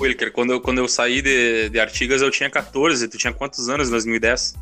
Wilker, 0.00 0.32
quando 0.32 0.52
eu, 0.52 0.60
quando 0.60 0.78
eu 0.78 0.88
saí 0.88 1.20
de, 1.20 1.68
de 1.68 1.78
Artigas 1.78 2.22
eu 2.22 2.30
tinha 2.30 2.50
14, 2.50 3.06
tu 3.06 3.18
tinha 3.18 3.32
quantos 3.32 3.68
anos 3.68 3.88
em 3.88 3.90
2010? 3.92 4.54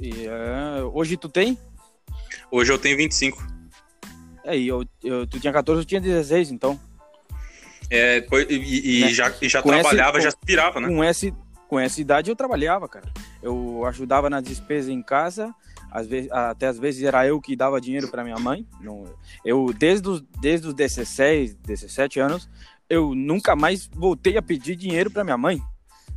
E, 0.00 0.10
uh, 0.26 0.90
hoje 0.92 1.16
tu 1.16 1.28
tem? 1.28 1.56
Hoje 2.54 2.70
eu 2.70 2.78
tenho 2.78 2.98
25. 2.98 3.42
É, 4.44 4.58
e 4.58 4.68
eu, 4.68 4.84
eu, 5.02 5.26
tu 5.26 5.40
tinha 5.40 5.50
14, 5.50 5.80
eu 5.80 5.86
tinha 5.86 6.00
16, 6.02 6.50
então. 6.50 6.78
É, 7.90 8.18
e, 8.50 8.98
e 8.98 9.00
né? 9.00 9.08
já, 9.08 9.32
e 9.40 9.48
já 9.48 9.62
trabalhava, 9.62 10.18
esse, 10.18 10.24
já 10.24 10.28
aspirava, 10.28 10.78
né? 10.78 10.88
Com, 10.88 11.02
esse, 11.02 11.34
com 11.66 11.80
essa 11.80 11.98
idade 11.98 12.30
eu 12.30 12.36
trabalhava, 12.36 12.86
cara. 12.86 13.10
Eu 13.42 13.86
ajudava 13.86 14.28
na 14.28 14.42
despesa 14.42 14.92
em 14.92 15.02
casa, 15.02 15.54
às 15.90 16.06
vezes, 16.06 16.30
até 16.30 16.66
às 16.66 16.78
vezes 16.78 17.02
era 17.02 17.26
eu 17.26 17.40
que 17.40 17.56
dava 17.56 17.80
dinheiro 17.80 18.08
para 18.08 18.22
minha 18.22 18.38
mãe. 18.38 18.66
Não, 18.82 19.06
eu, 19.42 19.72
desde 19.72 20.06
os, 20.10 20.20
desde 20.38 20.68
os 20.68 20.74
16, 20.74 21.54
17 21.54 22.20
anos, 22.20 22.50
eu 22.86 23.14
nunca 23.14 23.56
mais 23.56 23.88
voltei 23.94 24.36
a 24.36 24.42
pedir 24.42 24.76
dinheiro 24.76 25.10
para 25.10 25.24
minha 25.24 25.38
mãe. 25.38 25.58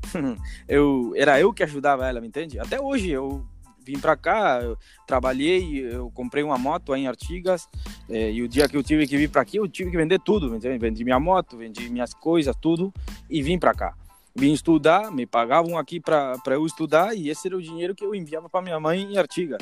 eu, 0.68 1.14
era 1.16 1.40
eu 1.40 1.54
que 1.54 1.64
ajudava 1.64 2.06
ela, 2.06 2.20
me 2.20 2.28
entende? 2.28 2.60
Até 2.60 2.82
hoje 2.82 3.10
eu 3.10 3.46
vim 3.86 4.00
para 4.00 4.18
cá, 4.18 4.60
eu 4.62 4.78
trabalhei, 5.06 5.86
eu 5.86 6.10
comprei 6.12 6.44
uma 6.44 6.58
moto 6.58 6.96
em 6.96 7.08
Artigas, 7.08 7.70
é, 8.10 8.32
e 8.32 8.42
o 8.42 8.48
dia 8.48 8.68
que 8.68 8.76
eu 8.76 8.84
tive 8.84 9.06
que 9.06 9.16
vir 9.16 9.30
para 9.30 9.42
aqui, 9.42 9.58
eu 9.58 9.68
tive 9.68 9.92
que 9.92 9.98
vender 9.98 10.20
tudo, 10.20 10.58
vendi 10.80 11.04
minha 11.04 11.20
moto, 11.20 11.58
vendi 11.58 11.90
minhas 11.90 12.14
coisas, 12.14 12.56
tudo, 12.60 12.92
e 13.30 13.42
vim 13.42 13.60
para 13.60 13.74
cá. 13.74 13.94
Vim 14.36 14.52
estudar, 14.52 15.12
me 15.12 15.26
pagavam 15.26 15.78
aqui 15.78 16.00
para 16.00 16.38
eu 16.48 16.66
estudar, 16.66 17.16
e 17.16 17.30
esse 17.30 17.48
era 17.48 17.56
o 17.56 17.62
dinheiro 17.62 17.94
que 17.94 18.04
eu 18.04 18.14
enviava 18.14 18.50
para 18.50 18.62
minha 18.62 18.80
mãe 18.80 19.02
em 19.04 19.18
Artigas. 19.18 19.62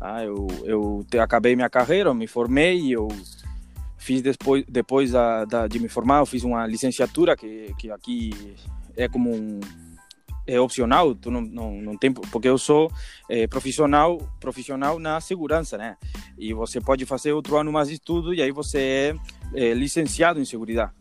Ah, 0.00 0.24
eu, 0.24 0.48
eu 0.64 1.06
te, 1.08 1.18
acabei 1.18 1.54
minha 1.54 1.70
carreira, 1.70 2.08
eu 2.08 2.14
me 2.14 2.26
formei, 2.26 2.90
eu 2.90 3.08
fiz 3.96 4.20
depois, 4.20 4.64
depois 4.68 5.12
da, 5.12 5.66
de 5.68 5.78
me 5.78 5.88
formar, 5.88 6.18
eu 6.18 6.26
fiz 6.26 6.42
uma 6.42 6.66
licenciatura 6.66 7.36
que, 7.36 7.72
que 7.78 7.90
aqui 7.90 8.54
é 8.96 9.08
como 9.08 9.34
um 9.34 9.60
é 10.46 10.60
opcional, 10.60 11.14
tu 11.14 11.30
não, 11.30 11.40
não, 11.40 11.72
não 11.80 11.96
tem, 11.96 12.12
porque 12.12 12.48
eu 12.48 12.58
sou 12.58 12.90
é, 13.28 13.46
profissional 13.46 14.18
profissional 14.38 14.98
na 14.98 15.20
segurança, 15.20 15.78
né? 15.78 15.96
E 16.38 16.52
você 16.52 16.80
pode 16.80 17.06
fazer 17.06 17.32
outro 17.32 17.56
ano 17.56 17.72
mais 17.72 17.88
de 17.88 17.94
estudo 17.94 18.34
e 18.34 18.42
aí 18.42 18.50
você 18.50 19.16
é, 19.54 19.70
é 19.70 19.74
licenciado 19.74 20.40
em 20.40 20.44
segurança. 20.44 20.92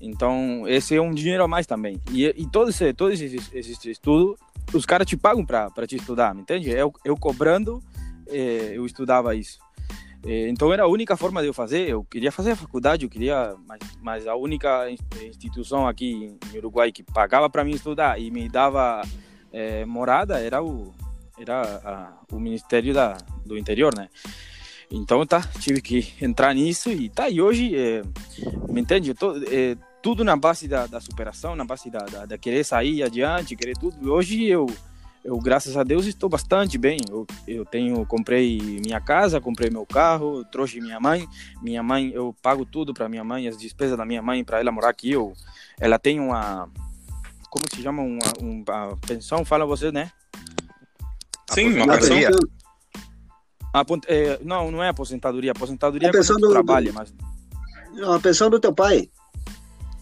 Então, 0.00 0.64
esse 0.68 0.94
é 0.94 1.00
um 1.00 1.14
dinheiro 1.14 1.42
a 1.42 1.48
mais 1.48 1.66
também. 1.66 2.00
E, 2.10 2.26
e 2.26 2.46
todo 2.46 2.70
esse, 2.70 2.92
todo 2.92 3.12
esse, 3.12 3.36
esse 3.52 3.90
estudo, 3.90 4.36
os 4.72 4.84
caras 4.84 5.06
te 5.06 5.16
pagam 5.16 5.44
para 5.44 5.86
te 5.86 5.96
estudar, 5.96 6.36
entende? 6.36 6.70
Eu, 6.70 6.92
eu 7.04 7.16
cobrando, 7.16 7.82
é, 8.28 8.72
eu 8.74 8.84
estudava 8.84 9.34
isso. 9.34 9.58
É, 10.26 10.48
então 10.48 10.72
era 10.72 10.84
a 10.84 10.88
única 10.88 11.16
forma 11.16 11.40
de 11.40 11.48
eu 11.48 11.54
fazer. 11.54 11.88
Eu 11.88 12.04
queria 12.04 12.32
fazer 12.32 12.52
a 12.52 12.56
faculdade, 12.56 13.04
eu 13.04 13.10
queria, 13.10 13.54
mas, 13.66 13.80
mas 14.00 14.26
a 14.26 14.34
única 14.34 14.88
instituição 15.22 15.86
aqui 15.86 16.36
em 16.52 16.58
Uruguai 16.58 16.90
que 16.90 17.02
pagava 17.02 17.48
para 17.50 17.64
mim 17.64 17.72
estudar 17.72 18.20
e 18.20 18.30
me 18.30 18.48
dava 18.48 19.02
é, 19.52 19.84
morada 19.84 20.40
era 20.40 20.62
o 20.62 20.94
era 21.38 21.62
a, 21.84 22.34
o 22.34 22.38
Ministério 22.38 22.94
da, 22.94 23.16
do 23.44 23.58
Interior, 23.58 23.94
né? 23.96 24.08
Então 24.90 25.26
tá, 25.26 25.40
tive 25.60 25.80
que 25.80 26.14
entrar 26.24 26.54
nisso 26.54 26.90
e 26.90 27.08
tá. 27.08 27.28
E 27.28 27.40
hoje, 27.40 27.74
é, 27.76 28.02
me 28.68 28.80
entende? 28.80 29.14
Tô, 29.14 29.36
é, 29.36 29.76
tudo 30.02 30.22
na 30.22 30.36
base 30.36 30.68
da, 30.68 30.86
da 30.86 31.00
superação, 31.00 31.56
na 31.56 31.64
base 31.64 31.90
da, 31.90 32.00
da, 32.00 32.26
da, 32.26 32.38
querer 32.38 32.64
sair 32.64 33.02
adiante, 33.02 33.56
querer 33.56 33.76
tudo. 33.76 34.12
Hoje 34.12 34.44
eu, 34.44 34.66
eu 35.24 35.38
graças 35.38 35.76
a 35.76 35.82
Deus, 35.82 36.04
estou 36.04 36.28
bastante 36.28 36.76
bem. 36.76 36.98
Eu, 37.08 37.26
eu 37.48 37.64
tenho, 37.64 38.04
comprei 38.04 38.60
minha 38.84 39.00
casa, 39.00 39.40
comprei 39.40 39.70
meu 39.70 39.86
carro, 39.86 40.44
trouxe 40.44 40.80
minha 40.80 41.00
mãe. 41.00 41.26
Minha 41.62 41.82
mãe, 41.82 42.10
eu 42.10 42.36
pago 42.42 42.66
tudo 42.66 42.92
para 42.92 43.08
minha 43.08 43.24
mãe, 43.24 43.48
as 43.48 43.56
despesas 43.56 43.96
da 43.96 44.04
minha 44.04 44.20
mãe 44.20 44.44
para 44.44 44.60
ela 44.60 44.70
morar 44.70 44.90
aqui. 44.90 45.12
Eu, 45.12 45.32
ela 45.80 45.98
tem 45.98 46.20
uma, 46.20 46.68
como 47.48 47.64
se 47.74 47.82
chama, 47.82 48.02
uma, 48.02 48.32
uma 48.40 48.96
pensão, 48.98 49.44
fala 49.44 49.64
você, 49.64 49.90
né? 49.90 50.10
Sim, 51.50 51.72
uma 51.80 51.94
pensão. 51.98 52.16
É, 54.06 54.38
não, 54.44 54.70
não 54.70 54.82
é 54.82 54.88
aposentadoria. 54.88 55.52
Aposentadoria 55.52 56.08
a 56.08 56.10
é 56.10 56.12
quando 56.12 56.40
do, 56.40 56.50
trabalha, 56.50 56.92
do... 56.92 56.94
mas... 56.94 57.14
A 58.02 58.20
pensão 58.20 58.50
do 58.50 58.60
teu 58.60 58.74
pai. 58.74 59.08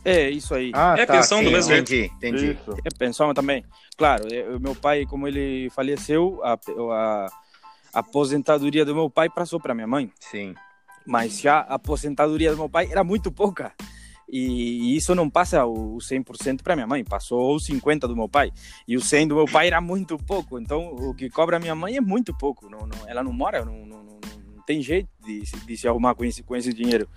É, 0.04 0.28
isso 0.28 0.54
aí. 0.54 0.72
Ah, 0.74 0.94
é 0.98 1.06
tá, 1.06 1.14
pensão 1.14 1.38
sim, 1.38 1.44
do 1.44 1.50
mesmo 1.50 1.70
jeito. 1.70 1.94
Entendi, 1.94 2.50
entendi. 2.50 2.58
É 2.84 2.90
pensão 2.96 3.32
também. 3.32 3.64
Claro, 3.96 4.32
é, 4.32 4.48
o 4.48 4.60
meu 4.60 4.74
pai, 4.74 5.06
como 5.06 5.28
ele 5.28 5.70
faleceu, 5.70 6.40
a, 6.42 6.54
a, 6.54 7.26
a 7.94 7.98
aposentadoria 8.00 8.84
do 8.84 8.94
meu 8.94 9.08
pai 9.08 9.28
passou 9.30 9.60
para 9.60 9.74
minha 9.74 9.86
mãe. 9.86 10.10
Sim. 10.18 10.54
Mas 11.06 11.40
já 11.40 11.60
a 11.60 11.74
aposentadoria 11.74 12.50
do 12.50 12.56
meu 12.56 12.68
pai 12.68 12.88
era 12.90 13.04
muito 13.04 13.30
pouca. 13.30 13.72
E, 14.32 14.38
e 14.94 14.96
isso 14.96 15.14
não 15.14 15.28
passa 15.28 15.66
o 15.66 15.98
100% 15.98 16.62
para 16.62 16.74
minha 16.74 16.86
mãe, 16.86 17.04
passou 17.04 17.54
o 17.54 17.58
50% 17.58 18.00
do 18.08 18.16
meu 18.16 18.28
pai. 18.28 18.50
E 18.88 18.96
o 18.96 19.00
100% 19.00 19.28
do 19.28 19.34
meu 19.36 19.44
pai 19.44 19.66
era 19.66 19.80
muito 19.80 20.16
pouco. 20.16 20.58
Então, 20.58 20.94
o 20.94 21.14
que 21.14 21.28
cobra 21.28 21.60
minha 21.60 21.74
mãe 21.74 21.96
é 21.96 22.00
muito 22.00 22.34
pouco. 22.36 22.68
Não, 22.68 22.80
não, 22.80 23.08
ela 23.08 23.22
não 23.22 23.32
mora, 23.32 23.64
não, 23.64 23.84
não, 23.84 24.02
não, 24.02 24.20
não 24.56 24.62
tem 24.66 24.80
jeito 24.80 25.08
de, 25.24 25.42
de 25.42 25.76
se 25.76 25.86
arrumar 25.86 26.14
com 26.14 26.24
esse, 26.24 26.42
com 26.42 26.56
esse 26.56 26.72
dinheiro. 26.72 27.08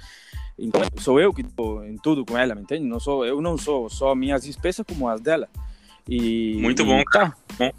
Então, 0.58 0.82
sou 0.98 1.20
eu 1.20 1.34
que 1.34 1.42
estou 1.42 1.86
em 1.86 1.98
tudo 1.98 2.26
com 2.26 2.38
ela, 2.38 2.56
me 2.56 2.62
entende? 2.62 2.86
Não 2.86 3.00
sou, 3.00 3.26
eu 3.26 3.42
não 3.42 3.58
sou 3.58 3.90
só 3.90 4.16
minhas 4.16 4.44
despesas 4.44 4.86
como 4.88 5.08
as 5.08 5.20
dela. 5.20 5.50
E, 6.08 6.56
Muito 6.60 6.86
bom, 6.86 7.04
cara. 7.04 7.30
Tá. 7.30 7.36
Bom. 7.58 7.72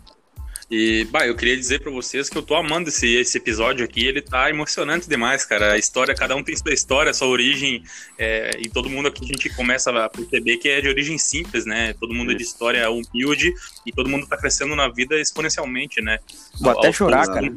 E, 0.69 1.05
bah, 1.05 1.25
eu 1.25 1.37
queria 1.37 1.57
dizer 1.57 1.81
para 1.81 1.93
vocês 1.93 2.29
que 2.29 2.37
eu 2.37 2.43
tô 2.43 2.57
amando 2.57 2.89
esse, 2.89 3.07
esse 3.15 3.39
episódio 3.39 3.85
aqui, 3.85 4.05
ele 4.05 4.21
tá 4.21 4.51
emocionante 4.51 5.09
demais, 5.09 5.45
cara. 5.45 5.73
A 5.73 5.79
história, 5.79 6.13
cada 6.13 6.35
um 6.35 6.43
tem 6.43 6.57
sua 6.57 6.75
história, 6.75 7.15
sua 7.15 7.29
origem, 7.29 7.85
é, 8.19 8.51
e 8.59 8.69
todo 8.69 8.91
mundo 8.91 9.07
aqui 9.07 9.25
a 9.25 9.29
gente 9.29 9.49
começa 9.51 9.91
a 9.93 10.09
perceber 10.09 10.57
que 10.57 10.69
é 10.69 10.81
de 10.81 10.89
origem 10.89 11.19
simples, 11.19 11.65
né? 11.65 11.93
Todo 11.93 12.13
mundo 12.13 12.33
é 12.33 12.35
de 12.35 12.43
história 12.43 12.91
humilde 12.91 13.55
e 13.87 13.93
todo 13.93 14.09
mundo 14.09 14.27
tá 14.27 14.37
crescendo 14.37 14.75
na 14.75 14.89
vida 14.89 15.21
exponencialmente, 15.21 16.03
né? 16.03 16.19
Vou 16.61 16.73
até 16.73 16.91
chorar, 16.93 17.27
cara. 17.31 17.49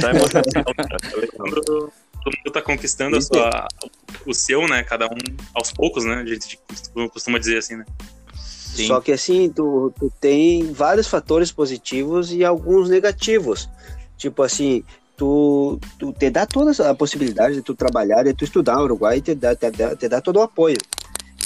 tá 0.00 0.10
emocionante. 0.10 0.50
Todo 2.26 2.36
mundo 2.36 2.52
tá 2.52 2.60
conquistando 2.60 3.16
a 3.16 3.20
sua, 3.20 3.68
o 4.26 4.34
seu, 4.34 4.66
né? 4.66 4.82
Cada 4.82 5.06
um 5.06 5.18
aos 5.54 5.70
poucos, 5.70 6.04
né? 6.04 6.16
A 6.16 6.26
gente 6.26 6.58
costuma 7.12 7.38
dizer 7.38 7.58
assim, 7.58 7.76
né? 7.76 7.84
Sim. 8.34 8.88
Só 8.88 9.00
que 9.00 9.12
assim, 9.12 9.48
tu, 9.48 9.92
tu 9.96 10.12
tem 10.20 10.72
vários 10.72 11.06
fatores 11.06 11.52
positivos 11.52 12.32
e 12.32 12.44
alguns 12.44 12.90
negativos. 12.90 13.68
Tipo 14.16 14.42
assim, 14.42 14.82
tu, 15.16 15.78
tu 16.00 16.12
te 16.12 16.28
dá 16.28 16.44
toda 16.44 16.72
a 16.90 16.94
possibilidade 16.94 17.54
de 17.54 17.62
tu 17.62 17.76
trabalhar, 17.76 18.24
de 18.24 18.34
tu 18.34 18.42
estudar 18.42 18.74
no 18.74 18.82
Uruguai 18.82 19.18
e 19.18 19.20
te 19.20 19.34
dá, 19.34 19.54
te, 19.54 19.70
dá, 19.70 19.94
te 19.94 20.08
dá 20.08 20.20
todo 20.20 20.40
o 20.40 20.42
apoio, 20.42 20.78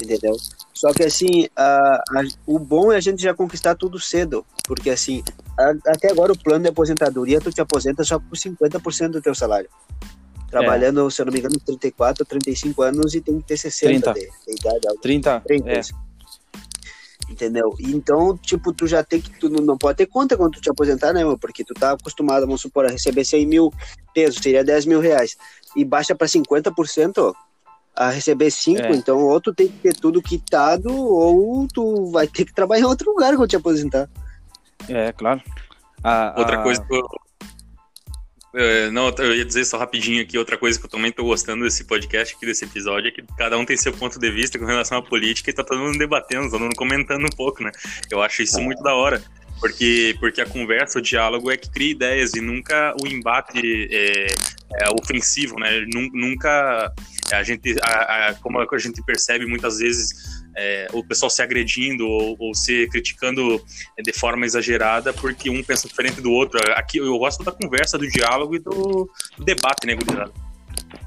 entendeu? 0.02 0.34
Só 0.72 0.94
que 0.94 1.02
assim, 1.02 1.46
a, 1.54 2.02
a, 2.10 2.22
o 2.46 2.58
bom 2.58 2.90
é 2.90 2.96
a 2.96 3.00
gente 3.00 3.22
já 3.22 3.34
conquistar 3.34 3.74
tudo 3.74 4.00
cedo, 4.00 4.46
porque 4.64 4.88
assim, 4.88 5.22
a, 5.58 5.74
até 5.92 6.10
agora 6.10 6.32
o 6.32 6.38
plano 6.38 6.62
de 6.62 6.70
aposentadoria, 6.70 7.38
tu 7.38 7.52
te 7.52 7.60
aposenta 7.60 8.02
só 8.02 8.18
por 8.18 8.36
50% 8.36 9.10
do 9.10 9.20
teu 9.20 9.34
salário. 9.34 9.68
Trabalhando, 10.50 11.06
é. 11.06 11.10
se 11.10 11.22
eu 11.22 11.26
não 11.26 11.32
me 11.32 11.38
engano, 11.38 11.58
34, 11.64 12.24
35 12.24 12.82
anos 12.82 13.14
e 13.14 13.20
tem 13.20 13.40
que 13.40 13.46
ter 13.46 13.56
60 13.56 14.12
30. 14.12 14.12
De, 14.12 14.20
de 14.20 14.60
idade. 14.60 15.00
30, 15.00 15.40
30 15.40 15.70
é 15.70 15.80
entendeu? 17.30 17.74
Então, 17.78 18.36
tipo, 18.36 18.72
tu 18.72 18.86
já 18.86 19.04
tem 19.04 19.20
que, 19.20 19.30
tu 19.38 19.48
não 19.48 19.78
pode 19.78 19.98
ter 19.98 20.06
conta 20.06 20.36
quando 20.36 20.54
tu 20.54 20.60
te 20.60 20.68
aposentar, 20.68 21.12
né, 21.12 21.24
meu? 21.24 21.38
Porque 21.38 21.64
tu 21.64 21.72
tá 21.72 21.92
acostumado, 21.92 22.44
vamos 22.44 22.60
supor, 22.60 22.84
a 22.84 22.90
receber 22.90 23.24
100 23.24 23.46
mil 23.46 23.72
pesos, 24.12 24.42
seria 24.42 24.64
10 24.64 24.86
mil 24.86 25.00
reais, 25.00 25.36
e 25.76 25.84
baixa 25.84 26.14
para 26.14 26.26
50%, 26.26 27.32
a 27.94 28.10
receber 28.10 28.50
5, 28.50 28.80
é. 28.80 28.90
então 28.92 29.18
ou 29.18 29.40
tu 29.40 29.54
tem 29.54 29.68
que 29.68 29.78
ter 29.78 29.94
tudo 29.94 30.22
quitado, 30.22 30.92
ou 30.92 31.66
tu 31.68 32.10
vai 32.10 32.26
ter 32.26 32.44
que 32.44 32.54
trabalhar 32.54 32.82
em 32.82 32.86
outro 32.86 33.10
lugar 33.10 33.36
quando 33.36 33.48
te 33.48 33.56
aposentar. 33.56 34.08
É, 34.88 35.12
claro. 35.12 35.40
A, 36.02 36.34
Outra 36.38 36.60
a... 36.60 36.62
coisa 36.62 36.82
que 36.82 36.94
eu 36.94 37.06
é, 38.54 38.90
não, 38.90 39.08
eu 39.18 39.34
ia 39.34 39.44
dizer 39.44 39.64
só 39.64 39.78
rapidinho 39.78 40.22
aqui, 40.22 40.36
outra 40.36 40.56
coisa 40.56 40.78
que 40.78 40.84
eu 40.84 40.90
também 40.90 41.12
tô 41.12 41.24
gostando 41.24 41.64
desse 41.64 41.84
podcast 41.84 42.34
aqui, 42.34 42.46
desse 42.46 42.64
episódio, 42.64 43.08
é 43.08 43.10
que 43.10 43.22
cada 43.38 43.56
um 43.56 43.64
tem 43.64 43.76
seu 43.76 43.92
ponto 43.92 44.18
de 44.18 44.30
vista 44.30 44.58
com 44.58 44.64
relação 44.64 44.98
à 44.98 45.02
política 45.02 45.50
e 45.50 45.52
tá 45.52 45.62
todo 45.62 45.80
mundo 45.80 45.98
debatendo, 45.98 46.50
todo 46.50 46.60
mundo 46.60 46.74
comentando 46.76 47.24
um 47.24 47.36
pouco, 47.36 47.62
né? 47.62 47.70
Eu 48.10 48.22
acho 48.22 48.42
isso 48.42 48.60
muito 48.60 48.82
da 48.82 48.94
hora. 48.94 49.22
Porque, 49.60 50.16
porque 50.18 50.40
a 50.40 50.46
conversa, 50.46 50.98
o 50.98 51.02
diálogo 51.02 51.50
é 51.50 51.56
que 51.56 51.70
cria 51.70 51.90
ideias 51.90 52.32
e 52.32 52.40
nunca 52.40 52.94
o 52.98 53.06
embate 53.06 53.88
é, 53.90 54.26
é 54.72 54.88
ofensivo, 54.98 55.56
né? 55.60 55.84
Nunca 55.92 56.90
a 57.30 57.42
gente, 57.42 57.76
a, 57.82 58.28
a, 58.28 58.34
como 58.36 58.58
a 58.58 58.78
gente 58.78 59.02
percebe 59.02 59.44
muitas 59.44 59.78
vezes 59.78 60.39
é, 60.56 60.88
o 60.92 61.04
pessoal 61.04 61.30
se 61.30 61.42
agredindo 61.42 62.06
ou, 62.06 62.36
ou, 62.38 62.54
se 62.54 62.86
criticando 62.88 63.62
de 64.02 64.12
forma 64.12 64.44
exagerada 64.44 65.12
porque 65.12 65.48
um 65.48 65.62
pensa 65.62 65.88
diferente 65.88 66.20
do 66.20 66.30
outro. 66.30 66.60
Aqui 66.74 66.98
eu 66.98 67.18
gosto 67.18 67.42
da 67.44 67.52
conversa, 67.52 67.96
do 67.96 68.08
diálogo 68.08 68.56
e 68.56 68.58
do, 68.58 69.08
do 69.36 69.44
debate, 69.44 69.86
né, 69.86 69.94
Guilherme? 69.94 70.32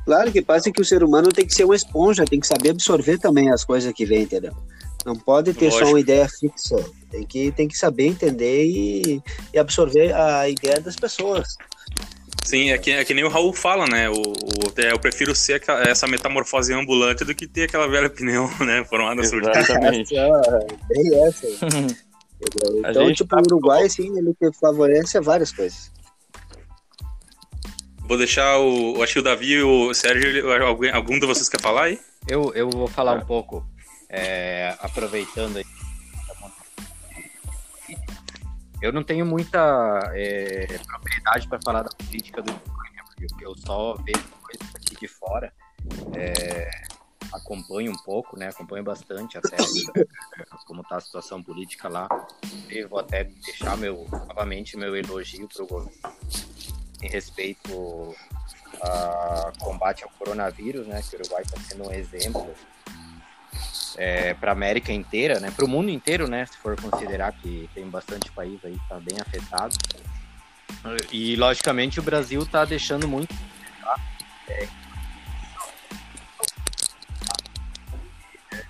Claro 0.05 0.31
que 0.31 0.41
passa 0.41 0.71
que 0.71 0.81
o 0.81 0.85
ser 0.85 1.03
humano 1.03 1.29
tem 1.29 1.45
que 1.45 1.53
ser 1.53 1.65
uma 1.65 1.75
esponja, 1.75 2.25
tem 2.25 2.39
que 2.39 2.47
saber 2.47 2.71
absorver 2.71 3.17
também 3.17 3.51
as 3.51 3.63
coisas 3.63 3.91
que 3.93 4.05
vem, 4.05 4.23
entendeu? 4.23 4.53
Não 5.05 5.15
pode 5.15 5.53
ter 5.53 5.65
Lógico. 5.65 5.85
só 5.85 5.91
uma 5.91 5.99
ideia 5.99 6.27
fixa. 6.27 6.77
Tem 7.11 7.25
que, 7.25 7.51
tem 7.51 7.67
que 7.67 7.77
saber 7.77 8.07
entender 8.07 8.65
e, 8.65 9.21
e 9.53 9.59
absorver 9.59 10.13
a 10.13 10.47
ideia 10.47 10.79
das 10.79 10.95
pessoas. 10.95 11.47
Sim, 12.43 12.71
é 12.71 12.77
que, 12.77 12.91
é 12.91 13.05
que 13.05 13.13
nem 13.13 13.23
o 13.23 13.29
Raul 13.29 13.53
fala, 13.53 13.85
né? 13.87 14.09
O, 14.09 14.13
o, 14.13 14.73
é, 14.77 14.91
eu 14.91 14.99
prefiro 14.99 15.33
ser 15.33 15.61
essa 15.87 16.05
metamorfose 16.07 16.73
ambulante 16.73 17.23
do 17.23 17.33
que 17.33 17.47
ter 17.47 17.63
aquela 17.63 17.87
velha 17.87 18.09
pneu, 18.09 18.49
né? 18.59 18.83
Formada 18.85 19.23
surgida. 19.23 19.57
Exatamente. 19.57 20.13
bem 20.13 21.23
essa. 21.23 21.47
então, 22.89 23.13
tipo, 23.13 23.29
tá... 23.29 23.37
o 23.37 23.53
Uruguai, 23.53 23.89
sim, 23.89 24.17
ele 24.17 24.35
favorece 24.59 25.19
várias 25.21 25.51
coisas. 25.51 25.91
Vou 28.05 28.17
deixar 28.17 28.59
o. 28.59 29.01
Acho 29.01 29.13
que 29.13 29.19
o 29.19 29.23
Davi 29.23 29.53
e 29.53 29.63
o 29.63 29.93
Sérgio. 29.93 30.51
Alguém, 30.63 30.91
algum 30.91 31.17
de 31.17 31.25
vocês 31.25 31.47
quer 31.47 31.61
falar 31.61 31.83
aí? 31.83 31.99
Eu, 32.27 32.51
eu 32.53 32.69
vou 32.69 32.87
falar 32.87 33.13
um 33.13 33.25
pouco. 33.25 33.65
É, 34.09 34.75
aproveitando 34.79 35.57
aí 35.57 35.65
eu 38.83 38.91
não 38.91 39.01
tenho 39.01 39.25
muita 39.25 40.11
é, 40.13 40.67
propriedade 40.85 41.47
para 41.47 41.57
falar 41.63 41.83
da 41.83 41.89
política 41.89 42.41
do 42.41 42.51
Ucrânia, 42.51 43.03
porque 43.05 43.45
eu 43.45 43.55
só 43.55 43.95
vejo 43.95 44.27
coisas 44.41 44.75
aqui 44.75 44.95
de 44.97 45.07
fora. 45.07 45.53
É, 46.13 46.69
acompanho 47.31 47.93
um 47.93 48.03
pouco, 48.03 48.37
né? 48.37 48.49
Acompanho 48.49 48.83
bastante 48.83 49.37
até 49.37 49.55
como 50.67 50.81
está 50.81 50.97
a 50.97 51.01
situação 51.01 51.41
política 51.41 51.87
lá. 51.87 52.09
Vou 52.89 52.99
até 52.99 53.23
deixar 53.23 53.77
meu 53.77 54.05
novamente 54.11 54.75
meu 54.75 54.93
elogio 54.97 55.47
para 55.47 55.63
o 55.63 55.67
governo 55.67 55.91
em 57.01 57.07
respeito 57.07 58.15
ao 58.81 59.53
combate 59.59 60.03
ao 60.03 60.09
coronavírus, 60.09 60.85
né? 60.87 61.01
Que 61.01 61.15
o 61.15 61.19
Uruguai 61.19 61.43
está 61.43 61.57
sendo 61.61 61.87
um 61.87 61.93
exemplo 61.93 62.53
é, 63.97 64.33
para 64.33 64.51
a 64.51 64.53
América 64.53 64.91
inteira, 64.91 65.39
né? 65.39 65.51
Para 65.51 65.65
o 65.65 65.67
mundo 65.67 65.89
inteiro, 65.89 66.27
né? 66.27 66.45
Se 66.45 66.57
for 66.57 66.79
considerar 66.79 67.31
que 67.33 67.69
tem 67.73 67.87
bastante 67.89 68.31
país 68.31 68.59
aí 68.63 68.73
que 68.73 68.83
está 68.83 68.99
bem 68.99 69.17
afetado. 69.19 69.75
E, 71.11 71.35
logicamente, 71.35 71.99
o 71.99 72.03
Brasil 72.03 72.41
está 72.41 72.65
deixando 72.65 73.07
muito. 73.07 73.33
Tá? 73.81 73.95
É... 74.49 74.67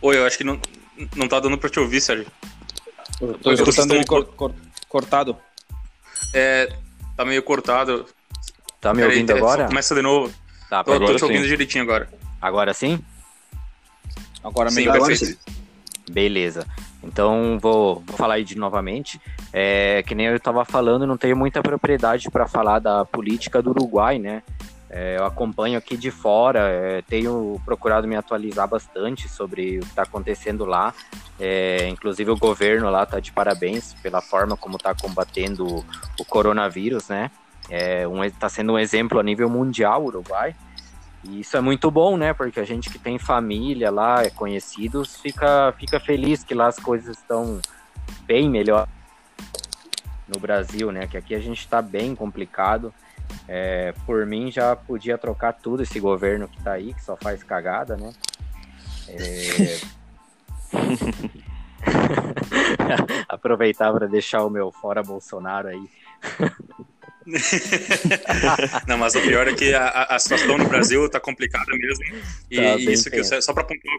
Oi, 0.02 0.18
eu 0.18 0.26
acho 0.26 0.38
que 0.38 0.44
não, 0.44 0.60
não 1.16 1.28
tá 1.28 1.40
dando 1.40 1.58
para 1.58 1.70
te 1.70 1.80
ouvir, 1.80 2.02
Sérgio. 2.02 2.28
Estou 3.22 3.54
escutando 3.54 3.96
ele 3.96 4.06
cor, 4.06 4.26
cor, 4.26 4.54
cortado. 4.90 5.38
É, 6.34 6.76
tá 7.16 7.24
meio 7.24 7.42
cortado. 7.42 8.06
Tá 8.82 8.94
me 8.94 9.02
Pera 9.02 9.14
ouvindo 9.14 9.32
aí, 9.32 9.38
agora? 9.38 9.68
Começa 9.68 9.96
de 9.96 10.02
novo. 10.02 10.34
Tá, 10.70 10.84
tô, 10.84 11.00
tô 11.00 11.16
te 11.16 11.24
ouvindo 11.24 11.48
direitinho 11.48 11.84
agora. 11.84 12.10
Agora 12.42 12.74
sim? 12.74 13.04
Agora 14.44 14.70
sim, 14.70 14.88
agora 14.88 15.16
sim. 15.16 15.36
Beleza. 16.10 16.66
Então 17.04 17.58
vou, 17.62 18.04
vou 18.06 18.18
falar 18.18 18.36
aí 18.36 18.44
de 18.44 18.58
novamente. 18.58 19.20
É, 19.52 20.04
que 20.04 20.16
nem 20.16 20.28
eu 20.28 20.36
estava 20.36 20.66
falando, 20.66 21.08
não 21.08 21.18
tenho 21.18 21.36
muita 21.36 21.62
propriedade 21.62 22.30
para 22.30 22.48
falar 22.48 22.80
da 22.80 23.06
política 23.06 23.62
do 23.62 23.72
Uruguai, 23.72 24.20
né? 24.20 24.44
É, 24.96 25.18
eu 25.18 25.26
acompanho 25.26 25.76
aqui 25.76 25.98
de 25.98 26.12
fora, 26.12 26.70
é, 26.70 27.02
tenho 27.02 27.60
procurado 27.66 28.08
me 28.08 28.16
atualizar 28.16 28.68
bastante 28.68 29.28
sobre 29.28 29.80
o 29.80 29.82
que 29.82 29.88
está 29.88 30.04
acontecendo 30.04 30.66
lá. 30.66 30.94
É, 31.40 31.88
inclusive 31.88 32.30
o 32.30 32.38
governo 32.38 32.92
lá 32.92 33.02
está 33.02 33.20
de 33.20 33.32
parabéns 33.32 33.96
pela 34.04 34.22
forma 34.22 34.56
como 34.56 34.76
está 34.76 34.94
combatendo 34.94 35.84
o, 36.20 36.26
coronavírus, 36.26 37.10
né? 37.10 37.32
Está 37.64 37.76
é, 37.76 38.08
um, 38.08 38.30
tá 38.30 38.48
sendo 38.48 38.74
um 38.74 38.78
exemplo 38.78 39.20
a 39.20 39.24
nível 39.24 39.50
mundial, 39.50 40.04
o 40.04 40.08
Uruguai. 40.08 40.56
E 41.24 41.40
isso 41.42 41.56
é 41.56 41.62
muito 41.62 41.90
bom, 41.90 42.18
né? 42.18 42.34
Porque 42.34 42.60
a 42.60 42.66
gente 42.66 42.90
que 42.90 43.00
tem 43.00 43.18
família 43.18 43.90
lá, 43.90 44.24
é 44.24 44.30
conhecidos, 44.30 45.18
fica, 45.18 45.74
fica 45.78 46.00
feliz 46.00 46.44
que 46.44 46.54
lá 46.54 46.68
as 46.68 46.78
coisas 46.78 47.18
estão 47.18 47.62
bem 48.26 48.50
melhor 48.50 48.88
no 50.28 50.40
Brasil, 50.40 50.92
né? 50.92 51.08
Que 51.08 51.18
aqui 51.18 51.34
a 51.34 51.40
gente 51.40 51.60
está 51.60 51.82
bem 51.82 52.16
complicado. 52.16 52.94
É, 53.48 53.94
por 54.06 54.26
mim 54.26 54.52
já 54.52 54.76
podia 54.76 55.18
trocar 55.18 55.54
tudo 55.54 55.84
esse 55.84 56.00
governo 56.00 56.48
que 56.48 56.62
tá 56.62 56.74
aí, 56.74 56.94
que 56.94 57.04
só 57.04 57.16
faz 57.16 57.42
cagada, 57.44 57.96
né? 57.98 58.14
É... 59.08 59.80
Aproveitar 63.28 63.92
para 63.94 64.08
deixar 64.08 64.44
o 64.44 64.50
meu 64.50 64.72
fora 64.72 65.04
Bolsonaro 65.04 65.68
aí. 65.68 65.90
Não, 68.88 68.98
mas 68.98 69.16
o 69.16 69.22
pior 69.22 69.48
é 69.48 69.54
que 69.54 69.74
a, 69.74 70.04
a 70.04 70.20
situação 70.20 70.58
no 70.58 70.68
Brasil 70.68 71.10
tá 71.10 71.20
complicada 71.20 71.72
mesmo. 71.78 72.04
E, 72.50 72.58
tá 72.58 72.76
isso 72.78 73.10
que 73.10 73.20
eu, 73.20 73.42
só 73.42 73.54
para 73.54 73.64
pontuar, 73.64 73.98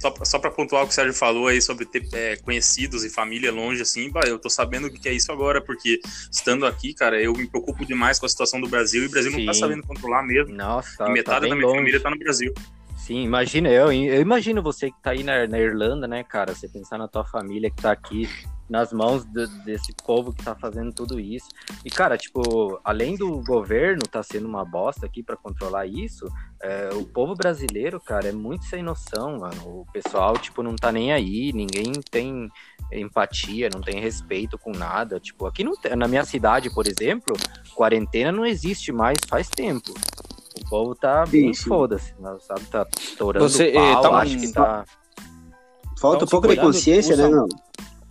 só, 0.00 0.14
só 0.24 0.38
para 0.38 0.50
pontuar 0.50 0.82
o 0.82 0.86
que 0.86 0.92
o 0.92 0.94
Sérgio 0.94 1.14
falou 1.14 1.48
aí 1.48 1.60
sobre 1.60 1.84
ter 1.84 2.06
é, 2.12 2.36
conhecidos 2.36 3.04
e 3.04 3.10
família 3.10 3.52
longe, 3.52 3.82
assim, 3.82 4.10
bah, 4.10 4.22
eu 4.26 4.38
tô 4.38 4.48
sabendo 4.48 4.86
o 4.86 4.90
que 4.90 5.08
é 5.08 5.12
isso 5.12 5.32
agora, 5.32 5.60
porque 5.60 6.00
estando 6.30 6.66
aqui, 6.66 6.94
cara, 6.94 7.20
eu 7.20 7.32
me 7.32 7.46
preocupo 7.46 7.84
demais 7.84 8.18
com 8.18 8.26
a 8.26 8.28
situação 8.28 8.60
do 8.60 8.68
Brasil 8.68 9.02
e 9.02 9.06
o 9.06 9.10
Brasil 9.10 9.32
Sim. 9.32 9.38
não 9.38 9.46
tá 9.46 9.54
sabendo 9.54 9.82
controlar 9.82 10.22
mesmo. 10.22 10.54
Nossa, 10.54 10.94
e 10.94 10.96
tá 10.98 11.08
metade 11.10 11.40
tá 11.40 11.48
da 11.48 11.54
minha 11.54 11.66
longe. 11.66 11.78
família 11.78 12.00
tá 12.00 12.10
no 12.10 12.18
Brasil. 12.18 12.54
Sim, 13.08 13.22
imagina, 13.22 13.70
eu, 13.70 13.90
eu 13.90 14.20
imagino 14.20 14.62
você 14.62 14.90
que 14.90 15.00
tá 15.00 15.12
aí 15.12 15.22
na, 15.22 15.46
na 15.46 15.58
Irlanda, 15.58 16.06
né, 16.06 16.22
cara? 16.22 16.54
Você 16.54 16.68
pensar 16.68 16.98
na 16.98 17.08
tua 17.08 17.24
família 17.24 17.70
que 17.70 17.80
tá 17.80 17.90
aqui 17.90 18.28
nas 18.68 18.92
mãos 18.92 19.24
de, 19.24 19.46
desse 19.64 19.94
povo 20.04 20.30
que 20.30 20.44
tá 20.44 20.54
fazendo 20.54 20.92
tudo 20.92 21.18
isso. 21.18 21.48
E, 21.82 21.88
cara, 21.88 22.18
tipo, 22.18 22.78
além 22.84 23.16
do 23.16 23.42
governo 23.44 24.02
tá 24.02 24.22
sendo 24.22 24.46
uma 24.46 24.62
bosta 24.62 25.06
aqui 25.06 25.22
para 25.22 25.38
controlar 25.38 25.86
isso, 25.86 26.26
é, 26.62 26.90
o 26.92 27.06
povo 27.06 27.34
brasileiro, 27.34 27.98
cara, 27.98 28.28
é 28.28 28.32
muito 28.32 28.66
sem 28.66 28.82
noção, 28.82 29.38
mano. 29.38 29.80
O 29.80 29.86
pessoal, 29.90 30.36
tipo, 30.36 30.62
não 30.62 30.76
tá 30.76 30.92
nem 30.92 31.10
aí, 31.10 31.50
ninguém 31.54 31.92
tem 32.10 32.50
empatia, 32.92 33.70
não 33.72 33.80
tem 33.80 34.02
respeito 34.02 34.58
com 34.58 34.72
nada. 34.72 35.18
Tipo, 35.18 35.46
aqui 35.46 35.64
não 35.64 35.74
tem, 35.74 35.96
na 35.96 36.06
minha 36.06 36.26
cidade, 36.26 36.68
por 36.68 36.86
exemplo, 36.86 37.34
quarentena 37.74 38.30
não 38.30 38.44
existe 38.44 38.92
mais 38.92 39.16
faz 39.26 39.48
tempo. 39.48 39.94
O 40.68 40.70
povo 40.70 40.94
tá 40.94 41.24
bem 41.24 41.54
foda-se, 41.54 42.14
sabe? 42.40 42.66
Tá 42.66 42.86
estourando 43.00 43.48
Você, 43.48 43.72
pau, 43.72 44.02
tá 44.02 44.10
acho 44.18 44.36
um... 44.36 44.40
que 44.40 44.52
tá... 44.52 44.84
Falta 45.98 46.24
um 46.26 46.28
pouco 46.28 46.46
de 46.46 46.56
consciência, 46.56 47.16
né, 47.16 47.26
não? 47.26 47.48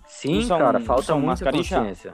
Sim, 0.08 0.48
cara, 0.48 0.80
falta 0.80 1.16
muita 1.16 1.52
consciência. 1.52 2.14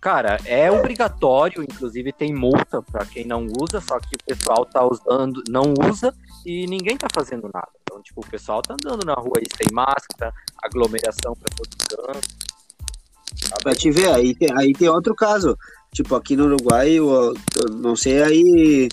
Cara, 0.00 0.38
é 0.44 0.70
obrigatório, 0.70 1.62
inclusive 1.62 2.12
tem 2.12 2.34
multa 2.34 2.82
para 2.82 3.06
quem 3.06 3.24
não 3.24 3.46
usa, 3.60 3.80
só 3.80 4.00
que 4.00 4.16
o 4.16 4.24
pessoal 4.26 4.66
tá 4.66 4.84
usando, 4.84 5.42
não 5.48 5.72
usa 5.88 6.12
e 6.44 6.66
ninguém 6.66 6.96
tá 6.96 7.06
fazendo 7.14 7.48
nada. 7.54 7.70
Então, 7.82 8.02
tipo, 8.02 8.20
o 8.20 8.28
pessoal 8.28 8.60
tá 8.60 8.74
andando 8.74 9.04
na 9.06 9.14
rua 9.14 9.38
aí 9.38 9.46
sem 9.56 9.72
máscara, 9.72 10.32
aglomeração 10.62 11.34
para 11.34 11.56
todo 11.56 11.68
canto. 11.88 12.28
Pra 13.62 13.74
te 13.74 13.90
ver, 13.90 14.10
aí 14.10 14.34
tem, 14.34 14.48
aí 14.56 14.72
tem 14.72 14.88
outro 14.88 15.14
caso. 15.14 15.56
Tipo, 15.92 16.16
aqui 16.16 16.36
no 16.36 16.46
Uruguai, 16.46 16.90
eu, 16.90 17.34
eu 17.56 17.70
não 17.74 17.96
sei 17.96 18.22
aí, 18.22 18.88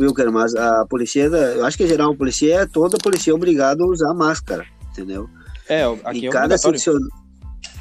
Wilker, 0.00 0.30
mas 0.30 0.54
a 0.54 0.86
polícia, 0.86 1.22
eu 1.22 1.64
acho 1.64 1.76
que 1.76 1.84
em 1.84 1.88
geral 1.88 2.12
a 2.12 2.16
polícia 2.16 2.54
é 2.54 2.66
toda 2.66 2.98
polícia 2.98 3.34
obrigada 3.34 3.82
a 3.82 3.86
usar 3.86 4.14
máscara, 4.14 4.66
entendeu? 4.90 5.28
É, 5.68 5.84
aqui 6.04 6.20
e 6.20 6.26
é 6.26 6.30
cada 6.30 6.56
seccion... 6.56 6.98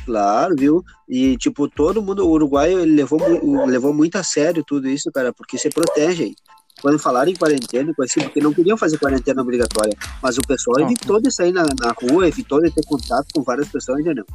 Claro, 0.06 0.56
viu? 0.58 0.84
E, 1.08 1.36
tipo, 1.36 1.68
todo 1.68 2.02
mundo, 2.02 2.26
o 2.26 2.32
uruguaio, 2.32 2.80
ele 2.80 2.96
levou, 2.96 3.20
levou 3.66 3.94
muito 3.94 4.18
a 4.18 4.24
sério 4.24 4.64
tudo 4.66 4.88
isso, 4.88 5.12
cara, 5.12 5.34
porque 5.34 5.58
se 5.58 5.70
protegem. 5.70 6.34
Quando 6.82 6.98
falaram 6.98 7.30
em 7.30 7.36
quarentena, 7.36 7.92
assim, 8.00 8.22
porque 8.22 8.40
não 8.40 8.54
queriam 8.54 8.78
fazer 8.78 8.98
quarentena 9.00 9.42
obrigatória, 9.42 9.98
mas 10.24 10.38
o 10.38 10.42
pessoal 10.42 10.80
evitou 10.80 11.20
de 11.20 11.30
sair 11.30 11.52
na, 11.52 11.64
na 11.64 11.94
rua, 12.02 12.28
evitou 12.28 12.62
de 12.62 12.72
ter 12.72 12.86
contato 12.86 13.26
com 13.34 13.44
várias 13.44 13.68
pessoas, 13.68 14.00
entendeu? 14.00 14.26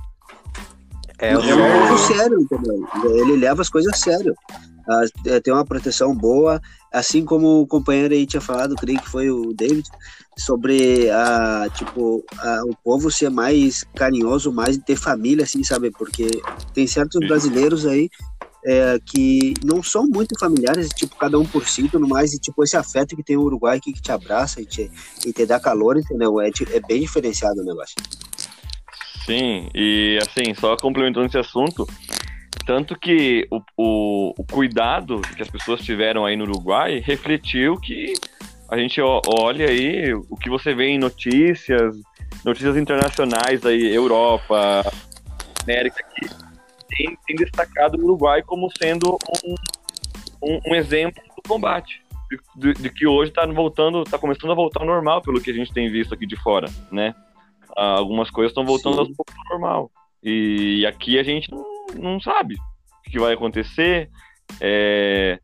É, 1.18 1.32
é 1.32 1.38
um 1.38 1.40
povo 1.40 1.98
sério, 1.98 2.38
entendeu? 2.38 2.86
Ele 3.14 3.36
leva 3.36 3.62
as 3.62 3.70
coisas 3.70 3.94
a 3.94 3.96
sério. 3.96 4.34
É, 5.26 5.40
tem 5.40 5.52
uma 5.52 5.64
proteção 5.64 6.14
boa, 6.14 6.60
assim 6.92 7.24
como 7.24 7.60
o 7.60 7.66
companheiro 7.66 8.14
aí 8.14 8.26
tinha 8.26 8.40
falado, 8.40 8.74
creio 8.76 9.00
que 9.00 9.08
foi 9.08 9.30
o 9.30 9.52
David, 9.52 9.88
sobre 10.36 11.10
a, 11.10 11.68
tipo, 11.74 12.24
a, 12.38 12.62
o 12.64 12.76
povo 12.82 13.10
ser 13.10 13.30
mais 13.30 13.84
carinhoso, 13.94 14.52
mais 14.52 14.76
ter 14.78 14.96
família, 14.96 15.44
assim, 15.44 15.62
sabe? 15.62 15.90
Porque 15.90 16.28
tem 16.72 16.86
certos 16.86 17.20
brasileiros 17.26 17.86
aí 17.86 18.08
é, 18.64 18.98
que 19.04 19.54
não 19.64 19.82
são 19.82 20.06
muito 20.06 20.38
familiares, 20.38 20.88
tipo, 20.90 21.16
cada 21.16 21.38
um 21.38 21.44
por 21.44 21.68
si, 21.68 21.88
no 21.92 22.08
mais, 22.08 22.32
e 22.32 22.38
tipo, 22.38 22.62
esse 22.62 22.76
afeto 22.76 23.16
que 23.16 23.22
tem 23.22 23.36
o 23.36 23.42
Uruguai 23.42 23.76
aqui 23.76 23.92
que 23.92 24.00
te 24.00 24.12
abraça 24.12 24.60
e 24.60 24.66
te, 24.66 24.90
e 25.26 25.32
te 25.32 25.44
dá 25.44 25.58
calor, 25.58 25.98
entendeu? 25.98 26.40
É, 26.40 26.48
é 26.48 26.80
bem 26.80 27.00
diferenciado 27.00 27.60
o 27.60 27.64
negócio. 27.64 27.96
Sim, 29.26 29.68
e 29.74 30.18
assim, 30.20 30.54
só 30.54 30.76
complementando 30.76 31.26
esse 31.26 31.38
assunto, 31.38 31.86
tanto 32.64 32.98
que 32.98 33.46
o, 33.50 33.60
o, 33.76 34.34
o, 34.38 34.44
cuidado 34.44 35.20
que 35.36 35.42
as 35.42 35.50
pessoas 35.50 35.80
tiveram 35.82 36.24
aí 36.24 36.36
no 36.36 36.44
Uruguai 36.44 37.00
refletiu 37.04 37.76
que 37.78 38.12
a 38.68 38.76
gente 38.78 39.00
olha 39.00 39.68
aí 39.68 40.14
o 40.14 40.36
que 40.36 40.48
você 40.48 40.74
vê 40.74 40.88
em 40.88 40.98
notícias, 40.98 41.94
notícias 42.44 42.76
internacionais 42.76 43.64
aí, 43.66 43.94
Europa, 43.94 44.82
América, 45.62 46.04
que 46.14 46.28
tem, 46.88 47.18
tem 47.26 47.36
destacado 47.36 47.98
o 47.98 48.04
Uruguai 48.04 48.42
como 48.42 48.70
sendo 48.76 49.18
um, 49.44 49.54
um, 50.42 50.60
um 50.68 50.74
exemplo 50.74 51.22
do 51.36 51.48
combate. 51.48 52.02
De, 52.56 52.72
de, 52.72 52.88
que 52.88 53.06
hoje 53.06 53.30
está 53.30 53.44
voltando, 53.44 54.02
está 54.02 54.18
começando 54.18 54.52
a 54.52 54.54
voltar 54.54 54.80
ao 54.80 54.86
normal 54.86 55.20
pelo 55.20 55.38
que 55.38 55.50
a 55.50 55.54
gente 55.54 55.70
tem 55.70 55.90
visto 55.90 56.14
aqui 56.14 56.26
de 56.26 56.34
fora, 56.36 56.66
né? 56.90 57.14
Ah, 57.76 57.98
algumas 57.98 58.30
coisas 58.30 58.52
estão 58.52 58.64
voltando 58.64 59.04
Sim. 59.04 59.14
ao 59.18 59.50
normal. 59.50 59.90
E 60.22 60.86
aqui 60.86 61.18
a 61.18 61.22
gente 61.22 61.50
não, 61.50 61.62
não 61.98 62.20
sabe 62.20 62.54
o 62.54 63.10
que 63.10 63.18
vai 63.18 63.34
acontecer. 63.34 64.10
É... 64.60 65.38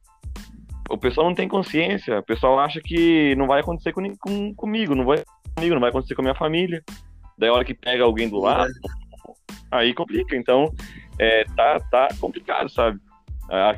O 0.91 0.97
pessoal 0.97 1.27
não 1.27 1.35
tem 1.35 1.49
consciência. 1.49 2.19
O 2.19 2.23
pessoal 2.23 2.59
acha 2.59 2.81
que 2.81 3.35
não 3.37 3.47
vai 3.47 3.61
acontecer 3.61 3.93
com, 3.93 4.03
com, 4.17 4.55
comigo, 4.55 4.95
não 4.95 5.05
vai 5.05 5.23
comigo, 5.55 5.75
não 5.75 5.81
vai 5.81 5.91
acontecer 5.91 6.15
com 6.15 6.23
a 6.23 6.25
minha 6.25 6.35
família. 6.35 6.83
Daí 7.37 7.49
a 7.49 7.53
hora 7.53 7.65
que 7.65 7.75
pega 7.75 8.05
alguém 8.05 8.29
do 8.29 8.39
lado, 8.39 8.73
aí 9.71 9.93
complica. 9.93 10.37
Então, 10.37 10.73
é, 11.19 11.45
tá, 11.57 11.79
tá 11.91 12.09
complicado, 12.21 12.69
sabe? 12.69 12.99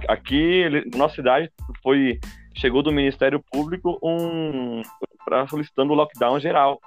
Aqui, 0.09 0.65
nossa 0.97 1.15
cidade, 1.15 1.51
foi 1.83 2.19
chegou 2.55 2.83
do 2.83 2.93
Ministério 2.93 3.43
Público 3.53 3.99
um 4.03 4.83
para 5.25 5.47
solicitando 5.47 5.93
o 5.93 5.97
lockdown 5.97 6.41
geral 6.41 6.81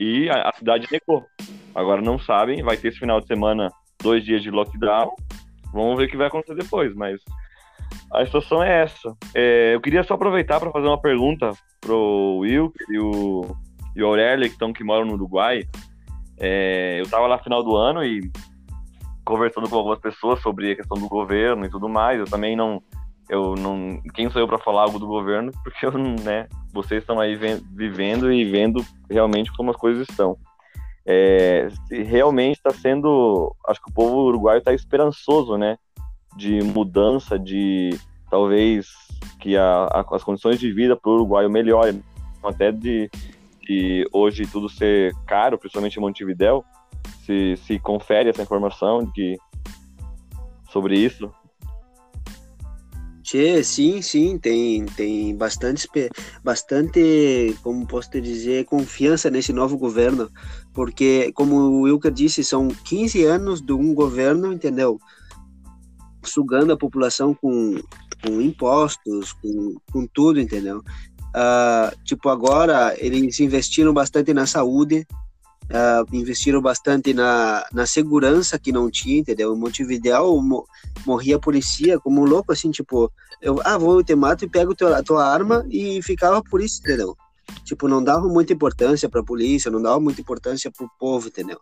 e 0.00 0.28
a, 0.28 0.48
a 0.48 0.52
cidade 0.54 0.88
negou. 0.90 1.24
Agora 1.74 2.02
não 2.02 2.18
sabem, 2.18 2.62
vai 2.62 2.76
ter 2.76 2.88
esse 2.88 2.98
final 2.98 3.20
de 3.20 3.26
semana 3.26 3.70
dois 4.04 4.22
dias 4.22 4.42
de 4.42 4.50
lockdown. 4.50 5.16
Vamos 5.72 5.96
ver 5.96 6.04
o 6.04 6.08
que 6.08 6.16
vai 6.16 6.28
acontecer 6.28 6.54
depois, 6.54 6.94
mas 6.94 7.20
a 8.12 8.24
situação 8.24 8.62
é 8.62 8.82
essa. 8.82 9.16
É, 9.34 9.74
eu 9.74 9.80
queria 9.80 10.04
só 10.04 10.14
aproveitar 10.14 10.60
para 10.60 10.70
fazer 10.70 10.86
uma 10.86 11.00
pergunta 11.00 11.50
pro 11.80 12.38
Will 12.40 12.72
e 12.90 12.98
o, 12.98 13.56
e 13.96 14.02
o 14.02 14.06
Aurélio, 14.06 14.46
que 14.46 14.52
estão 14.52 14.72
que 14.72 14.84
moram 14.84 15.06
no 15.06 15.14
Uruguai. 15.14 15.64
É, 16.38 16.98
eu 17.00 17.04
estava 17.04 17.26
lá 17.26 17.38
no 17.38 17.42
final 17.42 17.62
do 17.62 17.74
ano 17.74 18.04
e 18.04 18.30
conversando 19.24 19.68
com 19.68 19.76
algumas 19.76 19.98
pessoas 19.98 20.40
sobre 20.42 20.72
a 20.72 20.76
questão 20.76 20.98
do 20.98 21.08
governo 21.08 21.64
e 21.64 21.70
tudo 21.70 21.88
mais. 21.88 22.20
Eu 22.20 22.26
também 22.26 22.54
não 22.54 22.82
eu 23.28 23.54
não. 23.54 24.00
Quem 24.14 24.30
sou 24.30 24.40
eu 24.42 24.48
para 24.48 24.58
falar 24.58 24.82
algo 24.82 24.98
do 24.98 25.06
governo? 25.06 25.50
Porque 25.64 25.86
eu, 25.86 25.92
né? 25.92 26.46
Vocês 26.72 27.02
estão 27.02 27.18
aí 27.18 27.36
vivendo 27.72 28.32
e 28.32 28.44
vendo 28.44 28.84
realmente 29.10 29.52
como 29.56 29.70
as 29.70 29.76
coisas 29.76 30.06
estão. 30.08 30.36
É, 31.06 31.68
realmente 31.90 32.56
está 32.56 32.70
sendo. 32.70 33.54
Acho 33.66 33.82
que 33.82 33.90
o 33.90 33.94
povo 33.94 34.22
uruguaio 34.22 34.58
está 34.58 34.72
esperançoso, 34.72 35.56
né? 35.58 35.76
de 36.36 36.62
mudança, 36.62 37.38
de 37.38 37.98
talvez 38.30 38.88
que 39.40 39.56
a, 39.56 39.84
a, 39.84 40.04
as 40.16 40.24
condições 40.24 40.58
de 40.58 40.72
vida 40.72 40.96
para 40.96 41.10
o 41.10 41.14
uruguaio 41.14 41.50
melhorem, 41.50 42.02
até 42.42 42.72
de, 42.72 43.10
de 43.62 44.08
hoje 44.12 44.46
tudo 44.46 44.68
ser 44.68 45.14
caro, 45.26 45.58
principalmente 45.58 45.96
em 45.96 46.00
Montevidéu, 46.00 46.64
se, 47.24 47.56
se 47.58 47.78
confere 47.78 48.30
essa 48.30 48.42
informação 48.42 49.04
de 49.04 49.12
que, 49.12 49.36
sobre 50.70 50.98
isso? 50.98 51.32
Tchê, 53.24 53.64
sim, 53.64 54.02
sim, 54.02 54.36
tem, 54.36 54.84
tem 54.84 55.34
bastante, 55.34 55.88
bastante, 56.44 57.56
como 57.62 57.86
posso 57.86 58.10
te 58.10 58.20
dizer, 58.20 58.66
confiança 58.66 59.30
nesse 59.30 59.50
novo 59.50 59.78
governo, 59.78 60.30
porque, 60.74 61.32
como 61.32 61.56
o 61.56 61.80
Wilker 61.84 62.12
disse, 62.12 62.44
são 62.44 62.68
15 62.68 63.24
anos 63.24 63.62
de 63.62 63.72
um 63.72 63.94
governo, 63.94 64.52
entendeu? 64.52 65.00
Sugando 66.22 66.74
a 66.74 66.76
população 66.76 67.32
com, 67.32 67.80
com 68.22 68.42
impostos, 68.42 69.32
com, 69.32 69.74
com 69.90 70.06
tudo, 70.06 70.38
entendeu? 70.38 70.82
Uh, 71.34 72.04
tipo, 72.04 72.28
agora 72.28 72.94
eles 72.98 73.40
investiram 73.40 73.94
bastante 73.94 74.34
na 74.34 74.46
saúde, 74.46 75.06
uh, 75.70 76.16
investiram 76.16 76.60
bastante 76.60 77.14
na, 77.14 77.64
na 77.72 77.86
segurança 77.86 78.58
que 78.58 78.72
não 78.72 78.90
tinha, 78.90 79.18
entendeu? 79.18 79.54
Em 79.54 79.58
Montevideo 79.58 80.40
mo, 80.40 80.66
morria 81.06 81.36
a 81.36 81.40
polícia 81.40 81.98
como 82.00 82.22
um 82.22 82.24
louco, 82.24 82.52
assim, 82.52 82.70
tipo, 82.70 83.10
eu, 83.40 83.60
ah, 83.64 83.78
vou 83.78 84.02
te 84.02 84.14
mato 84.14 84.44
e 84.44 84.48
pego 84.48 84.74
a 84.94 85.02
tua 85.02 85.26
arma 85.26 85.64
e 85.70 86.02
ficava 86.02 86.42
por 86.42 86.60
isso, 86.60 86.80
entendeu? 86.80 87.16
Tipo, 87.64 87.88
não 87.88 88.02
dava 88.02 88.26
muita 88.26 88.52
importância 88.52 89.08
para 89.08 89.20
a 89.20 89.24
polícia, 89.24 89.70
não 89.70 89.80
dava 89.80 90.00
muita 90.00 90.20
importância 90.20 90.70
para 90.70 90.86
o 90.86 90.90
povo, 90.98 91.28
entendeu? 91.28 91.58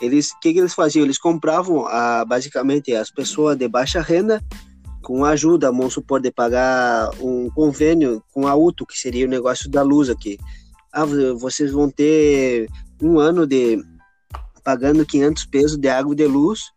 Eles, 0.00 0.30
o 0.30 0.40
que, 0.40 0.52
que 0.52 0.58
eles 0.58 0.74
faziam? 0.74 1.04
Eles 1.04 1.18
compravam, 1.18 1.86
a, 1.86 2.24
basicamente, 2.24 2.94
as 2.94 3.10
pessoas 3.10 3.56
de 3.56 3.68
baixa 3.68 4.00
renda 4.00 4.42
com 5.02 5.24
ajuda, 5.24 5.70
vamos 5.70 5.92
supor, 5.92 6.20
de 6.20 6.30
pagar 6.30 7.10
um 7.20 7.50
convênio 7.50 8.22
com 8.32 8.46
a 8.46 8.54
UTO, 8.56 8.86
que 8.86 8.98
seria 8.98 9.26
o 9.26 9.28
negócio 9.28 9.70
da 9.70 9.82
luz 9.82 10.08
aqui. 10.08 10.38
Ah, 10.92 11.04
vocês 11.36 11.72
vão 11.72 11.90
ter 11.90 12.68
um 13.00 13.18
ano 13.18 13.46
de 13.46 13.82
pagando 14.62 15.04
500 15.04 15.44
pesos 15.46 15.76
de 15.76 15.88
água 15.88 16.12
e 16.12 16.16
de 16.16 16.26
luz 16.26 16.74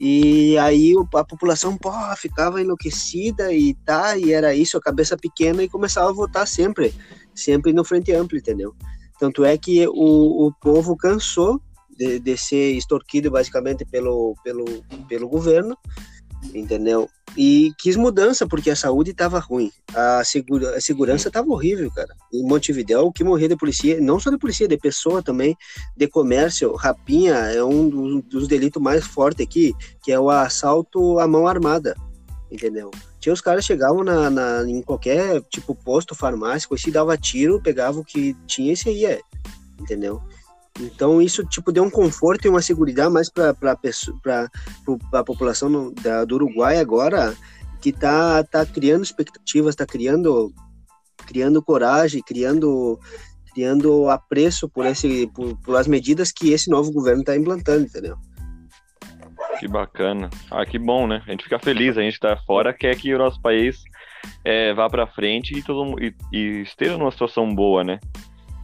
e 0.00 0.56
aí 0.56 0.94
a 1.14 1.24
população 1.24 1.76
porra, 1.76 2.16
ficava 2.16 2.62
enlouquecida 2.62 3.52
e 3.52 3.74
tá, 3.74 4.16
e 4.16 4.32
era 4.32 4.54
isso, 4.54 4.78
a 4.78 4.80
cabeça 4.80 5.14
pequena, 5.14 5.62
e 5.62 5.68
começava 5.68 6.08
a 6.08 6.12
votar 6.12 6.48
sempre, 6.48 6.94
sempre 7.34 7.70
no 7.74 7.84
Frente 7.84 8.10
Amplo, 8.10 8.38
entendeu? 8.38 8.74
Tanto 9.18 9.44
é 9.44 9.58
que 9.58 9.86
o, 9.86 10.46
o 10.46 10.52
povo 10.54 10.96
cansou 10.96 11.60
de, 11.90 12.18
de 12.18 12.34
ser 12.38 12.72
extorquido 12.72 13.30
basicamente 13.30 13.84
pelo, 13.84 14.34
pelo, 14.42 14.64
pelo 15.06 15.28
governo, 15.28 15.76
entendeu? 16.54 17.08
E 17.36 17.72
quis 17.78 17.96
mudança, 17.96 18.46
porque 18.46 18.70
a 18.70 18.76
saúde 18.76 19.12
estava 19.12 19.38
ruim, 19.38 19.70
a, 19.94 20.24
segura, 20.24 20.76
a 20.76 20.80
segurança 20.80 21.28
estava 21.28 21.48
horrível, 21.48 21.90
cara. 21.90 22.14
Em 22.32 22.42
Montevideo, 22.42 23.06
o 23.06 23.12
que 23.12 23.22
morria 23.22 23.48
de 23.48 23.56
polícia, 23.56 24.00
não 24.00 24.18
só 24.18 24.30
de 24.30 24.38
polícia, 24.38 24.66
de 24.66 24.76
pessoa 24.76 25.22
também, 25.22 25.56
de 25.96 26.08
comércio, 26.08 26.74
rapinha, 26.74 27.34
é 27.34 27.62
um 27.62 27.88
dos, 27.88 28.24
dos 28.24 28.48
delitos 28.48 28.82
mais 28.82 29.06
fortes 29.06 29.46
aqui, 29.46 29.74
que 30.02 30.10
é 30.10 30.18
o 30.18 30.28
assalto 30.28 31.18
à 31.20 31.28
mão 31.28 31.46
armada, 31.46 31.94
entendeu? 32.50 32.90
Tinha 33.20 33.32
os 33.32 33.40
caras 33.40 33.64
chegavam 33.64 34.02
na, 34.02 34.30
na, 34.30 34.68
em 34.68 34.82
qualquer 34.82 35.40
tipo 35.42 35.74
posto, 35.74 36.14
farmácia, 36.14 36.68
se 36.76 36.90
dava 36.90 37.16
tiro, 37.16 37.60
pegava 37.60 38.00
o 38.00 38.04
que 38.04 38.34
tinha 38.46 38.72
e 38.86 38.90
ia, 38.90 39.20
entendeu? 39.78 40.20
Então 40.80 41.20
isso 41.20 41.44
tipo 41.44 41.70
deu 41.72 41.84
um 41.84 41.90
conforto 41.90 42.46
e 42.46 42.48
uma 42.48 42.62
segurança 42.62 43.10
mais 43.10 43.28
para 43.30 43.54
a 45.12 45.24
população 45.24 45.68
no, 45.68 45.92
da, 45.92 46.24
do 46.24 46.36
Uruguai 46.36 46.78
agora 46.78 47.34
que 47.80 47.92
tá 47.92 48.42
tá 48.44 48.64
criando 48.64 49.02
expectativas, 49.02 49.74
está 49.74 49.86
criando 49.86 50.52
criando 51.26 51.62
coragem, 51.62 52.22
criando 52.22 52.98
criando 53.52 54.08
apreço 54.08 54.68
por 54.68 54.86
esse 54.86 55.26
por, 55.34 55.56
por 55.58 55.76
as 55.76 55.86
medidas 55.86 56.32
que 56.32 56.52
esse 56.52 56.70
novo 56.70 56.92
governo 56.92 57.20
está 57.20 57.36
implantando, 57.36 57.84
entendeu? 57.84 58.16
Que 59.58 59.68
bacana. 59.68 60.30
Ah, 60.50 60.64
que 60.64 60.78
bom, 60.78 61.06
né? 61.06 61.22
A 61.26 61.30
gente 61.30 61.44
fica 61.44 61.58
feliz, 61.58 61.98
a 61.98 62.02
gente 62.02 62.14
está 62.14 62.36
fora, 62.46 62.72
quer 62.72 62.96
que 62.96 63.14
o 63.14 63.18
nosso 63.18 63.40
país 63.42 63.82
é, 64.44 64.72
vá 64.72 64.88
para 64.88 65.06
frente 65.06 65.56
e, 65.56 65.62
todo, 65.62 66.02
e, 66.02 66.14
e 66.32 66.62
esteja 66.62 66.96
numa 66.96 67.10
situação 67.10 67.54
boa, 67.54 67.84
né? 67.84 67.98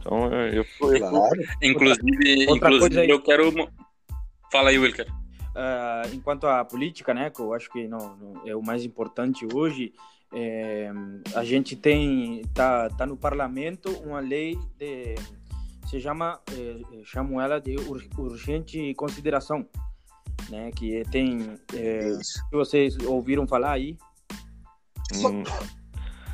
Então 0.07 0.33
eu, 0.33 0.63
eu 0.63 1.09
claro. 1.09 1.41
inclusive, 1.61 2.45
inclusive 2.49 3.09
eu 3.09 3.21
quero 3.21 3.51
fala 4.49 4.69
aí, 4.69 4.79
Wilker. 4.79 5.05
Uh, 5.09 6.15
enquanto 6.15 6.47
à 6.47 6.63
política, 6.63 7.13
né, 7.13 7.29
que 7.29 7.41
eu 7.41 7.53
acho 7.53 7.69
que 7.69 7.87
não, 7.87 8.15
não 8.15 8.47
é 8.47 8.55
o 8.55 8.63
mais 8.63 8.85
importante 8.85 9.45
hoje, 9.53 9.91
é, 10.33 10.89
a 11.35 11.43
gente 11.43 11.75
tem 11.75 12.41
tá 12.53 12.89
tá 12.89 13.05
no 13.05 13.17
parlamento 13.17 13.89
uma 14.05 14.19
lei 14.19 14.57
de 14.77 15.15
se 15.87 15.99
chama 15.99 16.39
é, 16.53 17.03
chamam 17.03 17.41
ela 17.41 17.59
de 17.59 17.75
urgente 18.17 18.93
consideração, 18.93 19.67
né, 20.49 20.71
que 20.71 21.03
tem 21.11 21.57
é, 21.73 22.13
se 22.21 22.39
vocês 22.51 22.97
ouviram 22.99 23.45
falar 23.45 23.73
aí. 23.73 23.97
Hum 25.15 25.43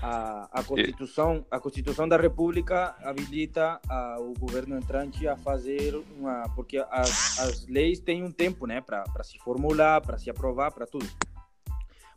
a, 0.04 0.50
a 0.52 0.64
Constituição 0.64 1.46
a 1.50 1.60
Constituição 1.60 2.08
da 2.08 2.18
República 2.18 2.94
habilita 3.02 3.80
a, 3.88 4.18
o 4.20 4.34
governo 4.38 4.78
entrante 4.78 5.26
a 5.26 5.38
fazer 5.38 5.96
uma 6.18 6.44
porque 6.56 6.78
as, 6.92 7.40
as 7.40 7.66
leis 7.68 8.00
têm 8.02 8.22
um 8.22 8.32
tempo 8.32 8.68
né 8.68 8.82
para 8.82 9.24
se 9.24 9.40
formular 9.40 10.02
para 10.02 10.18
se 10.18 10.30
aprovar 10.30 10.72
para 10.72 10.86
tudo. 10.86 11.08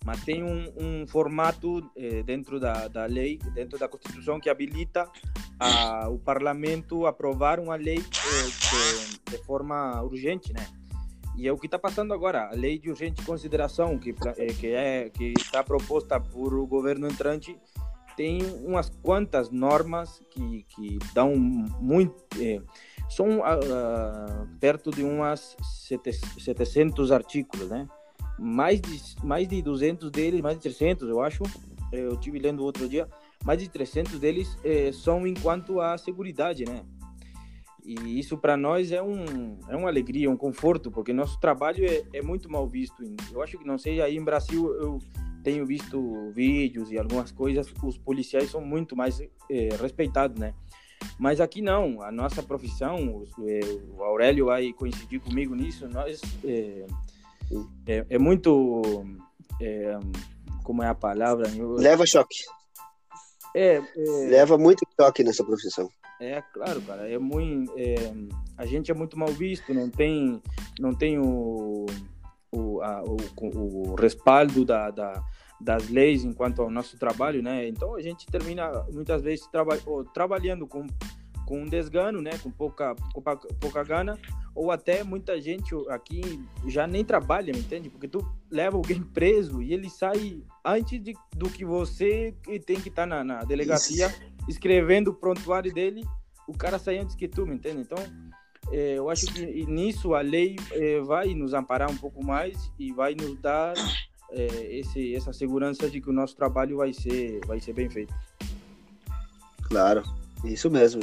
Mas 0.05 0.23
tem 0.25 0.45
um, 0.45 0.73
um 0.77 1.07
formato 1.09 1.91
eh, 1.97 2.23
dentro 2.23 2.61
da, 2.61 2.87
da 2.87 3.07
lei 3.07 3.39
dentro 3.55 3.77
da 3.77 3.89
Constituição 3.89 4.39
que 4.39 4.49
habilita 4.49 5.09
a, 5.59 6.09
o 6.09 6.19
Parlamento 6.19 7.07
aprovar 7.07 7.59
uma 7.59 7.75
lei 7.75 7.99
eh, 7.99 9.31
de, 9.31 9.37
de 9.37 9.45
forma 9.45 10.01
urgente 10.03 10.53
né. 10.53 10.67
E 11.37 11.47
é 11.47 11.53
o 11.53 11.59
que 11.59 11.67
está 11.67 11.79
passando 11.79 12.15
agora, 12.15 12.49
a 12.49 12.55
lei 12.55 12.79
de 12.79 12.89
urgente 12.89 13.23
consideração 13.23 13.99
que, 13.99 14.15
eh, 14.39 14.47
que 14.59 14.69
é 14.69 15.11
que 15.11 15.35
está 15.37 15.63
proposta 15.63 16.19
por 16.19 16.55
o 16.55 16.67
governo 16.67 17.07
entrante 17.07 17.59
tem 18.17 18.39
umas 18.65 18.91
quantas 19.03 19.51
normas 19.51 20.23
que, 20.31 20.65
que 20.69 20.99
dão 21.13 21.37
muito 21.37 22.15
é, 22.41 22.61
são 23.09 23.41
uh, 23.41 24.49
perto 24.59 24.91
de 24.91 25.05
umas 25.05 25.57
700 26.39 27.13
artigos, 27.13 27.69
né? 27.69 27.87
Mais 28.39 28.81
de 28.81 29.01
mais 29.25 29.47
de 29.49 29.63
200 29.63 30.11
deles, 30.11 30.41
mais 30.41 30.57
de 30.57 30.63
300, 30.63 31.09
eu 31.09 31.21
acho. 31.23 31.43
Eu 31.93 32.17
tive 32.17 32.39
lendo 32.39 32.65
outro 32.65 32.89
dia, 32.89 33.09
mais 33.45 33.61
de 33.61 33.69
300 33.69 34.19
deles 34.19 34.59
é, 34.65 34.91
são 34.93 35.27
enquanto 35.27 35.81
a 35.81 35.97
segurança, 35.97 36.65
né? 36.67 36.83
E 37.85 38.19
isso 38.19 38.37
para 38.37 38.57
nós 38.57 38.91
é, 38.91 39.01
um, 39.01 39.61
é 39.69 39.77
uma 39.77 39.89
alegria, 39.89 40.29
um 40.29 40.37
conforto, 40.37 40.91
porque 40.91 41.13
nosso 41.13 41.39
trabalho 41.39 41.87
é, 41.87 42.03
é 42.15 42.21
muito 42.21 42.51
mal 42.51 42.67
visto. 42.67 43.01
Eu 43.33 43.41
acho 43.41 43.57
que, 43.57 43.65
não 43.65 43.79
sei, 43.79 44.03
aí 44.03 44.17
em 44.17 44.25
Brasil 44.25 44.75
eu 44.75 44.99
tenho 45.47 45.65
visto 45.65 46.33
vídeos 46.33 46.91
e 46.91 46.99
algumas 46.99 47.31
coisas, 47.31 47.73
os 47.81 47.97
policiais 47.97 48.51
são 48.51 48.61
muito 48.61 48.97
mais 48.97 49.21
é, 49.49 49.69
respeitados, 49.81 50.37
né? 50.37 50.53
Mas 51.21 51.41
aqui 51.41 51.63
não, 51.63 52.03
a 52.03 52.11
nossa 52.11 52.43
profissão, 52.43 53.23
é, 53.47 53.61
o 53.97 54.03
Aurélio 54.03 54.47
vai 54.47 54.73
coincidir 54.73 55.21
comigo 55.21 55.55
nisso, 55.55 55.89
nós 55.89 56.21
é, 56.45 56.85
é, 57.87 58.07
é 58.11 58.19
muito, 58.19 58.83
é, 59.63 59.97
como 60.65 60.83
é 60.83 60.89
a 60.89 60.97
palavra? 60.97 61.49
Leva 61.79 62.05
choque. 62.05 62.41
É, 63.55 63.81
Leva 64.29 64.59
muito 64.59 64.85
choque 65.01 65.23
nessa 65.23 65.45
profissão. 65.45 65.89
É, 66.21 66.43
claro, 66.53 66.83
cara. 66.83 67.09
É 67.09 67.19
muito. 67.19 67.73
É, 67.77 67.95
a 68.59 68.67
gente 68.67 68.91
é 68.91 68.95
muito 68.95 69.17
mal 69.17 69.29
visto, 69.29 69.73
não 69.73 69.89
tem, 69.89 70.43
não 70.81 70.93
tem 70.93 71.21
o, 71.21 71.87
o, 72.51 72.83
a, 72.83 73.05
o, 73.05 73.17
o 73.93 73.95
respaldo 73.95 74.65
da, 74.65 74.91
da, 74.91 75.23
das 75.61 75.89
leis 75.89 76.25
enquanto 76.25 76.63
ao 76.63 76.71
nosso 76.71 76.99
trabalho, 76.99 77.43
né? 77.43 77.67
Então 77.69 77.95
a 77.95 78.03
gente 78.03 78.27
termina 78.27 78.85
muitas 78.93 79.23
vezes 79.23 79.47
traba 79.47 79.79
trabalhando 80.13 80.67
com 80.67 80.87
com 81.47 81.63
um 81.63 81.65
desgano, 81.65 82.21
né, 82.21 82.33
com 82.43 82.51
pouca, 82.51 82.95
pouca, 83.15 83.37
pouca 83.37 83.85
gana, 83.85 84.19
ou 84.55 84.73
até 84.73 85.05
muita 85.05 85.41
gente 85.41 85.75
aqui 85.89 86.45
já 86.67 86.87
nem 86.87 87.05
trabalha, 87.05 87.53
entende? 87.53 87.89
Porque 87.89 88.09
tu 88.09 88.27
leva 88.51 88.77
alguém 88.77 89.01
preso 89.01 89.63
e 89.63 89.73
ele 89.73 89.89
sai 89.89 90.43
antes 90.65 91.01
de, 91.01 91.15
do 91.35 91.49
que 91.49 91.65
você 91.65 92.35
que 92.43 92.59
tem 92.59 92.81
que 92.81 92.89
estar 92.89 93.03
tá 93.03 93.07
na, 93.07 93.23
na, 93.23 93.45
delegacia 93.45 94.09
Isso. 94.09 94.23
escrevendo 94.49 95.13
o 95.13 95.15
prontuário 95.15 95.73
dele, 95.73 96.05
o 96.49 96.53
cara 96.53 96.79
sai 96.79 96.99
antes 96.99 97.15
que 97.15 97.29
tu, 97.29 97.47
entende? 97.47 97.83
Então, 97.83 97.99
é, 98.73 98.95
eu 98.95 99.09
acho 99.09 99.27
que 99.27 99.65
nisso 99.67 100.15
a 100.15 100.21
lei 100.21 100.57
é, 100.73 101.01
vai 101.01 101.33
nos 101.33 101.55
amparar 101.55 101.89
um 101.89 101.97
pouco 101.97 102.25
mais 102.25 102.73
e 102.77 102.93
vai 102.93 103.15
nos 103.15 103.39
dar 103.41 103.75
é, 104.37 104.79
esse, 104.79 105.15
essa 105.15 105.33
segurança 105.33 105.89
de 105.89 106.01
que 106.01 106.11
o 106.11 106.13
nosso 106.13 106.37
trabalho 106.37 106.77
vai 106.77 106.93
ser, 106.93 107.41
vai 107.47 107.59
ser 107.59 107.73
bem 107.73 107.89
feito. 107.89 108.15
Claro, 109.63 110.03
isso 110.45 110.71
mesmo. 110.71 111.03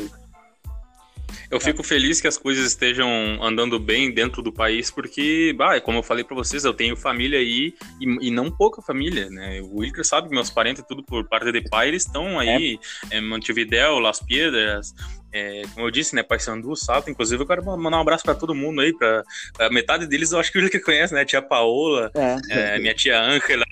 Eu 1.49 1.59
fico 1.59 1.83
feliz 1.83 2.21
que 2.21 2.27
as 2.27 2.37
coisas 2.37 2.65
estejam 2.65 3.07
andando 3.41 3.79
bem 3.79 4.11
dentro 4.11 4.41
do 4.41 4.51
país, 4.51 4.89
porque, 4.89 5.53
bah, 5.55 5.79
como 5.81 5.99
eu 5.99 6.03
falei 6.03 6.23
para 6.23 6.35
vocês, 6.35 6.63
eu 6.63 6.73
tenho 6.73 6.95
família 6.95 7.39
aí 7.39 7.73
e, 7.99 8.27
e, 8.27 8.31
não 8.31 8.49
pouca 8.49 8.81
família, 8.81 9.29
né? 9.29 9.61
O 9.61 9.79
Wilker 9.79 10.05
sabe 10.05 10.29
que 10.29 10.33
meus 10.33 10.49
parentes, 10.49 10.83
tudo 10.87 11.03
por 11.03 11.27
parte 11.27 11.51
de 11.51 11.61
pai, 11.69 11.89
eles 11.89 12.05
estão 12.05 12.39
aí 12.39 12.79
é. 13.11 13.17
em 13.17 13.21
Montevidéu, 13.21 13.99
Las 13.99 14.19
Piedras, 14.19 14.95
é, 15.33 15.63
como 15.73 15.87
eu 15.87 15.91
disse, 15.91 16.15
né, 16.15 16.21
Paysandu, 16.21 16.75
Salto, 16.75 17.09
inclusive 17.09 17.41
eu 17.41 17.47
quero 17.47 17.65
mandar 17.65 17.97
um 17.97 18.01
abraço 18.01 18.23
para 18.23 18.35
todo 18.35 18.53
mundo 18.53 18.81
aí, 18.81 18.93
para 18.93 19.23
metade 19.71 20.05
deles 20.05 20.31
eu 20.31 20.39
acho 20.39 20.51
que 20.51 20.59
o 20.59 20.69
que 20.69 20.79
conhece, 20.79 21.11
né, 21.13 21.21
a 21.21 21.25
tia 21.25 21.41
Paola, 21.41 22.11
é. 22.15 22.75
É, 22.75 22.79
minha 22.79 22.93
tia 22.93 23.19
Ângela, 23.19 23.65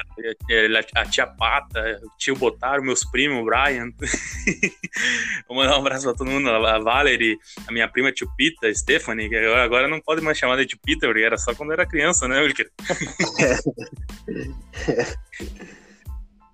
a 0.96 1.06
tia 1.06 1.28
Pata, 1.28 2.00
o 2.04 2.10
tio 2.18 2.36
Botaro, 2.36 2.84
meus 2.84 3.06
primos, 3.06 3.42
o 3.42 3.46
Brian. 3.46 3.92
Vou 5.48 5.58
mandar 5.58 5.76
um 5.76 5.82
abraço 5.82 6.06
para 6.06 6.16
todo 6.16 6.32
mundo, 6.32 6.50
a 6.50 6.80
Valerie, 6.80 7.38
a 7.68 7.72
minha 7.72 7.88
prima 7.88 8.12
tio 8.12 8.28
Pita, 8.36 8.74
Stephanie, 8.74 9.30
que 9.30 9.36
agora 9.36 9.88
não 9.88 10.02
pode 10.02 10.22
mais 10.22 10.38
chamar 10.38 10.58
de 10.58 10.66
tio 10.66 10.80
Peter, 10.84 11.10
porque 11.10 11.24
era 11.24 11.38
só 11.38 11.54
quando 11.54 11.74
era 11.74 11.86
criança, 11.86 12.28
né, 12.28 12.42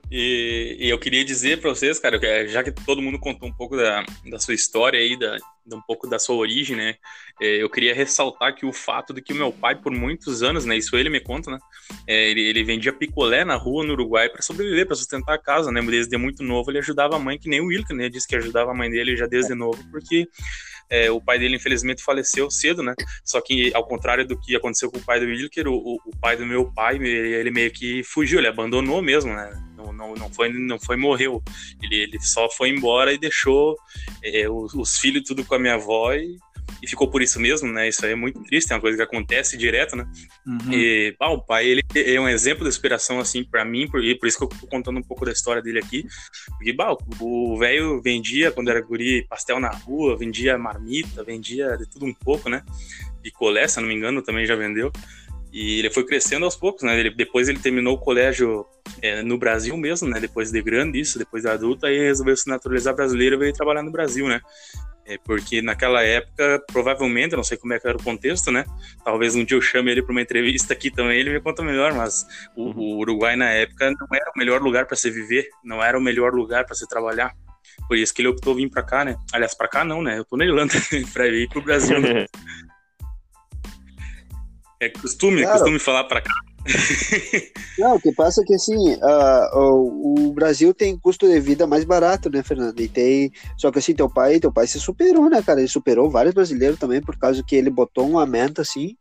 E, 0.09 0.77
e, 0.79 0.89
eu 0.89 0.97
queria 0.97 1.23
dizer 1.23 1.59
para 1.59 1.69
vocês, 1.69 1.99
cara, 1.99 2.19
já 2.47 2.63
que 2.63 2.71
todo 2.71 3.01
mundo 3.01 3.19
contou 3.19 3.49
um 3.49 3.53
pouco 3.53 3.75
da, 3.75 4.05
da 4.29 4.39
sua 4.39 4.53
história 4.53 4.99
aí, 4.99 5.19
da, 5.19 5.37
um 5.73 5.81
pouco 5.81 6.07
da 6.07 6.17
sua 6.17 6.35
origem, 6.35 6.77
né? 6.77 6.95
É, 7.41 7.61
eu 7.61 7.69
queria 7.69 7.93
ressaltar 7.93 8.55
que 8.55 8.65
o 8.65 8.71
fato 8.71 9.13
de 9.13 9.21
que 9.21 9.33
o 9.33 9.35
meu 9.35 9.51
pai, 9.51 9.75
por 9.75 9.91
muitos 9.91 10.41
anos, 10.41 10.63
né? 10.63 10.77
Isso 10.77 10.95
ele 10.95 11.09
me 11.09 11.19
conta, 11.19 11.51
né? 11.51 11.59
É, 12.07 12.29
ele, 12.29 12.41
ele, 12.41 12.63
vendia 12.63 12.93
picolé 12.93 13.43
na 13.43 13.55
rua 13.55 13.83
no 13.83 13.93
Uruguai 13.93 14.29
para 14.29 14.41
sobreviver, 14.41 14.85
para 14.85 14.95
sustentar 14.95 15.35
a 15.35 15.37
casa, 15.37 15.71
né? 15.71 15.81
Desde 15.81 16.17
muito 16.17 16.41
novo 16.41 16.71
ele 16.71 16.79
ajudava 16.79 17.17
a 17.17 17.19
mãe, 17.19 17.37
que 17.37 17.49
nem 17.49 17.59
o 17.59 17.65
Wilker, 17.65 17.95
né? 17.95 18.07
Disse 18.07 18.27
que 18.27 18.35
ajudava 18.35 18.71
a 18.71 18.73
mãe 18.73 18.89
dele 18.89 19.15
já 19.17 19.25
desde 19.25 19.53
novo, 19.53 19.83
porque 19.91 20.25
é, 20.89 21.11
o 21.11 21.19
pai 21.19 21.37
dele, 21.37 21.57
infelizmente, 21.57 22.01
faleceu 22.01 22.49
cedo, 22.49 22.81
né? 22.81 22.93
Só 23.25 23.41
que, 23.41 23.73
ao 23.73 23.85
contrário 23.85 24.25
do 24.25 24.39
que 24.39 24.55
aconteceu 24.55 24.89
com 24.89 24.99
o 24.99 25.03
pai 25.03 25.19
do 25.19 25.25
Wilker, 25.25 25.67
o, 25.67 25.95
o 26.05 26.17
pai 26.21 26.37
do 26.37 26.45
meu 26.45 26.71
pai, 26.71 26.95
ele 26.95 27.51
meio 27.51 27.71
que 27.71 28.03
fugiu, 28.03 28.39
ele 28.39 28.47
abandonou 28.47 29.01
mesmo, 29.01 29.33
né? 29.33 29.66
Não, 29.87 29.93
não, 29.93 30.13
não, 30.15 30.33
foi, 30.33 30.51
não 30.51 30.79
foi 30.79 30.95
morreu. 30.95 31.43
Ele, 31.81 31.95
ele 31.95 32.19
só 32.19 32.49
foi 32.49 32.69
embora 32.69 33.13
e 33.13 33.17
deixou 33.17 33.75
é, 34.23 34.49
os, 34.49 34.73
os, 34.73 34.97
filhos 34.97 35.23
tudo 35.23 35.43
com 35.43 35.55
a 35.55 35.59
minha 35.59 35.75
avó 35.75 36.13
e, 36.13 36.37
e, 36.81 36.87
ficou 36.87 37.09
por 37.09 37.21
isso 37.21 37.39
mesmo, 37.39 37.71
né? 37.71 37.87
Isso 37.87 38.05
aí 38.05 38.11
é 38.11 38.15
muito 38.15 38.43
triste, 38.43 38.71
é 38.71 38.75
uma 38.75 38.81
coisa 38.81 38.97
que 38.97 39.03
acontece 39.03 39.57
direto, 39.57 39.95
né? 39.95 40.07
Uhum. 40.45 40.73
E 40.73 41.15
o 41.19 41.41
pai, 41.41 41.67
ele 41.67 41.83
é 41.95 42.19
um 42.19 42.27
exemplo 42.27 42.63
de 42.63 42.69
inspiração, 42.69 43.19
assim, 43.19 43.43
para 43.43 43.63
mim, 43.63 43.87
por, 43.87 44.03
e 44.03 44.15
por 44.15 44.27
isso 44.27 44.37
que 44.37 44.43
eu 44.43 44.49
tô 44.49 44.67
contando 44.67 44.99
um 44.99 45.03
pouco 45.03 45.25
da 45.25 45.31
história 45.31 45.61
dele 45.61 45.79
aqui. 45.79 46.05
Porque, 46.57 46.73
bah, 46.73 46.95
o 47.19 47.57
velho 47.57 48.01
vendia, 48.01 48.51
quando 48.51 48.69
era 48.69 48.81
guri, 48.81 49.25
pastel 49.27 49.59
na 49.59 49.69
rua, 49.69 50.17
vendia 50.17 50.57
marmita, 50.57 51.23
vendia 51.23 51.77
de 51.77 51.89
tudo 51.89 52.05
um 52.05 52.13
pouco, 52.13 52.49
né? 52.49 52.63
Picolé, 53.21 53.67
se 53.67 53.79
não 53.79 53.87
me 53.87 53.95
engano, 53.95 54.21
também 54.21 54.45
já 54.45 54.55
vendeu. 54.55 54.91
E 55.59 55.79
ele 55.79 55.89
foi 55.89 56.05
crescendo 56.05 56.45
aos 56.45 56.55
poucos, 56.55 56.83
né? 56.83 56.99
Ele, 56.99 57.09
depois 57.09 57.49
ele 57.49 57.57
terminou 57.57 57.95
o 57.95 57.97
colégio 57.97 58.63
é, 59.01 59.23
no 59.23 59.39
Brasil 59.39 59.75
mesmo, 59.75 60.07
né? 60.07 60.19
Depois 60.19 60.51
de 60.51 60.61
grande 60.61 60.99
isso, 60.99 61.17
depois 61.17 61.41
de 61.41 61.49
adulto, 61.49 61.87
aí 61.87 61.97
resolveu 61.97 62.37
se 62.37 62.47
naturalizar 62.47 62.93
brasileiro 62.93 63.37
e 63.37 63.39
veio 63.39 63.53
trabalhar 63.53 63.81
no 63.81 63.91
Brasil, 63.91 64.27
né? 64.27 64.39
É 65.03 65.17
porque 65.17 65.59
naquela 65.59 66.03
época, 66.03 66.63
provavelmente, 66.71 67.35
não 67.35 67.43
sei 67.43 67.57
como 67.57 67.73
é 67.73 67.79
que 67.79 67.87
era 67.87 67.97
o 67.97 68.03
contexto, 68.03 68.51
né? 68.51 68.65
Talvez 69.03 69.33
um 69.33 69.43
dia 69.43 69.57
eu 69.57 69.61
chame 69.61 69.89
ele 69.89 70.03
para 70.03 70.11
uma 70.11 70.21
entrevista 70.21 70.73
aqui 70.73 70.91
também, 70.91 71.19
ele 71.19 71.31
me 71.31 71.41
conta 71.41 71.63
melhor, 71.63 71.91
mas 71.91 72.23
o, 72.55 72.65
uhum. 72.65 72.77
o 72.77 72.97
Uruguai 72.99 73.35
na 73.35 73.49
época 73.49 73.89
não 73.89 74.07
era 74.13 74.29
o 74.29 74.37
melhor 74.37 74.61
lugar 74.61 74.85
para 74.85 74.95
se 74.95 75.09
viver, 75.09 75.49
não 75.63 75.83
era 75.83 75.97
o 75.97 76.01
melhor 76.01 76.35
lugar 76.35 76.67
para 76.67 76.75
se 76.75 76.87
trabalhar. 76.87 77.33
Por 77.87 77.97
isso 77.97 78.13
que 78.13 78.21
ele 78.21 78.29
optou 78.29 78.53
vir 78.53 78.69
para 78.69 78.83
cá, 78.83 79.03
né? 79.03 79.15
Aliás, 79.33 79.55
para 79.55 79.67
cá 79.67 79.83
não, 79.83 80.03
né? 80.03 80.19
Eu 80.19 80.25
tô 80.25 80.37
na 80.37 80.45
Irlanda 80.45 80.75
para 81.11 81.27
ir 81.27 81.49
pro 81.49 81.63
Brasil. 81.63 81.99
Né? 81.99 82.27
É 84.79 84.89
costume, 84.89 85.41
claro. 85.41 85.59
costume 85.59 85.79
falar 85.79 86.03
para 86.03 86.21
cá. 86.21 86.33
Não, 87.79 87.95
o 87.95 87.99
que 87.99 88.11
passa 88.11 88.41
é 88.41 88.43
que 88.43 88.53
assim, 88.53 88.95
uh, 88.95 89.57
o, 89.57 90.27
o, 90.29 90.33
Brasil 90.33 90.73
tem 90.73 90.97
custo 90.97 91.27
de 91.27 91.39
vida 91.39 91.65
mais 91.65 91.83
barato, 91.83 92.29
né, 92.29 92.43
Fernando? 92.43 92.79
E 92.79 92.87
tem. 92.87 93.31
Só 93.57 93.71
que 93.71 93.79
assim, 93.79 93.93
teu 93.93 94.09
pai, 94.09 94.39
teu 94.39 94.51
pai 94.51 94.67
se 94.67 94.79
superou, 94.79 95.29
né, 95.29 95.41
cara? 95.41 95.59
Ele 95.59 95.69
superou 95.69 96.09
vários 96.09 96.33
brasileiros 96.33 96.77
também, 96.77 97.01
por 97.01 97.17
causa 97.17 97.43
que 97.43 97.55
ele 97.55 97.69
botou 97.69 98.07
uma 98.07 98.25
meta 98.25 98.61
assim, 98.61 98.97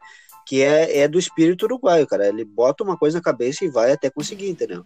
que 0.46 0.62
é, 0.62 1.00
é 1.00 1.08
do 1.08 1.18
espírito 1.18 1.64
uruguaio, 1.64 2.06
cara. 2.06 2.28
Ele 2.28 2.44
bota 2.44 2.84
uma 2.84 2.96
coisa 2.96 3.18
na 3.18 3.22
cabeça 3.22 3.64
e 3.64 3.68
vai 3.68 3.92
até 3.92 4.08
conseguir, 4.08 4.48
entendeu? 4.48 4.82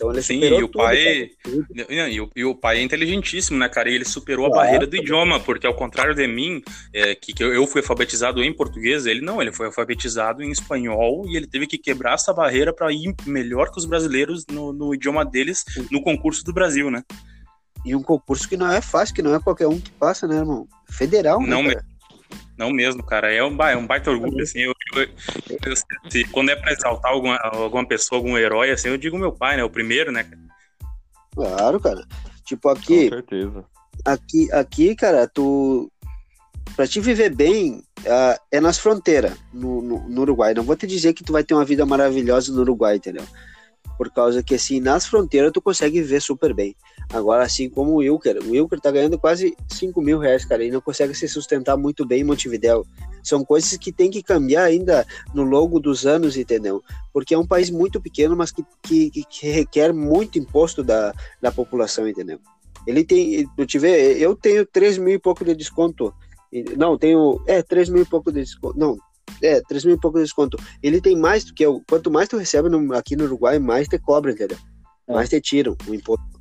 Então 0.00 0.10
ele 0.10 0.22
Sim, 0.22 0.40
e 0.40 0.62
o 0.62 0.68
pai. 0.68 1.30
E 1.90 2.20
o, 2.22 2.30
e 2.34 2.44
o, 2.44 2.54
pai 2.54 2.78
é 2.78 2.82
inteligentíssimo, 2.82 3.58
né, 3.58 3.68
cara? 3.68 3.90
E 3.90 3.94
ele 3.94 4.06
superou 4.06 4.46
claro. 4.46 4.60
a 4.60 4.64
barreira 4.64 4.86
do 4.86 4.96
idioma, 4.96 5.38
porque 5.38 5.66
ao 5.66 5.74
contrário 5.74 6.14
de 6.14 6.26
mim, 6.26 6.62
é, 6.94 7.14
que, 7.14 7.34
que 7.34 7.44
eu 7.44 7.66
fui 7.66 7.82
alfabetizado 7.82 8.42
em 8.42 8.50
português, 8.50 9.04
ele 9.04 9.20
não, 9.20 9.42
ele 9.42 9.52
foi 9.52 9.66
alfabetizado 9.66 10.42
em 10.42 10.50
espanhol 10.50 11.26
e 11.28 11.36
ele 11.36 11.46
teve 11.46 11.66
que 11.66 11.76
quebrar 11.76 12.14
essa 12.14 12.32
barreira 12.32 12.72
para 12.72 12.90
ir 12.90 13.14
melhor 13.26 13.70
que 13.70 13.78
os 13.78 13.84
brasileiros 13.84 14.46
no, 14.50 14.72
no 14.72 14.94
idioma 14.94 15.22
deles 15.22 15.66
no 15.90 16.00
concurso 16.00 16.42
do 16.44 16.52
Brasil, 16.54 16.90
né? 16.90 17.02
E 17.84 17.94
um 17.94 18.02
concurso 18.02 18.48
que 18.48 18.56
não 18.56 18.72
é 18.72 18.80
fácil, 18.80 19.14
que 19.14 19.22
não 19.22 19.34
é 19.34 19.38
qualquer 19.38 19.66
um 19.66 19.78
que 19.78 19.90
passa, 19.92 20.26
né, 20.26 20.36
irmão? 20.36 20.66
Federal, 20.88 21.42
não, 21.42 21.62
né? 21.62 21.74
Não 22.60 22.70
mesmo, 22.70 23.02
cara. 23.02 23.32
É 23.32 23.42
um, 23.42 23.56
é 23.62 23.74
um 23.74 23.86
baita 23.86 24.10
orgulho, 24.10 24.42
assim. 24.42 24.58
Eu, 24.58 24.74
eu, 24.94 25.08
eu, 25.64 25.76
se, 26.10 26.24
quando 26.26 26.50
é 26.50 26.56
pra 26.56 26.72
exaltar 26.72 27.10
alguma, 27.10 27.38
alguma 27.38 27.88
pessoa, 27.88 28.18
algum 28.18 28.36
herói, 28.36 28.70
assim, 28.70 28.88
eu 28.88 28.98
digo 28.98 29.16
meu 29.16 29.32
pai, 29.32 29.56
né? 29.56 29.64
O 29.64 29.70
primeiro, 29.70 30.12
né? 30.12 30.30
Claro, 31.34 31.80
cara. 31.80 32.06
Tipo, 32.44 32.68
aqui. 32.68 33.08
Com 33.08 33.16
certeza. 33.16 33.64
Aqui, 34.04 34.52
aqui 34.52 34.94
cara, 34.94 35.26
tu. 35.26 35.90
Pra 36.76 36.86
te 36.86 37.00
viver 37.00 37.34
bem, 37.34 37.82
uh, 38.00 38.38
é 38.52 38.60
nas 38.60 38.78
fronteiras, 38.78 39.32
no, 39.54 39.80
no, 39.80 40.08
no, 40.10 40.20
Uruguai. 40.20 40.52
Não 40.52 40.62
vou 40.62 40.76
te 40.76 40.86
dizer 40.86 41.14
que 41.14 41.24
tu 41.24 41.32
vai 41.32 41.42
ter 41.42 41.54
uma 41.54 41.64
vida 41.64 41.86
maravilhosa 41.86 42.52
no 42.52 42.60
Uruguai, 42.60 42.96
entendeu? 42.96 43.24
Por 43.96 44.10
causa 44.10 44.42
que, 44.42 44.54
assim, 44.54 44.80
nas 44.80 45.06
fronteiras 45.06 45.50
tu 45.50 45.62
consegue 45.62 46.02
viver 46.02 46.20
super 46.20 46.52
bem. 46.52 46.76
Agora, 47.12 47.42
assim 47.42 47.68
como 47.68 47.92
o 47.92 47.96
Wilker, 47.96 48.38
o 48.38 48.50
Wilker 48.50 48.80
tá 48.80 48.90
ganhando 48.90 49.18
quase 49.18 49.56
5 49.68 50.00
mil 50.00 50.18
reais, 50.18 50.44
cara, 50.44 50.64
e 50.64 50.70
não 50.70 50.80
consegue 50.80 51.12
se 51.12 51.26
sustentar 51.26 51.76
muito 51.76 52.06
bem 52.06 52.20
em 52.20 52.24
Montevidéu. 52.24 52.86
São 53.22 53.44
coisas 53.44 53.76
que 53.76 53.90
tem 53.90 54.10
que 54.10 54.22
cambiar 54.22 54.64
ainda 54.64 55.04
no 55.34 55.42
longo 55.42 55.80
dos 55.80 56.06
anos, 56.06 56.36
entendeu? 56.36 56.82
Porque 57.12 57.34
é 57.34 57.38
um 57.38 57.46
país 57.46 57.68
muito 57.68 58.00
pequeno, 58.00 58.36
mas 58.36 58.52
que, 58.52 58.64
que, 58.82 59.10
que 59.28 59.48
requer 59.50 59.92
muito 59.92 60.38
imposto 60.38 60.84
da, 60.84 61.12
da 61.42 61.50
população, 61.50 62.08
entendeu? 62.08 62.38
Ele 62.86 63.04
tem, 63.04 63.46
eu 63.58 63.66
te 63.66 63.78
ver, 63.78 64.16
eu 64.18 64.36
tenho 64.36 64.64
3 64.64 64.98
mil 64.98 65.14
e 65.14 65.18
pouco 65.18 65.44
de 65.44 65.54
desconto. 65.54 66.14
Não, 66.76 66.96
tenho, 66.96 67.42
é, 67.46 67.60
3 67.60 67.88
mil 67.88 68.02
e 68.02 68.06
pouco 68.06 68.30
de 68.32 68.40
desconto. 68.40 68.78
Não, 68.78 68.96
é, 69.42 69.60
3 69.60 69.84
mil 69.84 69.94
e 69.96 70.00
pouco 70.00 70.18
de 70.18 70.24
desconto. 70.24 70.56
Ele 70.80 71.00
tem 71.00 71.16
mais 71.16 71.44
do 71.44 71.52
que 71.52 71.64
eu. 71.64 71.82
Quanto 71.88 72.10
mais 72.10 72.28
tu 72.28 72.36
recebe 72.36 72.68
no, 72.68 72.94
aqui 72.94 73.16
no 73.16 73.24
Uruguai, 73.24 73.58
mais 73.58 73.88
te 73.88 73.98
cobra, 73.98 74.30
entendeu? 74.30 74.58
É. 75.08 75.12
Mais 75.12 75.28
te 75.28 75.40
tiram 75.40 75.76
o 75.86 75.94
imposto. 75.94 76.39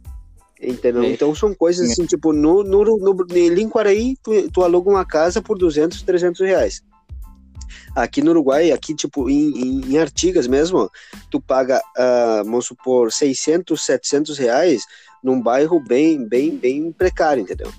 Entendeu? 0.61 1.06
Então 1.06 1.34
são 1.34 1.53
coisas 1.53 1.90
assim, 1.90 2.06
tipo, 2.06 2.34
no, 2.34 2.64
no, 2.64 2.84
no, 2.84 3.26
em 3.34 3.69
Quaraí, 3.69 4.15
tu, 4.22 4.52
tu 4.52 4.61
aluga 4.61 4.90
uma 4.90 5.06
casa 5.06 5.41
por 5.41 5.57
200, 5.57 6.02
300 6.02 6.41
reais. 6.41 6.84
Aqui 7.95 8.22
no 8.22 8.31
Uruguai, 8.31 8.72
aqui, 8.72 8.94
tipo, 8.94 9.30
em, 9.30 9.52
em, 9.57 9.94
em 9.94 9.98
Artigas 9.98 10.48
mesmo, 10.48 10.90
tu 11.31 11.40
paga, 11.40 11.81
uh, 11.98 12.44
vamos 12.44 12.65
supor, 12.65 13.11
600, 13.11 13.81
700 13.81 14.38
reais 14.38 14.84
num 15.23 15.41
bairro 15.41 15.80
bem, 15.80 16.27
bem, 16.27 16.57
bem 16.57 16.91
precário, 16.91 17.41
entendeu? 17.41 17.72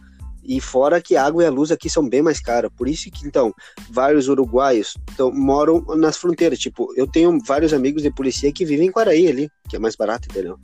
E 0.42 0.58
fora 0.60 1.02
que 1.02 1.16
a 1.16 1.24
água 1.24 1.42
e 1.42 1.46
a 1.46 1.50
luz 1.50 1.70
aqui 1.70 1.88
são 1.90 2.08
bem 2.08 2.22
mais 2.22 2.40
caras. 2.40 2.70
Por 2.76 2.88
isso 2.88 3.10
que, 3.10 3.26
então, 3.26 3.54
vários 3.90 4.26
uruguaios 4.26 4.96
então, 5.12 5.30
moram 5.30 5.80
nas 5.96 6.16
fronteiras. 6.16 6.58
Tipo, 6.58 6.92
eu 6.96 7.06
tenho 7.06 7.38
vários 7.46 7.74
amigos 7.74 8.02
de 8.02 8.10
polícia 8.10 8.50
que 8.50 8.64
vivem 8.64 8.88
em 8.88 8.92
Quaraí 8.92 9.28
ali, 9.28 9.50
que 9.68 9.76
é 9.76 9.78
mais 9.78 9.96
barato, 9.96 10.28
entendeu? 10.30 10.58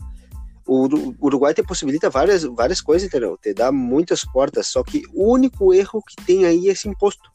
O 0.66 1.14
Uruguai 1.20 1.54
te 1.54 1.62
possibilita 1.62 2.10
várias, 2.10 2.42
várias 2.42 2.80
coisas, 2.80 3.06
entendeu? 3.06 3.38
Te 3.40 3.54
dá 3.54 3.70
muitas 3.70 4.24
portas, 4.24 4.66
só 4.66 4.82
que 4.82 5.02
o 5.14 5.32
único 5.32 5.72
erro 5.72 6.02
que 6.02 6.16
tem 6.24 6.44
aí 6.44 6.68
é 6.68 6.72
esse 6.72 6.88
imposto, 6.88 7.30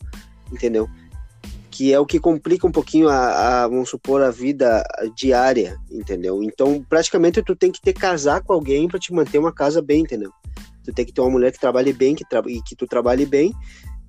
entendeu? 0.51 0.89
Que 1.69 1.93
é 1.93 1.99
o 1.99 2.05
que 2.05 2.19
complica 2.19 2.67
um 2.67 2.71
pouquinho 2.71 3.07
a, 3.07 3.63
a 3.63 3.67
vamos 3.67 3.89
supor, 3.89 4.21
a 4.21 4.29
vida 4.29 4.83
diária, 5.15 5.77
entendeu? 5.89 6.43
Então, 6.43 6.85
praticamente, 6.87 7.41
tu 7.41 7.55
tem 7.55 7.71
que 7.71 7.81
ter 7.81 7.93
casar 7.93 8.43
com 8.43 8.51
alguém 8.51 8.89
para 8.89 8.99
te 8.99 9.13
manter 9.13 9.37
uma 9.37 9.53
casa 9.53 9.81
bem, 9.81 10.01
entendeu? 10.01 10.31
Tu 10.83 10.91
tem 10.93 11.05
que 11.05 11.13
ter 11.13 11.21
uma 11.21 11.29
mulher 11.29 11.51
que 11.53 11.59
trabalhe 11.59 11.93
bem, 11.93 12.13
que 12.13 12.27
tra 12.27 12.41
e 12.47 12.61
que 12.61 12.75
tu 12.75 12.85
trabalhe 12.85 13.25
bem, 13.25 13.53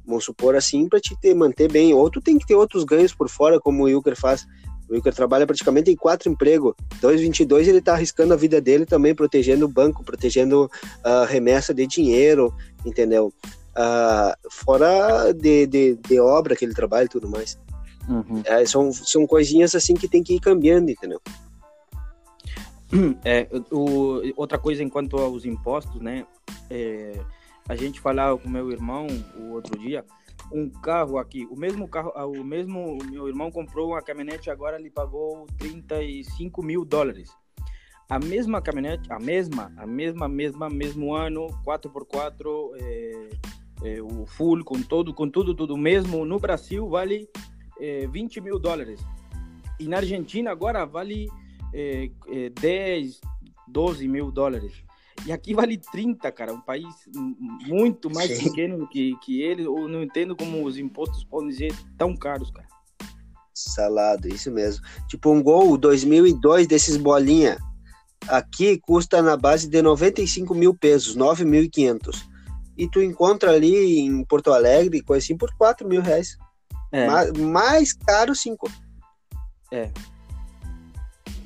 vamos 0.05 0.25
supor 0.25 0.57
assim, 0.57 0.89
para 0.89 1.01
te 1.01 1.17
ter, 1.21 1.35
manter 1.35 1.71
bem. 1.71 1.95
Ou 1.95 2.11
tu 2.11 2.21
tem 2.21 2.39
que 2.39 2.47
ter 2.47 2.57
outros 2.57 2.83
ganhos 2.83 3.15
por 3.15 3.29
fora, 3.29 3.61
como 3.61 3.83
o 3.83 3.87
Wilker 3.87 4.17
faz 4.17 4.45
o 4.93 4.95
Wilker 4.95 5.15
trabalha 5.15 5.47
praticamente 5.47 5.91
em 5.91 5.97
quatro 5.97 6.31
empregos. 6.31 6.75
222 7.01 7.67
ele 7.67 7.79
está 7.79 7.95
arriscando 7.95 8.35
a 8.35 8.37
vida 8.37 8.61
dele 8.61 8.85
também, 8.85 9.15
protegendo 9.15 9.65
o 9.65 9.69
banco, 9.69 10.05
protegendo 10.05 10.71
a 11.03 11.23
uh, 11.23 11.25
remessa 11.25 11.73
de 11.73 11.87
dinheiro, 11.87 12.55
entendeu? 12.85 13.33
Uh, 13.71 14.51
fora 14.51 15.33
de, 15.33 15.67
de, 15.67 15.97
de, 15.97 16.21
obra 16.21 16.55
que 16.55 16.63
ele 16.63 16.75
trabalha 16.75 17.07
e 17.07 17.09
tudo 17.09 17.27
mais. 17.27 17.59
Uhum. 18.07 18.43
É, 18.45 18.67
são, 18.67 18.93
são 18.93 19.27
coisinhas 19.27 19.75
assim 19.75 19.95
que 19.95 20.07
tem 20.07 20.23
que 20.23 20.35
ir 20.35 20.41
cambiando, 20.41 20.91
entendeu? 20.91 21.21
É, 23.25 23.49
o, 23.71 24.21
outra 24.37 24.59
coisa 24.59 24.83
enquanto 24.83 25.17
aos 25.17 25.47
impostos, 25.47 25.99
né? 26.03 26.27
É, 26.69 27.19
a 27.67 27.75
gente 27.75 27.99
falava 27.99 28.37
com 28.37 28.51
meu 28.51 28.71
irmão 28.71 29.07
o 29.39 29.53
outro 29.53 29.79
dia 29.79 30.05
um 30.51 30.69
carro 30.69 31.19
aqui, 31.19 31.47
o 31.51 31.57
mesmo 31.57 31.89
carro, 31.89 32.13
ah, 32.15 32.27
o 32.27 32.43
mesmo, 32.43 32.99
meu 33.11 33.29
irmão 33.29 33.51
comprou 33.51 33.91
uma 33.91 34.03
caminhonete 34.03 34.51
agora, 34.51 34.79
ele 34.79 34.91
pagou 34.91 35.47
35 35.59 36.63
mil 36.63 36.85
dólares. 36.85 37.31
A 38.09 38.19
mesma 38.19 38.61
caminhonete, 38.61 39.11
a 39.13 39.19
mesma, 39.19 39.73
a 39.77 39.87
mesma, 39.87 40.29
mesma, 40.29 40.69
mesmo 40.69 41.15
ano, 41.15 41.47
4x4, 41.65 42.77
é, 42.81 43.29
é, 43.85 44.03
o 44.03 44.27
full, 44.27 44.65
com 44.65 44.83
todo, 44.83 45.15
com 45.15 45.29
tudo, 45.29 45.55
tudo 45.55 45.77
mesmo, 45.77 46.25
no 46.25 46.39
Brasil 46.39 46.89
vale 46.89 47.29
é, 47.81 48.07
20 48.07 48.41
mil 48.41 48.59
dólares. 48.59 49.01
E 49.81 49.89
na 49.89 49.99
Argentina 49.99 50.51
agora 50.51 50.85
vale 50.85 51.29
é, 51.73 52.11
10, 52.61 53.21
12 53.69 54.09
mil 54.09 54.31
dólares. 54.31 54.85
E 55.27 55.33
aqui 55.33 55.55
vale 55.55 55.79
30, 55.79 56.31
cara. 56.33 56.53
Um 56.53 56.61
país 56.61 56.87
muito 57.67 58.11
mais 58.11 58.31
Sim. 58.37 58.45
pequeno 58.45 58.89
que, 58.89 59.17
que 59.19 59.41
ele. 59.41 59.65
Eu 59.65 59.89
não 59.89 60.03
entendo 60.03 60.37
como 60.37 60.65
os 60.65 60.79
impostos 60.79 61.25
podem 61.25 61.53
ser 61.53 61.73
tão 61.97 62.17
caros, 62.17 62.51
cara. 62.51 62.67
Salado, 63.55 64.29
isso 64.29 64.51
mesmo. 64.51 64.85
Tipo, 65.07 65.31
um 65.31 65.43
gol 65.43 65.77
2002 65.77 66.67
desses 66.67 66.97
bolinha. 66.97 67.59
Aqui 68.29 68.79
custa 68.79 69.21
na 69.21 69.37
base 69.37 69.69
de 69.69 69.83
95 69.83 70.55
mil 70.55 70.75
pesos, 70.75 71.17
9.500. 71.17 72.23
E 72.77 72.89
tu 72.89 73.03
encontra 73.03 73.53
ali 73.53 73.99
em 73.99 74.25
Porto 74.25 74.53
Alegre, 74.53 75.03
coisa 75.03 75.25
assim, 75.25 75.37
por 75.37 75.53
4 75.57 75.87
mil 75.87 76.01
reais. 76.01 76.37
É. 76.91 77.07
Mais, 77.07 77.33
mais 77.33 77.93
caro, 77.93 78.35
5. 78.35 78.71
É, 79.73 79.91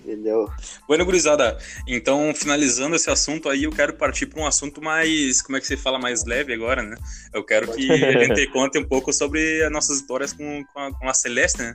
entendeu? 0.07 0.49
Bueno, 0.87 1.05
gurizada, 1.05 1.59
então 1.87 2.33
finalizando 2.35 2.95
esse 2.95 3.11
assunto 3.11 3.49
aí, 3.49 3.65
eu 3.65 3.73
quero 3.73 3.95
partir 3.95 4.27
para 4.27 4.41
um 4.41 4.47
assunto 4.47 4.81
mais, 4.83 5.43
como 5.43 5.57
é 5.57 5.61
que 5.61 5.67
se 5.67 5.77
fala, 5.77 5.99
mais 5.99 6.25
leve 6.25 6.55
agora, 6.55 6.83
né? 6.83 6.97
Eu 7.33 7.45
quero 7.45 7.73
que 7.73 7.91
a 7.91 8.25
gente 8.25 8.47
conte 8.49 8.79
um 8.79 8.85
pouco 8.85 9.13
sobre 9.13 9.63
as 9.63 9.71
nossas 9.71 9.99
histórias 9.99 10.33
com, 10.33 10.65
com, 10.73 10.79
a, 10.79 10.93
com 10.93 11.09
a 11.09 11.15
Celeste, 11.15 11.59
né? 11.59 11.75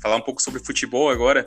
Falar 0.00 0.16
um 0.16 0.22
pouco 0.22 0.40
sobre 0.40 0.64
futebol 0.64 1.10
agora. 1.10 1.46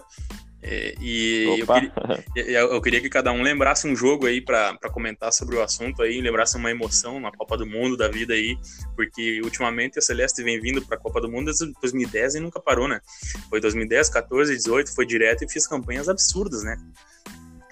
É, 0.63 0.93
e 1.01 1.59
eu 1.59 1.65
queria, 1.65 2.59
eu 2.59 2.81
queria, 2.81 3.01
que 3.01 3.09
cada 3.09 3.31
um 3.31 3.41
lembrasse 3.41 3.87
um 3.87 3.95
jogo 3.95 4.27
aí 4.27 4.39
para 4.39 4.77
comentar 4.91 5.33
sobre 5.33 5.55
o 5.55 5.61
assunto 5.61 6.03
aí, 6.03 6.21
lembrasse 6.21 6.55
uma 6.55 6.69
emoção 6.69 7.19
na 7.19 7.31
Copa 7.31 7.57
do 7.57 7.65
Mundo 7.65 7.97
da 7.97 8.07
vida 8.07 8.33
aí, 8.33 8.57
porque 8.95 9.41
ultimamente 9.43 9.97
a 9.97 10.01
Celeste 10.01 10.43
vem 10.43 10.59
vindo 10.59 10.81
para 10.81 10.97
a 10.97 10.99
Copa 10.99 11.19
do 11.19 11.29
Mundo 11.29 11.45
desde 11.45 11.71
2010 11.81 12.35
e 12.35 12.39
nunca 12.39 12.59
parou, 12.59 12.87
né? 12.87 13.01
Foi 13.49 13.59
2010, 13.59 14.09
14, 14.09 14.55
18, 14.55 14.93
foi 14.93 15.05
direto 15.05 15.43
e 15.43 15.49
fez 15.49 15.65
campanhas 15.65 16.07
absurdas, 16.07 16.63
né? 16.63 16.77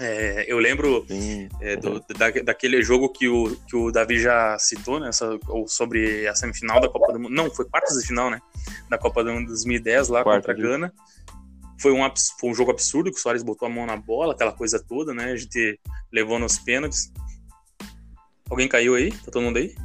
É, 0.01 0.45
eu 0.47 0.57
lembro 0.59 1.05
é, 1.59 1.75
do, 1.75 1.99
da, 2.17 2.29
daquele 2.29 2.81
jogo 2.81 3.09
que 3.09 3.27
o, 3.27 3.53
que 3.67 3.75
o 3.75 3.91
Davi 3.91 4.17
já 4.17 4.57
citou, 4.57 4.97
né? 4.97 5.09
ou 5.49 5.67
sobre 5.67 6.25
a 6.25 6.33
semifinal 6.33 6.79
da 6.79 6.87
Copa 6.87 7.11
do 7.11 7.19
Mundo. 7.19 7.35
Não, 7.35 7.51
foi 7.51 7.65
quartas 7.65 7.99
de 7.99 8.07
final, 8.07 8.29
né? 8.29 8.39
Da 8.89 8.97
Copa 8.97 9.25
do 9.25 9.33
Mundo 9.33 9.47
2010 9.47 10.07
lá 10.07 10.23
Quarto 10.23 10.37
contra 10.37 10.53
a 10.53 10.55
Gana. 10.55 10.93
Foi 11.79 11.91
um, 11.91 11.99
foi 12.39 12.49
um 12.49 12.53
jogo 12.53 12.71
absurdo, 12.71 13.11
que 13.11 13.17
o 13.17 13.21
Soares 13.21 13.43
botou 13.43 13.67
a 13.67 13.71
mão 13.71 13.85
na 13.85 13.95
bola, 13.95 14.33
aquela 14.33 14.51
coisa 14.51 14.83
toda, 14.83 15.13
né? 15.13 15.31
A 15.31 15.35
gente 15.35 15.79
levou 16.11 16.37
nos 16.37 16.59
pênaltis. 16.59 17.11
Alguém 18.49 18.67
caiu 18.67 18.95
aí? 18.95 19.11
Tá 19.11 19.31
todo 19.31 19.43
mundo 19.43 19.57
aí? 19.57 19.75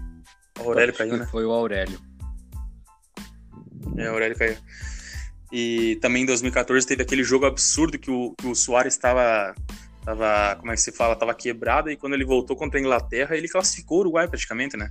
O 0.58 0.68
Aurélio 0.68 0.94
caiu, 0.94 1.16
né? 1.16 1.26
Foi 1.30 1.44
o 1.44 1.52
Aurélio. 1.52 1.98
É, 3.96 4.08
o 4.08 4.12
Aurélio 4.12 4.36
caiu. 4.36 4.56
E 5.52 5.96
também 6.00 6.24
em 6.24 6.26
2014 6.26 6.86
teve 6.86 7.02
aquele 7.02 7.22
jogo 7.22 7.46
absurdo 7.46 7.98
que 7.98 8.10
o, 8.10 8.34
que 8.36 8.46
o 8.46 8.54
Soares 8.54 8.94
estava 8.94 9.54
tava, 10.04 10.56
como 10.56 10.70
é 10.70 10.74
que 10.74 10.80
se 10.80 10.92
fala, 10.92 11.16
tava 11.16 11.34
quebrado 11.34 11.90
e 11.90 11.96
quando 11.96 12.12
ele 12.12 12.24
voltou 12.24 12.56
contra 12.56 12.78
a 12.78 12.80
Inglaterra, 12.80 13.36
ele 13.36 13.48
classificou 13.48 13.98
o 13.98 14.00
Uruguai 14.00 14.28
praticamente, 14.28 14.76
né? 14.76 14.86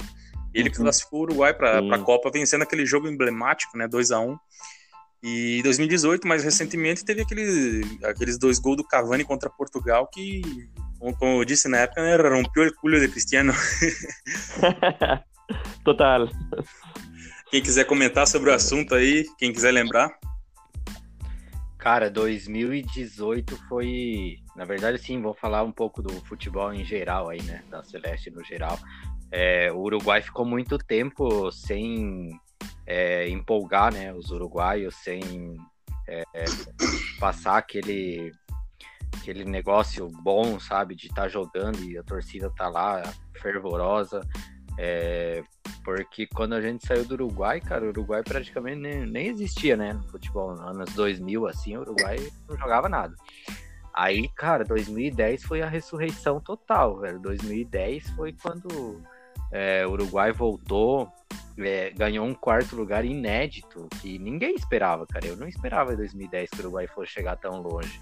Ele 0.54 0.70
uhum. 0.70 0.76
classificou 0.76 1.20
o 1.20 1.24
Uruguai 1.24 1.54
para 1.54 1.80
a 1.80 2.00
Copa 2.00 2.32
vencendo 2.32 2.64
aquele 2.64 2.86
jogo 2.86 3.08
emblemático, 3.08 3.78
né, 3.78 3.88
2 3.88 4.12
a 4.12 4.20
1 4.20 4.38
e 5.24 5.60
em 5.60 5.64
2018, 5.64 6.28
mais 6.28 6.44
recentemente, 6.44 7.06
teve 7.06 7.22
aquele, 7.22 7.82
aqueles 8.04 8.38
dois 8.38 8.60
gols 8.60 8.76
do 8.76 8.84
Cavani 8.84 9.24
contra 9.24 9.50
Portugal 9.50 10.06
que, 10.08 10.42
como 11.18 11.40
eu 11.40 11.46
disse 11.46 11.70
na 11.70 11.78
época, 11.78 12.04
né, 12.04 12.18
rompeu 12.18 12.68
o 12.68 12.76
culo 12.76 13.00
de 13.00 13.08
Cristiano. 13.08 13.54
Total. 15.86 16.28
Quem 17.50 17.62
quiser 17.62 17.86
comentar 17.86 18.28
sobre 18.28 18.50
o 18.50 18.54
assunto 18.54 18.94
aí, 18.96 19.26
quem 19.38 19.54
quiser 19.54 19.72
lembrar. 19.72 20.12
Cara, 21.78 22.10
2018 22.10 23.58
foi. 23.70 24.40
Na 24.58 24.66
verdade, 24.66 24.98
sim, 24.98 25.22
vou 25.22 25.34
falar 25.34 25.64
um 25.64 25.72
pouco 25.72 26.02
do 26.02 26.14
futebol 26.26 26.74
em 26.74 26.84
geral 26.84 27.30
aí, 27.30 27.42
né? 27.44 27.64
Da 27.70 27.82
Celeste 27.82 28.30
no 28.30 28.44
geral. 28.44 28.78
É, 29.32 29.72
o 29.72 29.78
Uruguai 29.78 30.22
ficou 30.22 30.46
muito 30.46 30.78
tempo 30.78 31.52
sem 31.52 32.30
é, 32.86 33.28
empolgar 33.30 33.94
né, 33.94 34.14
os 34.14 34.32
uruguaios 34.32 34.96
sem 34.96 35.58
é, 36.08 36.24
é, 36.34 36.46
passar 37.20 37.58
aquele, 37.58 38.32
aquele 39.16 39.46
negócio 39.46 40.10
bom, 40.10 40.60
sabe, 40.60 40.96
de 40.96 41.08
estar 41.08 41.24
tá 41.24 41.28
jogando 41.28 41.80
e 41.84 41.98
a 41.98 42.04
torcida 42.04 42.50
tá 42.50 42.68
lá 42.70 43.04
fervorosa. 43.42 44.22
É, 44.78 45.44
porque 45.84 46.26
quando 46.28 46.54
a 46.54 46.62
gente 46.62 46.86
saiu 46.86 47.06
do 47.06 47.14
Uruguai, 47.14 47.60
cara, 47.60 47.86
o 47.86 47.90
Uruguai 47.90 48.24
praticamente 48.24 48.80
nem, 48.80 49.06
nem 49.06 49.28
existia, 49.28 49.76
né, 49.76 49.94
no 49.94 50.04
futebol. 50.04 50.52
Nos 50.52 50.62
anos 50.62 50.94
2000, 50.94 51.48
assim, 51.48 51.78
o 51.78 51.82
Uruguai 51.82 52.18
não 52.48 52.58
jogava 52.58 52.88
nada. 52.88 53.16
Aí, 53.94 54.28
cara, 54.30 54.64
2010 54.64 55.44
foi 55.44 55.62
a 55.62 55.68
ressurreição 55.68 56.40
total, 56.40 57.00
velho. 57.00 57.20
2010 57.20 58.10
foi 58.12 58.34
quando 58.34 59.04
é, 59.52 59.86
o 59.86 59.92
Uruguai 59.92 60.32
voltou 60.32 61.12
é, 61.58 61.92
ganhou 61.92 62.26
um 62.26 62.34
quarto 62.34 62.76
lugar 62.76 63.06
inédito 63.06 63.88
que 64.02 64.18
ninguém 64.18 64.56
esperava, 64.56 65.06
cara. 65.06 65.28
Eu 65.28 65.38
não 65.38 65.48
esperava 65.48 65.94
em 65.94 65.98
2010 65.98 66.50
que 66.50 66.58
o 66.58 66.60
Uruguai 66.62 66.88
fosse 66.88 67.12
chegar 67.12 67.36
tão 67.36 67.62
longe. 67.62 68.00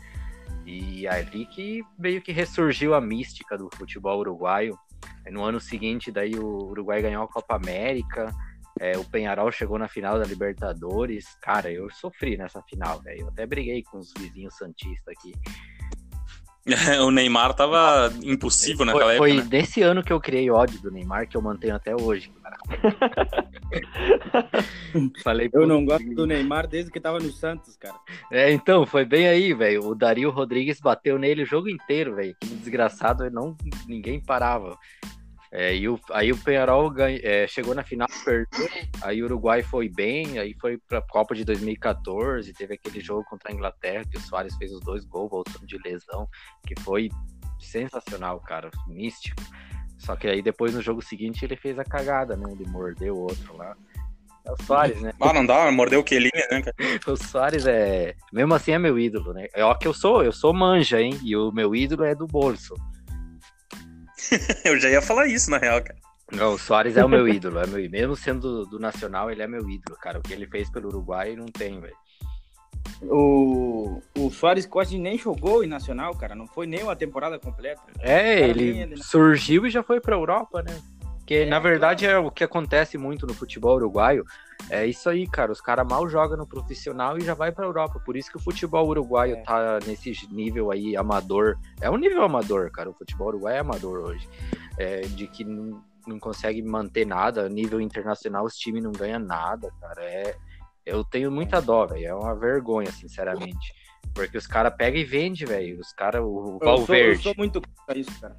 E 0.66 1.08
ali 1.08 1.45
que 1.45 1.84
meio 1.98 2.22
que 2.22 2.32
ressurgiu 2.32 2.94
a 2.94 3.02
mística 3.02 3.58
do 3.58 3.70
futebol 3.76 4.20
uruguaio. 4.20 4.78
No 5.30 5.44
ano 5.44 5.60
seguinte, 5.60 6.12
daí 6.12 6.36
o 6.36 6.70
Uruguai 6.70 7.02
ganhou 7.02 7.24
a 7.24 7.28
Copa 7.28 7.56
América. 7.56 8.32
É, 8.80 8.98
o 8.98 9.03
Penharol 9.03 9.52
chegou 9.52 9.78
na 9.78 9.88
final 9.88 10.18
da 10.18 10.26
Libertadores. 10.26 11.36
Cara, 11.41 11.72
eu 11.72 11.90
sofri 11.91 12.38
nessa 12.38 12.62
final, 12.64 13.02
velho. 13.02 13.22
Eu 13.22 13.28
até 13.28 13.45
briguei 13.45 13.84
com 13.84 13.98
os 13.98 14.14
vizinhos 14.18 14.56
santistas 14.56 15.14
aqui. 15.18 15.34
o 17.03 17.09
Neymar 17.09 17.55
tava 17.55 18.13
impossível 18.23 18.85
naquela 18.85 19.05
foi, 19.05 19.15
época. 19.15 19.29
Foi 19.29 19.38
né? 19.38 19.43
desse 19.49 19.81
ano 19.81 20.03
que 20.03 20.13
eu 20.13 20.19
criei 20.19 20.51
ódio 20.51 20.79
do 20.81 20.91
Neymar 20.91 21.27
que 21.27 21.35
eu 21.35 21.41
mantenho 21.41 21.75
até 21.75 21.95
hoje. 21.95 22.31
Falei, 25.23 25.49
eu 25.51 25.65
não 25.65 25.83
gosto 25.85 26.07
do 26.13 26.27
Neymar 26.27 26.67
desde 26.67 26.91
que 26.91 26.99
tava 26.99 27.17
no 27.19 27.31
Santos, 27.31 27.75
cara. 27.77 27.95
É, 28.31 28.51
então, 28.51 28.85
foi 28.85 29.05
bem 29.05 29.27
aí, 29.27 29.53
velho. 29.53 29.88
O 29.88 29.95
Dario 29.95 30.29
Rodrigues 30.29 30.79
bateu 30.79 31.17
nele 31.17 31.41
o 31.43 31.47
jogo 31.47 31.69
inteiro, 31.69 32.15
velho. 32.15 32.35
Que 32.39 32.47
desgraçado, 32.47 33.27
não, 33.31 33.57
ninguém 33.88 34.19
parava. 34.19 34.77
É, 35.52 35.76
e 35.76 35.90
o, 35.90 35.99
aí 36.11 36.32
o 36.32 36.38
Penharol 36.38 36.90
ganha, 36.90 37.19
é, 37.22 37.45
chegou 37.45 37.76
na 37.76 37.84
final, 37.84 38.07
perdeu. 38.23 38.69
Aí 39.02 39.22
o 39.22 39.26
Uruguai 39.26 39.61
foi 39.61 39.90
bem, 39.90 40.40
aí 40.40 40.56
foi 40.60 40.78
pra 40.78 41.02
Copa 41.02 41.36
de 41.36 41.44
2014, 41.44 42.53
teve 42.53 42.76
aquele 42.76 43.02
jogo 43.02 43.26
contra 43.26 43.52
a 43.52 43.53
Inglaterra, 43.53 44.06
que 44.10 44.18
o 44.18 44.22
Soares 44.22 44.56
fez 44.56 44.72
os 44.72 44.80
dois 44.80 45.03
gols 45.03 45.30
voltando 45.30 45.68
de 45.68 45.78
lesão, 45.80 46.26
que 46.65 46.80
foi 46.82 47.10
sensacional, 47.60 48.40
cara, 48.40 48.72
místico. 48.88 49.41
Só 49.99 50.15
que 50.15 50.28
aí 50.28 50.41
depois 50.41 50.73
no 50.73 50.82
jogo 50.82 51.02
seguinte 51.02 51.44
ele 51.44 51.56
fez 51.56 51.78
a 51.78 51.84
cagada, 51.84 52.36
né? 52.36 52.52
Ele 52.52 52.68
mordeu 52.68 53.15
o 53.15 53.22
outro 53.22 53.56
lá. 53.56 53.76
É 54.44 54.52
o 54.52 54.64
Soares, 54.64 54.99
né? 55.02 55.14
Ah, 55.22 55.34
não 55.34 55.45
dá, 55.45 55.69
mordeu 55.72 55.99
o 55.99 56.03
Kelly, 56.03 56.32
né, 56.34 56.61
cara? 56.61 56.76
o 57.06 57.15
Soares 57.15 57.68
é. 57.68 58.15
Mesmo 58.34 58.53
assim 58.56 58.72
é 58.72 58.80
meu 58.80 58.98
ídolo, 58.98 59.34
né? 59.34 59.48
É 59.53 59.64
ó 59.64 59.76
que 59.76 59.88
eu 59.88 59.94
sou, 59.94 60.23
eu 60.23 60.32
sou 60.32 60.53
manja, 60.53 60.99
hein? 60.99 61.19
E 61.23 61.36
o 61.36 61.52
meu 61.52 61.76
ídolo 61.76 62.03
é 62.03 62.15
do 62.15 62.26
bolso. 62.26 62.73
eu 64.65 64.80
já 64.80 64.89
ia 64.89 65.02
falar 65.02 65.27
isso, 65.27 65.49
na 65.49 65.57
real, 65.57 65.81
cara. 65.81 65.99
Não, 66.31 66.53
o 66.53 66.57
Soares 66.57 66.95
é 66.95 67.03
o 67.03 67.10
meu 67.10 67.27
ídolo, 67.27 67.60
é 67.60 67.68
meu, 67.68 67.89
mesmo 67.89 68.15
sendo 68.15 68.39
do, 68.39 68.65
do, 68.65 68.80
Nacional, 68.80 69.30
ele 69.30 69.41
é 69.41 69.48
meu 69.48 69.69
ídolo, 69.69 69.98
cara. 69.99 70.19
O 70.19 70.22
que 70.22 70.31
ele 70.34 70.48
fez 70.48 70.69
pelo 70.69 70.88
Uruguai 70.88 71.35
não 71.35 71.48
tem, 71.48 71.80
velho. 71.80 71.95
O, 73.03 74.02
o 74.18 74.31
Soares 74.31 74.65
quase 74.65 74.98
nem 74.98 75.18
jogou 75.18 75.64
em 75.64 75.68
Nacional, 75.68 76.15
cara. 76.15 76.34
Não 76.34 76.48
foi 76.48 76.65
nem 76.65 76.84
uma 76.84 76.95
temporada 76.95 77.38
completa. 77.38 77.81
É, 77.99 78.48
ele, 78.48 78.80
ele 78.80 79.03
surgiu 79.03 79.65
e 79.65 79.69
já 79.69 79.84
foi 79.84 79.99
pra 79.99 80.15
Europa, 80.15 80.64
né? 80.64 80.81
Que 81.26 81.35
é, 81.35 81.45
na 81.45 81.60
verdade 81.60 82.06
é 82.06 82.18
o 82.18 82.31
que 82.31 82.43
acontece 82.43 82.98
muito 82.98 83.26
no 83.27 83.34
futebol 83.34 83.76
uruguaio. 83.76 84.26
É 84.69 84.85
isso 84.85 85.10
aí, 85.10 85.27
cara. 85.27 85.52
Os 85.52 85.61
caras 85.61 85.88
mal 85.88 86.07
jogam 86.07 86.38
no 86.38 86.48
profissional 86.48 87.18
e 87.18 87.22
já 87.22 87.34
vai 87.34 87.52
pra 87.52 87.65
Europa. 87.65 87.99
Por 88.03 88.15
isso 88.15 88.30
que 88.30 88.38
o 88.38 88.41
futebol 88.41 88.88
uruguaio 88.88 89.35
é. 89.35 89.41
tá 89.41 89.80
nesse 89.85 90.14
nível 90.31 90.72
aí 90.72 90.95
amador. 90.95 91.57
É 91.80 91.89
um 91.89 91.98
nível 91.98 92.23
amador, 92.23 92.72
cara. 92.72 92.89
O 92.89 92.93
futebol 92.93 93.27
uruguaio 93.30 93.57
é 93.57 93.60
amador 93.60 93.99
hoje. 93.99 94.27
É, 94.77 95.02
de 95.02 95.27
que 95.27 95.43
não, 95.43 95.81
não 96.07 96.19
consegue 96.19 96.61
manter 96.61 97.06
nada. 97.06 97.49
Nível 97.49 97.81
internacional, 97.81 98.45
os 98.45 98.56
times 98.56 98.84
não 98.84 98.91
ganham 98.91 99.19
nada, 99.19 99.72
cara. 99.80 100.03
É, 100.03 100.35
eu 100.85 101.03
tenho 101.03 101.31
muita 101.31 101.61
dó, 101.61 101.85
velho. 101.85 102.07
É 102.07 102.14
uma 102.14 102.35
vergonha, 102.35 102.91
sinceramente. 102.91 103.73
Porque 104.14 104.38
os 104.38 104.48
caras 104.48 104.73
pegam 104.76 104.99
e 104.99 105.06
vendem, 105.06 105.45
velho. 105.45 105.80
Os 105.80 105.93
caras, 105.93 106.22
o 106.23 106.60
Valverde. 106.61 106.72
Eu 106.72 106.85
sou, 106.85 106.95
eu 106.95 107.18
sou 107.18 107.34
muito 107.38 107.61
isso, 107.95 108.19
cara. 108.19 108.38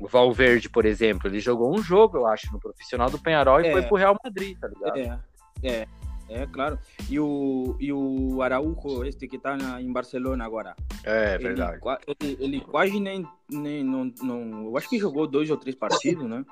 O 0.00 0.08
Valverde, 0.08 0.68
por 0.68 0.86
exemplo, 0.86 1.28
ele 1.28 1.40
jogou 1.40 1.72
um 1.72 1.82
jogo, 1.82 2.18
eu 2.18 2.26
acho, 2.26 2.50
no 2.52 2.58
profissional 2.58 3.10
do 3.10 3.18
Penharol 3.18 3.60
e 3.60 3.66
é. 3.66 3.72
foi 3.72 3.82
pro 3.82 3.96
Real 3.96 4.16
Madrid, 4.24 4.58
tá 4.58 4.68
ligado? 4.68 4.98
É. 4.98 5.18
É, 5.62 5.86
é 6.28 6.46
claro. 6.46 6.78
E 7.08 7.20
o, 7.20 7.76
e 7.78 7.92
o 7.92 8.40
Araújo, 8.40 9.04
este 9.04 9.28
que 9.28 9.38
tá 9.38 9.56
na, 9.56 9.82
em 9.82 9.92
Barcelona 9.92 10.44
agora. 10.44 10.74
É, 11.04 11.34
ele, 11.34 11.44
verdade. 11.44 11.80
Ele, 12.20 12.36
ele 12.40 12.60
quase 12.60 12.98
nem, 12.98 13.26
nem 13.50 13.84
não, 13.84 14.12
não. 14.22 14.64
Eu 14.66 14.76
acho 14.76 14.88
que 14.88 14.98
jogou 14.98 15.26
dois 15.26 15.50
ou 15.50 15.56
três 15.56 15.76
partidos, 15.76 16.28
né? 16.28 16.44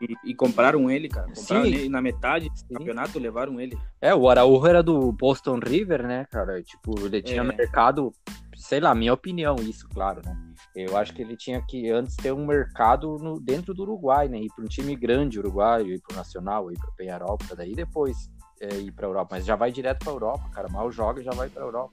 E, 0.00 0.30
e 0.30 0.34
compraram 0.34 0.90
ele, 0.90 1.08
cara. 1.08 1.26
Compraram 1.34 1.64
Sim. 1.64 1.74
ele 1.74 1.88
na 1.88 2.00
metade 2.00 2.48
do 2.48 2.58
Sim. 2.58 2.74
campeonato, 2.74 3.18
levaram 3.18 3.60
ele. 3.60 3.76
É, 4.00 4.14
o 4.14 4.28
Araújo 4.28 4.66
era 4.66 4.82
do 4.82 5.12
Boston 5.12 5.58
River, 5.58 6.06
né, 6.06 6.26
cara? 6.30 6.62
Tipo, 6.62 6.98
ele 7.04 7.20
tinha 7.20 7.42
É. 7.42 7.44
mercado, 7.44 8.12
sei 8.56 8.80
lá, 8.80 8.94
minha 8.94 9.12
opinião, 9.12 9.56
isso, 9.56 9.88
claro, 9.88 10.22
né? 10.24 10.51
Eu 10.74 10.96
acho 10.96 11.12
que 11.12 11.20
ele 11.20 11.36
tinha 11.36 11.60
que 11.60 11.90
antes 11.90 12.16
ter 12.16 12.32
um 12.32 12.46
mercado 12.46 13.18
no, 13.18 13.38
dentro 13.38 13.74
do 13.74 13.82
Uruguai, 13.82 14.26
né? 14.28 14.38
Ir 14.38 14.48
para 14.54 14.64
um 14.64 14.68
time 14.68 14.96
grande 14.96 15.38
uruguaio, 15.38 15.92
ir 15.92 16.00
para 16.00 16.14
o 16.14 16.16
Nacional, 16.16 16.72
ir 16.72 16.78
para 16.78 16.88
o 16.88 16.94
Penharol, 16.94 17.36
para 17.36 17.56
daí 17.56 17.74
depois 17.74 18.30
é, 18.60 18.74
ir 18.76 18.90
para 18.92 19.06
Europa. 19.06 19.28
Mas 19.32 19.44
já 19.44 19.54
vai 19.54 19.70
direto 19.70 19.98
para 19.98 20.12
Europa, 20.12 20.48
cara. 20.50 20.68
Mal 20.70 20.90
joga 20.90 21.20
e 21.20 21.24
já 21.24 21.32
vai 21.32 21.50
para 21.50 21.62
Europa. 21.62 21.92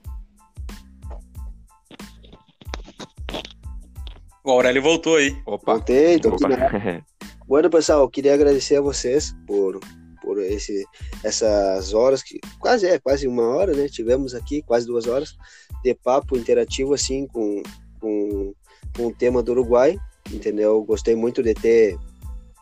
O 4.44 4.52
Aurélio 4.52 4.82
voltou 4.82 5.18
aí. 5.18 5.38
Opa, 5.46 5.74
Voltei, 5.74 6.20
tô 6.20 6.30
aqui 6.30 6.46
Opa. 6.46 6.58
na 6.58 7.04
Bueno, 7.46 7.70
pessoal, 7.70 8.02
eu 8.02 8.10
queria 8.10 8.34
agradecer 8.34 8.78
a 8.78 8.82
vocês 8.82 9.36
por, 9.46 9.80
por 10.22 10.40
esse, 10.40 10.86
essas 11.24 11.94
horas, 11.94 12.24
que 12.24 12.40
quase 12.60 12.88
é, 12.88 13.00
quase 13.00 13.28
uma 13.28 13.44
hora, 13.44 13.74
né? 13.74 13.88
Tivemos 13.90 14.34
aqui, 14.34 14.62
quase 14.62 14.86
duas 14.86 15.08
horas, 15.08 15.36
de 15.84 15.94
papo 15.96 16.38
interativo, 16.38 16.94
assim, 16.94 17.28
com, 17.28 17.64
com, 18.00 18.54
com 18.96 19.08
o 19.08 19.14
tema 19.14 19.42
do 19.42 19.52
Uruguai, 19.52 19.98
entendeu? 20.32 20.84
Gostei 20.84 21.16
muito 21.16 21.42
de 21.42 21.54
ter 21.54 21.98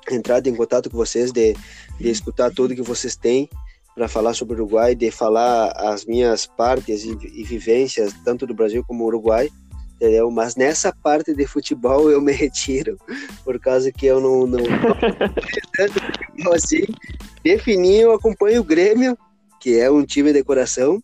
entrado 0.09 0.47
em 0.47 0.55
contato 0.55 0.89
com 0.89 0.97
vocês, 0.97 1.31
de, 1.31 1.53
de 1.99 2.09
escutar 2.09 2.51
tudo 2.51 2.75
que 2.75 2.81
vocês 2.81 3.15
têm 3.15 3.49
para 3.93 4.07
falar 4.07 4.33
sobre 4.33 4.55
o 4.55 4.57
Uruguai, 4.63 4.95
de 4.95 5.09
falar 5.09 5.71
as 5.71 6.05
minhas 6.05 6.45
partes 6.45 7.03
e, 7.03 7.17
e 7.33 7.43
vivências, 7.43 8.13
tanto 8.23 8.45
do 8.45 8.53
Brasil 8.53 8.83
como 8.87 9.03
do 9.03 9.07
Uruguai, 9.07 9.49
entendeu? 9.95 10.29
Mas 10.29 10.55
nessa 10.55 10.93
parte 10.93 11.33
de 11.33 11.47
futebol 11.47 12.11
eu 12.11 12.21
me 12.21 12.31
retiro, 12.33 12.97
por 13.43 13.59
causa 13.59 13.91
que 13.91 14.05
eu 14.05 14.19
não, 14.19 14.45
não 14.45 14.59
assim. 16.53 16.85
Definir, 17.43 18.01
eu 18.01 18.13
acompanho 18.13 18.61
o 18.61 18.63
Grêmio, 18.63 19.17
que 19.59 19.79
é 19.79 19.89
um 19.89 20.05
time 20.05 20.31
de 20.31 20.43
coração, 20.43 21.01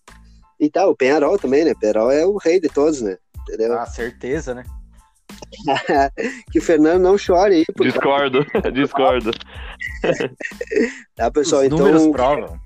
e 0.59 0.69
tal, 0.69 0.91
o 0.91 0.95
Penharol 0.95 1.37
também, 1.37 1.65
né? 1.65 1.73
Penharol 1.73 2.11
é 2.11 2.25
o 2.25 2.37
rei 2.37 2.59
de 2.59 2.69
todos, 2.69 3.01
né? 3.01 3.17
Entendeu? 3.41 3.77
ah, 3.77 3.85
certeza, 3.85 4.53
né? 4.53 4.63
que 6.51 6.59
o 6.59 6.61
Fernando 6.61 7.01
não 7.01 7.17
chore 7.17 7.55
aí, 7.55 7.65
por 7.75 7.85
Discordo, 7.85 8.45
discordo. 8.73 9.31
tá, 11.15 11.31
pessoal? 11.31 11.63
Os 11.63 11.69
números 11.69 12.01
Então, 12.03 12.11
provam. 12.11 12.59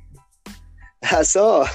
Ah, 1.02 1.24
só. 1.24 1.66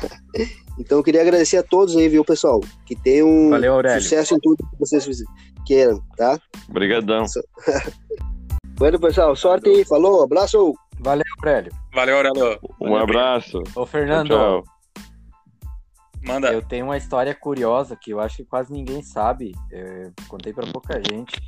Então 0.79 0.99
eu 0.99 1.05
queria 1.05 1.23
agradecer 1.23 1.57
a 1.59 1.63
todos 1.63 1.97
aí, 1.97 2.09
viu, 2.09 2.25
pessoal? 2.25 2.61
Que 2.87 2.97
tenham 2.97 3.51
Valeu, 3.51 3.75
Aurélio. 3.75 4.03
sucesso 4.03 4.35
em 4.35 4.39
tudo 4.41 4.57
que 4.57 4.79
vocês 4.79 5.07
queiram, 5.67 6.03
tá? 6.17 6.39
Obrigadão. 6.69 7.25
Bueno, 8.79 8.99
pessoal, 8.99 9.37
sorte 9.37 9.69
aí. 9.69 9.85
Falou, 9.85 10.23
abraço! 10.25 10.75
Valeu, 11.01 11.25
Aurélio. 11.39 11.73
Valeu, 11.95 12.17
Aurélio. 12.17 12.59
Um 12.81 12.97
abraço. 12.97 13.63
Ô, 13.75 13.85
Fernando, 13.87 14.29
Tchau. 14.29 14.65
Manda. 16.25 16.53
Eu 16.53 16.63
tenho 16.63 16.87
uma 16.87 16.97
história 16.97 17.35
curiosa 17.35 17.97
que 17.97 18.13
eu 18.13 18.21
acho 18.21 18.39
que 18.39 18.45
quase 18.45 18.73
ninguém 18.73 19.03
sabe. 19.03 19.53
é, 19.71 20.11
contei 20.29 20.53
pra 20.53 20.67
pouca 20.71 21.01
gente 21.03 21.43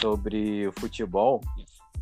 sobre 0.00 0.66
o 0.66 0.72
futebol. 0.72 1.40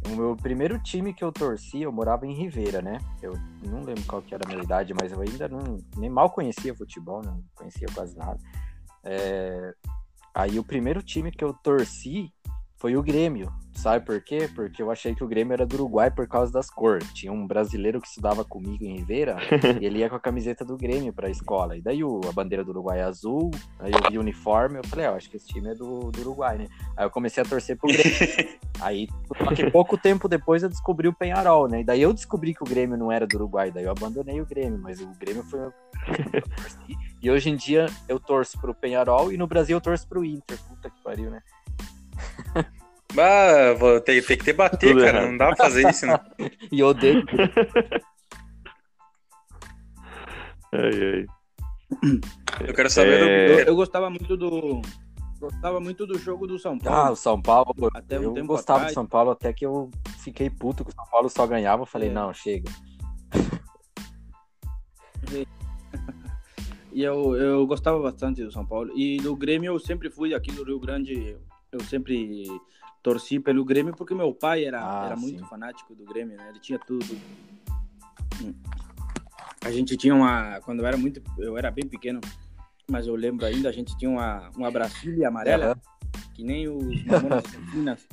O 0.06 0.10
meu 0.10 0.36
primeiro 0.36 0.78
time 0.78 1.12
que 1.12 1.24
eu 1.24 1.32
torci, 1.32 1.82
eu 1.82 1.92
morava 1.92 2.26
em 2.26 2.32
Ribeira, 2.32 2.80
né? 2.80 2.98
Eu 3.20 3.34
não 3.64 3.82
lembro 3.82 4.04
qual 4.04 4.22
que 4.22 4.34
era 4.34 4.44
a 4.44 4.48
minha 4.48 4.62
idade, 4.62 4.94
mas 4.94 5.12
eu 5.12 5.20
ainda 5.20 5.48
não 5.48 5.78
nem 5.96 6.08
mal 6.08 6.30
conhecia 6.30 6.74
futebol, 6.74 7.22
não 7.22 7.42
conhecia 7.54 7.88
quase 7.94 8.16
nada. 8.16 8.38
É, 9.04 9.74
aí 10.34 10.58
o 10.58 10.64
primeiro 10.64 11.02
time 11.02 11.32
que 11.32 11.44
eu 11.44 11.52
torci 11.52 12.32
foi 12.78 12.96
o 12.96 13.02
Grêmio. 13.02 13.52
Sabe 13.74 14.05
por 14.05 14.20
quê? 14.20 14.50
Porque 14.52 14.82
eu 14.82 14.90
achei 14.90 15.14
que 15.14 15.22
o 15.22 15.28
Grêmio 15.28 15.52
era 15.52 15.64
do 15.64 15.74
Uruguai 15.74 16.10
por 16.10 16.26
causa 16.26 16.52
das 16.52 16.68
cores. 16.68 17.12
Tinha 17.12 17.32
um 17.32 17.46
brasileiro 17.46 18.00
que 18.00 18.09
estudava 18.09 18.44
comigo 18.44 18.84
em 18.84 18.96
Ribeira 18.96 19.36
e 19.80 19.86
ele 19.86 20.00
ia 20.00 20.10
com 20.10 20.16
a 20.16 20.20
camiseta 20.20 20.64
do 20.64 20.76
Grêmio 20.76 21.12
pra 21.12 21.30
escola. 21.30 21.76
E 21.76 21.80
daí 21.80 22.02
o, 22.02 22.20
a 22.28 22.32
bandeira 22.32 22.64
do 22.64 22.70
Uruguai 22.70 22.98
é 22.98 23.05
azul, 23.05 23.52
aí 23.78 23.92
eu 23.92 24.10
vi 24.10 24.18
o 24.18 24.20
uniforme, 24.20 24.78
eu 24.78 24.84
falei, 24.84 25.06
ah, 25.06 25.10
eu 25.10 25.14
acho 25.14 25.30
que 25.30 25.36
esse 25.36 25.46
time 25.46 25.70
é 25.70 25.74
do, 25.74 26.10
do 26.10 26.20
Uruguai, 26.20 26.59
né? 26.59 26.66
Aí 26.96 27.06
eu 27.06 27.10
comecei 27.10 27.40
a 27.40 27.46
torcer 27.46 27.76
pro 27.76 27.88
Grêmio. 27.88 28.59
aí, 28.80 29.09
só 29.44 29.55
que 29.55 29.70
pouco 29.70 29.96
tempo 29.96 30.28
depois 30.28 30.64
eu 30.64 30.68
descobri 30.68 31.06
o 31.06 31.12
Penharol, 31.12 31.68
né? 31.68 31.82
E 31.82 31.84
daí 31.84 32.02
eu 32.02 32.12
descobri 32.12 32.55
que 32.55 32.62
o 32.62 32.66
Grêmio 32.66 32.96
não 32.96 33.12
era 33.12 33.28
do 33.28 33.36
Uruguai, 33.36 33.70
daí 33.70 33.84
eu 33.84 33.92
abandonei 33.92 34.40
o 34.40 34.46
Grêmio, 34.46 34.80
mas 34.80 35.00
o 35.00 35.06
Grêmio 35.18 35.44
foi. 35.44 35.60
E 37.20 37.28
hoje 37.28 37.50
em 37.50 37.56
dia 37.56 37.86
eu 38.09 38.20
torço 38.20 38.60
pro 38.60 38.72
Penharol 38.72 39.32
e 39.32 39.36
no 39.36 39.46
Brasil 39.46 39.76
eu 39.76 39.80
torço 39.80 40.06
pro 40.06 40.24
Inter. 40.24 40.56
Puta 40.68 40.88
que 40.88 41.02
pariu, 41.02 41.30
né? 41.30 41.42
Ah, 43.18 43.72
vou 43.78 44.00
ter, 44.00 44.24
tem 44.24 44.36
que 44.36 44.44
ter 44.44 44.52
bater, 44.52 44.90
Tudo 44.92 45.00
cara. 45.04 45.18
errado. 45.18 45.30
Não 45.30 45.36
dá 45.38 45.46
pra 45.48 45.56
fazer 45.56 45.88
isso, 45.88 46.06
né? 46.06 46.18
E 46.70 46.80
eu 46.80 46.88
odeio. 46.88 47.24
Ai, 50.70 50.90
ai. 50.92 51.26
Eu 52.68 52.74
quero 52.74 52.90
saber 52.90 53.22
É. 53.22 53.52
Eu, 53.60 53.64
do. 53.64 53.70
eu 53.70 53.76
gostava 53.76 54.10
muito 54.10 54.36
do. 54.36 54.82
Gostava 55.40 55.80
muito 55.80 56.06
do 56.06 56.18
jogo 56.18 56.46
do 56.46 56.58
São 56.58 56.74
Ah, 56.82 56.84
Paulo. 56.84 57.12
o 57.12 57.16
São 57.16 57.40
Paulo. 57.40 57.90
Até 57.94 58.20
um 58.20 58.24
eu 58.24 58.32
tempo 58.34 58.48
gostava 58.48 58.80
atrás. 58.80 58.92
do 58.92 58.94
São 58.94 59.06
Paulo 59.06 59.30
até 59.30 59.50
que 59.54 59.64
eu 59.64 59.90
fiquei 60.18 60.50
puto 60.50 60.84
que 60.84 60.90
o 60.90 60.94
São 60.94 61.06
Paulo 61.06 61.30
só 61.30 61.46
ganhava. 61.46 61.82
Eu 61.82 61.86
falei, 61.86 62.10
É. 62.10 62.12
não, 62.12 62.34
chega. 62.34 62.70
E 66.92 67.02
eu, 67.04 67.36
eu 67.36 67.66
gostava 67.66 68.00
bastante 68.00 68.42
do 68.42 68.50
São 68.50 68.66
Paulo. 68.66 68.90
E 68.98 69.18
do 69.18 69.36
Grêmio 69.36 69.72
eu 69.72 69.78
sempre 69.78 70.10
fui 70.10 70.34
aqui 70.34 70.50
do 70.50 70.64
Rio 70.64 70.80
Grande. 70.80 71.36
Eu 71.72 71.80
sempre 71.80 72.46
torci 73.02 73.38
pelo 73.38 73.64
Grêmio 73.64 73.94
porque 73.94 74.14
meu 74.14 74.32
pai 74.34 74.64
era, 74.64 74.80
Ah, 74.80 75.06
era 75.06 75.16
muito 75.16 75.44
fanático 75.46 75.94
do 75.94 76.04
Grêmio, 76.04 76.36
né? 76.36 76.48
Ele 76.50 76.60
tinha 76.60 76.78
tudo. 76.78 77.04
Hum. 78.42 78.54
A 79.64 79.70
gente 79.70 79.96
tinha 79.96 80.14
uma. 80.14 80.60
Quando 80.62 80.80
eu 80.80 80.86
era 80.86 80.96
muito. 80.96 81.22
Eu 81.38 81.56
era 81.58 81.70
bem 81.70 81.86
pequeno, 81.86 82.20
mas 82.90 83.06
eu 83.06 83.14
lembro 83.14 83.44
ainda, 83.44 83.68
a 83.68 83.72
gente 83.72 83.96
tinha 83.98 84.10
uma, 84.10 84.50
uma 84.56 84.70
Brasília 84.70 85.28
amarela, 85.28 85.66
Aham. 85.66 85.80
que 86.34 86.42
nem 86.44 86.68
os 86.68 87.04
Mamonas 87.04 87.44
Assassinas. 87.44 88.08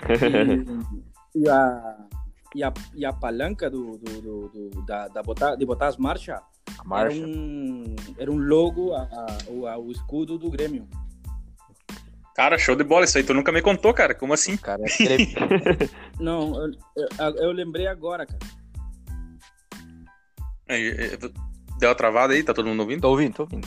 E, 1.34 1.40
e 1.42 1.48
a. 1.48 2.06
E 2.54 2.62
a, 2.64 2.72
e 2.94 3.04
a 3.04 3.12
palanca 3.12 3.68
do, 3.68 3.98
do, 3.98 4.22
do, 4.22 4.48
do- 4.70 4.82
da, 4.86 5.06
da 5.08 5.22
botar, 5.22 5.54
de 5.54 5.66
botar 5.66 5.88
as 5.88 5.98
marchas 5.98 6.36
A 6.38 6.40
era 6.80 6.84
marcha. 6.88 7.20
um, 7.26 7.94
era 8.16 8.32
um 8.32 8.38
logo, 8.38 8.94
a, 8.94 9.02
a- 9.02 9.38
o, 9.50 9.66
a- 9.66 9.76
o 9.76 9.90
escudo 9.92 10.38
do 10.38 10.48
Grêmio. 10.50 10.88
Cara, 12.38 12.56
show 12.56 12.76
de 12.76 12.84
bola. 12.84 13.04
Isso 13.04 13.18
aí 13.18 13.24
tu 13.24 13.34
nunca 13.34 13.50
me 13.50 13.60
contou, 13.60 13.92
cara. 13.92 14.14
Como 14.14 14.32
assim? 14.32 14.56
Cara 14.56 14.80
escreve- 14.86 15.34
Não, 16.20 16.54
eu, 16.66 16.72
eu, 17.18 17.36
eu 17.38 17.50
lembrei 17.52 17.88
agora, 17.88 18.24
cara. 18.24 18.38
Aí, 20.68 20.88
é, 20.88 21.18
Deu 21.80 21.90
a 21.90 21.94
travada 21.96 22.34
aí? 22.34 22.44
Tá 22.44 22.54
todo 22.54 22.68
mundo 22.68 22.78
ouvindo? 22.78 23.00
tô 23.00 23.10
ouvindo, 23.10 23.34
tô 23.34 23.42
ouvindo. 23.42 23.66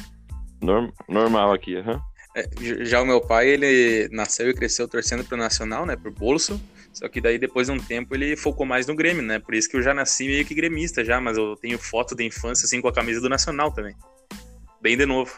Norm- 0.61 0.89
normal 1.09 1.51
aqui, 1.51 1.75
aham. 1.75 2.01
É, 2.33 2.43
j- 2.61 2.85
já 2.85 3.01
o 3.01 3.05
meu 3.05 3.19
pai, 3.19 3.49
ele 3.49 4.07
nasceu 4.09 4.49
e 4.49 4.53
cresceu 4.53 4.87
torcendo 4.87 5.25
pro 5.25 5.35
Nacional, 5.35 5.85
né? 5.85 5.97
Pro 5.97 6.09
bolso. 6.09 6.57
Só 6.93 7.09
que 7.09 7.19
daí, 7.19 7.37
depois 7.37 7.67
de 7.67 7.73
um 7.73 7.77
tempo, 7.77 8.15
ele 8.15 8.37
focou 8.37 8.65
mais 8.65 8.87
no 8.87 8.95
Grêmio, 8.95 9.21
né? 9.21 9.37
Por 9.37 9.53
isso 9.53 9.69
que 9.69 9.75
eu 9.75 9.81
já 9.81 9.93
nasci 9.93 10.27
meio 10.27 10.45
que 10.45 10.55
gremista 10.55 11.03
já, 11.03 11.19
mas 11.19 11.37
eu 11.37 11.57
tenho 11.57 11.77
foto 11.77 12.15
da 12.15 12.23
infância, 12.23 12.65
assim, 12.65 12.79
com 12.79 12.87
a 12.87 12.93
camisa 12.93 13.19
do 13.19 13.27
Nacional 13.27 13.69
também. 13.73 13.95
Bem 14.81 14.95
de 14.95 15.05
novo. 15.05 15.37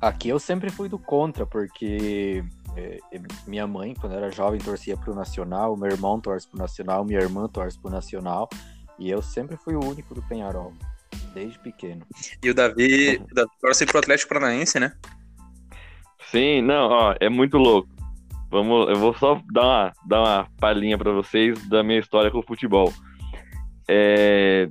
Aqui 0.00 0.28
eu 0.28 0.38
sempre 0.38 0.70
fui 0.70 0.88
do 0.88 0.98
contra, 0.98 1.44
porque 1.44 2.44
é, 2.76 3.00
é, 3.12 3.20
minha 3.46 3.66
mãe, 3.66 3.94
quando 3.94 4.14
era 4.14 4.30
jovem, 4.30 4.60
torcia 4.60 4.96
pro 4.96 5.14
Nacional, 5.14 5.76
meu 5.76 5.90
irmão 5.90 6.20
torce 6.20 6.46
pro 6.48 6.58
Nacional, 6.58 7.04
minha 7.04 7.20
irmã 7.20 7.48
torce 7.48 7.78
pro 7.78 7.90
Nacional, 7.90 8.48
e 8.98 9.10
eu 9.10 9.20
sempre 9.20 9.56
fui 9.56 9.74
o 9.74 9.84
único 9.84 10.14
do 10.14 10.22
Penharol, 10.22 10.72
desde 11.34 11.58
pequeno. 11.58 12.06
E 12.42 12.50
o 12.50 12.54
Davi, 12.54 13.20
o 13.30 13.34
Davi 13.34 13.50
torce 13.60 13.84
pro 13.86 13.98
Atlético 13.98 14.28
Paranaense, 14.28 14.78
né? 14.78 14.92
Sim, 16.30 16.62
não, 16.62 16.88
ó, 16.90 17.14
é 17.18 17.28
muito 17.28 17.58
louco. 17.58 17.88
Vamos, 18.50 18.88
eu 18.88 18.96
vou 18.96 19.14
só 19.14 19.42
dar 19.52 19.62
uma, 19.62 19.92
dar 20.06 20.20
uma 20.20 20.48
palhinha 20.58 20.96
pra 20.96 21.10
vocês 21.10 21.60
da 21.68 21.82
minha 21.82 21.98
história 21.98 22.30
com 22.30 22.38
o 22.38 22.46
futebol. 22.46 22.92
É... 23.88 24.70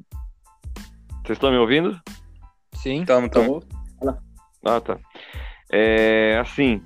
Vocês 1.23 1.35
estão 1.35 1.51
me 1.51 1.57
ouvindo? 1.57 1.99
Sim, 2.73 3.03
Tamo, 3.05 3.29
tamo. 3.29 3.63
Ah, 4.67 4.81
tá. 4.81 4.97
É, 5.71 6.37
assim, 6.41 6.81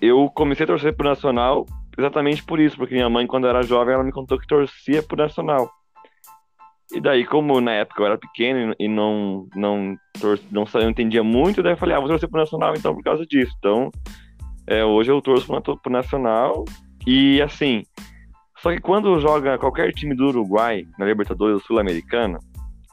eu 0.00 0.30
comecei 0.30 0.64
a 0.64 0.66
torcer 0.66 0.94
pro 0.96 1.08
Nacional 1.08 1.66
exatamente 1.98 2.42
por 2.42 2.60
isso, 2.60 2.76
porque 2.76 2.94
minha 2.94 3.10
mãe, 3.10 3.26
quando 3.26 3.46
era 3.46 3.62
jovem, 3.62 3.94
ela 3.94 4.04
me 4.04 4.12
contou 4.12 4.38
que 4.38 4.46
torcia 4.46 5.02
pro 5.02 5.16
Nacional. 5.16 5.70
E 6.92 7.00
daí, 7.00 7.24
como 7.24 7.60
na 7.60 7.72
época 7.72 8.02
eu 8.02 8.06
era 8.06 8.18
pequeno 8.18 8.74
e 8.78 8.88
não, 8.88 9.46
não, 9.54 9.96
tor 10.20 10.40
não, 10.50 10.64
não 10.72 10.90
entendia 10.90 11.22
muito, 11.22 11.62
daí 11.62 11.72
eu 11.72 11.76
falei, 11.76 11.94
ah, 11.94 12.00
vou 12.00 12.08
torcer 12.08 12.28
pro 12.28 12.40
Nacional 12.40 12.74
então 12.74 12.94
por 12.94 13.02
causa 13.02 13.24
disso. 13.26 13.54
Então, 13.58 13.90
é, 14.66 14.84
hoje 14.84 15.10
eu 15.10 15.20
torço 15.20 15.46
pro, 15.46 15.76
pro 15.78 15.92
Nacional 15.92 16.64
e 17.06 17.40
assim. 17.42 17.82
Só 18.58 18.70
que 18.72 18.80
quando 18.80 19.18
joga 19.20 19.58
qualquer 19.58 19.92
time 19.92 20.14
do 20.14 20.28
Uruguai 20.28 20.84
na 20.98 21.06
Libertadores 21.06 21.62
Sul-Americana, 21.64 22.38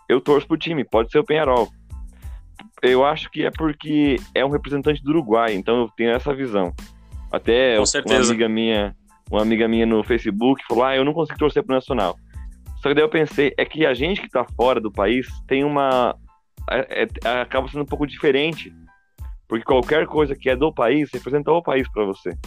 eu 0.07 0.21
torço 0.21 0.47
pro 0.47 0.57
time, 0.57 0.85
pode 0.85 1.11
ser 1.11 1.19
o 1.19 1.25
Penharol. 1.25 1.67
Eu 2.81 3.05
acho 3.05 3.29
que 3.31 3.43
é 3.45 3.51
porque 3.51 4.17
é 4.35 4.45
um 4.45 4.49
representante 4.49 5.01
do 5.03 5.09
Uruguai, 5.09 5.53
então 5.55 5.81
eu 5.81 5.89
tenho 5.97 6.11
essa 6.11 6.33
visão. 6.33 6.73
Até 7.31 7.75
uma 8.05 8.15
amiga 8.31 8.49
minha, 8.49 8.95
uma 9.31 9.41
amiga 9.41 9.67
minha 9.67 9.85
no 9.85 10.03
Facebook 10.03 10.63
falou: 10.67 10.83
"Ah, 10.83 10.95
eu 10.95 11.03
não 11.03 11.13
consigo 11.13 11.37
torcer 11.39 11.63
pro 11.63 11.75
Nacional". 11.75 12.15
Só 12.81 12.89
que 12.89 12.93
daí 12.95 13.03
eu 13.03 13.09
pensei, 13.09 13.53
é 13.57 13.65
que 13.65 13.85
a 13.85 13.93
gente 13.93 14.21
que 14.21 14.29
tá 14.29 14.45
fora 14.55 14.79
do 14.79 14.91
país 14.91 15.27
tem 15.47 15.63
uma 15.63 16.15
é- 16.69 17.03
é- 17.23 17.41
acaba 17.41 17.67
sendo 17.67 17.81
um 17.81 17.85
pouco 17.87 18.05
diferente. 18.05 18.73
Porque 19.47 19.63
qualquer 19.63 20.05
coisa 20.05 20.35
que 20.35 20.49
é 20.49 20.55
do 20.55 20.73
país 20.73 21.09
representa 21.11 21.51
o 21.51 21.63
país 21.63 21.87
para 21.89 22.03
você. 22.03 22.37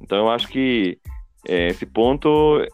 Então 0.00 0.18
eu 0.18 0.30
acho 0.30 0.46
que 0.48 0.98
é, 1.48 1.68
esse 1.68 1.86
ponto 1.86 2.64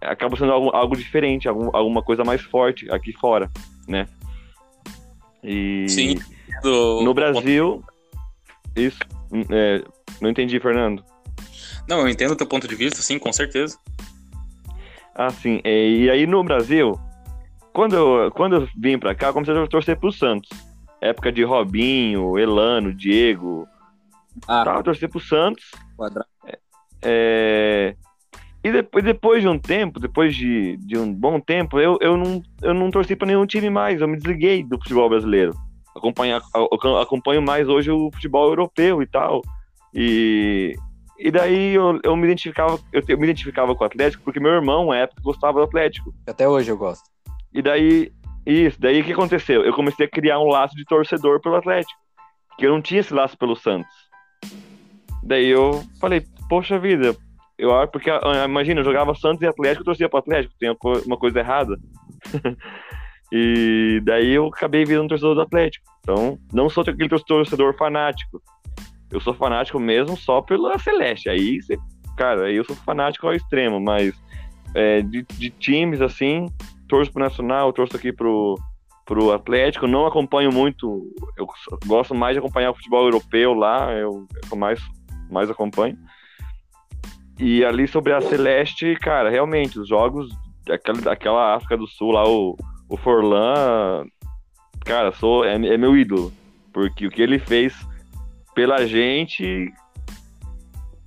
acaba 0.00 0.36
sendo 0.36 0.52
algo, 0.52 0.70
algo 0.70 0.96
diferente, 0.96 1.48
algum- 1.48 1.70
alguma 1.74 2.02
coisa 2.02 2.22
mais 2.22 2.42
forte 2.42 2.88
aqui 2.90 3.12
fora, 3.14 3.50
né? 3.88 4.06
E 5.46 5.86
Sim. 5.88 6.14
Do- 6.62 7.02
no 7.02 7.14
Brasil, 7.14 7.82
isso. 8.74 8.98
é, 9.50 9.82
não 10.20 10.30
entendi, 10.30 10.58
Fernando. 10.58 11.04
Não, 11.88 12.00
eu 12.00 12.08
entendo 12.08 12.32
o 12.32 12.36
teu 12.36 12.46
ponto 12.46 12.66
de 12.66 12.74
vista, 12.74 13.00
sim, 13.00 13.18
com 13.18 13.32
certeza. 13.32 13.78
Ah, 15.14 15.30
sim. 15.30 15.60
É, 15.62 15.88
E 15.88 16.10
aí 16.10 16.26
no 16.26 16.42
Brasil, 16.42 16.98
quando 17.72 17.94
eu, 17.94 18.30
quando 18.32 18.56
eu 18.56 18.68
vim 18.76 18.98
pra 18.98 19.14
cá, 19.14 19.28
eu 19.28 19.32
comecei 19.32 19.56
a 19.56 19.66
torcer 19.66 19.96
pro 19.98 20.10
Santos. 20.12 20.50
Época 21.00 21.30
de 21.30 21.44
Robinho, 21.44 22.36
Elano, 22.38 22.92
Diego. 22.92 23.68
Ah, 24.48 24.64
Tava 24.64 24.82
torcer 24.82 25.08
pro 25.08 25.20
Santos. 25.20 25.70
quadrado. 25.96 26.26
É, 27.02 27.94
E 28.66 28.72
depois, 28.72 29.04
depois 29.04 29.42
de 29.42 29.48
um 29.48 29.56
tempo, 29.56 30.00
depois 30.00 30.34
de, 30.34 30.76
de 30.78 30.98
um 30.98 31.14
bom 31.14 31.38
tempo, 31.38 31.78
eu, 31.78 31.96
eu, 32.00 32.16
não, 32.16 32.42
eu 32.60 32.74
não 32.74 32.90
torci 32.90 33.14
pra 33.14 33.24
nenhum 33.24 33.46
time 33.46 33.70
mais. 33.70 34.00
Eu 34.00 34.08
me 34.08 34.16
desliguei 34.16 34.64
do 34.64 34.76
futebol 34.76 35.08
brasileiro. 35.08 35.54
Acompanhar, 35.94 36.42
eu 36.52 36.98
acompanho 36.98 37.40
mais 37.40 37.68
hoje 37.68 37.92
o 37.92 38.10
futebol 38.12 38.48
europeu 38.48 39.00
e 39.00 39.06
tal. 39.06 39.40
E, 39.94 40.74
e 41.16 41.30
daí 41.30 41.74
eu, 41.76 42.00
eu 42.02 42.16
me 42.16 42.24
identificava, 42.24 42.76
eu, 42.92 43.00
eu 43.06 43.16
me 43.16 43.22
identificava 43.22 43.72
com 43.72 43.84
o 43.84 43.86
Atlético 43.86 44.24
porque 44.24 44.40
meu 44.40 44.50
irmão, 44.50 44.88
na 44.88 44.96
época, 44.96 45.22
gostava 45.22 45.60
do 45.60 45.64
Atlético. 45.64 46.12
Até 46.26 46.48
hoje 46.48 46.68
eu 46.68 46.76
gosto. 46.76 47.04
E 47.54 47.62
daí, 47.62 48.10
isso, 48.44 48.80
daí 48.80 49.00
o 49.00 49.04
que 49.04 49.12
aconteceu? 49.12 49.62
Eu 49.62 49.74
comecei 49.74 50.06
a 50.06 50.10
criar 50.10 50.40
um 50.40 50.48
laço 50.48 50.74
de 50.74 50.84
torcedor 50.86 51.40
pelo 51.40 51.54
Atlético. 51.54 52.00
Que 52.58 52.66
eu 52.66 52.72
não 52.72 52.82
tinha 52.82 52.98
esse 52.98 53.14
laço 53.14 53.38
pelo 53.38 53.54
Santos. 53.54 53.94
Daí 55.22 55.46
eu 55.46 55.84
falei, 56.00 56.26
poxa 56.48 56.80
vida, 56.80 57.14
eu 57.58 57.74
acho, 57.74 57.90
porque 57.90 58.10
ah, 58.10 58.44
imagina, 58.44 58.80
eu 58.80 58.84
jogava 58.84 59.14
Santos 59.14 59.42
e 59.42 59.46
Atlético, 59.46 59.82
eu 59.82 59.86
torcia 59.86 60.08
pro 60.08 60.18
Atlético, 60.18 60.54
tem 60.58 60.70
uma 60.70 60.76
co- 60.76 61.02
uma 61.06 61.16
coisa 61.16 61.38
errada. 61.38 61.76
e 63.32 64.00
daí 64.04 64.32
eu 64.32 64.46
acabei 64.46 64.84
virando 64.84 65.08
torcedor 65.08 65.34
do 65.34 65.40
Atlético. 65.40 65.84
Então, 66.00 66.38
não 66.52 66.68
sou 66.68 66.82
aquele 66.82 67.08
torcedor 67.08 67.76
fanático. 67.76 68.40
Eu 69.10 69.20
sou 69.20 69.34
fanático 69.34 69.78
mesmo 69.78 70.16
só 70.16 70.42
pela 70.42 70.78
Celeste. 70.78 71.28
Aí, 71.28 71.58
cara, 72.16 72.46
aí 72.46 72.56
eu 72.56 72.64
sou 72.64 72.76
fanático 72.76 73.26
ao 73.26 73.34
extremo, 73.34 73.80
mas 73.80 74.14
é, 74.74 75.00
de, 75.00 75.22
de 75.22 75.50
times 75.50 76.00
assim, 76.00 76.46
torço 76.88 77.12
pro 77.12 77.22
Nacional, 77.22 77.72
torço 77.72 77.96
aqui 77.96 78.12
pro, 78.12 78.56
pro 79.04 79.32
Atlético, 79.32 79.86
não 79.86 80.06
acompanho 80.06 80.52
muito, 80.52 81.10
eu 81.36 81.46
gosto 81.86 82.14
mais 82.14 82.34
de 82.34 82.40
acompanhar 82.40 82.70
o 82.70 82.74
futebol 82.74 83.04
europeu 83.04 83.54
lá, 83.54 83.92
eu, 83.92 84.26
é 84.34 84.52
eu 84.52 84.56
mais, 84.56 84.80
mais 85.30 85.48
acompanho. 85.48 85.96
E 87.38 87.64
ali 87.64 87.86
sobre 87.86 88.12
a 88.12 88.20
Celeste, 88.20 88.96
cara, 88.96 89.28
realmente, 89.28 89.78
os 89.78 89.88
jogos 89.88 90.28
daquela, 90.64 91.00
daquela 91.00 91.54
África 91.54 91.76
do 91.76 91.86
Sul 91.86 92.12
lá, 92.12 92.26
o, 92.26 92.56
o 92.88 92.96
Forlan, 92.96 94.06
cara, 94.84 95.12
sou, 95.12 95.44
é, 95.44 95.54
é 95.54 95.76
meu 95.76 95.96
ídolo, 95.96 96.32
porque 96.72 97.06
o 97.06 97.10
que 97.10 97.20
ele 97.20 97.38
fez 97.38 97.74
pela 98.54 98.86
gente, 98.86 99.70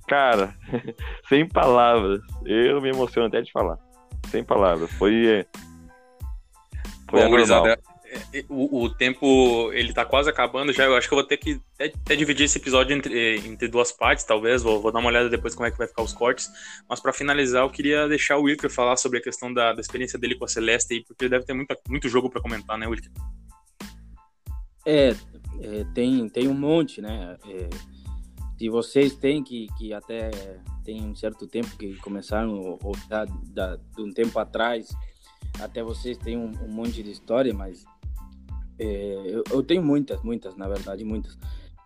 cara, 0.06 0.54
sem 1.28 1.48
palavras, 1.48 2.20
eu 2.46 2.80
me 2.80 2.90
emociono 2.90 3.26
até 3.26 3.42
de 3.42 3.50
falar, 3.50 3.78
sem 4.28 4.44
palavras, 4.44 4.90
foi... 4.92 5.26
é, 5.26 5.46
Foi 7.10 7.22
Bom, 7.22 7.30
gurizada, 7.30 7.80
o, 8.48 8.84
o 8.84 8.90
tempo 8.94 9.70
ele 9.72 9.92
tá 9.92 10.04
quase 10.04 10.28
acabando 10.28 10.72
já. 10.72 10.84
Eu 10.84 10.96
acho 10.96 11.08
que 11.08 11.14
eu 11.14 11.18
vou 11.18 11.26
ter 11.26 11.36
que 11.36 11.60
até, 11.74 11.86
até 11.86 12.16
dividir 12.16 12.44
esse 12.44 12.58
episódio 12.58 12.96
entre, 12.96 13.36
entre 13.46 13.68
duas 13.68 13.92
partes, 13.92 14.24
talvez. 14.24 14.62
Vou, 14.62 14.80
vou 14.80 14.92
dar 14.92 14.98
uma 14.98 15.08
olhada 15.08 15.28
depois 15.28 15.54
como 15.54 15.66
é 15.66 15.70
que 15.70 15.78
vai 15.78 15.86
ficar 15.86 16.02
os 16.02 16.12
cortes. 16.12 16.48
Mas 16.88 17.00
para 17.00 17.12
finalizar, 17.12 17.62
eu 17.62 17.70
queria 17.70 18.08
deixar 18.08 18.36
o 18.36 18.42
Wilker 18.42 18.70
falar 18.70 18.96
sobre 18.96 19.18
a 19.18 19.22
questão 19.22 19.52
da, 19.52 19.72
da 19.72 19.80
experiência 19.80 20.18
dele 20.18 20.34
com 20.34 20.44
a 20.44 20.48
Celeste 20.48 20.94
aí, 20.94 21.04
porque 21.04 21.24
ele 21.24 21.30
deve 21.30 21.44
ter 21.44 21.54
muita, 21.54 21.76
muito 21.88 22.08
jogo 22.08 22.28
para 22.28 22.40
comentar, 22.40 22.76
né, 22.76 22.86
Wilker? 22.86 23.10
É, 24.86 25.10
é, 25.60 25.84
tem, 25.94 26.28
tem 26.28 26.48
um 26.48 26.54
monte, 26.54 27.00
né? 27.00 27.36
É, 27.46 27.68
e 28.58 28.68
vocês 28.68 29.14
têm 29.14 29.42
que, 29.42 29.68
que 29.78 29.92
até 29.94 30.30
tem 30.84 31.02
um 31.02 31.14
certo 31.14 31.46
tempo 31.46 31.76
que 31.76 31.96
começaram, 31.96 32.78
ou 32.82 32.92
da, 33.08 33.24
da, 33.24 33.76
de 33.76 34.02
um 34.02 34.12
tempo 34.12 34.38
atrás, 34.38 34.88
até 35.58 35.82
vocês 35.82 36.18
têm 36.18 36.36
um, 36.36 36.52
um 36.62 36.68
monte 36.68 37.02
de 37.02 37.10
história, 37.10 37.52
mas 37.54 37.84
é, 38.80 39.22
eu, 39.26 39.44
eu 39.50 39.62
tenho 39.62 39.82
muitas, 39.82 40.22
muitas, 40.22 40.56
na 40.56 40.66
verdade, 40.66 41.04
muitas. 41.04 41.38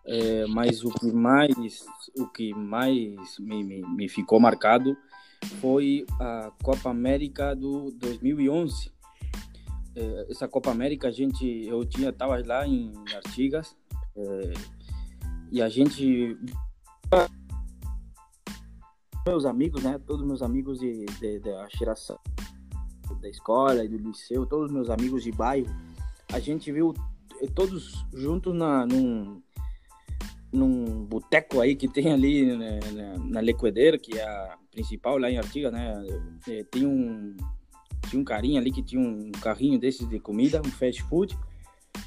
É, 0.07 0.47
mas 0.47 0.85
o 0.85 0.91
que 0.91 1.11
mais, 1.11 1.85
o 2.16 2.27
que 2.29 2.55
mais 2.55 3.39
me, 3.39 3.65
me, 3.65 3.83
me 3.83 4.09
ficou 4.09 4.39
marcado 4.39 4.97
foi 5.61 6.07
a 6.21 6.53
Copa 6.62 6.91
América 6.91 7.55
do 7.55 7.91
2011 7.93 8.95
eh, 9.97 10.27
essa 10.29 10.49
Copa 10.49 10.71
América 10.71 11.09
a 11.09 11.11
gente 11.12 11.47
eu 11.66 11.85
tinha 11.85 12.12
tava 12.12 12.43
lá 12.45 12.66
em 12.66 12.93
Artigas 13.15 13.77
eh, 14.16 14.53
e 15.53 15.62
a 15.62 15.69
gente 15.69 16.37
meus 19.27 19.45
amigos 19.45 19.83
né 19.83 20.01
todos 20.05 20.27
meus 20.27 20.43
amigos 20.43 20.81
de, 20.81 21.05
de, 21.21 21.39
da 21.39 21.69
geração 21.79 22.19
da 23.21 23.29
escola 23.29 23.85
e 23.85 23.89
do 23.89 23.97
liceu 23.97 24.45
todos 24.47 24.73
meus 24.73 24.91
amigos 24.91 25.23
de 25.23 25.31
bairro 25.31 25.73
a 26.35 26.40
gente 26.40 26.73
viu 26.73 26.93
todos 27.55 28.05
juntos 28.12 28.55
na 28.55 28.85
num 28.85 29.40
num 30.52 31.05
boteco 31.05 31.61
aí 31.61 31.74
que 31.74 31.89
tem 31.89 32.12
ali 32.12 32.56
né, 32.56 32.78
na, 32.93 33.19
na 33.19 33.40
Lequedeira, 33.40 33.98
que 33.98 34.19
é 34.19 34.24
a 34.24 34.56
principal 34.70 35.19
lá 35.19 35.28
em 35.31 35.36
Artigas, 35.36 35.73
né? 35.73 35.93
Eh, 36.48 36.65
Tem 36.70 36.86
um 36.86 37.36
tinha 38.09 38.20
um 38.20 38.24
carinha 38.24 38.61
ali 38.61 38.70
que 38.70 38.82
tinha 38.82 39.01
um 39.01 39.32
carrinho 39.40 39.78
desses 39.78 40.09
de 40.09 40.20
comida, 40.20 40.61
um 40.61 40.70
fast 40.70 41.02
food. 41.05 41.36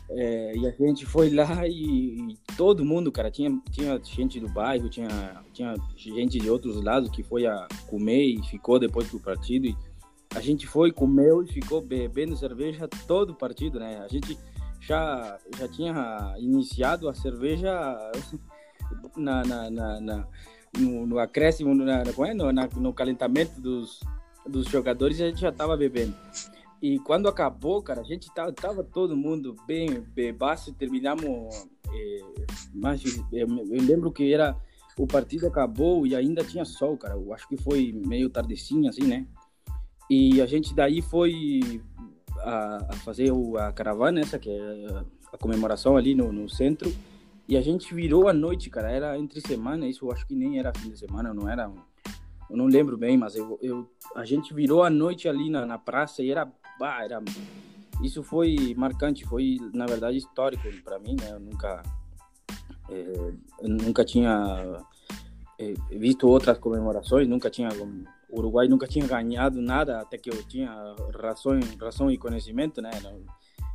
É, 0.10 0.56
e 0.56 0.68
a 0.68 0.72
gente 0.72 1.06
foi 1.06 1.30
lá 1.30 1.68
e, 1.68 2.32
e 2.32 2.38
todo 2.56 2.86
mundo, 2.86 3.12
cara, 3.12 3.30
tinha, 3.30 3.52
tinha 3.72 4.00
gente 4.04 4.40
do 4.40 4.48
bairro, 4.48 4.90
tinha, 4.90 5.44
tinha 5.52 5.76
gente 5.96 6.40
de 6.40 6.50
outros 6.50 6.82
lados 6.82 7.10
que 7.10 7.24
foi 7.24 7.46
a 7.46 7.68
comer 7.88 8.26
e 8.26 8.44
ficou 8.44 8.80
depois 8.80 9.10
do 9.10 9.20
partido. 9.20 9.68
E 9.68 9.76
a 10.36 10.42
gente 10.42 10.68
foi, 10.68 10.92
comeu 10.92 11.44
e 11.44 11.48
ficou 11.48 11.82
bebendo 11.82 12.36
cerveja 12.36 12.88
todo 13.08 13.32
o 13.32 13.36
partido, 13.36 13.80
né? 13.80 14.00
A 14.04 14.08
gente 14.08 14.38
já, 14.80 15.40
já 15.58 15.68
tinha 15.68 16.36
iniciado 16.38 17.10
a 17.10 17.14
cerveja 17.14 17.72
na, 19.16 19.44
na, 19.44 19.70
na, 19.70 20.02
na 20.02 20.28
no, 20.78 21.08
no 21.08 21.20
acréscimo, 21.20 21.74
na, 21.74 22.04
na, 22.04 22.34
no, 22.34 22.52
na, 22.52 22.68
no 22.68 22.94
calentamento 22.94 23.60
dos, 23.60 24.00
dos 24.46 24.68
jogadores, 24.68 25.20
a 25.22 25.28
gente 25.28 25.42
já 25.42 25.52
tava 25.52 25.76
bebendo. 25.76 26.16
E 26.82 27.00
quando 27.00 27.28
acabou, 27.28 27.82
cara, 27.82 28.02
a 28.02 28.04
gente 28.04 28.32
tava, 28.34 28.54
tava 28.54 28.84
todo 28.84 29.18
mundo 29.18 29.56
bem 29.66 30.02
bebaço, 30.14 30.74
terminamos. 30.74 31.68
Eh, 31.92 32.22
mas 32.74 33.04
eu, 33.32 33.48
eu 33.48 33.82
lembro 33.82 34.12
que 34.12 34.32
era 34.32 34.56
o 34.98 35.08
partido 35.08 35.48
acabou 35.48 36.06
e 36.06 36.16
ainda 36.16 36.44
tinha 36.44 36.66
sol, 36.66 36.98
cara. 36.98 37.16
Eu 37.16 37.34
acho 37.34 37.48
que 37.48 37.58
foi 37.58 37.92
meio 37.94 38.30
tardecinha, 38.30 38.90
assim, 38.90 39.04
né? 39.04 39.26
E 40.10 40.42
a 40.42 40.46
gente 40.46 40.74
daí 40.74 41.02
foi 41.02 41.82
a, 42.40 42.78
a 42.90 42.94
fazer 42.98 43.32
o, 43.32 43.58
a 43.58 43.72
caravana, 43.72 44.22
essa 44.22 44.40
que 44.40 44.50
é 44.50 45.04
a 45.32 45.38
comemoração 45.38 45.98
ali 45.98 46.16
no, 46.16 46.32
no 46.32 46.50
centro. 46.50 46.94
E 47.48 47.56
a 47.56 47.62
gente 47.62 47.94
virou 47.94 48.28
a 48.28 48.34
noite, 48.34 48.70
cara. 48.70 48.92
Era 48.92 49.18
entre 49.18 49.40
semana, 49.42 49.88
isso 49.88 50.06
eu 50.06 50.12
acho 50.12 50.26
que 50.28 50.36
nem 50.36 50.60
era 50.60 50.74
fim 50.78 50.90
de 50.90 50.98
semana, 50.98 51.34
não 51.34 51.50
era. 51.50 51.72
Eu 52.50 52.56
não 52.56 52.66
lembro 52.66 52.98
bem, 52.98 53.18
mas 53.18 53.36
eu, 53.36 53.60
eu 53.62 53.90
a 54.16 54.26
gente 54.26 54.54
virou 54.54 54.84
a 54.84 54.90
noite 54.90 55.28
ali 55.28 55.50
na, 55.50 55.66
na 55.66 55.78
praça 55.78 56.22
e 56.22 56.32
era, 56.32 56.50
bah, 56.80 57.04
era. 57.04 57.22
Isso 58.02 58.22
foi 58.22 58.76
marcante, 58.78 59.26
foi 59.26 59.58
na 59.74 59.86
verdade 59.86 60.18
histórico 60.18 60.64
para 60.84 61.00
mim, 61.00 61.16
né? 61.20 61.32
Eu 61.32 61.40
nunca, 61.40 61.84
é, 62.90 63.34
eu 63.62 63.70
nunca 63.70 64.06
tinha 64.06 64.86
é, 65.60 65.74
visto 65.92 66.28
outras 66.28 66.58
comemorações, 66.58 67.28
nunca 67.28 67.50
tinha. 67.50 67.70
O 68.30 68.40
Uruguai 68.40 68.68
nunca 68.68 68.88
tinha 68.88 69.06
ganhado 69.08 69.62
nada 69.62 70.02
até 70.02 70.18
que 70.18 70.30
eu 70.30 70.44
tinha 70.44 70.70
razão, 71.14 71.60
razão 71.80 72.12
e 72.12 72.18
conhecimento, 72.18 72.82
né? 72.82 72.92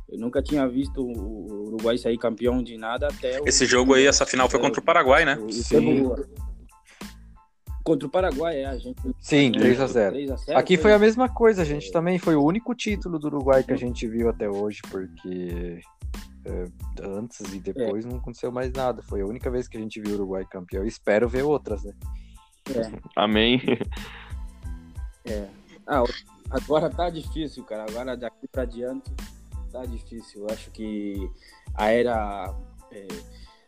Eu 0.09 0.19
nunca 0.19 0.41
tinha 0.41 0.67
visto 0.67 1.01
o 1.01 1.67
Uruguai 1.67 1.97
sair 1.97 2.17
campeão 2.17 2.61
de 2.61 2.77
nada 2.77 3.07
até. 3.07 3.39
Esse 3.45 3.65
jogo 3.65 3.93
aí, 3.93 4.05
essa 4.05 4.25
final 4.25 4.49
foi 4.49 4.59
contra 4.59 4.79
o 4.79 4.83
Paraguai, 4.83 5.25
né? 5.25 5.37
O, 5.37 5.45
o 5.45 5.51
Sim. 5.51 5.79
tempo, 5.79 6.15
Contra 7.83 8.07
o 8.07 8.09
Paraguai, 8.09 8.61
é, 8.61 8.65
a 8.65 8.77
gente. 8.77 8.95
Sim, 9.19 9.51
3 9.51 9.81
a 9.81 9.87
0 9.87 10.11
3 10.13 10.31
a 10.31 10.35
0 10.37 10.57
Aqui 10.57 10.77
foi 10.77 10.93
a 10.93 10.99
mesma 10.99 11.27
coisa, 11.27 11.63
a 11.63 11.65
gente 11.65 11.91
também 11.91 12.17
foi 12.17 12.33
o 12.33 12.43
único 12.43 12.73
título 12.73 13.19
do 13.19 13.27
Uruguai 13.27 13.61
que 13.61 13.73
a 13.73 13.77
gente 13.77 14.07
viu 14.07 14.29
até 14.29 14.49
hoje, 14.49 14.79
porque 14.89 15.81
é, 16.45 16.65
antes 17.01 17.41
e 17.53 17.59
depois 17.59 18.05
não 18.05 18.17
aconteceu 18.17 18.53
mais 18.53 18.71
nada. 18.71 19.01
Foi 19.01 19.19
a 19.19 19.25
única 19.25 19.51
vez 19.51 19.67
que 19.67 19.75
a 19.75 19.81
gente 19.81 19.99
viu 19.99 20.11
o 20.11 20.15
Uruguai 20.15 20.45
campeão. 20.49 20.85
Espero 20.85 21.27
ver 21.27 21.43
outras, 21.43 21.83
né? 21.83 21.93
Amém. 23.17 23.61
É. 25.25 25.47
Ah, 25.85 26.03
agora 26.49 26.89
tá 26.89 27.09
difícil, 27.09 27.63
cara. 27.63 27.85
Agora 27.89 28.15
daqui 28.15 28.47
pra 28.51 28.65
diante 28.65 29.11
tá 29.71 29.85
difícil. 29.85 30.41
Eu 30.41 30.53
acho 30.53 30.69
que 30.71 31.29
a 31.75 31.89
era. 31.91 32.53
é, 32.91 33.07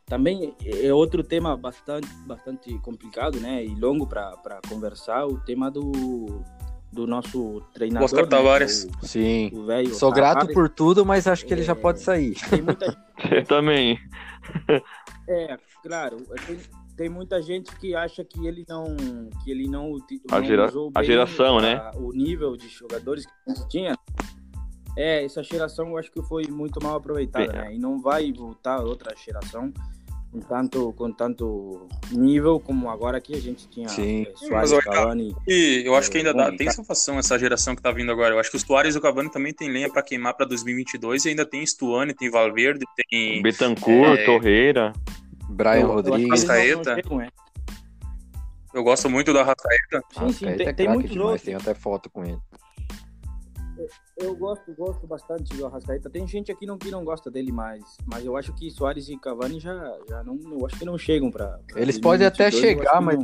também 0.05 0.55
é 0.63 0.93
outro 0.93 1.23
tema 1.23 1.57
bastante, 1.57 2.07
bastante 2.27 2.77
complicado, 2.79 3.39
né? 3.39 3.63
E 3.65 3.73
longo 3.75 4.05
para 4.05 4.59
conversar. 4.69 5.25
O 5.25 5.39
tema 5.39 5.71
do, 5.71 6.43
do 6.91 7.07
nosso 7.07 7.61
treinador. 7.73 8.05
Oscar 8.05 8.23
né, 8.23 8.29
Tavares. 8.29 8.87
o- 9.01 9.05
Sim. 9.07 9.49
O 9.53 9.65
velho 9.65 9.93
Sou 9.95 10.11
grato 10.11 10.35
Tavares. 10.35 10.53
por 10.53 10.69
tudo, 10.69 11.03
mas 11.05 11.25
acho 11.27 11.45
que 11.45 11.53
ele 11.53 11.63
já 11.63 11.71
É. 11.73 11.75
pode 11.75 12.01
sair. 12.01 12.35
Tem 12.49 12.61
muita 12.61 12.95
Eu 13.31 13.45
também. 13.45 13.99
É, 15.27 15.57
claro. 15.81 16.17
Tem, 16.45 16.59
tem 16.97 17.09
muita 17.09 17.41
gente 17.41 17.75
que 17.77 17.93
acha 17.95 18.23
que 18.23 18.45
ele 18.47 18.65
não 18.67 18.85
que 19.43 19.51
ele 19.51 19.67
não, 19.67 19.97
A 20.31 20.39
não 20.39 20.45
gera- 20.45 20.67
usou 20.67 20.91
a 20.95 21.03
geração, 21.03 21.57
a- 21.57 21.61
né? 21.61 21.91
O 21.95 22.11
nível 22.13 22.55
de 22.55 22.67
jogadores 22.69 23.25
que 23.25 23.31
a 23.47 23.53
gente 23.53 23.67
tinha. 23.69 23.95
É, 24.97 25.25
essa 25.25 25.43
geração 25.43 25.89
eu 25.89 25.97
acho 25.97 26.09
que 26.11 26.21
foi 26.23 26.43
muito 26.47 26.81
mal 26.81 26.95
aproveitada, 26.95 27.47
Bem, 27.51 27.55
é. 27.61 27.65
né? 27.65 27.75
E 27.75 27.79
não 27.79 28.01
vai 28.01 28.31
voltar 28.31 28.79
outra 28.81 29.13
geração 29.15 29.73
com 30.31 30.39
tanto 30.39 30.93
com 30.93 31.11
tanto 31.11 31.85
nível 32.11 32.59
como 32.61 32.89
agora 32.89 33.19
que 33.19 33.33
a 33.35 33.39
gente 33.41 33.67
tinha 33.69 33.89
Sim. 33.89 34.23
eh, 34.23 34.49
Mas 34.49 34.71
Cavani. 34.83 35.35
E 35.47 35.83
eu 35.85 35.95
acho 35.95 36.09
que 36.09 36.17
ainda 36.19 36.33
dá, 36.33 36.49
tem 36.55 36.69
salvação 36.71 37.19
essa 37.19 37.37
geração 37.37 37.75
que 37.75 37.81
tá 37.81 37.91
vindo 37.91 38.09
agora. 38.11 38.35
Eu 38.35 38.39
acho 38.39 38.49
que 38.51 38.55
o 38.57 38.59
Soares 38.59 38.95
e 38.95 38.97
o 38.97 39.01
Cavani 39.01 39.29
também 39.29 39.53
tem 39.53 39.69
lenha 39.69 39.89
pra 39.91 40.01
queimar 40.01 40.33
pra 40.33 40.45
2022 40.45 41.25
e 41.25 41.29
ainda 41.29 41.45
tem 41.45 41.65
Stuane, 41.65 42.13
tem 42.13 42.29
Valverde, 42.29 42.85
tem 43.09 43.41
Betancourt, 43.41 44.19
É. 44.19 44.25
Torreira. 44.25 44.93
Brian 45.49 45.73
Eu- 45.73 45.79
eu 45.87 45.93
Rodrigues. 45.93 46.43
não- 46.43 46.83
não 47.09 47.21
é. 47.21 47.29
Eu 48.73 48.83
gosto 48.83 49.09
muito 49.09 49.31
do 49.31 49.39
Arrascaeta. 49.39 50.01
Sim, 50.11 50.31
sim, 50.31 50.45
Arrascaeta 50.45 50.57
tem, 50.57 50.67
é 50.67 50.73
tem 50.73 50.89
muitos 50.89 51.11
demais. 51.11 51.41
Tenho 51.41 51.57
até 51.57 51.73
foto 51.73 52.09
com 52.09 52.25
ele. 52.25 52.39
Eu 54.17 54.35
gosto, 54.35 54.73
gosto 54.73 55.05
bastante 55.05 55.55
do 55.55 55.65
Arrascaeta. 55.65 56.09
Tem 56.09 56.25
gente 56.27 56.51
aqui 56.51 56.65
não, 56.65 56.77
que 56.77 56.89
não 56.89 57.03
gosta 57.03 57.29
dele 57.29 57.51
mais, 57.51 57.83
mas 58.05 58.25
eu 58.25 58.37
acho 58.37 58.53
que 58.53 58.71
Soares 58.71 59.09
e 59.09 59.17
Cavani 59.17 59.59
já, 59.59 59.75
já 60.09 60.23
não, 60.23 60.39
eu 60.49 60.65
acho 60.65 60.77
que 60.77 60.85
não 60.85 60.97
chegam 60.97 61.29
para. 61.29 61.59
Eles 61.75 61.99
podem 61.99 62.25
até 62.25 62.49
chegar, 62.49 63.01
mas 63.01 63.17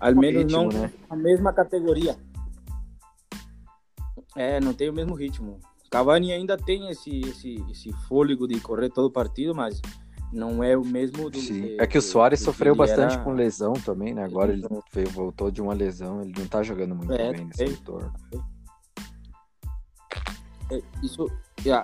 ao 0.00 0.14
menos 0.14 0.42
ritmo, 0.42 0.62
não 0.62 0.68
né? 0.68 0.92
a 1.10 1.16
mesma 1.16 1.52
categoria. 1.52 2.16
É, 4.36 4.60
não 4.60 4.72
tem 4.72 4.88
o 4.88 4.92
mesmo 4.92 5.14
ritmo. 5.14 5.60
Cavani 5.90 6.32
ainda 6.32 6.56
tem 6.56 6.88
esse, 6.88 7.20
esse, 7.20 7.64
esse 7.70 7.92
fôlego 8.08 8.48
de 8.48 8.58
correr 8.60 8.88
todo 8.88 9.06
o 9.06 9.10
partido, 9.12 9.54
mas 9.54 9.80
não 10.32 10.62
é 10.64 10.76
o 10.76 10.84
mesmo 10.84 11.28
do. 11.28 11.38
Sim. 11.38 11.60
que- 11.62 11.76
É 11.80 11.86
que 11.86 11.98
o 11.98 12.02
Soares 12.02 12.40
sofreu 12.40 12.74
bastante 12.74 13.14
era- 13.14 13.22
com 13.24 13.32
lesão 13.32 13.74
também, 13.74 14.14
né? 14.14 14.24
Agora 14.24 14.52
ele 14.52 14.64
Então- 14.64 14.82
veio- 14.92 15.10
voltou 15.10 15.50
de 15.50 15.60
uma 15.60 15.74
lesão, 15.74 16.22
ele 16.22 16.32
não 16.38 16.46
tá 16.46 16.62
jogando 16.62 16.94
muito 16.94 17.12
É, 17.12 17.32
bem 17.32 17.44
nesse 17.44 17.58
tem. 17.58 17.68
retorno. 17.68 18.12
é, 20.70 20.80
Isso, 21.02 21.30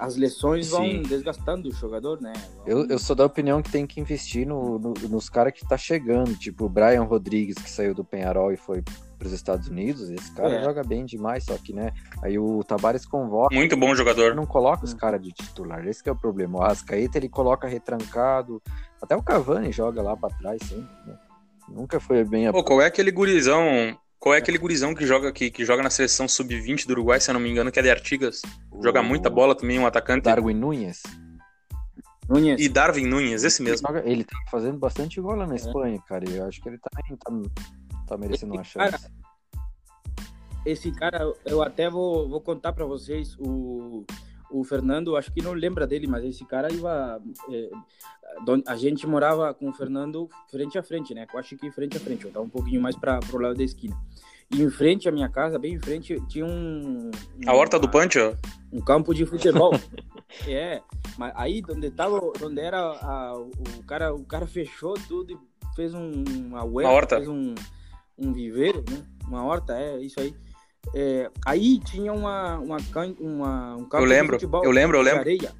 as 0.01 0.17
lesões 0.17 0.71
vão 0.71 0.83
Sim. 0.85 1.03
desgastando 1.03 1.69
o 1.69 1.73
jogador, 1.73 2.21
né? 2.23 2.33
Eu, 2.67 2.87
eu 2.89 2.99
sou 2.99 3.15
da 3.15 3.25
opinião 3.27 3.61
que 3.63 3.71
tem 3.71 3.87
que 3.87 4.01
investir 4.01 4.47
no, 4.47 4.79
no- 4.79 4.95
nos 5.11 5.29
caras 5.29 5.53
que 5.53 5.67
tá 5.69 5.77
chegando, 5.77 6.35
tipo 6.37 6.65
o 6.65 6.69
Brian 6.71 7.03
Rodrigues, 7.03 7.57
que 7.57 7.69
saiu 7.71 7.95
do 7.95 8.03
Penharol 8.03 8.51
e 8.53 8.57
foi 8.57 8.83
pros 9.19 9.33
Estados 9.33 9.69
Unidos. 9.69 10.09
Esse 10.11 10.31
cara 10.33 10.55
É. 10.55 10.63
joga 10.65 10.83
bem 10.85 11.05
demais, 11.05 11.45
só 11.45 11.57
que, 11.59 11.73
né? 11.73 11.93
Aí 12.23 12.39
o 12.39 12.63
Tavares 12.65 13.05
convoca. 13.05 13.55
Muito 13.55 13.77
bom 13.77 13.95
jogador. 13.95 14.35
não 14.35 14.47
coloca 14.47 14.85
os 14.85 14.95
Hum. 14.95 14.97
caras 14.97 15.21
de 15.21 15.33
titular. 15.33 15.87
Esse 15.87 16.03
que 16.03 16.09
é 16.09 16.13
o 16.13 16.17
problema. 16.17 16.59
O 16.59 16.63
Arrascaeta 16.63 17.19
ele 17.19 17.29
coloca 17.29 17.67
retrancado. 17.67 18.63
Até 19.03 19.17
o 19.17 19.23
Cavani 19.23 19.73
joga 19.73 20.01
lá 20.03 20.17
pra 20.17 20.31
trás 20.31 20.61
sempre. 20.63 20.89
né? 21.07 21.17
Nunca 21.69 22.01
foi 22.01 22.25
bem 22.25 22.47
a... 22.47 22.53
Pô, 22.53 22.63
qual 22.65 22.81
é 22.81 22.87
aquele 22.87 23.11
gurizão? 23.11 23.63
Qual 24.19 24.35
é 24.35 24.39
aquele 24.39 24.59
gurizão 24.59 24.95
que 24.95 25.07
joga 25.07 25.31
que, 25.33 25.51
que 25.51 25.65
joga 25.65 25.83
na 25.83 25.91
seleção 25.91 26.27
sub-20 26.27 26.87
do 26.87 26.91
Uruguai, 26.93 27.21
se 27.21 27.31
eu 27.31 27.35
não 27.35 27.41
me 27.41 27.51
engano, 27.51 27.71
que 27.71 27.79
é 27.79 27.83
de 27.83 27.91
Artigas? 27.91 28.43
Joga 28.83 29.01
o 29.01 29.05
muita 29.05 29.29
bola 29.31 29.55
também, 29.55 29.79
um 29.79 29.87
atacante. 29.87 30.25
Darwin 30.25 30.55
Nunes. 30.55 31.03
Nunes. 32.29 32.61
E 32.61 32.69
Darwin 32.69 33.07
Nunes, 33.07 33.45
esse 33.45 33.63
mesmo. 33.63 33.87
Joga- 33.87 34.03
Ele 34.05 34.25
tá 34.25 34.37
fazendo 34.51 34.77
bastante 34.79 35.21
gol 35.21 35.35
lá 35.37 35.45
É. 35.45 35.47
na 35.47 35.57
Espanha, 35.57 35.99
cara. 36.07 36.29
e 36.29 36.37
Eu 36.37 36.47
acho 36.47 36.61
que 36.61 36.69
ele 36.69 36.79
também 36.79 37.17
tá, 37.17 37.49
tá 38.09 38.17
merecendo 38.17 38.55
uma 38.55 38.63
Cara, 38.65 38.91
chance. 38.99 39.11
Esse 40.67 40.91
cara, 40.93 41.33
eu 41.47 41.63
até 41.63 41.89
vou, 41.89 42.29
vou 42.29 42.41
contar 42.41 42.73
para 42.73 42.85
vocês. 42.85 43.37
O, 43.39 44.05
o 44.51 44.65
Fernando, 44.65 45.17
acho 45.17 45.33
que 45.33 45.41
não 45.43 45.53
lembra 45.53 45.87
dele, 45.87 46.07
mas 46.07 46.25
esse 46.25 46.45
cara 46.45 46.71
ia. 46.73 47.21
é, 47.51 47.71
don- 48.45 48.63
a 48.67 48.77
gente 48.77 49.07
morava 49.07 49.55
com 49.55 49.69
o 49.71 49.73
Fernando 49.73 50.29
frente 50.51 50.77
a 50.77 50.83
frente, 50.83 51.15
né? 51.15 51.27
Eu 51.33 51.39
acho 51.39 51.57
que 51.57 51.71
frente 51.71 51.97
a 51.97 52.01
frente. 52.01 52.25
Eu 52.25 52.33
tava 52.33 52.45
um 52.45 52.51
pouquinho 52.51 52.81
mais 52.83 52.97
para 52.97 53.19
pro 53.21 53.39
lado 53.41 53.55
da 53.57 53.63
esquina. 53.63 53.97
E 54.51 54.63
em 54.63 54.71
frente 54.71 55.09
à 55.09 55.13
minha 55.13 55.29
casa, 55.29 55.59
bem 55.59 55.75
em 55.75 55.79
frente, 55.79 56.19
tinha 56.27 56.45
um. 56.45 57.11
A 57.47 57.55
horta 57.55 57.79
do 57.79 57.87
uma- 57.87 57.93
ó. 58.19 58.35
um 58.73 58.81
campo 58.81 59.15
de 59.15 59.25
futebol. 59.25 59.73
é, 60.47 60.83
mas 61.17 61.33
aí 61.37 61.63
onde 61.71 61.91
tava, 61.91 62.21
onde 62.43 62.61
era 62.61 62.79
a- 62.81 63.39
o 63.39 63.83
cara, 63.87 64.15
o 64.15 64.25
cara 64.25 64.47
fechou 64.47 64.95
tudo 65.07 65.33
e 65.33 65.39
fez 65.77 65.95
um, 65.95 66.25
uma 66.27 66.65
huerta, 66.65 66.91
Uma 66.91 66.97
horta. 66.97 67.17
fez 67.17 67.29
um, 67.29 67.55
um 68.19 68.33
viveiro, 68.33 68.85
né? 68.91 69.03
Uma 69.27 69.45
horta, 69.45 69.75
é 69.79 69.99
isso 70.01 70.19
aí. 70.21 70.35
É, 70.95 71.31
aí 71.45 71.79
tinha 71.81 72.13
uma, 72.13 72.59
uma, 72.59 72.77
uma 73.21 73.77
um 73.77 73.85
campo 73.85 73.97
Eu 74.05 74.09
lembro, 74.09 74.37
de 74.39 74.45
futebol 74.45 74.65
eu 74.65 74.71
lembro, 74.71 74.97
eu 74.97 75.03
lembro. 75.03 75.21
areia. 75.21 75.53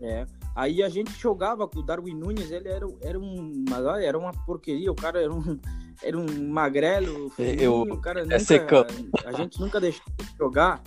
É. 0.00 0.26
Aí 0.56 0.82
a 0.82 0.88
gente 0.88 1.10
jogava 1.18 1.66
com 1.66 1.80
o 1.80 1.82
Darwin 1.82 2.14
Nunes, 2.14 2.50
ele 2.50 2.68
era, 2.68 2.86
era 3.00 3.18
um, 3.18 3.64
mas 3.68 3.84
olha, 3.84 4.04
era 4.04 4.18
uma 4.18 4.32
porqueria, 4.32 4.90
o 4.90 4.94
cara 4.94 5.20
era 5.20 5.32
um, 5.32 5.58
era 6.02 6.16
um 6.16 6.48
magrelo, 6.48 7.30
fininho, 7.30 7.60
Eu- 7.60 7.80
o 7.82 8.00
cara 8.00 8.20
é 8.20 8.24
nunca, 8.24 8.38
secão. 8.38 8.86
a 9.24 9.32
gente 9.32 9.60
nunca 9.60 9.80
deixou 9.80 10.04
de 10.16 10.36
jogar. 10.38 10.82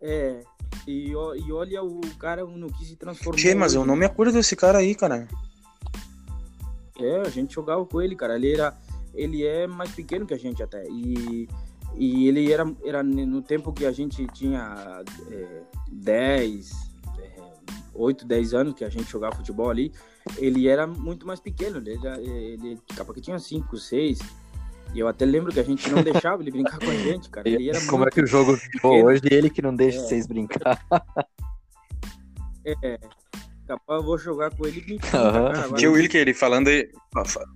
É, 0.00 0.40
e, 0.86 1.10
e 1.10 1.52
olha, 1.52 1.82
o 1.82 2.00
cara 2.18 2.44
no 2.44 2.72
que 2.72 2.84
se 2.84 2.96
transformou. 2.96 3.34
Tchê, 3.34 3.54
mas 3.54 3.74
eu 3.74 3.84
não 3.84 3.96
me 3.96 4.04
acordo 4.04 4.32
desse 4.32 4.54
cara 4.54 4.78
aí, 4.78 4.94
cara. 4.94 5.26
É, 6.98 7.20
a 7.22 7.28
gente 7.28 7.54
jogava 7.54 7.84
com 7.84 8.00
ele, 8.00 8.14
cara. 8.14 8.36
Ele 8.36 8.52
era, 8.52 8.76
ele 9.16 9.44
é 9.44 9.66
mais 9.66 9.90
pequeno 9.90 10.26
que 10.26 10.34
a 10.34 10.38
gente 10.38 10.62
até. 10.62 10.84
E, 10.88 11.48
e 11.94 12.28
ele 12.28 12.52
era, 12.52 12.64
era 12.84 13.02
no 13.02 13.42
tempo 13.42 13.72
que 13.72 13.86
a 13.86 13.92
gente 13.92 14.26
tinha 14.28 15.02
é, 15.30 15.62
10, 15.90 16.70
é, 17.18 17.42
8, 17.94 18.26
10 18.26 18.54
anos 18.54 18.74
que 18.74 18.84
a 18.84 18.88
gente 18.88 19.10
jogava 19.10 19.36
futebol 19.36 19.70
ali. 19.70 19.92
Ele 20.38 20.68
era 20.68 20.86
muito 20.86 21.26
mais 21.26 21.40
pequeno. 21.40 21.78
Ele, 21.78 21.96
era, 21.96 22.20
ele 22.20 22.78
capaz 22.94 23.14
que 23.14 23.20
tinha 23.20 23.38
5, 23.38 23.76
6. 23.76 24.18
E 24.94 25.00
eu 25.00 25.08
até 25.08 25.24
lembro 25.24 25.52
que 25.52 25.60
a 25.60 25.64
gente 25.64 25.90
não 25.90 26.02
deixava 26.04 26.42
ele 26.42 26.50
brincar 26.50 26.78
com 26.78 26.90
a 26.90 26.94
gente, 26.94 27.28
cara. 27.30 27.48
Ele 27.48 27.68
era 27.70 27.84
Como 27.86 28.04
é 28.06 28.10
que 28.10 28.20
o 28.20 28.26
jogo 28.26 28.56
ficou 28.56 29.04
hoje? 29.04 29.22
Ele 29.30 29.50
que 29.50 29.62
não 29.62 29.74
deixa 29.74 29.98
É. 29.98 30.02
vocês 30.02 30.26
brincar. 30.26 30.84
É, 32.64 32.98
capaz 33.66 34.00
eu 34.00 34.06
vou 34.06 34.18
jogar 34.18 34.50
com 34.54 34.66
ele 34.66 34.84
e 34.86 34.98
cara, 34.98 35.72
Tinha 35.74 35.90
o 35.90 35.94
Wilker 35.94 36.20
ele 36.20 36.34
falando 36.34 36.68
aí. 36.68 36.88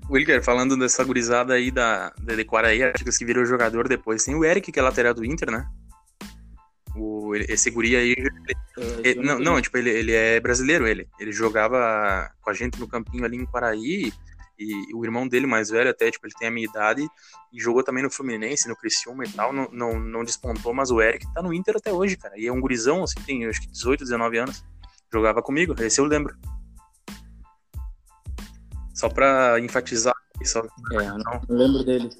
O 0.08 0.14
Wilker 0.14 0.42
falando 0.42 0.76
dessa 0.76 1.02
gurizada 1.04 1.54
aí 1.54 1.70
da, 1.70 2.12
da 2.20 2.34
de 2.34 2.44
Quaraí, 2.44 2.82
Artigas 2.82 3.16
que 3.16 3.24
virou 3.24 3.44
jogador 3.46 3.88
depois. 3.88 4.24
Tem 4.24 4.34
o 4.34 4.44
Eric, 4.44 4.70
que 4.72 4.78
é 4.78 4.82
lateral 4.82 5.14
do 5.14 5.24
Inter, 5.24 5.50
né? 5.50 5.66
O, 6.96 7.34
ele- 7.34 7.46
esse 7.48 7.70
guri 7.70 7.94
aí. 7.96 8.16
eu 8.76 9.00
ele- 9.04 9.22
não, 9.22 9.38
não, 9.38 9.60
tipo, 9.60 9.76
ele, 9.78 9.90
ele 9.90 10.12
é 10.12 10.40
brasileiro, 10.40 10.86
ele. 10.86 11.08
Ele 11.18 11.32
jogava 11.32 12.30
com 12.42 12.50
a 12.50 12.54
gente 12.54 12.80
no 12.80 12.88
campinho 12.88 13.24
ali 13.24 13.36
em 13.36 13.46
Quaraí. 13.46 14.12
E 14.58 14.94
o 14.94 15.02
irmão 15.04 15.26
dele, 15.26 15.46
mais 15.46 15.70
velho, 15.70 15.88
até, 15.88 16.10
tipo, 16.10 16.26
ele 16.26 16.34
tem 16.38 16.48
a 16.48 16.50
minha 16.50 16.66
idade. 16.66 17.06
E 17.52 17.58
jogou 17.60 17.82
também 17.82 18.02
no 18.02 18.10
Fluminense, 18.10 18.68
no 18.68 18.76
Criciúma 18.76 19.24
e 19.24 19.28
tal. 19.30 19.52
Não, 19.54 19.68
não, 19.72 19.98
não 19.98 20.24
despontou, 20.24 20.74
mas 20.74 20.90
o 20.90 21.00
Eric 21.00 21.24
tá 21.32 21.40
no 21.40 21.54
Inter 21.54 21.76
até 21.76 21.90
hoje, 21.92 22.16
cara. 22.16 22.34
E 22.38 22.46
é 22.46 22.52
um 22.52 22.60
gurizão, 22.60 23.02
assim, 23.02 23.20
tem 23.24 23.46
acho 23.46 23.60
que 23.62 23.68
18, 23.68 24.00
19 24.04 24.36
anos. 24.36 24.62
Jogava 25.12 25.42
comigo, 25.42 25.74
esse 25.82 26.00
eu 26.00 26.04
lembro. 26.04 26.36
Só 28.94 29.08
pra 29.08 29.58
enfatizar. 29.60 30.14
Só, 30.44 30.60
É, 30.92 31.06
eu 31.08 31.18
não 31.18 31.40
lembro 31.48 31.84
dele. 31.84 32.10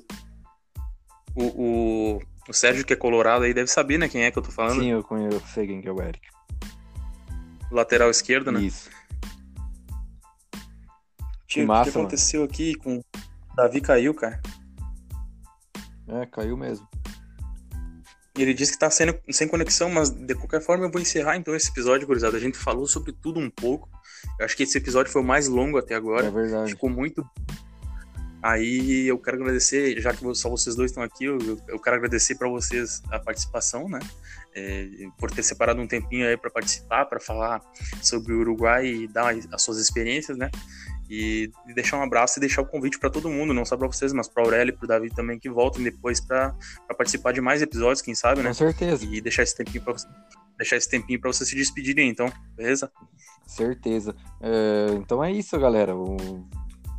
o, 1.35 1.45
o, 1.45 2.23
o 2.49 2.53
Sérgio, 2.53 2.85
que 2.85 2.93
é 2.93 2.97
colorado 2.97 3.45
aí, 3.45 3.55
deve 3.55 3.71
saber, 3.71 3.99
né, 3.99 4.09
quem 4.09 4.25
é 4.25 4.31
que 4.31 4.39
eu 4.39 4.43
tô 4.43 4.51
falando. 4.51 4.81
Sim, 4.81 4.91
eu 4.91 5.03
conheço, 5.03 5.37
eu 5.37 5.41
sei 5.47 5.67
quem 5.67 5.81
que 5.81 5.89
é 5.89 5.93
o 5.93 6.03
Eric. 6.03 6.29
Lateral 7.71 8.11
esquerdo, 8.11 8.51
né? 8.51 8.61
Isso. 8.61 8.91
Tio, 11.47 11.63
o 11.63 11.65
que, 11.65 11.65
massa, 11.67 11.91
que 11.91 11.99
aconteceu 11.99 12.45
aqui 12.45 12.75
com 12.75 12.99
o 12.99 13.05
Davi 13.55 13.81
caiu, 13.81 14.13
cara? 14.15 14.41
É, 16.09 16.27
caiu 16.27 16.57
mesmo. 16.57 16.87
Ele 18.37 18.55
disse 18.55 18.73
que 18.73 18.79
tá 18.79 18.91
sendo, 18.91 19.19
sem 19.31 19.49
conexão, 19.49 19.91
mas 19.91 20.09
de 20.11 20.35
qualquer 20.35 20.61
forma 20.61 20.85
eu 20.85 20.91
vou 20.91 21.01
encerrar 21.01 21.37
então 21.37 21.55
esse 21.55 21.69
episódio, 21.71 22.07
gurizada. 22.07 22.37
A 22.37 22.41
gente 22.41 22.57
falou 22.57 22.87
sobre 22.87 23.13
tudo 23.13 23.41
um 23.41 23.51
pouco. 23.51 23.89
Eu 24.39 24.45
acho 24.45 24.57
que 24.57 24.63
esse 24.63 24.79
episódio 24.79 25.11
foi 25.13 25.23
o 25.23 25.25
mais 25.25 25.49
longo 25.49 25.79
até 25.79 25.95
agora. 25.95 26.27
É 26.27 26.31
verdade. 26.31 26.71
Ficou 26.71 26.89
muito. 26.89 27.27
Aí 28.43 29.07
eu 29.07 29.19
quero 29.19 29.37
agradecer, 29.37 30.01
já 30.01 30.15
que 30.15 30.35
só 30.35 30.49
vocês 30.49 30.75
dois 30.75 30.91
estão 30.91 31.03
aqui, 31.03 31.27
eu, 31.27 31.39
eu 31.69 31.79
quero 31.79 31.97
agradecer 31.97 32.37
para 32.37 32.49
vocês 32.49 33.03
a 33.11 33.19
participação, 33.19 33.87
né? 33.89 33.99
É, 34.55 34.89
por 35.19 35.31
ter 35.31 35.43
separado 35.43 35.81
um 35.81 35.87
tempinho 35.87 36.27
aí 36.27 36.37
para 36.37 36.51
participar, 36.51 37.05
para 37.05 37.21
falar 37.21 37.61
sobre 38.03 38.33
o 38.33 38.41
Uruguai 38.41 38.87
e 38.87 39.07
dar 39.07 39.35
as 39.53 39.63
suas 39.63 39.79
experiências, 39.79 40.39
né? 40.39 40.51
E 41.11 41.51
deixar 41.75 41.99
um 41.99 42.03
abraço 42.05 42.39
e 42.39 42.41
deixar 42.41 42.63
o 42.63 42.67
convite 42.67 42.97
para 42.97 43.11
todo 43.11 43.29
mundo, 43.29 43.53
não 43.53 43.65
só 43.65 43.77
para 43.77 43.89
vocês, 43.89 44.13
mas 44.13 44.29
para 44.29 44.45
Aurélio 44.45 44.73
e 44.73 44.77
para 44.77 44.87
Davi 44.87 45.11
também, 45.11 45.41
que 45.41 45.51
voltem 45.51 45.83
depois 45.83 46.21
para 46.21 46.55
participar 46.97 47.33
de 47.33 47.41
mais 47.41 47.61
episódios, 47.61 48.01
quem 48.01 48.15
sabe, 48.15 48.43
né? 48.43 48.51
Com 48.51 48.55
certeza. 48.55 49.05
E 49.05 49.21
deixar 49.21 49.43
esse 49.43 49.57
tempinho 49.57 49.83
para 49.83 49.97
deixar 50.57 50.77
esse 50.77 50.89
tempinho 50.89 51.21
para 51.21 51.33
vocês 51.33 51.49
se 51.49 51.57
despedirem, 51.57 52.09
então, 52.09 52.33
beleza? 52.55 52.93
Certeza. 53.45 54.15
É, 54.41 54.95
então 54.95 55.25
é 55.25 55.33
isso, 55.33 55.59
galera. 55.59 55.95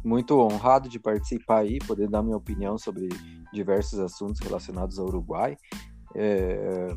muito 0.03 0.38
honrado 0.39 0.89
de 0.89 0.99
participar 0.99 1.59
aí, 1.59 1.79
poder 1.79 2.09
dar 2.09 2.21
minha 2.21 2.35
opinião 2.35 2.77
sobre 2.77 3.07
diversos 3.53 3.97
assuntos 3.97 4.41
relacionados 4.41 4.99
ao 4.99 5.05
Uruguai. 5.05 5.55
É, 6.13 6.88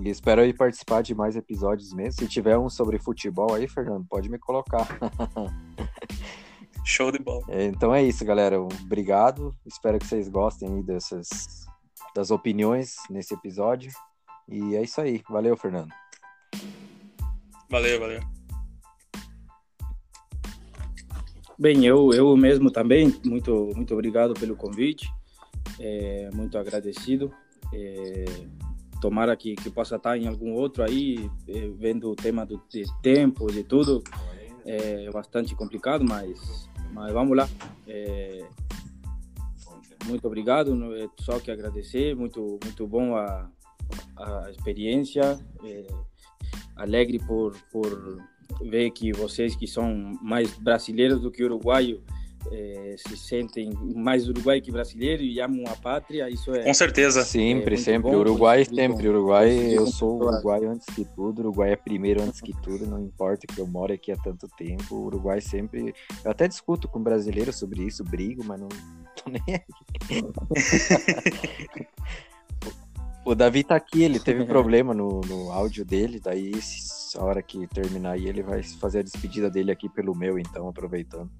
e 0.00 0.10
espero 0.10 0.40
aí 0.40 0.52
participar 0.52 1.02
de 1.02 1.14
mais 1.14 1.36
episódios 1.36 1.92
mesmo. 1.92 2.20
Se 2.20 2.26
tiver 2.26 2.58
um 2.58 2.68
sobre 2.68 2.98
futebol 2.98 3.54
aí, 3.54 3.68
Fernando, 3.68 4.04
pode 4.08 4.28
me 4.28 4.38
colocar. 4.38 4.88
Show 6.86 7.10
de 7.10 7.18
bola. 7.18 7.44
É, 7.48 7.64
então 7.64 7.92
é 7.92 8.02
isso, 8.02 8.24
galera. 8.24 8.60
Obrigado. 8.60 9.52
Espero 9.66 9.98
que 9.98 10.06
vocês 10.06 10.28
gostem 10.28 10.72
aí 10.72 10.82
dessas 10.84 11.66
das 12.14 12.30
opiniões 12.30 12.94
nesse 13.10 13.34
episódio. 13.34 13.90
E 14.48 14.76
é 14.76 14.82
isso 14.82 15.00
aí. 15.00 15.20
Valeu, 15.28 15.56
Fernando. 15.56 15.92
Valeu, 17.68 17.98
valeu. 17.98 18.20
Bem, 21.58 21.84
eu, 21.84 22.12
eu 22.12 22.36
mesmo 22.36 22.70
também, 22.70 23.12
muito, 23.24 23.72
muito 23.74 23.92
obrigado 23.92 24.34
pelo 24.34 24.54
convite, 24.54 25.12
é, 25.80 26.30
muito 26.32 26.56
agradecido. 26.56 27.34
É, 27.74 28.24
tomara 29.00 29.36
que, 29.36 29.56
que 29.56 29.70
possa 29.70 29.96
estar 29.96 30.16
em 30.16 30.28
algum 30.28 30.52
outro 30.52 30.84
aí, 30.84 31.30
eh, 31.48 31.70
vendo 31.76 32.10
o 32.10 32.16
tema 32.16 32.46
do, 32.46 32.62
de 32.68 32.84
tempo, 33.02 33.46
de 33.46 33.64
tudo. 33.64 34.02
É 34.64 35.08
bastante 35.12 35.54
complicado, 35.54 36.04
mas, 36.04 36.68
mas 36.92 37.12
vamos 37.12 37.36
lá. 37.36 37.48
É, 37.86 38.46
muito 40.06 40.26
obrigado, 40.26 40.94
é 40.94 41.08
só 41.20 41.38
que 41.40 41.50
agradecer, 41.50 42.14
muito, 42.14 42.58
muito 42.62 42.86
bom 42.86 43.16
a, 43.16 43.50
a 44.16 44.50
experiência, 44.50 45.38
é, 45.64 45.86
alegre 46.76 47.18
por, 47.18 47.56
por 47.72 48.22
ver 48.62 48.90
que 48.90 49.12
vocês 49.12 49.56
que 49.56 49.66
são 49.66 50.16
mais 50.22 50.56
brasileiros 50.58 51.20
do 51.20 51.30
que 51.30 51.44
uruguaios 51.44 52.00
é, 52.52 52.94
se 52.98 53.16
sentem 53.16 53.72
mais 53.94 54.28
uruguai 54.28 54.60
que 54.60 54.70
brasileiro 54.70 55.22
e 55.22 55.40
amam 55.40 55.64
a 55.66 55.76
pátria, 55.76 56.28
isso 56.30 56.54
é. 56.54 56.62
Com 56.62 56.74
certeza. 56.74 57.24
Sempre, 57.24 57.74
é 57.74 57.78
sempre. 57.78 58.10
Bom, 58.10 58.18
Uruguai 58.18 58.64
sempre. 58.64 59.08
Uruguai, 59.08 59.50
eu 59.74 59.86
sou 59.86 60.22
Uruguai 60.22 60.64
antes 60.64 60.86
que 60.94 61.04
tudo. 61.04 61.40
Uruguai 61.40 61.72
é 61.72 61.76
primeiro 61.76 62.22
antes 62.22 62.40
que 62.40 62.52
tudo. 62.62 62.86
Não 62.86 63.00
importa 63.00 63.46
que 63.46 63.60
eu 63.60 63.66
moro 63.66 63.92
aqui 63.92 64.12
há 64.12 64.16
tanto 64.16 64.48
tempo. 64.56 64.94
Uruguai 64.94 65.40
sempre. 65.40 65.94
Eu 66.24 66.30
até 66.30 66.48
discuto 66.48 66.88
com 66.88 67.02
brasileiros 67.02 67.56
sobre 67.56 67.82
isso, 67.82 68.04
brigo, 68.04 68.44
mas 68.44 68.60
não 68.60 68.68
tô 69.16 69.30
nem 69.30 69.42
aí. 69.48 70.22
o 73.24 73.34
Davi 73.34 73.64
tá 73.64 73.76
aqui, 73.76 74.02
ele 74.02 74.20
teve 74.20 74.44
problema 74.46 74.94
no, 74.94 75.20
no 75.22 75.50
áudio 75.50 75.84
dele, 75.84 76.20
daí 76.20 76.52
a 77.16 77.24
hora 77.24 77.42
que 77.42 77.66
terminar 77.68 78.12
aí 78.12 78.28
ele 78.28 78.42
vai 78.42 78.62
fazer 78.62 79.00
a 79.00 79.02
despedida 79.02 79.50
dele 79.50 79.72
aqui 79.72 79.88
pelo 79.88 80.14
meu, 80.14 80.38
então, 80.38 80.68
aproveitando. 80.68 81.30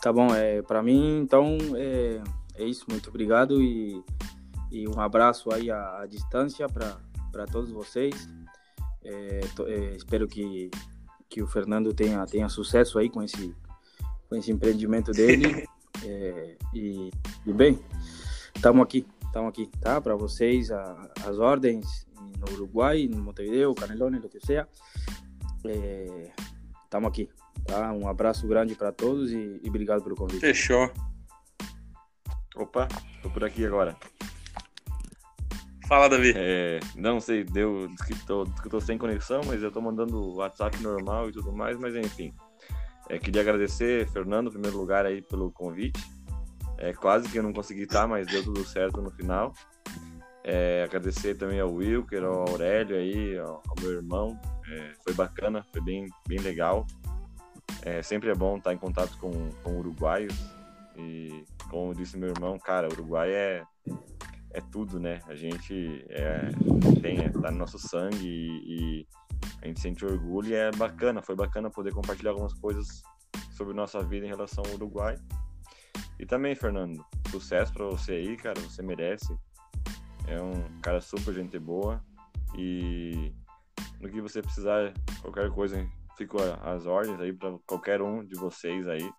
Tá 0.00 0.10
bom, 0.10 0.34
é, 0.34 0.62
para 0.62 0.82
mim, 0.82 1.18
então, 1.20 1.58
é, 1.76 2.22
é 2.54 2.64
isso. 2.64 2.86
Muito 2.90 3.10
obrigado 3.10 3.60
e, 3.60 4.02
e 4.70 4.88
um 4.88 4.98
abraço 4.98 5.52
aí 5.52 5.70
à, 5.70 6.00
à 6.00 6.06
distância 6.06 6.66
para 6.68 7.46
todos 7.46 7.70
vocês. 7.70 8.28
É, 9.04 9.40
to, 9.54 9.66
é, 9.66 9.96
espero 9.96 10.26
que, 10.26 10.70
que 11.28 11.42
o 11.42 11.46
Fernando 11.46 11.92
tenha, 11.92 12.24
tenha 12.24 12.48
sucesso 12.48 12.98
aí 12.98 13.10
com 13.10 13.22
esse, 13.22 13.54
com 14.28 14.36
esse 14.36 14.50
empreendimento 14.50 15.12
dele. 15.12 15.68
É, 16.02 16.56
e, 16.72 17.10
e, 17.44 17.52
bem, 17.52 17.78
estamos 18.54 18.82
aqui, 18.82 19.06
estamos 19.26 19.50
aqui, 19.50 19.66
tá? 19.82 20.00
Para 20.00 20.16
vocês, 20.16 20.70
a, 20.70 21.12
as 21.26 21.38
ordens 21.38 22.06
no 22.38 22.54
Uruguai, 22.54 23.06
no 23.06 23.22
Montevideo, 23.22 23.74
Canelones, 23.74 24.24
o 24.24 24.28
que 24.30 24.40
seja. 24.40 24.66
Estamos 26.86 27.08
aqui. 27.08 27.28
Tá? 27.70 27.92
Um 27.92 28.08
abraço 28.08 28.48
grande 28.48 28.74
para 28.74 28.90
todos 28.90 29.30
e, 29.30 29.60
e, 29.62 29.68
obrigado 29.68 30.02
pelo 30.02 30.16
convite. 30.16 30.40
Fechou. 30.40 30.90
Opa, 32.56 32.88
tô 33.22 33.30
por 33.30 33.44
aqui 33.44 33.64
agora. 33.64 33.96
Fala, 35.86 36.08
Davi. 36.08 36.32
É, 36.34 36.80
não 36.96 37.20
sei, 37.20 37.44
deu 37.44 37.88
que 38.08 38.26
tô, 38.26 38.44
que 38.44 38.68
tô 38.68 38.80
sem 38.80 38.98
conexão, 38.98 39.42
mas 39.46 39.62
eu 39.62 39.70
tô 39.70 39.80
mandando 39.80 40.34
WhatsApp 40.34 40.76
normal 40.82 41.28
e 41.28 41.32
tudo 41.32 41.52
mais, 41.52 41.78
mas 41.78 41.94
enfim. 41.94 42.34
É, 43.08 43.20
queria 43.20 43.40
agradecer, 43.40 44.08
Fernando, 44.08 44.48
em 44.48 44.52
primeiro 44.52 44.76
lugar, 44.76 45.06
aí 45.06 45.22
pelo 45.22 45.52
convite. 45.52 46.00
É, 46.76 46.92
quase 46.92 47.28
que 47.28 47.38
eu 47.38 47.42
não 47.42 47.52
consegui 47.52 47.82
estar, 47.82 48.08
mas 48.08 48.26
deu 48.26 48.42
tudo 48.42 48.64
certo 48.64 49.00
no 49.00 49.12
final. 49.12 49.54
É, 50.42 50.82
agradecer 50.82 51.36
também 51.36 51.60
ao 51.60 51.72
Wilker, 51.72 52.24
ao 52.24 52.48
Aurélio 52.48 52.96
aí, 52.96 53.38
ao, 53.38 53.62
ao 53.68 53.76
meu 53.80 53.92
irmão. 53.92 54.40
É, 54.68 54.92
foi 55.04 55.14
bacana, 55.14 55.64
foi 55.70 55.80
bem, 55.82 56.08
bem 56.26 56.40
legal. 56.40 56.84
É, 57.82 58.02
sempre 58.02 58.30
é 58.30 58.34
bom 58.34 58.56
estar 58.58 58.72
em 58.72 58.78
contato 58.78 59.16
com, 59.18 59.50
com 59.62 59.78
uruguaios. 59.78 60.34
E, 60.96 61.44
como 61.68 61.94
disse 61.94 62.18
meu 62.18 62.28
irmão, 62.28 62.58
cara, 62.58 62.88
Uruguai 62.88 63.32
é, 63.32 63.64
é 64.52 64.60
tudo, 64.60 64.98
né? 64.98 65.20
A 65.26 65.34
gente 65.34 66.04
é, 66.10 66.50
tem, 67.00 67.20
é, 67.20 67.28
tá 67.28 67.50
no 67.50 67.58
nosso 67.58 67.78
sangue 67.78 68.26
e, 68.26 68.74
e, 69.00 69.06
a 69.62 69.66
gente 69.66 69.80
sente 69.80 70.04
orgulho 70.04 70.48
e 70.48 70.54
é 70.54 70.70
bacana, 70.72 71.22
foi 71.22 71.34
bacana 71.34 71.70
poder 71.70 71.92
compartilhar 71.92 72.30
algumas 72.30 72.52
coisas 72.54 73.02
sobre 73.52 73.74
nossa 73.74 74.02
vida 74.02 74.26
em 74.26 74.28
relação 74.28 74.62
ao 74.66 74.74
Uruguai. 74.74 75.16
E 76.18 76.26
também, 76.26 76.54
Fernando, 76.54 77.04
sucesso 77.30 77.72
para 77.72 77.86
você 77.86 78.12
aí, 78.12 78.36
cara, 78.36 78.60
você 78.60 78.82
merece. 78.82 79.34
É 80.26 80.40
um 80.40 80.78
cara 80.80 81.00
super 81.00 81.34
gente 81.34 81.58
boa 81.58 82.02
e 82.56 83.32
no 84.00 84.08
que 84.08 84.20
você 84.20 84.40
precisar, 84.42 84.92
qualquer 85.20 85.50
coisa, 85.50 85.86
fico 86.20 86.36
as 86.62 86.86
ordens 86.86 87.18
aí 87.18 87.32
para 87.32 87.56
qualquer 87.66 88.02
um 88.02 88.22
de 88.22 88.34
vocês 88.34 88.86
aí. 88.86 89.10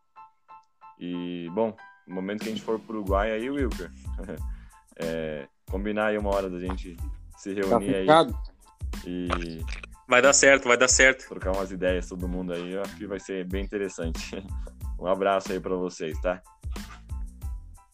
E, 0.99 1.49
bom, 1.51 1.75
no 2.07 2.13
momento 2.13 2.43
que 2.43 2.49
a 2.49 2.51
gente 2.51 2.61
for 2.61 2.79
pro 2.79 2.99
Uruguai 2.99 3.31
aí, 3.31 3.49
Wilker, 3.49 3.89
é, 4.97 5.47
combinar 5.67 6.07
aí 6.07 6.17
uma 6.19 6.29
hora 6.29 6.47
da 6.47 6.59
gente 6.59 6.95
se 7.37 7.55
tá 7.55 7.61
reunir 7.67 8.05
tá 8.05 8.19
aí. 8.21 8.27
E. 9.07 9.27
Vai 10.07 10.21
dar 10.21 10.33
certo, 10.33 10.67
vai 10.67 10.77
dar 10.77 10.89
certo. 10.89 11.27
Trocar 11.27 11.53
umas 11.53 11.71
ideias, 11.71 12.07
todo 12.07 12.27
mundo 12.27 12.53
aí, 12.53 12.73
eu 12.73 12.81
acho 12.81 12.95
que 12.97 13.07
vai 13.07 13.19
ser 13.19 13.45
bem 13.45 13.63
interessante. 13.63 14.31
Um 14.99 15.07
abraço 15.07 15.51
aí 15.51 15.59
para 15.59 15.73
vocês, 15.73 16.15
tá? 16.21 16.39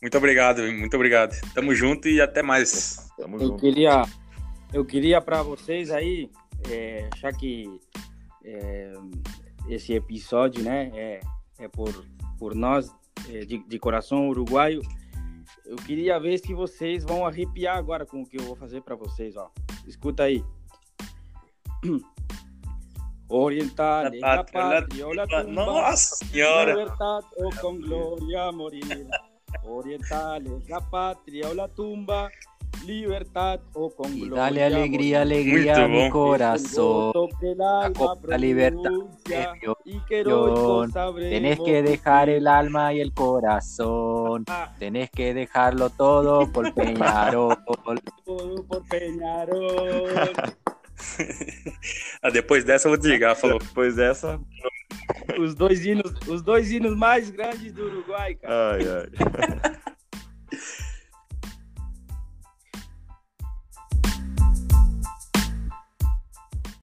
Muito 0.02 0.18
obrigado, 0.18 0.62
muito 0.74 0.94
obrigado. 0.94 1.40
Tamo 1.54 1.74
junto 1.74 2.10
e 2.10 2.20
até 2.20 2.44
mais. 2.44 3.10
Tamo 3.16 3.38
eu 3.38 3.48
junto. 3.48 3.62
Queria, 3.62 4.02
eu 4.74 4.84
queria 4.84 5.22
para 5.22 5.42
vocês 5.42 5.90
aí, 5.90 6.30
é, 6.70 7.10
já 7.16 7.32
que 7.32 7.80
é, 8.48 8.94
esse 9.68 9.94
episódio, 9.94 10.64
né, 10.64 10.90
é, 10.96 11.20
é 11.60 11.68
por, 11.68 11.94
por 12.40 12.56
nós, 12.56 12.90
é, 13.30 13.40
de, 13.46 13.58
de 13.58 13.80
coração 13.80 14.30
uruguaio. 14.30 14.82
Eu 15.66 15.76
queria 15.76 16.18
ver 16.20 16.38
se 16.38 16.54
vocês 16.54 17.04
vão 17.04 17.26
arrepiar 17.26 17.78
agora 17.78 18.06
com 18.06 18.22
o 18.22 18.26
que 18.26 18.40
eu 18.40 18.44
vou 18.44 18.56
fazer 18.56 18.82
para 18.82 18.96
vocês, 18.96 19.36
ó. 19.36 19.52
Escuta 19.86 20.24
aí. 20.24 20.44
Oriental, 23.30 24.10
la 24.22 24.42
patria, 24.42 25.06
la 25.14 25.28
tumba, 25.28 25.52
Nossa 25.52 26.16
senhora! 26.16 26.74
Libertad 26.74 27.26
o 27.36 27.50
con 27.60 27.82
gloria 27.82 28.52
morir. 28.54 29.10
Oriental, 29.64 30.44
la 30.70 30.80
patria 30.90 31.50
o 31.50 31.54
la 31.54 31.68
tumba, 31.68 32.30
libertad 32.86 33.60
o 33.74 33.90
con 33.90 34.16
y 34.16 34.30
dale 34.30 34.64
alegría, 34.64 35.22
alegría 35.22 35.86
a 35.86 35.88
mi 35.88 36.10
corazón. 36.10 37.14
La 38.26 38.38
libertad 38.38 38.92
y 39.86 40.00
Tenés 41.30 41.60
que 41.60 41.82
dejar 41.82 42.30
el 42.30 42.48
alma 42.48 42.94
y 42.94 43.02
el 43.02 43.14
corazón. 43.14 44.46
Tenés 44.80 45.10
que 45.12 45.34
dejarlo 45.34 45.90
todo 45.90 46.52
por 46.52 46.74
Peñarol. 46.76 47.58
Todo 48.26 48.64
por 48.66 48.88
Peñarol. 48.88 50.32
ah, 52.22 52.30
depois 52.30 52.64
dessa 52.64 52.88
eu 52.88 52.92
vou 52.92 52.98
desligar, 52.98 53.36
falou. 53.36 53.60
Depois 53.60 53.96
dessa. 53.96 54.40
Os 55.40 55.54
dois 55.54 55.86
hinos, 55.86 56.12
os 56.28 56.42
dois 56.42 56.72
hinos 56.72 56.96
mais 56.98 57.30
grandes 57.30 57.72
do 57.72 57.86
Uruguai, 57.86 58.36
cara. 58.36 58.74
Ai, 58.74 58.82
ai. 58.82 59.78